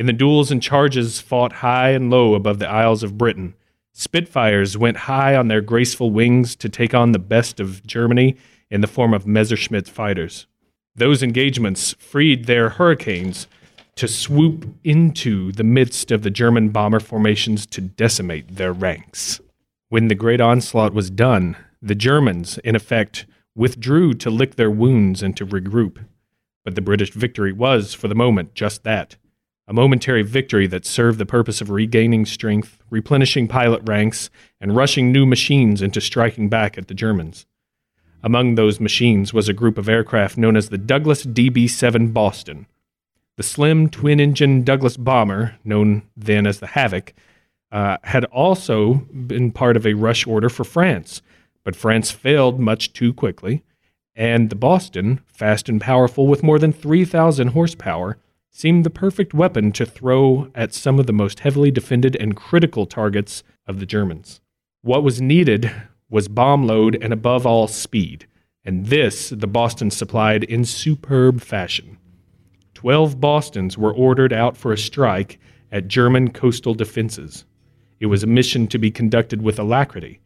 In 0.00 0.06
the 0.06 0.14
duels 0.14 0.50
and 0.50 0.62
charges 0.62 1.20
fought 1.20 1.52
high 1.52 1.90
and 1.90 2.08
low 2.08 2.32
above 2.32 2.58
the 2.58 2.66
Isles 2.66 3.02
of 3.02 3.18
Britain, 3.18 3.52
Spitfires 3.92 4.78
went 4.78 4.96
high 4.96 5.36
on 5.36 5.48
their 5.48 5.60
graceful 5.60 6.10
wings 6.10 6.56
to 6.56 6.70
take 6.70 6.94
on 6.94 7.12
the 7.12 7.18
best 7.18 7.60
of 7.60 7.86
Germany 7.86 8.38
in 8.70 8.80
the 8.80 8.86
form 8.86 9.12
of 9.12 9.26
Messerschmitt 9.26 9.86
fighters. 9.88 10.46
Those 10.96 11.22
engagements 11.22 11.94
freed 11.98 12.46
their 12.46 12.70
hurricanes 12.70 13.46
to 13.96 14.08
swoop 14.08 14.74
into 14.84 15.52
the 15.52 15.64
midst 15.64 16.10
of 16.10 16.22
the 16.22 16.30
German 16.30 16.70
bomber 16.70 17.00
formations 17.00 17.66
to 17.66 17.82
decimate 17.82 18.56
their 18.56 18.72
ranks. 18.72 19.42
When 19.90 20.08
the 20.08 20.14
great 20.14 20.40
onslaught 20.40 20.94
was 20.94 21.10
done, 21.10 21.58
the 21.82 21.94
Germans, 21.94 22.56
in 22.64 22.74
effect, 22.74 23.26
withdrew 23.54 24.14
to 24.14 24.30
lick 24.30 24.54
their 24.54 24.70
wounds 24.70 25.22
and 25.22 25.36
to 25.36 25.44
regroup. 25.44 26.02
But 26.64 26.74
the 26.74 26.80
British 26.80 27.12
victory 27.12 27.52
was, 27.52 27.92
for 27.92 28.08
the 28.08 28.14
moment, 28.14 28.54
just 28.54 28.82
that 28.84 29.16
a 29.70 29.72
momentary 29.72 30.22
victory 30.22 30.66
that 30.66 30.84
served 30.84 31.16
the 31.16 31.24
purpose 31.24 31.60
of 31.60 31.70
regaining 31.70 32.26
strength, 32.26 32.82
replenishing 32.90 33.46
pilot 33.46 33.80
ranks, 33.88 34.28
and 34.60 34.74
rushing 34.74 35.12
new 35.12 35.24
machines 35.24 35.80
into 35.80 36.00
striking 36.00 36.48
back 36.48 36.76
at 36.76 36.88
the 36.88 36.94
Germans. 36.94 37.46
Among 38.20 38.56
those 38.56 38.80
machines 38.80 39.32
was 39.32 39.48
a 39.48 39.52
group 39.52 39.78
of 39.78 39.88
aircraft 39.88 40.36
known 40.36 40.56
as 40.56 40.70
the 40.70 40.76
Douglas 40.76 41.24
DB 41.24 41.70
7 41.70 42.10
Boston. 42.10 42.66
The 43.36 43.44
slim 43.44 43.88
twin 43.88 44.18
engine 44.18 44.64
Douglas 44.64 44.96
bomber, 44.96 45.54
known 45.62 46.02
then 46.16 46.48
as 46.48 46.58
the 46.58 46.66
Havoc, 46.66 47.14
uh, 47.70 47.98
had 48.02 48.24
also 48.24 49.06
been 49.12 49.52
part 49.52 49.76
of 49.76 49.86
a 49.86 49.94
rush 49.94 50.26
order 50.26 50.48
for 50.48 50.64
France, 50.64 51.22
but 51.62 51.76
France 51.76 52.10
failed 52.10 52.58
much 52.58 52.92
too 52.92 53.14
quickly, 53.14 53.62
and 54.16 54.50
the 54.50 54.56
Boston, 54.56 55.20
fast 55.28 55.68
and 55.68 55.80
powerful 55.80 56.26
with 56.26 56.42
more 56.42 56.58
than 56.58 56.72
3,000 56.72 57.48
horsepower, 57.48 58.18
seemed 58.50 58.84
the 58.84 58.90
perfect 58.90 59.32
weapon 59.32 59.72
to 59.72 59.86
throw 59.86 60.50
at 60.54 60.74
some 60.74 60.98
of 60.98 61.06
the 61.06 61.12
most 61.12 61.40
heavily 61.40 61.70
defended 61.70 62.16
and 62.16 62.36
critical 62.36 62.84
targets 62.84 63.42
of 63.66 63.80
the 63.80 63.86
Germans. 63.86 64.40
What 64.82 65.02
was 65.02 65.20
needed 65.20 65.70
was 66.10 66.28
bomb 66.28 66.66
load 66.66 66.98
and 67.00 67.12
above 67.12 67.46
all 67.46 67.68
speed, 67.68 68.26
and 68.64 68.86
this 68.86 69.30
the 69.30 69.46
Boston 69.46 69.90
supplied 69.90 70.44
in 70.44 70.64
superb 70.64 71.40
fashion. 71.40 71.98
Twelve 72.74 73.20
Bostons 73.20 73.78
were 73.78 73.94
ordered 73.94 74.32
out 74.32 74.56
for 74.56 74.72
a 74.72 74.78
strike 74.78 75.38
at 75.70 75.86
German 75.88 76.32
coastal 76.32 76.74
defenses. 76.74 77.44
It 78.00 78.06
was 78.06 78.22
a 78.22 78.26
mission 78.26 78.66
to 78.68 78.78
be 78.78 78.90
conducted 78.90 79.42
with 79.42 79.58
alacrity. 79.58 80.20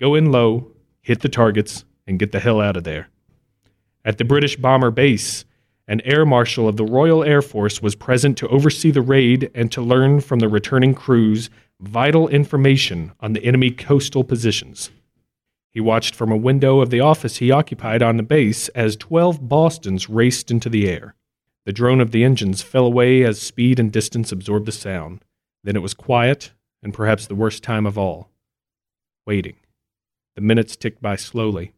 Go 0.00 0.14
in 0.14 0.32
low, 0.32 0.72
hit 1.02 1.20
the 1.20 1.28
targets, 1.28 1.84
and 2.06 2.18
get 2.18 2.32
the 2.32 2.40
hell 2.40 2.60
out 2.60 2.76
of 2.76 2.84
there. 2.84 3.08
At 4.04 4.18
the 4.18 4.24
British 4.24 4.56
bomber 4.56 4.90
base, 4.90 5.44
an 5.88 6.00
air 6.02 6.24
marshal 6.24 6.68
of 6.68 6.76
the 6.76 6.84
Royal 6.84 7.24
Air 7.24 7.42
Force 7.42 7.82
was 7.82 7.94
present 7.94 8.38
to 8.38 8.48
oversee 8.48 8.90
the 8.90 9.02
raid 9.02 9.50
and 9.54 9.70
to 9.72 9.82
learn 9.82 10.20
from 10.20 10.38
the 10.38 10.48
returning 10.48 10.94
crews 10.94 11.50
vital 11.80 12.28
information 12.28 13.12
on 13.20 13.32
the 13.32 13.44
enemy 13.44 13.70
coastal 13.70 14.22
positions. 14.22 14.90
He 15.72 15.80
watched 15.80 16.14
from 16.14 16.32
a 16.32 16.36
window 16.36 16.80
of 16.80 16.90
the 16.90 17.00
office 17.00 17.36
he 17.36 17.50
occupied 17.50 18.02
on 18.02 18.16
the 18.16 18.22
base 18.22 18.68
as 18.70 18.96
12 18.96 19.48
Bostons 19.48 20.08
raced 20.08 20.50
into 20.50 20.68
the 20.68 20.88
air. 20.88 21.14
The 21.64 21.72
drone 21.72 22.00
of 22.00 22.10
the 22.10 22.24
engines 22.24 22.62
fell 22.62 22.86
away 22.86 23.22
as 23.22 23.40
speed 23.40 23.78
and 23.78 23.92
distance 23.92 24.32
absorbed 24.32 24.66
the 24.66 24.72
sound. 24.72 25.24
Then 25.62 25.76
it 25.76 25.82
was 25.82 25.94
quiet, 25.94 26.52
and 26.82 26.94
perhaps 26.94 27.26
the 27.26 27.34
worst 27.34 27.62
time 27.62 27.86
of 27.86 27.98
all 27.98 28.30
waiting. 29.26 29.56
The 30.34 30.40
minutes 30.40 30.76
ticked 30.76 31.00
by 31.00 31.16
slowly. 31.16 31.72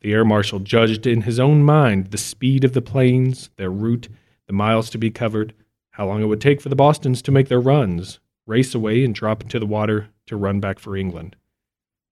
The 0.00 0.12
air 0.12 0.24
marshal 0.24 0.60
judged 0.60 1.06
in 1.06 1.22
his 1.22 1.38
own 1.38 1.62
mind 1.62 2.06
the 2.06 2.18
speed 2.18 2.64
of 2.64 2.72
the 2.72 2.82
planes, 2.82 3.50
their 3.56 3.70
route, 3.70 4.08
the 4.46 4.52
miles 4.52 4.88
to 4.90 4.98
be 4.98 5.10
covered, 5.10 5.54
how 5.92 6.06
long 6.06 6.22
it 6.22 6.26
would 6.26 6.40
take 6.40 6.60
for 6.60 6.70
the 6.70 6.76
Bostons 6.76 7.20
to 7.22 7.32
make 7.32 7.48
their 7.48 7.60
runs, 7.60 8.18
race 8.46 8.74
away 8.74 9.04
and 9.04 9.14
drop 9.14 9.42
into 9.42 9.58
the 9.58 9.66
water 9.66 10.08
to 10.26 10.36
run 10.36 10.60
back 10.60 10.78
for 10.78 10.96
England. 10.96 11.36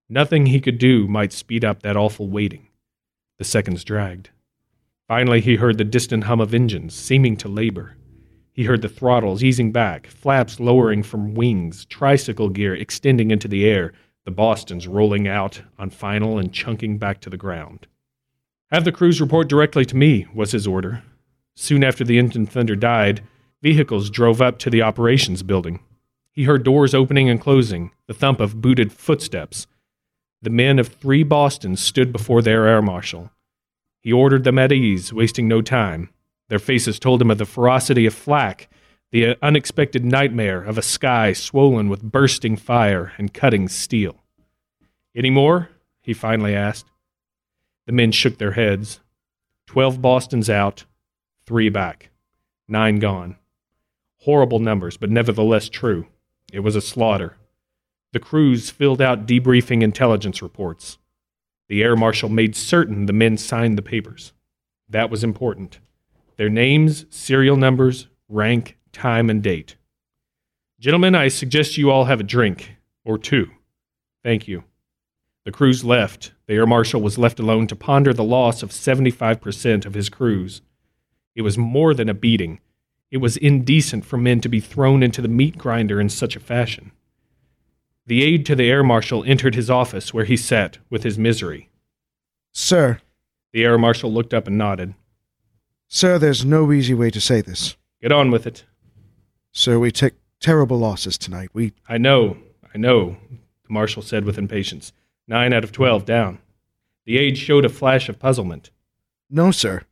Nothing 0.08 0.46
he 0.46 0.60
could 0.60 0.78
do 0.78 1.08
might 1.08 1.32
speed 1.32 1.64
up 1.64 1.82
that 1.82 1.96
awful 1.96 2.28
waiting. 2.28 2.68
The 3.38 3.44
seconds 3.44 3.84
dragged. 3.84 4.30
Finally, 5.06 5.40
he 5.40 5.56
heard 5.56 5.78
the 5.78 5.84
distant 5.84 6.24
hum 6.24 6.40
of 6.40 6.52
engines, 6.52 6.94
seeming 6.94 7.36
to 7.38 7.48
labor. 7.48 7.96
He 8.52 8.64
heard 8.64 8.82
the 8.82 8.88
throttles 8.88 9.42
easing 9.42 9.72
back, 9.72 10.08
flaps 10.08 10.60
lowering 10.60 11.02
from 11.02 11.34
wings, 11.34 11.84
tricycle 11.86 12.50
gear 12.50 12.74
extending 12.74 13.30
into 13.30 13.48
the 13.48 13.64
air, 13.64 13.92
the 14.28 14.32
Bostons 14.32 14.86
rolling 14.86 15.26
out 15.26 15.62
on 15.78 15.88
final 15.88 16.36
and 16.36 16.52
chunking 16.52 16.98
back 16.98 17.18
to 17.18 17.30
the 17.30 17.38
ground. 17.38 17.86
Have 18.70 18.84
the 18.84 18.92
crews 18.92 19.22
report 19.22 19.48
directly 19.48 19.86
to 19.86 19.96
me, 19.96 20.26
was 20.34 20.52
his 20.52 20.66
order. 20.66 21.02
Soon 21.56 21.82
after 21.82 22.04
the 22.04 22.18
engine 22.18 22.44
thunder 22.44 22.76
died, 22.76 23.22
vehicles 23.62 24.10
drove 24.10 24.42
up 24.42 24.58
to 24.58 24.68
the 24.68 24.82
operations 24.82 25.42
building. 25.42 25.80
He 26.30 26.44
heard 26.44 26.62
doors 26.62 26.92
opening 26.92 27.30
and 27.30 27.40
closing, 27.40 27.90
the 28.06 28.12
thump 28.12 28.38
of 28.38 28.60
booted 28.60 28.92
footsteps. 28.92 29.66
The 30.42 30.50
men 30.50 30.78
of 30.78 30.88
three 30.88 31.22
Bostons 31.22 31.80
stood 31.80 32.12
before 32.12 32.42
their 32.42 32.68
air 32.68 32.82
marshal. 32.82 33.30
He 34.02 34.12
ordered 34.12 34.44
them 34.44 34.58
at 34.58 34.72
ease, 34.72 35.10
wasting 35.10 35.48
no 35.48 35.62
time. 35.62 36.10
Their 36.50 36.58
faces 36.58 36.98
told 36.98 37.22
him 37.22 37.30
of 37.30 37.38
the 37.38 37.46
ferocity 37.46 38.04
of 38.04 38.12
flak, 38.12 38.68
the 39.10 39.36
unexpected 39.42 40.04
nightmare 40.04 40.62
of 40.62 40.76
a 40.76 40.82
sky 40.82 41.32
swollen 41.32 41.88
with 41.88 42.02
bursting 42.02 42.56
fire 42.56 43.12
and 43.16 43.32
cutting 43.32 43.68
steel. 43.68 44.16
Any 45.14 45.30
more? 45.30 45.70
he 46.02 46.12
finally 46.14 46.54
asked. 46.54 46.86
The 47.86 47.92
men 47.92 48.12
shook 48.12 48.38
their 48.38 48.52
heads. 48.52 49.00
Twelve 49.66 50.00
Bostons 50.00 50.48
out, 50.48 50.84
three 51.44 51.68
back, 51.68 52.10
nine 52.66 52.98
gone. 52.98 53.36
Horrible 54.22 54.58
numbers, 54.58 54.96
but 54.96 55.10
nevertheless 55.10 55.68
true. 55.68 56.06
It 56.52 56.60
was 56.60 56.76
a 56.76 56.80
slaughter. 56.80 57.36
The 58.12 58.20
crews 58.20 58.70
filled 58.70 59.02
out 59.02 59.26
debriefing 59.26 59.82
intelligence 59.82 60.40
reports. 60.40 60.96
The 61.68 61.82
air 61.82 61.96
marshal 61.96 62.30
made 62.30 62.56
certain 62.56 63.04
the 63.04 63.12
men 63.12 63.36
signed 63.36 63.76
the 63.76 63.82
papers. 63.82 64.32
That 64.88 65.10
was 65.10 65.22
important. 65.22 65.78
Their 66.36 66.48
names, 66.48 67.04
serial 67.10 67.56
numbers, 67.56 68.06
rank, 68.28 68.77
time, 68.98 69.30
and 69.30 69.42
date. 69.42 69.76
Gentlemen, 70.80 71.14
I 71.14 71.28
suggest 71.28 71.78
you 71.78 71.90
all 71.90 72.04
have 72.04 72.20
a 72.20 72.24
drink, 72.24 72.76
or 73.04 73.16
two. 73.16 73.50
Thank 74.22 74.48
you. 74.48 74.64
The 75.44 75.52
crews 75.52 75.84
left. 75.84 76.32
The 76.46 76.54
air 76.54 76.66
marshal 76.66 77.00
was 77.00 77.16
left 77.16 77.40
alone 77.40 77.66
to 77.68 77.76
ponder 77.76 78.12
the 78.12 78.24
loss 78.24 78.62
of 78.62 78.70
75% 78.70 79.86
of 79.86 79.94
his 79.94 80.08
crews. 80.08 80.60
It 81.34 81.42
was 81.42 81.56
more 81.56 81.94
than 81.94 82.08
a 82.08 82.14
beating. 82.14 82.60
It 83.10 83.18
was 83.18 83.36
indecent 83.36 84.04
for 84.04 84.18
men 84.18 84.40
to 84.42 84.48
be 84.48 84.60
thrown 84.60 85.02
into 85.02 85.22
the 85.22 85.28
meat 85.28 85.56
grinder 85.56 86.00
in 86.00 86.08
such 86.08 86.36
a 86.36 86.40
fashion. 86.40 86.92
The 88.06 88.22
aide 88.22 88.44
to 88.46 88.56
the 88.56 88.70
air 88.70 88.82
marshal 88.82 89.24
entered 89.24 89.54
his 89.54 89.70
office 89.70 90.12
where 90.12 90.24
he 90.24 90.36
sat 90.36 90.78
with 90.90 91.04
his 91.04 91.18
misery. 91.18 91.70
Sir. 92.52 93.00
The 93.52 93.64
air 93.64 93.78
marshal 93.78 94.12
looked 94.12 94.34
up 94.34 94.46
and 94.46 94.58
nodded. 94.58 94.94
Sir, 95.88 96.18
there's 96.18 96.44
no 96.44 96.70
easy 96.72 96.94
way 96.94 97.10
to 97.10 97.20
say 97.20 97.40
this. 97.40 97.76
Get 98.02 98.12
on 98.12 98.30
with 98.30 98.46
it. 98.46 98.64
Sir, 99.52 99.78
we 99.78 99.90
took 99.90 100.14
terrible 100.40 100.78
losses 100.78 101.18
tonight. 101.18 101.50
We. 101.52 101.72
I 101.88 101.98
know, 101.98 102.36
I 102.74 102.78
know, 102.78 103.16
the 103.64 103.72
marshal 103.72 104.02
said 104.02 104.24
with 104.24 104.38
impatience. 104.38 104.92
Nine 105.26 105.52
out 105.52 105.64
of 105.64 105.72
twelve 105.72 106.04
down. 106.04 106.38
The 107.04 107.18
aide 107.18 107.38
showed 107.38 107.64
a 107.64 107.68
flash 107.70 108.08
of 108.08 108.18
puzzlement. 108.18 108.70
No, 109.30 109.50
sir. 109.50 109.82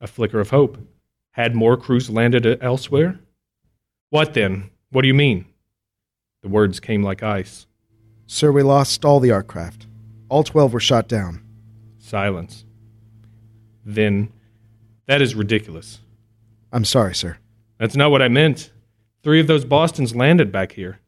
A 0.00 0.06
flicker 0.06 0.40
of 0.40 0.50
hope. 0.50 0.78
Had 1.32 1.54
more 1.54 1.76
crews 1.76 2.10
landed 2.10 2.62
elsewhere? 2.62 3.20
What 4.10 4.34
then? 4.34 4.70
What 4.90 5.02
do 5.02 5.08
you 5.08 5.14
mean? 5.14 5.46
The 6.42 6.48
words 6.48 6.80
came 6.80 7.02
like 7.02 7.22
ice. 7.22 7.66
Sir, 8.26 8.50
we 8.50 8.62
lost 8.62 9.04
all 9.04 9.20
the 9.20 9.30
aircraft. 9.30 9.86
All 10.28 10.42
twelve 10.42 10.72
were 10.72 10.80
shot 10.80 11.08
down. 11.08 11.42
Silence. 11.98 12.64
Then, 13.84 14.32
that 15.06 15.22
is 15.22 15.34
ridiculous. 15.34 16.00
I'm 16.72 16.84
sorry, 16.84 17.14
sir. 17.14 17.38
That's 17.78 17.96
not 17.96 18.10
what 18.10 18.22
I 18.22 18.28
meant. 18.28 18.71
Three 19.22 19.40
of 19.40 19.46
those 19.46 19.64
Bostons 19.64 20.16
landed 20.16 20.50
back 20.50 20.72
here. 20.72 20.98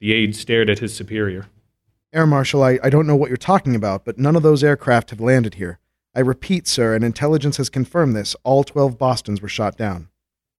The 0.00 0.12
aide 0.12 0.36
stared 0.36 0.70
at 0.70 0.78
his 0.78 0.94
superior. 0.94 1.46
Air 2.12 2.26
Marshal, 2.26 2.62
I, 2.62 2.78
I 2.82 2.90
don't 2.90 3.06
know 3.06 3.16
what 3.16 3.28
you're 3.30 3.36
talking 3.36 3.74
about, 3.74 4.04
but 4.04 4.18
none 4.18 4.36
of 4.36 4.42
those 4.42 4.62
aircraft 4.62 5.10
have 5.10 5.20
landed 5.20 5.54
here. 5.54 5.78
I 6.14 6.20
repeat, 6.20 6.66
sir, 6.68 6.94
and 6.94 7.04
intelligence 7.04 7.56
has 7.56 7.68
confirmed 7.68 8.14
this. 8.14 8.34
All 8.44 8.64
12 8.64 8.96
Bostons 8.98 9.42
were 9.42 9.48
shot 9.48 9.76
down. 9.76 10.08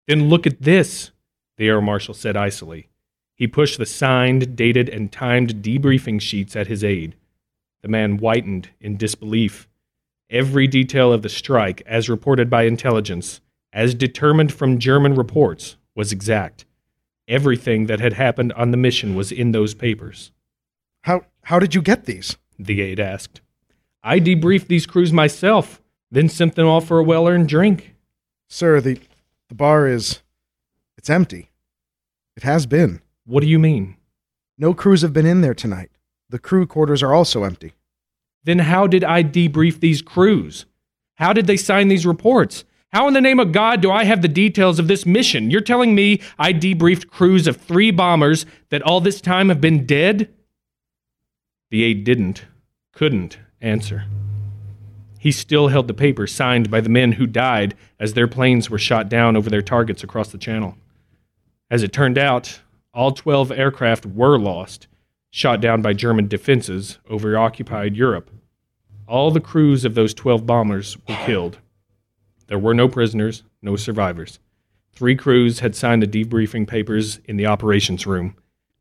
Then 0.06 0.28
look 0.28 0.46
at 0.46 0.62
this, 0.62 1.12
the 1.56 1.68
Air 1.68 1.80
Marshal 1.80 2.14
said 2.14 2.36
icily. 2.36 2.88
He 3.34 3.46
pushed 3.46 3.78
the 3.78 3.86
signed, 3.86 4.56
dated, 4.56 4.88
and 4.88 5.10
timed 5.10 5.62
debriefing 5.62 6.20
sheets 6.20 6.54
at 6.56 6.66
his 6.66 6.84
aide. 6.84 7.14
The 7.82 7.88
man 7.88 8.18
whitened 8.18 8.70
in 8.80 8.96
disbelief. 8.96 9.68
Every 10.28 10.66
detail 10.66 11.12
of 11.12 11.22
the 11.22 11.28
strike, 11.28 11.82
as 11.86 12.08
reported 12.08 12.50
by 12.50 12.64
intelligence, 12.64 13.40
as 13.72 13.94
determined 13.94 14.52
from 14.52 14.78
German 14.78 15.14
reports, 15.14 15.76
was 16.00 16.12
exact. 16.12 16.64
Everything 17.28 17.84
that 17.84 18.00
had 18.00 18.14
happened 18.14 18.54
on 18.54 18.70
the 18.70 18.78
mission 18.78 19.14
was 19.14 19.30
in 19.30 19.52
those 19.52 19.74
papers. 19.74 20.32
How 21.02 21.26
how 21.42 21.58
did 21.58 21.74
you 21.74 21.82
get 21.82 22.06
these? 22.06 22.38
The 22.58 22.80
aide 22.80 22.98
asked. 22.98 23.42
I 24.02 24.18
debriefed 24.18 24.68
these 24.68 24.86
crews 24.86 25.12
myself, 25.12 25.82
then 26.10 26.30
sent 26.30 26.54
them 26.54 26.66
off 26.66 26.86
for 26.86 26.98
a 26.98 27.04
well 27.04 27.28
earned 27.28 27.50
drink. 27.50 27.94
Sir, 28.48 28.80
the 28.80 28.98
the 29.50 29.54
bar 29.54 29.86
is 29.86 30.22
it's 30.96 31.10
empty. 31.10 31.50
It 32.34 32.44
has 32.44 32.64
been. 32.64 33.02
What 33.26 33.42
do 33.42 33.46
you 33.46 33.58
mean? 33.58 33.98
No 34.56 34.72
crews 34.72 35.02
have 35.02 35.12
been 35.12 35.26
in 35.26 35.42
there 35.42 35.54
tonight. 35.54 35.90
The 36.30 36.38
crew 36.38 36.66
quarters 36.66 37.02
are 37.02 37.12
also 37.12 37.44
empty. 37.44 37.74
Then 38.44 38.60
how 38.60 38.86
did 38.86 39.04
I 39.04 39.22
debrief 39.22 39.80
these 39.80 40.00
crews? 40.00 40.64
How 41.16 41.34
did 41.34 41.46
they 41.46 41.58
sign 41.58 41.88
these 41.88 42.06
reports? 42.06 42.64
How 42.92 43.06
in 43.06 43.14
the 43.14 43.20
name 43.20 43.38
of 43.38 43.52
God 43.52 43.80
do 43.80 43.92
I 43.92 44.02
have 44.04 44.20
the 44.20 44.28
details 44.28 44.80
of 44.80 44.88
this 44.88 45.06
mission? 45.06 45.50
You're 45.50 45.60
telling 45.60 45.94
me 45.94 46.20
I 46.38 46.52
debriefed 46.52 47.08
crews 47.08 47.46
of 47.46 47.56
three 47.56 47.92
bombers 47.92 48.46
that 48.70 48.82
all 48.82 49.00
this 49.00 49.20
time 49.20 49.48
have 49.48 49.60
been 49.60 49.86
dead? 49.86 50.28
The 51.70 51.84
aide 51.84 52.02
didn't, 52.02 52.46
couldn't 52.92 53.38
answer. 53.60 54.06
He 55.20 55.30
still 55.30 55.68
held 55.68 55.86
the 55.86 55.94
paper 55.94 56.26
signed 56.26 56.68
by 56.68 56.80
the 56.80 56.88
men 56.88 57.12
who 57.12 57.26
died 57.26 57.76
as 58.00 58.14
their 58.14 58.26
planes 58.26 58.70
were 58.70 58.78
shot 58.78 59.08
down 59.08 59.36
over 59.36 59.48
their 59.48 59.62
targets 59.62 60.02
across 60.02 60.32
the 60.32 60.38
channel. 60.38 60.76
As 61.70 61.84
it 61.84 61.92
turned 61.92 62.18
out, 62.18 62.60
all 62.92 63.12
12 63.12 63.52
aircraft 63.52 64.04
were 64.04 64.36
lost, 64.36 64.88
shot 65.30 65.60
down 65.60 65.80
by 65.80 65.92
German 65.92 66.26
defenses 66.26 66.98
over 67.08 67.38
occupied 67.38 67.96
Europe. 67.96 68.30
All 69.06 69.30
the 69.30 69.40
crews 69.40 69.84
of 69.84 69.94
those 69.94 70.12
12 70.14 70.44
bombers 70.44 70.96
were 71.06 71.16
killed. 71.24 71.58
There 72.50 72.58
were 72.58 72.74
no 72.74 72.88
prisoners, 72.88 73.44
no 73.62 73.76
survivors. 73.76 74.40
Three 74.92 75.14
crews 75.14 75.60
had 75.60 75.76
signed 75.76 76.02
the 76.02 76.06
debriefing 76.08 76.66
papers 76.66 77.20
in 77.24 77.36
the 77.36 77.46
operations 77.46 78.08
room. 78.08 78.34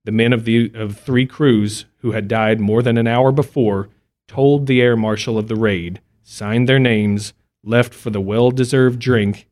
The 0.06 0.12
men 0.12 0.34
of 0.34 0.44
the 0.44 0.72
of 0.74 0.98
three 0.98 1.28
crews 1.28 1.86
who 1.98 2.14
had 2.14 2.28
died 2.28 2.60
more 2.60 2.82
than 2.82 2.98
an 2.98 3.06
hour 3.06 3.32
before 3.32 3.90
told 4.28 4.66
the 4.66 4.82
air 4.82 4.98
marshal 4.98 5.38
of 5.38 5.50
the 5.50 5.56
raid, 5.56 6.02
signed 6.24 6.68
their 6.68 6.80
names, 6.80 7.34
left 7.64 7.94
for 7.94 8.10
the 8.10 8.20
well-deserved 8.20 8.98
drink, 8.98 9.48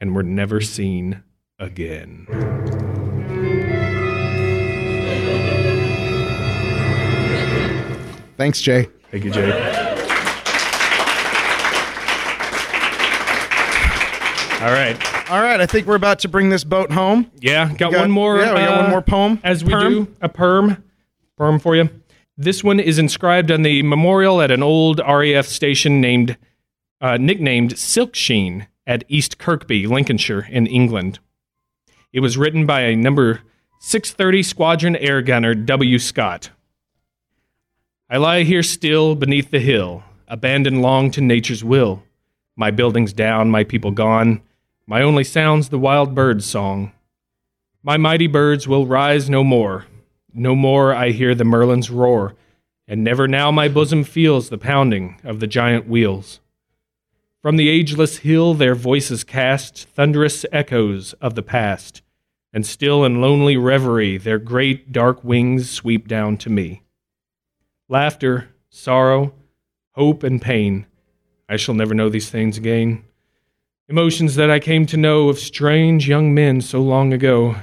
and 0.00 0.14
were 0.14 0.22
never 0.22 0.62
seen 0.62 1.22
again. 1.58 2.26
Thanks, 8.38 8.62
Jay. 8.62 8.88
Thank 9.10 9.24
you, 9.26 9.30
Jay. 9.30 9.81
All 14.62 14.70
right. 14.70 14.96
All 15.28 15.42
right, 15.42 15.60
I 15.60 15.66
think 15.66 15.88
we're 15.88 15.96
about 15.96 16.20
to 16.20 16.28
bring 16.28 16.48
this 16.48 16.62
boat 16.62 16.92
home. 16.92 17.28
Yeah, 17.40 17.66
got, 17.74 17.90
got- 17.90 18.00
one 18.00 18.10
more. 18.12 18.38
yeah, 18.38 18.52
we 18.54 18.60
got 18.60 18.78
uh, 18.78 18.82
one 18.82 18.90
more 18.90 19.02
poem. 19.02 19.40
As 19.42 19.64
we 19.64 19.72
Perm? 19.72 20.04
do, 20.04 20.16
a 20.20 20.28
perm. 20.28 20.84
Perm 21.36 21.58
for 21.58 21.74
you. 21.74 21.90
This 22.36 22.62
one 22.62 22.78
is 22.78 22.96
inscribed 22.98 23.50
on 23.50 23.62
the 23.62 23.82
memorial 23.82 24.40
at 24.40 24.52
an 24.52 24.62
old 24.62 25.00
RAF 25.00 25.46
station 25.46 26.00
named, 26.00 26.36
uh, 27.00 27.16
nicknamed 27.16 27.76
Silk 27.76 28.14
Sheen 28.14 28.68
at 28.86 29.02
East 29.08 29.36
Kirkby, 29.38 29.86
Lincolnshire, 29.88 30.46
in 30.48 30.68
England. 30.68 31.18
It 32.12 32.20
was 32.20 32.38
written 32.38 32.64
by 32.64 32.82
a 32.82 32.94
number 32.96 33.40
630 33.80 34.44
Squadron 34.44 34.96
Air 34.96 35.22
Gunner 35.22 35.56
W. 35.56 35.98
Scott. 35.98 36.50
I 38.08 38.18
lie 38.18 38.44
here 38.44 38.62
still 38.62 39.16
beneath 39.16 39.50
the 39.50 39.58
hill, 39.60 40.04
abandoned 40.28 40.82
long 40.82 41.10
to 41.12 41.20
nature's 41.20 41.64
will. 41.64 42.02
My 42.54 42.70
buildings 42.70 43.12
down, 43.12 43.50
my 43.50 43.64
people 43.64 43.90
gone. 43.90 44.40
My 44.86 45.02
only 45.02 45.24
sound's 45.24 45.68
the 45.68 45.78
wild 45.78 46.14
bird's 46.14 46.44
song. 46.44 46.92
My 47.82 47.96
mighty 47.96 48.26
birds 48.26 48.66
will 48.66 48.86
rise 48.86 49.30
no 49.30 49.44
more. 49.44 49.86
No 50.34 50.54
more 50.54 50.94
I 50.94 51.10
hear 51.10 51.34
the 51.34 51.44
merlin's 51.44 51.90
roar, 51.90 52.34
and 52.88 53.04
never 53.04 53.28
now 53.28 53.50
my 53.50 53.68
bosom 53.68 54.02
feels 54.02 54.48
the 54.48 54.58
pounding 54.58 55.20
of 55.24 55.40
the 55.40 55.46
giant 55.46 55.86
wheels. 55.86 56.40
From 57.42 57.56
the 57.56 57.68
ageless 57.68 58.18
hill 58.18 58.54
their 58.54 58.74
voices 58.74 59.24
cast 59.24 59.88
thunderous 59.88 60.46
echoes 60.52 61.12
of 61.14 61.34
the 61.34 61.42
past, 61.42 62.02
and 62.52 62.66
still 62.66 63.04
in 63.04 63.20
lonely 63.20 63.56
reverie 63.56 64.16
their 64.16 64.38
great 64.38 64.92
dark 64.92 65.22
wings 65.22 65.70
sweep 65.70 66.08
down 66.08 66.36
to 66.38 66.50
me. 66.50 66.82
Laughter, 67.88 68.48
sorrow, 68.70 69.32
hope, 69.92 70.22
and 70.22 70.40
pain. 70.40 70.86
I 71.48 71.56
shall 71.56 71.74
never 71.74 71.94
know 71.94 72.08
these 72.08 72.30
things 72.30 72.56
again. 72.56 73.04
Emotions 73.92 74.36
that 74.36 74.50
I 74.50 74.58
came 74.58 74.86
to 74.86 74.96
know 74.96 75.28
of 75.28 75.38
strange 75.38 76.08
young 76.08 76.32
men 76.32 76.62
so 76.62 76.80
long 76.80 77.12
ago. 77.12 77.56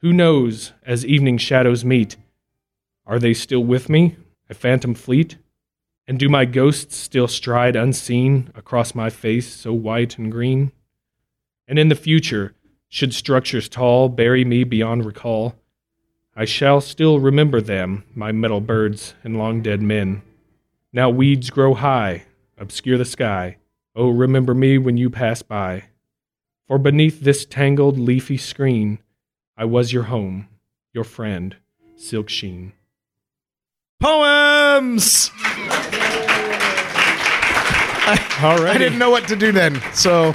Who 0.00 0.14
knows, 0.14 0.72
as 0.86 1.04
evening 1.04 1.36
shadows 1.36 1.84
meet, 1.84 2.16
are 3.04 3.18
they 3.18 3.34
still 3.34 3.62
with 3.62 3.90
me, 3.90 4.16
a 4.48 4.54
phantom 4.54 4.94
fleet? 4.94 5.36
And 6.06 6.18
do 6.18 6.30
my 6.30 6.46
ghosts 6.46 6.96
still 6.96 7.28
stride 7.28 7.76
unseen 7.76 8.50
across 8.54 8.94
my 8.94 9.10
face 9.10 9.52
so 9.52 9.74
white 9.74 10.16
and 10.16 10.32
green? 10.32 10.72
And 11.66 11.78
in 11.78 11.88
the 11.88 11.94
future, 11.94 12.54
should 12.88 13.12
structures 13.12 13.68
tall 13.68 14.08
bury 14.08 14.46
me 14.46 14.64
beyond 14.64 15.04
recall, 15.04 15.54
I 16.34 16.46
shall 16.46 16.80
still 16.80 17.20
remember 17.20 17.60
them, 17.60 18.04
my 18.14 18.32
metal 18.32 18.62
birds 18.62 19.12
and 19.22 19.36
long 19.36 19.60
dead 19.60 19.82
men. 19.82 20.22
Now 20.94 21.10
weeds 21.10 21.50
grow 21.50 21.74
high, 21.74 22.24
obscure 22.56 22.96
the 22.96 23.04
sky. 23.04 23.58
Oh, 23.98 24.10
remember 24.10 24.54
me 24.54 24.78
when 24.78 24.96
you 24.96 25.10
pass 25.10 25.42
by. 25.42 25.86
For 26.68 26.78
beneath 26.78 27.20
this 27.20 27.44
tangled 27.44 27.98
leafy 27.98 28.36
screen, 28.36 29.00
I 29.56 29.64
was 29.64 29.92
your 29.92 30.04
home, 30.04 30.46
your 30.92 31.02
friend, 31.02 31.56
Silk 31.96 32.28
Sheen. 32.28 32.74
Poems. 33.98 35.32
All 38.40 38.56
right. 38.62 38.76
I 38.76 38.78
didn't 38.78 39.00
know 39.00 39.10
what 39.10 39.26
to 39.28 39.34
do 39.34 39.50
then, 39.50 39.82
so 39.92 40.32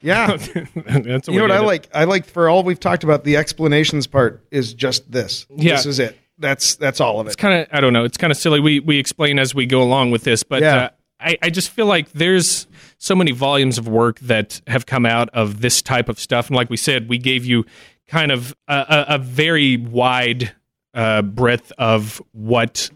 yeah. 0.00 0.36
That's 0.74 1.28
you 1.28 1.34
know 1.36 1.42
what 1.42 1.50
I 1.50 1.58
like? 1.58 1.90
I 1.92 2.04
like 2.04 2.24
for 2.24 2.48
all 2.48 2.62
we've 2.62 2.80
talked 2.80 3.04
about. 3.04 3.24
The 3.24 3.36
explanations 3.36 4.06
part 4.06 4.42
is 4.50 4.72
just 4.72 5.12
this. 5.12 5.44
Yeah. 5.54 5.74
This 5.76 5.84
is 5.86 5.98
it. 5.98 6.18
That's 6.38 6.76
that's 6.76 6.98
all 7.00 7.20
of 7.20 7.26
it. 7.26 7.30
It's 7.30 7.36
kind 7.36 7.60
of 7.60 7.68
I 7.70 7.80
don't 7.80 7.92
know. 7.92 8.04
It's 8.04 8.16
kind 8.16 8.30
of 8.30 8.38
silly. 8.38 8.58
We 8.58 8.80
we 8.80 8.98
explain 8.98 9.38
as 9.38 9.54
we 9.54 9.66
go 9.66 9.82
along 9.82 10.12
with 10.12 10.24
this, 10.24 10.42
but 10.42 10.62
Yeah. 10.62 10.76
uh, 10.76 10.88
I 11.24 11.38
I 11.42 11.50
just 11.50 11.70
feel 11.70 11.86
like 11.86 12.12
there's 12.12 12.66
so 12.98 13.14
many 13.14 13.32
volumes 13.32 13.78
of 13.78 13.88
work 13.88 14.20
that 14.20 14.60
have 14.66 14.86
come 14.86 15.06
out 15.06 15.28
of 15.30 15.60
this 15.60 15.82
type 15.82 16.08
of 16.08 16.18
stuff, 16.18 16.48
and 16.48 16.56
like 16.56 16.70
we 16.70 16.76
said, 16.76 17.08
we 17.08 17.18
gave 17.18 17.44
you 17.44 17.64
kind 18.08 18.30
of 18.30 18.54
a, 18.68 18.74
a, 18.74 19.14
a 19.14 19.18
very 19.18 19.76
wide 19.76 20.52
uh, 20.94 21.22
breadth 21.22 21.72
of 21.78 22.22
what 22.32 22.90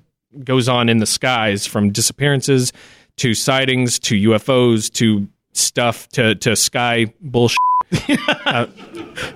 goes 0.45 0.69
on 0.69 0.89
in 0.89 0.99
the 0.99 1.07
skies, 1.07 1.67
from 1.67 1.91
disappearances 1.91 2.73
to 3.17 3.35
sightings 3.35 3.99
to 3.99 4.15
UFOs 4.31 4.93
to 4.95 5.29
stuff 5.53 6.09
to 6.11 6.35
to 6.37 6.55
sky 6.57 7.13
bullshit. 7.21 7.59
uh, 8.47 8.67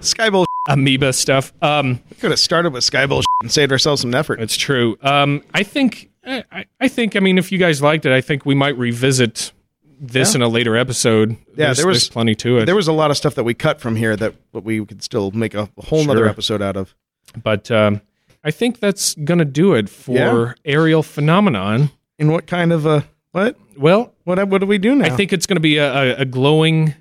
sky 0.00 0.30
bullshit. 0.30 0.48
Amoeba 0.68 1.12
stuff. 1.12 1.52
Um, 1.60 2.00
Could 2.20 2.30
have 2.30 2.38
started 2.38 2.72
with 2.72 2.84
sky 2.84 3.06
bullshit 3.06 3.26
and 3.42 3.50
saved 3.50 3.72
ourselves 3.72 4.02
some 4.02 4.14
effort. 4.14 4.40
It's 4.40 4.56
true. 4.56 4.96
Um, 5.02 5.42
I 5.54 5.62
think. 5.64 6.08
I, 6.24 6.64
I 6.80 6.88
think. 6.88 7.16
I 7.16 7.20
mean, 7.20 7.38
if 7.38 7.50
you 7.52 7.58
guys 7.58 7.82
liked 7.82 8.06
it, 8.06 8.12
I 8.12 8.20
think 8.20 8.46
we 8.46 8.54
might 8.54 8.76
revisit 8.78 9.52
this 10.00 10.32
Yeah. 10.32 10.36
in 10.38 10.42
a 10.42 10.48
later 10.48 10.76
episode. 10.76 11.30
Yeah, 11.30 11.36
There's- 11.56 11.76
there 11.78 11.86
was 11.86 11.98
there's 12.02 12.08
plenty 12.10 12.34
to 12.36 12.58
it. 12.58 12.66
There 12.66 12.76
was 12.76 12.88
a 12.88 12.92
lot 12.92 13.10
of 13.10 13.16
stuff 13.16 13.34
that 13.36 13.44
we 13.44 13.54
cut 13.54 13.80
from 13.80 13.96
here 13.96 14.16
that 14.16 14.34
we 14.52 14.84
could 14.84 15.02
still 15.02 15.30
make 15.32 15.54
a 15.54 15.68
whole 15.78 16.04
nother 16.04 16.20
Sure. 16.20 16.28
episode 16.28 16.62
out 16.62 16.76
of. 16.76 16.94
but 17.42 17.70
um, 17.70 18.00
I 18.44 18.50
think 18.50 18.80
that's 18.80 19.14
gonna 19.14 19.44
do 19.44 19.74
it 19.74 19.88
for 19.88 20.12
Yeah. 20.16 20.52
aerial 20.72 21.02
phenomenon. 21.02 21.90
In 22.18 22.30
what 22.32 22.46
kind 22.46 22.72
of 22.72 22.84
a 22.86 23.04
what? 23.32 23.56
Well, 23.76 24.12
what 24.24 24.46
what 24.48 24.60
do 24.60 24.66
we 24.66 24.78
do 24.78 24.94
now? 24.94 25.06
I 25.06 25.10
think 25.10 25.32
it's 25.32 25.46
gonna 25.46 25.60
be 25.60 25.76
a, 25.78 25.92
a, 25.92 26.20
a 26.22 26.24
glowing, 26.24 26.94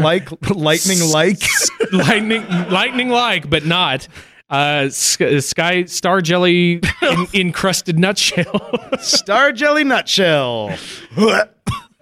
like 0.00 0.28
lightning 0.54 0.98
like 1.10 1.42
lightning 1.92 2.42
lightning 2.70 3.08
like, 3.10 3.48
but 3.48 3.64
not. 3.64 4.08
Uh, 4.50 4.88
sky, 4.90 5.38
sky 5.40 5.84
star 5.86 6.20
jelly 6.20 6.80
in, 7.02 7.26
encrusted 7.34 7.98
nutshell. 7.98 8.78
Star 9.00 9.52
jelly 9.52 9.84
nutshell. 9.84 10.76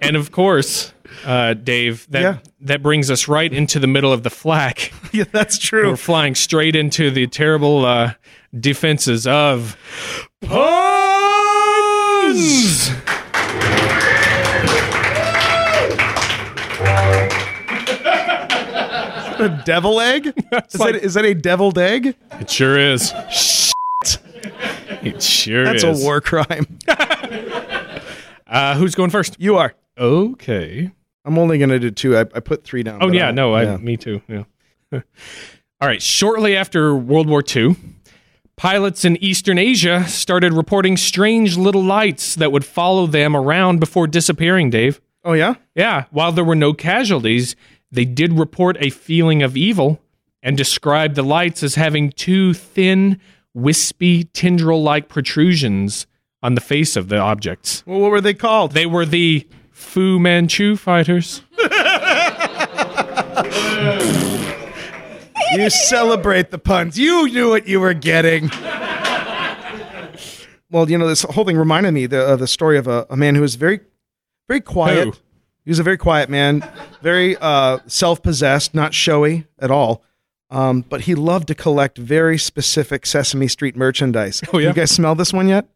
and 0.00 0.16
of 0.16 0.32
course, 0.32 0.92
uh, 1.24 1.54
Dave, 1.54 2.06
that 2.10 2.22
Yeah. 2.22 2.38
that 2.62 2.82
brings 2.82 3.10
us 3.10 3.28
right 3.28 3.50
into 3.52 3.78
the 3.78 3.86
middle 3.86 4.12
of 4.12 4.24
the 4.24 4.30
flak. 4.30 4.92
yeah, 5.12 5.24
that's 5.30 5.56
true. 5.56 5.90
We're 5.90 5.96
flying 5.96 6.34
straight 6.34 6.74
into 6.74 7.10
the 7.12 7.28
terrible 7.28 7.84
uh, 7.86 8.14
defenses 8.58 9.24
of 9.26 9.76
puns. 10.42 10.60
A 19.42 19.62
devil 19.64 20.00
egg? 20.00 20.26
Is, 20.72 20.78
like- 20.78 20.94
that, 20.94 21.02
is 21.02 21.14
that 21.14 21.24
a 21.24 21.34
deviled 21.34 21.78
egg? 21.78 22.14
It 22.40 22.50
sure 22.50 22.78
is. 22.78 23.12
Shit. 23.30 24.18
It 25.02 25.22
sure 25.22 25.62
is 25.62 25.82
That's 25.82 25.84
is. 25.84 26.02
a 26.02 26.04
war 26.04 26.20
crime. 26.20 26.66
Uh, 28.46 28.74
who's 28.76 28.94
going 28.94 29.08
first? 29.08 29.36
You 29.40 29.56
are. 29.56 29.74
Okay. 29.96 30.90
I'm 31.24 31.38
only 31.38 31.56
going 31.56 31.70
to 31.70 31.78
do 31.78 31.90
two. 31.90 32.16
I, 32.18 32.20
I 32.20 32.40
put 32.40 32.64
three 32.64 32.82
down. 32.82 32.98
Oh 33.02 33.10
yeah, 33.10 33.28
I'll- 33.28 33.32
no, 33.32 33.54
I, 33.54 33.62
yeah. 33.62 33.76
me 33.78 33.96
too. 33.96 34.20
Yeah. 34.28 34.44
All 34.92 35.88
right. 35.88 36.02
Shortly 36.02 36.54
after 36.54 36.94
World 36.94 37.28
War 37.30 37.42
II, 37.56 37.76
pilots 38.56 39.06
in 39.06 39.16
Eastern 39.24 39.56
Asia 39.56 40.04
started 40.06 40.52
reporting 40.52 40.98
strange 40.98 41.56
little 41.56 41.82
lights 41.82 42.34
that 42.34 42.52
would 42.52 42.64
follow 42.66 43.06
them 43.06 43.34
around 43.34 43.80
before 43.80 44.06
disappearing. 44.06 44.68
Dave. 44.68 45.00
Oh 45.24 45.32
yeah. 45.32 45.54
Yeah. 45.74 46.04
While 46.10 46.32
there 46.32 46.44
were 46.44 46.54
no 46.56 46.74
casualties, 46.74 47.56
they 47.92 48.04
did 48.04 48.32
report 48.32 48.76
a 48.80 48.90
feeling 48.90 49.42
of 49.42 49.56
evil 49.56 50.00
and 50.42 50.56
described 50.56 51.14
the 51.14 51.22
lights 51.22 51.62
as 51.62 51.76
having 51.76 52.10
two 52.10 52.52
thin, 52.54 53.20
wispy, 53.54 54.24
tendril-like 54.24 55.08
protrusions 55.08 56.06
on 56.42 56.56
the 56.56 56.60
face 56.60 56.96
of 56.96 57.08
the 57.08 57.18
objects. 57.18 57.84
Well, 57.86 58.00
what 58.00 58.10
were 58.10 58.20
they 58.20 58.34
called? 58.34 58.72
They 58.72 58.86
were 58.86 59.06
the 59.06 59.46
Fu 59.70 60.18
Manchu 60.18 60.76
fighters. 60.76 61.42
You 65.54 65.68
celebrate 65.68 66.50
the 66.50 66.58
puns. 66.58 66.98
You 66.98 67.28
knew 67.28 67.50
what 67.50 67.68
you 67.68 67.78
were 67.80 67.92
getting. 67.92 68.48
well, 70.70 70.90
you 70.90 70.96
know, 70.96 71.06
this 71.06 71.22
whole 71.22 71.44
thing 71.44 71.58
reminded 71.58 71.92
me 71.92 72.06
the, 72.06 72.24
of 72.24 72.38
the 72.38 72.46
story 72.46 72.78
of 72.78 72.88
a, 72.88 73.06
a 73.10 73.16
man 73.18 73.34
who 73.34 73.42
was 73.42 73.56
very, 73.56 73.80
very 74.48 74.62
quiet. 74.62 75.04
Who? 75.04 75.14
He 75.64 75.70
was 75.70 75.78
a 75.78 75.82
very 75.82 75.96
quiet 75.96 76.28
man, 76.28 76.68
very 77.02 77.36
uh, 77.36 77.78
self-possessed, 77.86 78.74
not 78.74 78.94
showy 78.94 79.46
at 79.58 79.70
all. 79.70 80.02
Um, 80.50 80.82
but 80.82 81.02
he 81.02 81.14
loved 81.14 81.48
to 81.48 81.54
collect 81.54 81.96
very 81.96 82.36
specific 82.36 83.06
Sesame 83.06 83.48
Street 83.48 83.74
merchandise. 83.76 84.42
Oh, 84.52 84.58
yeah? 84.58 84.68
You 84.68 84.74
guys 84.74 84.90
smell 84.90 85.14
this 85.14 85.32
one 85.32 85.48
yet? 85.48 85.66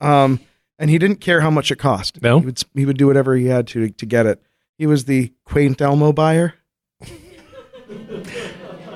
um, 0.00 0.40
and 0.78 0.88
he 0.88 0.96
didn't 0.98 1.20
care 1.20 1.40
how 1.42 1.50
much 1.50 1.70
it 1.70 1.76
cost. 1.76 2.22
No? 2.22 2.38
he 2.38 2.46
would 2.46 2.62
he 2.74 2.86
would 2.86 2.96
do 2.96 3.06
whatever 3.06 3.36
he 3.36 3.46
had 3.46 3.66
to 3.68 3.90
to 3.90 4.06
get 4.06 4.24
it. 4.26 4.40
He 4.78 4.86
was 4.86 5.04
the 5.04 5.32
quaint 5.44 5.80
Elmo 5.82 6.12
buyer. 6.12 6.54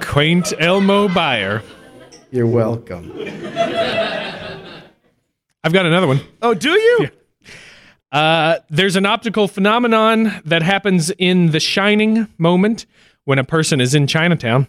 Quaint 0.01 0.53
Elmo 0.59 1.09
Buyer. 1.09 1.63
You're 2.31 2.47
welcome. 2.47 3.13
I've 5.63 5.73
got 5.73 5.87
another 5.87 6.07
one. 6.07 6.21
Oh, 6.41 6.55
do 6.55 6.71
you? 6.71 7.11
Uh, 8.15 8.61
there's 8.71 8.95
an 8.95 9.05
optical 9.05 9.49
phenomenon 9.49 10.41
that 10.45 10.63
happens 10.63 11.11
in 11.19 11.51
the 11.51 11.59
shining 11.59 12.29
moment 12.39 12.87
when 13.25 13.41
a 13.41 13.45
person 13.45 13.81
is 13.81 13.93
in 13.93 14.07
Chinatown. 14.07 14.69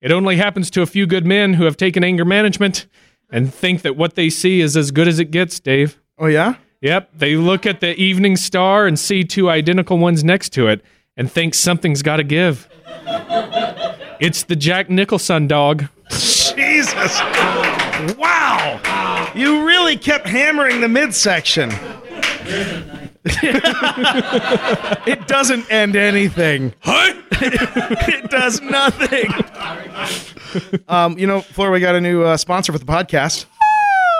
It 0.00 0.12
only 0.12 0.36
happens 0.36 0.70
to 0.70 0.82
a 0.82 0.86
few 0.86 1.04
good 1.04 1.26
men 1.26 1.54
who 1.54 1.64
have 1.64 1.76
taken 1.76 2.04
anger 2.04 2.24
management 2.24 2.86
and 3.28 3.52
think 3.52 3.82
that 3.82 3.96
what 3.96 4.14
they 4.14 4.30
see 4.30 4.60
is 4.60 4.76
as 4.76 4.92
good 4.92 5.08
as 5.08 5.18
it 5.18 5.32
gets, 5.32 5.58
Dave. 5.58 5.98
Oh 6.16 6.26
yeah. 6.26 6.54
Yep, 6.80 7.10
they 7.12 7.34
look 7.34 7.66
at 7.66 7.80
the 7.80 8.00
evening 8.00 8.36
star 8.36 8.86
and 8.86 8.96
see 8.96 9.24
two 9.24 9.50
identical 9.50 9.98
ones 9.98 10.22
next 10.22 10.50
to 10.50 10.68
it 10.68 10.80
and 11.16 11.30
think 11.30 11.54
something's 11.54 12.02
got 12.02 12.16
to 12.18 12.24
give. 12.24 12.68
It's 14.20 14.44
the 14.44 14.54
Jack 14.54 14.88
Nicholson 14.88 15.48
dog. 15.48 15.88
Jesus. 16.08 17.18
Wow. 18.16 19.32
You 19.34 19.66
really 19.66 19.96
kept 19.96 20.28
hammering 20.28 20.80
the 20.80 20.88
midsection. 20.88 21.72
It 25.06 25.26
doesn't 25.28 25.70
end 25.70 25.96
anything. 25.96 26.74
it 26.84 28.30
does 28.30 28.60
nothing. 28.60 29.30
Um, 30.88 31.18
you 31.18 31.26
know, 31.26 31.40
Flora, 31.40 31.72
we 31.72 31.80
got 31.80 31.94
a 31.94 32.00
new 32.00 32.22
uh, 32.22 32.36
sponsor 32.36 32.72
for 32.72 32.78
the 32.78 32.84
podcast. 32.84 33.46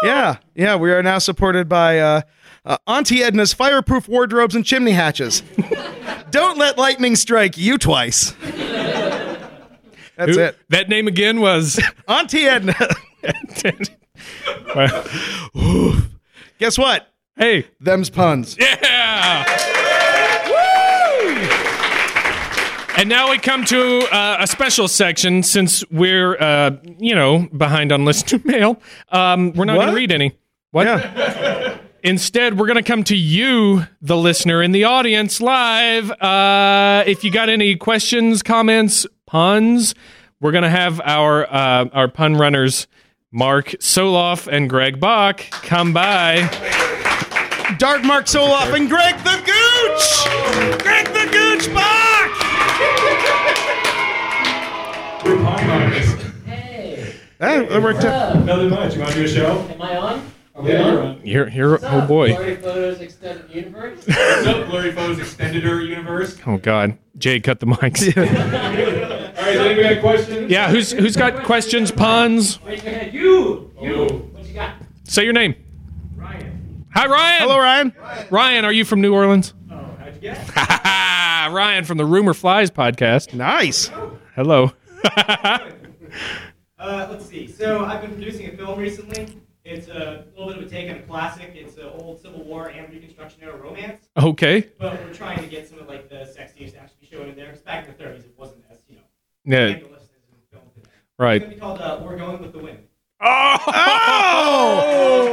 Yeah, 0.05 0.37
yeah, 0.55 0.77
we 0.77 0.93
are 0.93 1.03
now 1.03 1.19
supported 1.19 1.69
by 1.69 1.99
uh, 1.99 2.23
uh, 2.65 2.79
Auntie 2.87 3.23
Edna's 3.23 3.53
fireproof 3.53 4.09
wardrobes 4.09 4.55
and 4.55 4.65
chimney 4.65 4.93
hatches. 4.93 5.43
Don't 6.31 6.57
let 6.59 6.79
lightning 6.79 7.17
strike 7.17 7.59
you 7.59 7.77
twice. 7.79 8.33
That's 10.17 10.37
Who- 10.37 10.41
it. 10.41 10.57
That 10.69 10.89
name 10.89 11.07
again 11.09 11.41
was. 11.41 11.81
Auntie 12.09 12.45
Edna. 12.47 12.75
Guess 16.59 16.79
what? 16.79 17.07
Hey, 17.41 17.69
them's 17.81 18.11
puns. 18.11 18.55
Yeah. 18.61 19.45
And 22.99 23.09
now 23.09 23.31
we 23.31 23.39
come 23.39 23.65
to 23.65 24.01
uh, 24.15 24.37
a 24.41 24.47
special 24.47 24.89
section 24.89 25.43
since 25.43 25.83
we're, 25.91 26.37
uh, 26.39 26.73
you 26.99 27.15
know, 27.15 27.49
behind 27.57 27.93
on 27.93 28.05
listener 28.05 28.43
mail. 28.45 28.79
Um, 29.09 29.55
we're 29.55 29.65
not 29.65 29.77
going 29.77 29.89
to 29.89 29.95
read 29.95 30.13
any. 30.13 30.37
What? 30.73 31.81
Instead, 32.03 32.59
we're 32.59 32.67
going 32.67 32.77
to 32.77 32.83
come 32.83 33.05
to 33.05 33.17
you, 33.17 33.87
the 34.03 34.19
listener 34.19 34.63
in 34.63 34.73
the 34.73 34.85
audience, 34.85 35.41
live. 35.41 36.11
Uh, 36.11 37.05
if 37.07 37.25
you 37.25 37.31
got 37.31 37.49
any 37.49 37.75
questions, 37.75 38.43
comments, 38.43 39.07
puns, 39.25 39.95
we're 40.43 40.53
going 40.53 40.65
to 40.65 40.69
have 40.69 41.01
our 41.01 41.51
uh, 41.51 41.87
our 41.95 42.09
pun 42.09 42.37
runners, 42.37 42.87
Mark 43.33 43.69
Soloff 43.81 44.47
and 44.47 44.69
Greg 44.69 45.01
Bach, 45.01 45.41
come 45.51 45.95
by. 45.95 46.99
Dark 47.79 48.05
Mark 48.05 48.27
Soloff 48.27 48.75
and 48.75 48.89
Greg 48.89 49.17
the 49.25 49.37
Gooch! 49.45 50.83
Greg 50.83 51.07
the 51.07 51.29
Gooch 51.33 51.73
Bach! 51.75 53.41
Hey. 56.47 57.15
That, 57.39 57.69
that 57.69 57.83
worked 57.83 58.05
out. 58.05 58.45
Nothing 58.45 58.71
much. 58.71 58.95
You 58.95 59.01
want 59.01 59.13
to 59.13 59.19
do 59.19 59.25
a 59.25 59.29
show? 59.29 59.59
Am 59.71 59.83
I 59.83 59.97
on? 59.97 60.33
Are 60.55 60.63
we 60.63 60.73
Yeah, 60.73 60.83
on? 60.83 60.93
you're 60.93 61.03
on. 61.03 61.21
Here, 61.21 61.49
here, 61.49 61.71
What's 61.73 61.85
oh 61.85 61.89
up, 61.89 62.09
boy. 62.09 62.35
Blurry 62.35 62.57
Photos 62.57 63.01
Extended 63.01 63.51
Universe. 63.55 64.07
What's 64.07 64.47
up, 64.47 64.67
Blurry 64.69 64.93
Photos 64.93 65.19
Extended 65.19 65.63
Universe? 65.63 66.37
Oh 66.47 66.59
God, 66.59 66.99
Jay, 67.19 67.41
cut 67.41 67.61
the 67.61 67.67
mics. 67.67 68.17
All 68.17 68.23
right, 68.25 69.35
does 69.37 69.57
anybody 69.57 69.95
have 69.95 70.01
questions? 70.03 70.51
yeah, 70.51 70.71
who's 70.71 70.93
who's 70.93 71.17
got 71.17 71.45
questions, 71.45 71.91
puns? 71.91 72.59
Raise 72.65 72.83
your 72.85 72.93
hand. 72.93 73.13
You. 73.15 73.71
You. 73.81 73.95
Oh. 73.95 74.07
What 74.33 74.47
you 74.47 74.55
got? 74.55 74.75
Say 75.05 75.25
your 75.25 75.33
name. 75.33 75.55
Ryan. 76.95 77.09
Hi, 77.11 77.13
Ryan. 77.13 77.43
Hello, 77.43 77.59
Ryan. 77.59 77.93
Ryan, 78.31 78.65
are 78.65 78.73
you 78.73 78.85
from 78.85 79.01
New 79.01 79.15
Orleans? 79.15 79.55
Oh, 79.71 79.77
how'd 79.99 80.15
you 80.15 80.21
get? 80.21 80.55
Ryan 81.53 81.85
from 81.85 81.99
the 81.99 82.05
Rumor 82.05 82.35
Flies 82.35 82.71
podcast. 82.71 83.35
Nice. 83.35 83.91
Hello. 84.35 84.73
Uh, 86.79 87.07
let's 87.11 87.27
see. 87.27 87.47
So 87.47 87.85
I've 87.85 88.01
been 88.01 88.13
producing 88.13 88.47
a 88.49 88.57
film 88.57 88.79
recently. 88.79 89.29
It's 89.67 89.89
a 89.89 90.25
little 90.35 90.55
bit 90.55 90.63
of 90.63 90.67
a 90.67 90.71
take 90.71 90.89
on 90.91 90.97
a 90.97 91.03
classic. 91.03 91.53
It's 91.55 91.77
an 91.77 91.85
old 91.99 92.23
Civil 92.23 92.43
War 92.43 92.69
and 92.69 92.91
Reconstruction 92.91 93.43
era 93.43 93.55
romance. 93.59 94.09
Okay. 94.17 94.67
But 94.79 94.95
we're 95.05 95.13
trying 95.13 95.41
to 95.41 95.47
get 95.47 95.69
some 95.69 95.79
of 95.79 95.89
like 95.89 96.09
the 96.09 96.17
sexiest 96.37 96.79
action 96.81 96.97
to 96.97 97.01
be 97.03 97.07
shown 97.07 97.29
in 97.29 97.37
there. 97.37 97.49
Because 97.49 97.61
back 97.61 97.87
in 97.87 97.95
the 97.99 98.03
30s, 98.03 98.21
it 98.21 98.35
wasn't 98.35 98.65
as 98.73 98.79
you 98.89 98.97
know. 98.97 99.03
Yeah. 99.45 99.69
scandalous 99.77 100.05
as 100.05 100.09
in 100.33 100.39
film 100.51 100.65
today. 100.75 100.89
Right. 101.19 101.43
It's 101.43 101.45
gonna 101.45 101.55
be 101.55 101.61
called 101.61 101.81
uh, 101.83 102.01
"We're 102.03 102.17
Going 102.17 102.41
with 102.41 102.53
the 102.53 102.59
Wind." 102.61 102.79
Oh! 103.23 103.61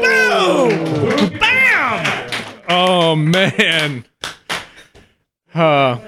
Boom! 0.04 1.40
Bam! 1.40 2.30
Oh 2.70 3.16
man. 3.16 4.06
Uh, 5.56 6.00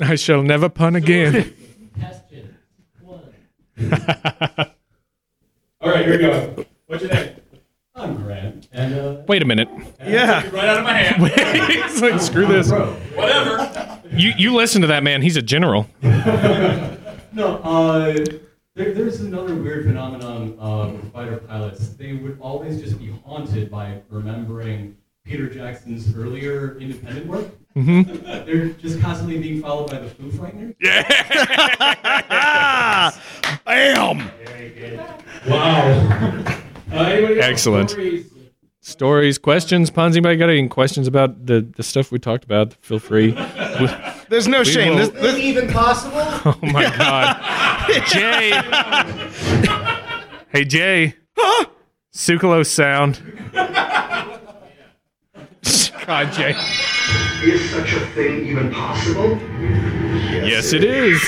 I 0.00 0.14
shall 0.14 0.42
never 0.42 0.68
pun 0.68 0.94
again. 0.96 1.54
Question. 1.98 2.56
All 5.80 5.90
right, 5.90 6.04
here 6.06 6.12
we 6.12 6.18
go. 6.18 6.64
What's 6.86 7.02
your 7.02 7.12
name? 7.12 7.36
I'm 7.96 8.14
Grant. 8.22 8.68
And 8.72 8.94
uh, 8.94 9.22
Wait 9.28 9.42
a 9.42 9.44
minute. 9.44 9.68
Yeah. 10.00 10.48
Right 10.50 10.68
out 10.68 10.78
of 10.78 10.84
my 10.84 10.92
hand. 10.94 11.32
It's 11.94 12.00
like, 12.00 12.20
screw 12.20 12.46
this. 12.46 12.70
Whatever. 12.70 14.00
You 14.10 14.32
you 14.36 14.54
listen 14.54 14.80
to 14.82 14.86
that 14.88 15.02
man. 15.04 15.22
He's 15.22 15.36
a 15.36 15.42
general. 15.42 15.86
No, 17.36 17.56
uh, 17.64 18.14
there, 18.74 18.92
there's 18.92 19.20
another 19.20 19.54
weird 19.54 19.86
phenomenon 19.86 20.56
uh, 20.58 20.88
with 20.92 21.12
fighter 21.12 21.36
pilots. 21.38 21.88
They 21.90 22.14
would 22.14 22.38
always 22.40 22.80
just 22.80 22.98
be 22.98 23.10
haunted 23.24 23.70
by 23.70 24.00
remembering 24.10 24.96
Peter 25.24 25.48
Jackson's 25.48 26.14
earlier 26.16 26.76
independent 26.78 27.26
work. 27.26 27.46
Mhm. 27.76 28.24
They're 28.46 28.68
just 28.68 29.00
constantly 29.00 29.38
being 29.38 29.62
followed 29.62 29.90
by 29.90 29.98
the 30.00 30.10
Foo 30.10 30.30
Frighteners. 30.30 30.74
Bam! 33.64 34.30
Wow. 35.48 36.60
Uh. 36.92 36.96
Excellent. 37.40 37.90
Stories? 37.90 38.30
Stories, 38.94 39.38
questions, 39.38 39.88
puns. 39.90 40.14
Anybody 40.14 40.36
got 40.36 40.50
any 40.50 40.68
questions 40.68 41.06
about 41.08 41.46
the, 41.46 41.66
the 41.74 41.82
stuff 41.82 42.12
we 42.12 42.18
talked 42.18 42.44
about? 42.44 42.74
Feel 42.82 42.98
free. 42.98 43.30
There's 44.28 44.46
no 44.46 44.58
We 44.58 44.64
shame. 44.66 44.90
will- 44.96 45.08
This, 45.08 45.22
this, 45.22 45.38
even 45.38 45.70
possible? 45.70 46.18
Oh 46.44 46.58
my 46.60 46.94
God. 46.94 47.40
Jay. 48.08 48.50
Hey, 50.50 50.64
Jay. 50.66 51.14
Sucralose 52.12 52.66
sound. 52.66 53.22
God, 56.06 56.30
Jay. 56.34 56.50
Is 57.42 57.70
such 57.70 57.90
a 57.94 58.00
thing 58.08 58.44
even 58.48 58.70
possible? 58.70 59.38
Yes, 60.46 60.74
it 60.74 60.84
is. 60.84 61.22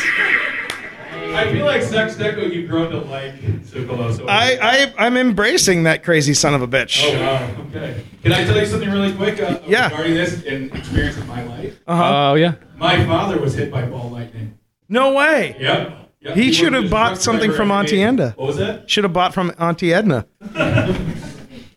I 1.37 1.53
feel 1.53 1.65
like 1.67 1.83
Sex 1.83 2.15
Deco, 2.17 2.53
you've 2.53 2.69
grown 2.69 2.91
to 2.91 2.99
like 2.99 3.35
Sucralose. 3.63 4.21
over- 4.21 4.31
I, 4.31 4.59
I, 4.61 4.95
I'm 5.07 5.17
embracing 5.17 5.85
that 5.85 6.03
crazy 6.05 6.35
son 6.35 6.55
of 6.55 6.63
a 6.63 6.69
bitch. 6.69 7.03
Oh, 7.05 7.13
wow. 7.21 7.65
Okay. 7.69 8.03
Can 8.23 8.33
I 8.33 8.45
tell 8.45 8.57
you 8.59 8.67
something 8.67 8.91
really 8.91 9.13
quick 9.15 9.41
uh, 9.41 9.61
Yeah. 9.67 9.89
regarding 9.91 10.15
this 10.15 10.45
and 10.45 10.75
experience 10.75 11.17
of 11.17 11.27
my 11.29 11.43
life? 11.45 11.79
Uh-huh. 11.87 12.31
Oh, 12.33 12.35
yeah. 12.35 12.55
My 12.77 13.05
father 13.07 13.39
was 13.41 13.55
hit 13.55 13.71
by 13.71 13.87
ball 13.87 14.11
lightning. 14.11 14.59
No 14.89 15.13
way. 15.15 15.57
Yep. 15.61 16.11
Yep. 16.21 16.37
He 16.37 16.49
was 16.49 16.57
should 16.57 16.75
a 16.75 16.83
have 16.83 16.91
bought 16.91 17.09
truck 17.11 17.21
something 17.21 17.51
driver 17.51 17.57
from 17.57 17.71
at 17.71 17.79
Auntie 17.81 17.97
Maine. 18.05 18.17
Enda. 18.19 18.37
What 18.37 18.47
was 18.49 18.57
that? 18.57 18.91
Should 18.91 19.05
have 19.05 19.13
bought 19.13 19.33
from 19.35 19.53
Auntie 19.59 19.93
Edna. 19.95 20.27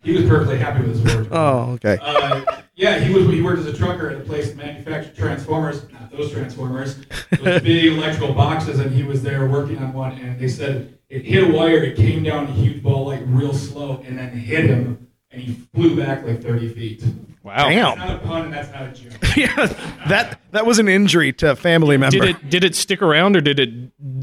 He 0.02 0.14
was 0.14 0.26
perfectly 0.26 0.58
happy 0.58 0.82
with 0.82 1.04
his 1.04 1.16
work. 1.16 1.28
Oh, 1.32 1.72
okay. 1.74 1.98
Uh, 2.02 2.62
yeah, 2.76 3.00
he 3.00 3.14
was. 3.14 3.28
He 3.28 3.42
worked 3.42 3.60
as 3.60 3.66
a 3.66 3.74
trucker 3.74 4.10
at 4.10 4.18
a 4.18 4.24
place 4.24 4.48
that 4.48 4.58
manufactured 4.58 5.16
transformers. 5.16 5.90
Not 5.92 6.10
those 6.12 6.32
transformers. 6.32 6.96
Those 7.32 7.62
big 7.64 7.94
electrical 7.94 8.34
boxes, 8.34 8.80
and 8.80 8.92
he 8.92 9.04
was 9.04 9.22
there 9.22 9.46
working 9.48 9.78
on 9.80 9.92
one. 9.92 10.14
And 10.14 10.40
they 10.40 10.48
said 10.48 10.98
it 11.10 11.26
hit 11.26 11.50
a 11.50 11.54
wire. 11.54 11.84
It 11.84 11.98
came 11.98 12.24
down 12.24 12.46
a 12.46 12.52
huge 12.52 12.82
ball 12.82 13.06
like 13.06 13.22
real 13.26 13.54
slow, 13.54 14.02
and 14.06 14.18
then 14.18 14.30
hit 14.30 14.66
him, 14.66 15.08
and 15.32 15.42
he 15.42 15.54
flew 15.74 15.98
back 15.98 16.26
like 16.26 16.42
30 16.42 16.74
feet. 16.74 17.04
Wow. 17.50 17.70
Damn. 17.70 17.98
That's 17.98 18.00
not 18.00 18.16
a 18.16 18.28
pun, 18.28 18.42
and 18.46 18.54
that's 18.54 18.72
not 18.72 18.84
a 18.84 18.92
joke. 18.92 19.14
yeah, 19.38 19.66
that 20.08 20.40
that 20.52 20.66
was 20.68 20.78
an 20.78 20.88
injury 20.88 21.34
to 21.34 21.52
a 21.52 21.56
family 21.56 21.98
member. 21.98 22.20
Did 22.20 22.30
it 22.30 22.50
did 22.50 22.64
it 22.64 22.76
stick 22.76 23.02
around 23.02 23.36
or 23.36 23.42
did 23.42 23.60
it 23.60 23.74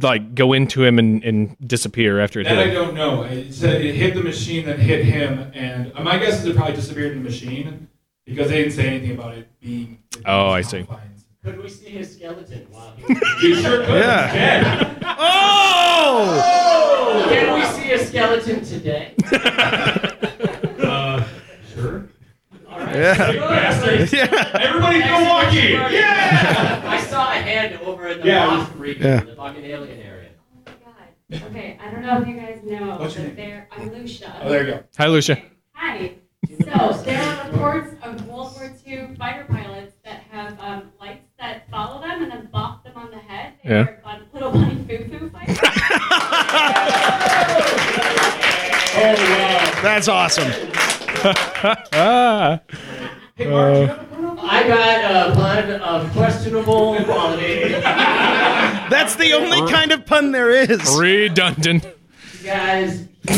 like 0.01 0.37
go 0.37 0.53
into 0.53 0.85
him 0.85 1.01
and, 1.01 1.25
and 1.25 1.57
disappear 1.67 2.21
after 2.21 2.39
it 2.41 2.45
That 2.45 2.57
I 2.59 2.67
hit 2.67 2.69
him? 2.69 2.75
don't 2.75 2.95
know. 2.95 3.23
It 3.25 3.53
said 3.53 3.85
it 3.85 3.97
hit 3.97 4.15
the 4.15 4.23
machine, 4.23 4.67
then 4.67 4.79
hit 4.79 5.05
him, 5.05 5.51
and 5.55 5.93
uh, 5.97 6.03
my 6.05 6.19
guess 6.19 6.39
is 6.41 6.47
it 6.47 6.55
probably 6.57 6.77
disappeared 6.77 7.13
in 7.17 7.25
the 7.25 7.29
machine 7.29 7.89
because 8.25 8.49
they 8.49 8.59
didn't 8.59 8.75
say 8.75 8.87
anything 8.87 9.19
about 9.19 9.37
it 9.37 9.49
being. 9.61 9.99
Oh, 10.25 10.51
I 10.51 10.61
see. 10.61 10.87
Could 11.43 11.61
we 11.61 11.69
see 11.69 11.91
his 11.91 12.13
skeleton 12.17 12.67
while 12.71 12.93
he 12.97 13.15
You 13.49 13.57
sure 13.57 13.85
could. 13.85 14.01
Yeah. 14.01 14.33
Dead. 14.33 14.99
Oh! 15.19 17.27
Can 17.29 17.55
we 17.55 17.65
see 17.67 17.91
a 17.93 17.99
skeleton 17.99 18.65
today? 18.65 19.15
Uh, 20.87 21.27
sure. 21.75 22.07
All 22.71 22.79
right. 22.79 22.86
Yeah. 22.97 23.33
Good. 23.33 23.41
Bastards. 23.41 24.13
Yeah. 24.17 24.61
Everybody 24.61 25.01
go 25.01 25.25
walkie. 25.25 25.57
Yeah. 25.95 26.83
I 26.87 27.01
saw 27.01 27.31
a 27.31 27.35
hand 27.35 27.81
over 27.83 28.09
in 28.09 28.21
the 28.21 28.27
Yeah. 28.27 28.47
loft 28.47 28.77
region, 28.77 29.03
Yeah. 29.07 29.21
the 29.21 29.37
fucking 29.37 29.65
alien 29.65 30.01
area. 30.01 30.23
Okay, 31.33 31.77
I 31.85 31.91
don't 31.91 32.03
know 32.03 32.23
if 32.23 32.29
you 32.29 32.35
guys 32.37 32.61
know, 32.65 32.99
What's 32.99 33.15
but 33.15 33.25
name? 33.25 33.35
there, 33.37 33.69
I'm 33.73 33.91
Lucia. 33.93 34.41
Oh, 34.45 34.49
there 34.49 34.65
you 34.65 34.75
go. 34.75 34.85
Hi, 34.97 35.07
Lucia. 35.09 35.43
Hi. 35.73 36.13
So 36.61 37.03
there 37.03 37.21
are 37.21 37.51
reports 37.51 37.95
of 38.03 38.25
World 38.29 38.55
War 38.55 38.73
II 38.87 39.17
fighter 39.19 39.45
pilots 39.49 39.95
that 40.05 40.23
have 40.31 40.57
um, 40.61 40.93
lights 41.01 41.27
that 41.41 41.69
follow 41.69 42.01
them 42.01 42.23
and 42.23 42.31
then 42.31 42.49
bop 42.53 42.85
them 42.85 42.93
on 42.97 43.11
the 43.11 43.19
head. 43.19 43.55
They 43.65 43.71
Yeah. 43.71 43.81
are 43.81 44.01
bun- 44.05 44.27
little 44.33 44.53
bunny 44.53 44.85
foo 44.89 45.09
foo 45.19 45.31
fighters. 45.31 45.59
Oh 48.99 49.13
wow. 49.13 49.83
That's 49.83 50.09
awesome. 50.09 50.51
Hey, 53.39 53.51
Mark, 53.51 53.75
do 53.75 53.81
you 53.81 53.87
have 53.87 54.13
a 54.13 54.17
pun? 54.37 54.39
I 54.49 54.67
got 54.67 55.31
a 55.31 55.35
pun 55.35 55.71
of 55.83 56.11
questionable 56.13 56.97
quality. 57.05 57.69
That's 58.89 59.15
the 59.17 59.33
only 59.35 59.71
kind 59.71 59.93
of 59.93 60.07
pun 60.07 60.33
there 60.33 60.51
is. 60.51 60.97
redundant. 60.99 61.85
You 62.41 62.47
guys. 62.47 63.07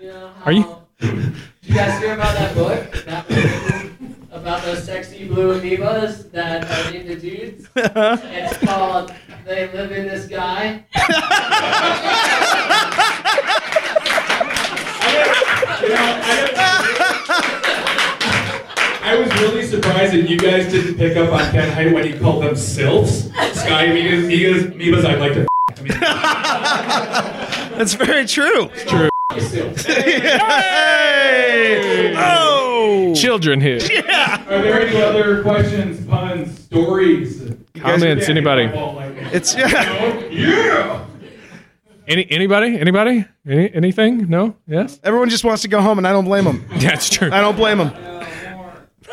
you 0.00 0.08
know 0.08 0.30
Are 0.44 0.52
you- 0.52 0.76
Did 1.00 1.34
you 1.62 1.74
guys 1.74 2.00
hear 2.00 2.14
about 2.14 2.36
that 2.36 2.54
book? 2.54 2.92
That 3.06 3.26
book 3.28 3.90
about 4.30 4.62
those 4.62 4.84
sexy 4.84 5.26
blue 5.26 5.58
amoebas 5.60 6.30
that 6.30 6.64
are 6.70 6.94
into 6.94 7.18
dudes? 7.18 7.66
Uh-huh. 7.76 8.16
It's 8.24 8.56
called 8.58 9.12
They 9.44 9.72
Live 9.72 9.90
in 9.92 10.06
This 10.06 10.26
Guy. 10.28 10.84
You 15.82 15.88
know, 15.88 16.20
I, 16.24 16.28
I 19.02 19.16
was 19.16 19.28
really 19.40 19.64
surprised 19.66 20.12
that 20.14 20.28
you 20.28 20.38
guys 20.38 20.70
didn't 20.70 20.96
pick 20.96 21.16
up 21.16 21.32
on 21.32 21.50
Ken 21.50 21.70
Hite 21.72 21.92
when 21.92 22.06
he 22.06 22.18
called 22.18 22.44
them 22.44 22.56
sylphs. 22.56 23.24
Sky 23.58 23.86
amoebas, 23.88 24.24
amoebas, 24.30 24.72
amoebas 24.72 25.04
I'd 25.04 25.18
like 25.20 25.32
to. 25.34 25.46
I 25.68 25.80
mean, 25.82 25.98
That's 27.78 27.94
very 27.94 28.26
true. 28.26 28.70
It's 28.74 28.84
true. 28.90 29.08
Hey! 31.02 32.14
Oh! 32.16 33.14
Children 33.14 33.60
here. 33.60 33.78
Yeah. 33.80 34.42
Are 34.48 34.62
there 34.62 34.82
any 34.86 35.00
other 35.02 35.42
questions, 35.42 36.06
puns, 36.06 36.58
stories? 36.64 37.42
Comments, 37.76 38.28
anybody? 38.28 38.70
It's 39.32 39.54
yeah. 39.56 40.28
Yeah. 40.28 41.06
Any 42.08 42.28
anybody? 42.30 42.78
Anybody? 42.78 43.24
Any 43.46 43.72
anything? 43.74 44.28
No? 44.28 44.56
Yes? 44.66 44.98
Everyone 45.04 45.28
just 45.28 45.44
wants 45.44 45.62
to 45.62 45.68
go 45.68 45.80
home, 45.80 45.98
and 45.98 46.06
I 46.06 46.12
don't 46.12 46.24
blame 46.24 46.44
them. 46.44 46.66
That's 46.78 47.08
true. 47.08 47.30
I 47.30 47.40
don't 47.40 47.56
blame 47.56 47.78
them. 47.78 47.92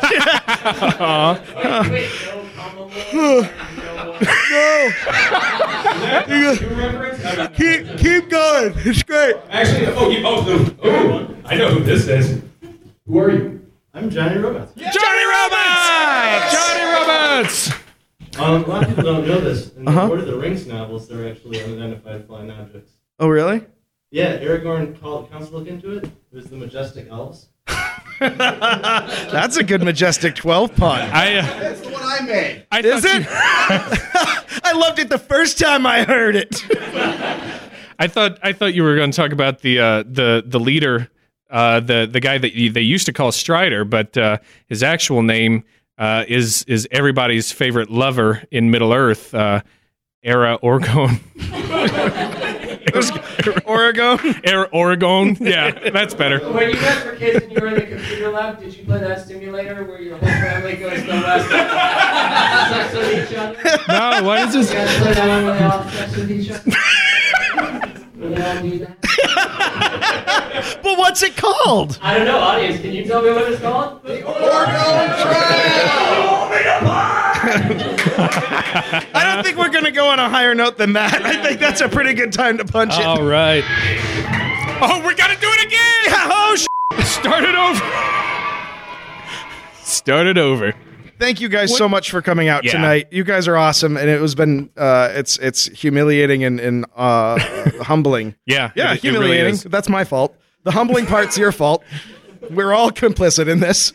no. 3.12 3.42
keep 7.54 7.98
keep 7.98 8.28
going. 8.28 8.74
It's 8.78 9.02
great. 9.02 9.36
Actually, 9.50 9.86
oh, 9.88 10.10
you, 10.10 10.22
the, 10.22 10.76
oh, 10.82 11.34
I 11.44 11.56
know 11.56 11.70
who 11.70 11.84
this 11.84 12.08
is. 12.08 12.42
Who 13.06 13.18
are 13.18 13.30
you? 13.30 13.66
I'm 13.92 14.08
Johnny 14.10 14.38
Robots. 14.38 14.72
Johnny 14.74 15.24
Robots! 15.24 16.52
Johnny 16.52 16.84
Robots! 16.92 17.72
Um, 18.38 18.64
a 18.64 18.66
lot 18.66 18.82
of 18.84 18.88
people 18.90 19.04
don't 19.04 19.26
know 19.26 19.40
this. 19.40 19.72
In 19.74 19.84
the 19.84 19.90
Uh-huh. 19.90 20.06
Lord 20.06 20.20
of 20.20 20.26
the 20.26 20.36
Rings 20.36 20.66
novels, 20.66 21.08
they're 21.08 21.28
actually 21.28 21.62
unidentified 21.62 22.26
flying 22.26 22.50
objects. 22.50 22.92
Oh 23.18 23.28
really? 23.28 23.62
Yeah, 24.10 24.38
Aragorn 24.38 25.00
called 25.00 25.30
council 25.30 25.58
look 25.58 25.68
into 25.68 25.96
it. 25.98 26.04
It 26.04 26.12
was 26.32 26.46
the 26.46 26.56
majestic 26.56 27.08
elves. 27.10 27.48
That's 28.20 29.56
a 29.56 29.62
good 29.64 29.82
majestic 29.82 30.34
twelve 30.34 30.74
pun. 30.74 31.00
I 31.12 31.36
uh, 31.38 31.42
That's 31.60 31.80
the 31.80 31.90
one 31.90 32.02
I 32.02 32.20
made. 32.22 32.66
I 32.70 32.80
Is 32.80 33.04
thought 33.04 33.20
it? 33.20 33.26
I 34.64 34.72
loved 34.72 34.98
it 34.98 35.08
the 35.08 35.18
first 35.18 35.58
time 35.58 35.86
I 35.86 36.04
heard 36.04 36.36
it. 36.36 36.64
I 37.98 38.06
thought 38.08 38.38
I 38.42 38.52
thought 38.52 38.74
you 38.74 38.82
were 38.82 38.96
going 38.96 39.10
to 39.10 39.16
talk 39.16 39.32
about 39.32 39.60
the 39.60 39.78
uh, 39.78 40.02
the 40.06 40.42
the 40.46 40.60
leader, 40.60 41.08
uh, 41.50 41.80
the 41.80 42.08
the 42.10 42.20
guy 42.20 42.38
that 42.38 42.54
you, 42.54 42.70
they 42.70 42.80
used 42.82 43.06
to 43.06 43.12
call 43.12 43.32
Strider, 43.32 43.84
but 43.84 44.16
uh, 44.16 44.38
his 44.66 44.82
actual 44.82 45.22
name 45.22 45.64
uh, 46.00 46.24
is 46.26 46.64
is 46.64 46.88
everybody's 46.90 47.52
favorite 47.52 47.90
lover 47.90 48.42
in 48.50 48.70
Middle 48.70 48.92
Earth, 48.92 49.34
uh, 49.34 49.60
Era 50.22 50.58
Orgon. 50.62 51.20
Oregon. 53.66 54.18
Era 54.44 54.68
Oregon. 54.72 55.36
Yeah, 55.38 55.90
that's 55.90 56.14
better. 56.14 56.38
When 56.52 56.70
you 56.70 56.76
guys 56.76 57.04
were 57.04 57.14
kids 57.16 57.44
and 57.44 57.52
you 57.52 57.60
were 57.60 57.68
in 57.68 57.74
the 57.74 57.82
computer 57.82 58.30
lab, 58.30 58.58
did 58.58 58.74
you 58.76 58.84
play 58.84 59.00
that 59.00 59.26
simulator 59.26 59.84
where 59.84 60.00
your 60.00 60.16
whole 60.16 60.28
family 60.28 60.76
goes 60.76 61.00
to 61.00 61.06
the 61.06 61.12
west 61.12 61.48
sex 62.70 62.94
with 62.94 63.30
each 63.30 63.36
other? 63.38 63.56
No, 63.88 64.22
why 64.26 64.44
is 64.46 64.52
this? 64.54 64.70
You 64.70 64.76
guys 64.78 64.96
play 64.98 65.12
that 65.12 65.28
one 65.28 65.44
where 65.44 65.58
they 65.58 65.64
all 65.64 65.84
sex 65.90 66.16
with 66.16 66.30
each 66.30 66.50
other? 66.50 66.70
Where 66.70 67.54
they 67.54 67.62
all 67.62 67.80
do 67.80 67.88
that? 67.88 68.10
But 70.82 70.98
what's 70.98 71.22
it 71.22 71.36
called? 71.36 71.98
I 72.02 72.16
don't 72.16 72.26
know, 72.26 72.38
audience. 72.38 72.80
Can 72.80 72.92
you 72.92 73.04
tell 73.04 73.22
me 73.22 73.30
what 73.30 73.50
it's 73.50 73.60
called? 73.62 74.02
The 74.02 74.26
I 78.22 79.32
don't 79.34 79.44
think 79.44 79.56
we're 79.56 79.70
going 79.70 79.84
to 79.84 79.90
go 79.90 80.08
on 80.08 80.18
a 80.18 80.28
higher 80.28 80.54
note 80.54 80.76
than 80.76 80.92
that. 80.94 81.24
I 81.24 81.42
think 81.42 81.60
that's 81.60 81.80
a 81.80 81.88
pretty 81.88 82.14
good 82.14 82.32
time 82.32 82.58
to 82.58 82.64
punch 82.64 82.94
it. 82.98 83.04
All 83.04 83.22
right. 83.22 83.64
Oh, 84.82 85.02
we 85.06 85.14
got 85.14 85.28
to 85.28 85.36
do 85.40 85.48
it 85.50 85.66
again. 85.66 86.00
Yeah, 86.06 86.28
oh, 86.30 86.56
sh- 86.56 86.66
Start 87.04 87.44
it 87.44 87.54
over. 87.54 87.80
Start 89.82 90.26
it 90.26 90.38
over. 90.38 90.74
Thank 91.20 91.40
you 91.40 91.48
guys 91.48 91.76
so 91.76 91.88
much 91.88 92.10
for 92.10 92.22
coming 92.22 92.48
out 92.48 92.64
Yeah. 92.64 92.72
tonight. 92.72 93.08
You 93.10 93.24
guys 93.24 93.46
are 93.46 93.56
awesome, 93.56 93.96
and 93.96 94.08
it 94.08 94.20
was 94.20 94.34
been 94.34 94.70
uh, 94.76 95.10
it's 95.12 95.36
it's 95.38 95.66
humiliating 95.66 96.42
and, 96.44 96.58
and 96.58 96.86
uh, 96.96 97.38
humbling. 97.82 98.34
Yeah, 98.46 98.70
yeah, 98.74 98.94
it- 98.94 99.04
it 99.04 99.10
really 99.12 99.26
humiliating. 99.36 99.70
That's 99.70 99.88
my 99.88 100.04
fault. 100.04 100.34
The 100.64 100.70
humbling 100.72 101.06
part's 101.06 101.36
your 101.38 101.52
fault. 101.52 101.84
We're 102.50 102.72
all 102.72 102.90
complicit 102.90 103.48
in 103.48 103.60
this. 103.60 103.92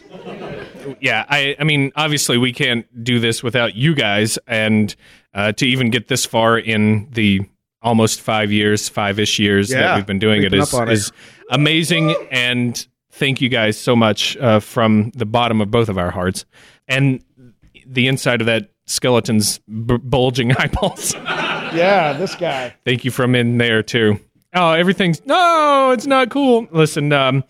yeah, 1.02 1.26
I, 1.28 1.56
I 1.60 1.64
mean, 1.64 1.92
obviously, 1.96 2.38
we 2.38 2.54
can't 2.54 2.86
do 3.04 3.20
this 3.20 3.42
without 3.44 3.76
you 3.76 3.96
guys, 3.96 4.38
and 4.48 4.96
uh, 5.34 5.52
to 5.54 5.66
even 5.66 5.90
get 5.90 6.08
this 6.08 6.26
far 6.26 6.58
in 6.60 7.10
the 7.12 7.42
almost 7.82 8.22
five 8.22 8.52
years, 8.52 8.88
five 8.88 9.20
ish 9.20 9.40
years 9.40 9.70
that 9.70 9.96
we've 9.96 10.06
been 10.06 10.20
doing 10.20 10.44
it 10.44 10.54
is, 10.54 10.74
it. 10.74 10.90
is 10.90 11.12
amazing. 11.52 12.16
And 12.32 12.88
thank 13.12 13.42
you 13.42 13.50
guys 13.50 13.80
so 13.80 13.96
much 13.96 14.38
uh, 14.38 14.60
from 14.60 15.12
the 15.16 15.26
bottom 15.26 15.62
of 15.62 15.70
both 15.70 15.88
of 15.90 15.98
our 15.98 16.10
hearts, 16.12 16.46
and 16.88 17.24
the 17.86 18.07
inside 18.07 18.41
of 18.41 18.48
that 18.48 18.70
skeleton's 18.86 19.60
b- 19.60 19.98
bulging 19.98 20.52
eyeballs. 20.57 21.14
Yeah, 21.14 22.14
this 22.14 22.36
guy. 22.36 22.76
Thank 22.86 23.06
you 23.06 23.12
from 23.12 23.36
in 23.36 23.57
there 23.57 23.84
too. 23.84 24.20
Oh, 24.53 24.72
everything's 24.72 25.26
no, 25.26 25.91
it's 25.91 26.06
not 26.06 26.30
cool. 26.30 26.68
Listen, 26.72 27.12
um, 27.12 27.44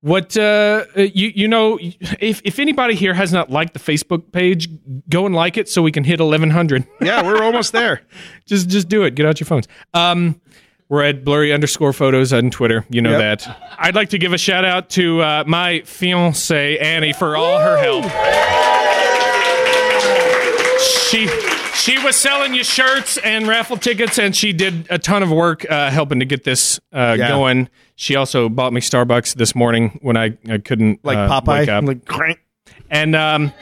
what 0.00 0.36
uh, 0.36 0.84
you 0.94 1.32
you 1.34 1.48
know, 1.48 1.78
if 2.20 2.40
if 2.44 2.58
anybody 2.60 2.94
here 2.94 3.14
has 3.14 3.32
not 3.32 3.50
liked 3.50 3.72
the 3.74 3.80
Facebook 3.80 4.30
page, 4.30 4.68
go 5.08 5.26
and 5.26 5.34
like 5.34 5.56
it 5.56 5.68
so 5.68 5.82
we 5.82 5.90
can 5.90 6.04
hit 6.04 6.20
eleven 6.20 6.50
hundred. 6.50 6.86
Yeah, 7.00 7.22
we're 7.24 7.42
almost 7.42 7.72
there. 7.72 8.02
just 8.46 8.68
just 8.68 8.88
do 8.88 9.02
it. 9.02 9.16
Get 9.16 9.26
out 9.26 9.40
your 9.40 9.46
phones. 9.46 9.66
Um, 9.94 10.40
we're 10.88 11.02
at 11.04 11.24
blurry 11.24 11.52
underscore 11.52 11.92
photos 11.92 12.32
on 12.32 12.50
Twitter. 12.50 12.84
You 12.88 13.02
know 13.02 13.18
Yep. 13.18 13.40
that. 13.40 13.74
I'd 13.78 13.94
like 13.94 14.10
to 14.10 14.18
give 14.18 14.32
a 14.32 14.38
shout 14.38 14.64
out 14.64 14.88
to 14.90 15.20
uh, 15.20 15.44
my 15.46 15.80
fiance 15.84 16.78
Annie 16.78 17.12
for 17.12 17.36
all 17.36 17.58
her 17.58 17.76
help. 17.78 18.04
She 21.10 21.26
she 21.74 21.98
was 22.04 22.16
selling 22.16 22.54
you 22.54 22.62
shirts 22.64 23.16
and 23.18 23.46
raffle 23.46 23.76
tickets, 23.76 24.18
and 24.18 24.34
she 24.36 24.52
did 24.52 24.86
a 24.90 24.98
ton 24.98 25.22
of 25.22 25.30
work 25.30 25.64
uh, 25.70 25.90
helping 25.90 26.18
to 26.20 26.26
get 26.26 26.44
this 26.44 26.78
uh, 26.92 27.16
Yeah. 27.18 27.28
going. 27.28 27.68
She 27.96 28.14
also 28.14 28.48
bought 28.48 28.72
me 28.72 28.80
Starbucks 28.80 29.34
this 29.34 29.54
morning 29.54 29.98
when 30.02 30.16
I, 30.16 30.36
I 30.48 30.58
couldn't 30.58 31.04
Like 31.04 31.16
uh, 31.18 31.28
Popeye, 31.40 31.58
wake 31.60 31.68
up. 31.68 31.84
like 31.84 32.04
crank. 32.04 32.38
and 32.90 33.16
um, 33.16 33.52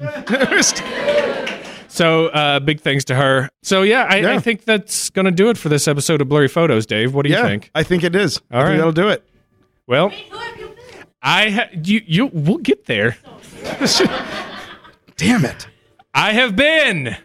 so 1.94 2.26
uh, 2.26 2.60
big 2.60 2.80
thanks 2.80 3.04
to 3.04 3.14
her. 3.14 3.48
So 3.62 3.82
yeah, 3.82 4.06
I, 4.08 4.34
I 4.34 4.38
think 4.40 4.64
that's 4.64 5.10
gonna 5.10 5.30
do 5.30 5.48
it 5.50 5.56
for 5.56 5.68
this 5.68 5.86
episode 5.86 6.20
of 6.20 6.28
Blurry 6.28 6.48
Photos. 6.48 6.86
Dave, 6.86 7.14
what 7.14 7.22
do 7.22 7.30
you 7.30 7.36
yeah, 7.36 7.46
think? 7.46 7.70
I 7.74 7.82
think 7.84 8.02
it 8.02 8.16
is. 8.16 8.38
All 8.50 8.60
I 8.60 8.64
think 8.64 8.68
right. 8.70 8.76
that'll 8.78 8.92
do 8.92 9.08
it. 9.08 9.24
Well, 9.86 10.12
I 11.22 11.50
ha- 11.50 11.68
you 11.72 12.02
you 12.04 12.26
we'll 12.26 12.58
get 12.58 12.86
there. 12.86 13.16
Damn 15.16 15.44
it! 15.44 15.68
I 16.12 16.32
have 16.32 16.56
been 16.56 17.16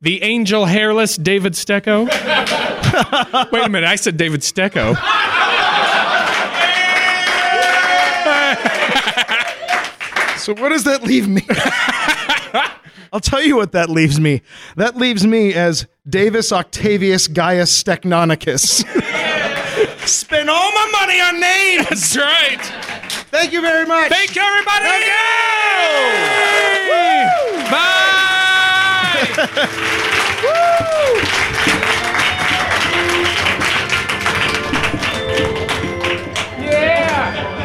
the 0.00 0.22
angel 0.22 0.64
hairless 0.64 1.16
David 1.16 1.52
Stecco. 1.52 2.06
Wait 3.52 3.64
a 3.64 3.68
minute, 3.68 3.86
I 3.86 3.96
said 3.96 4.16
David 4.16 4.40
Stecco. 4.40 4.94
So 10.38 10.54
what 10.54 10.68
does 10.68 10.84
that 10.84 11.02
leave 11.02 11.26
me? 11.26 11.42
I'll 13.12 13.20
tell 13.20 13.42
you 13.42 13.56
what 13.56 13.72
that 13.72 13.88
leaves 13.88 14.20
me. 14.20 14.42
That 14.76 14.96
leaves 14.96 15.26
me 15.26 15.54
as 15.54 15.86
Davis 16.08 16.52
Octavius 16.52 17.28
Gaius 17.28 17.82
Stechnonicus. 17.82 18.84
Spend 20.06 20.48
all 20.48 20.72
my 20.72 20.88
money 21.00 21.20
on 21.20 21.40
names. 21.40 21.88
That's 21.88 22.16
right. 22.16 22.62
Thank 23.30 23.52
you 23.52 23.60
very 23.60 23.86
much. 23.86 24.08
Thank 24.08 24.34
you, 24.36 24.42
everybody. 24.42 24.84
Bye. 27.70 28.06
Yeah. 36.60 37.56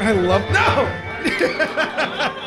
I 0.00 0.12
love 0.12 0.42
no. 0.50 2.38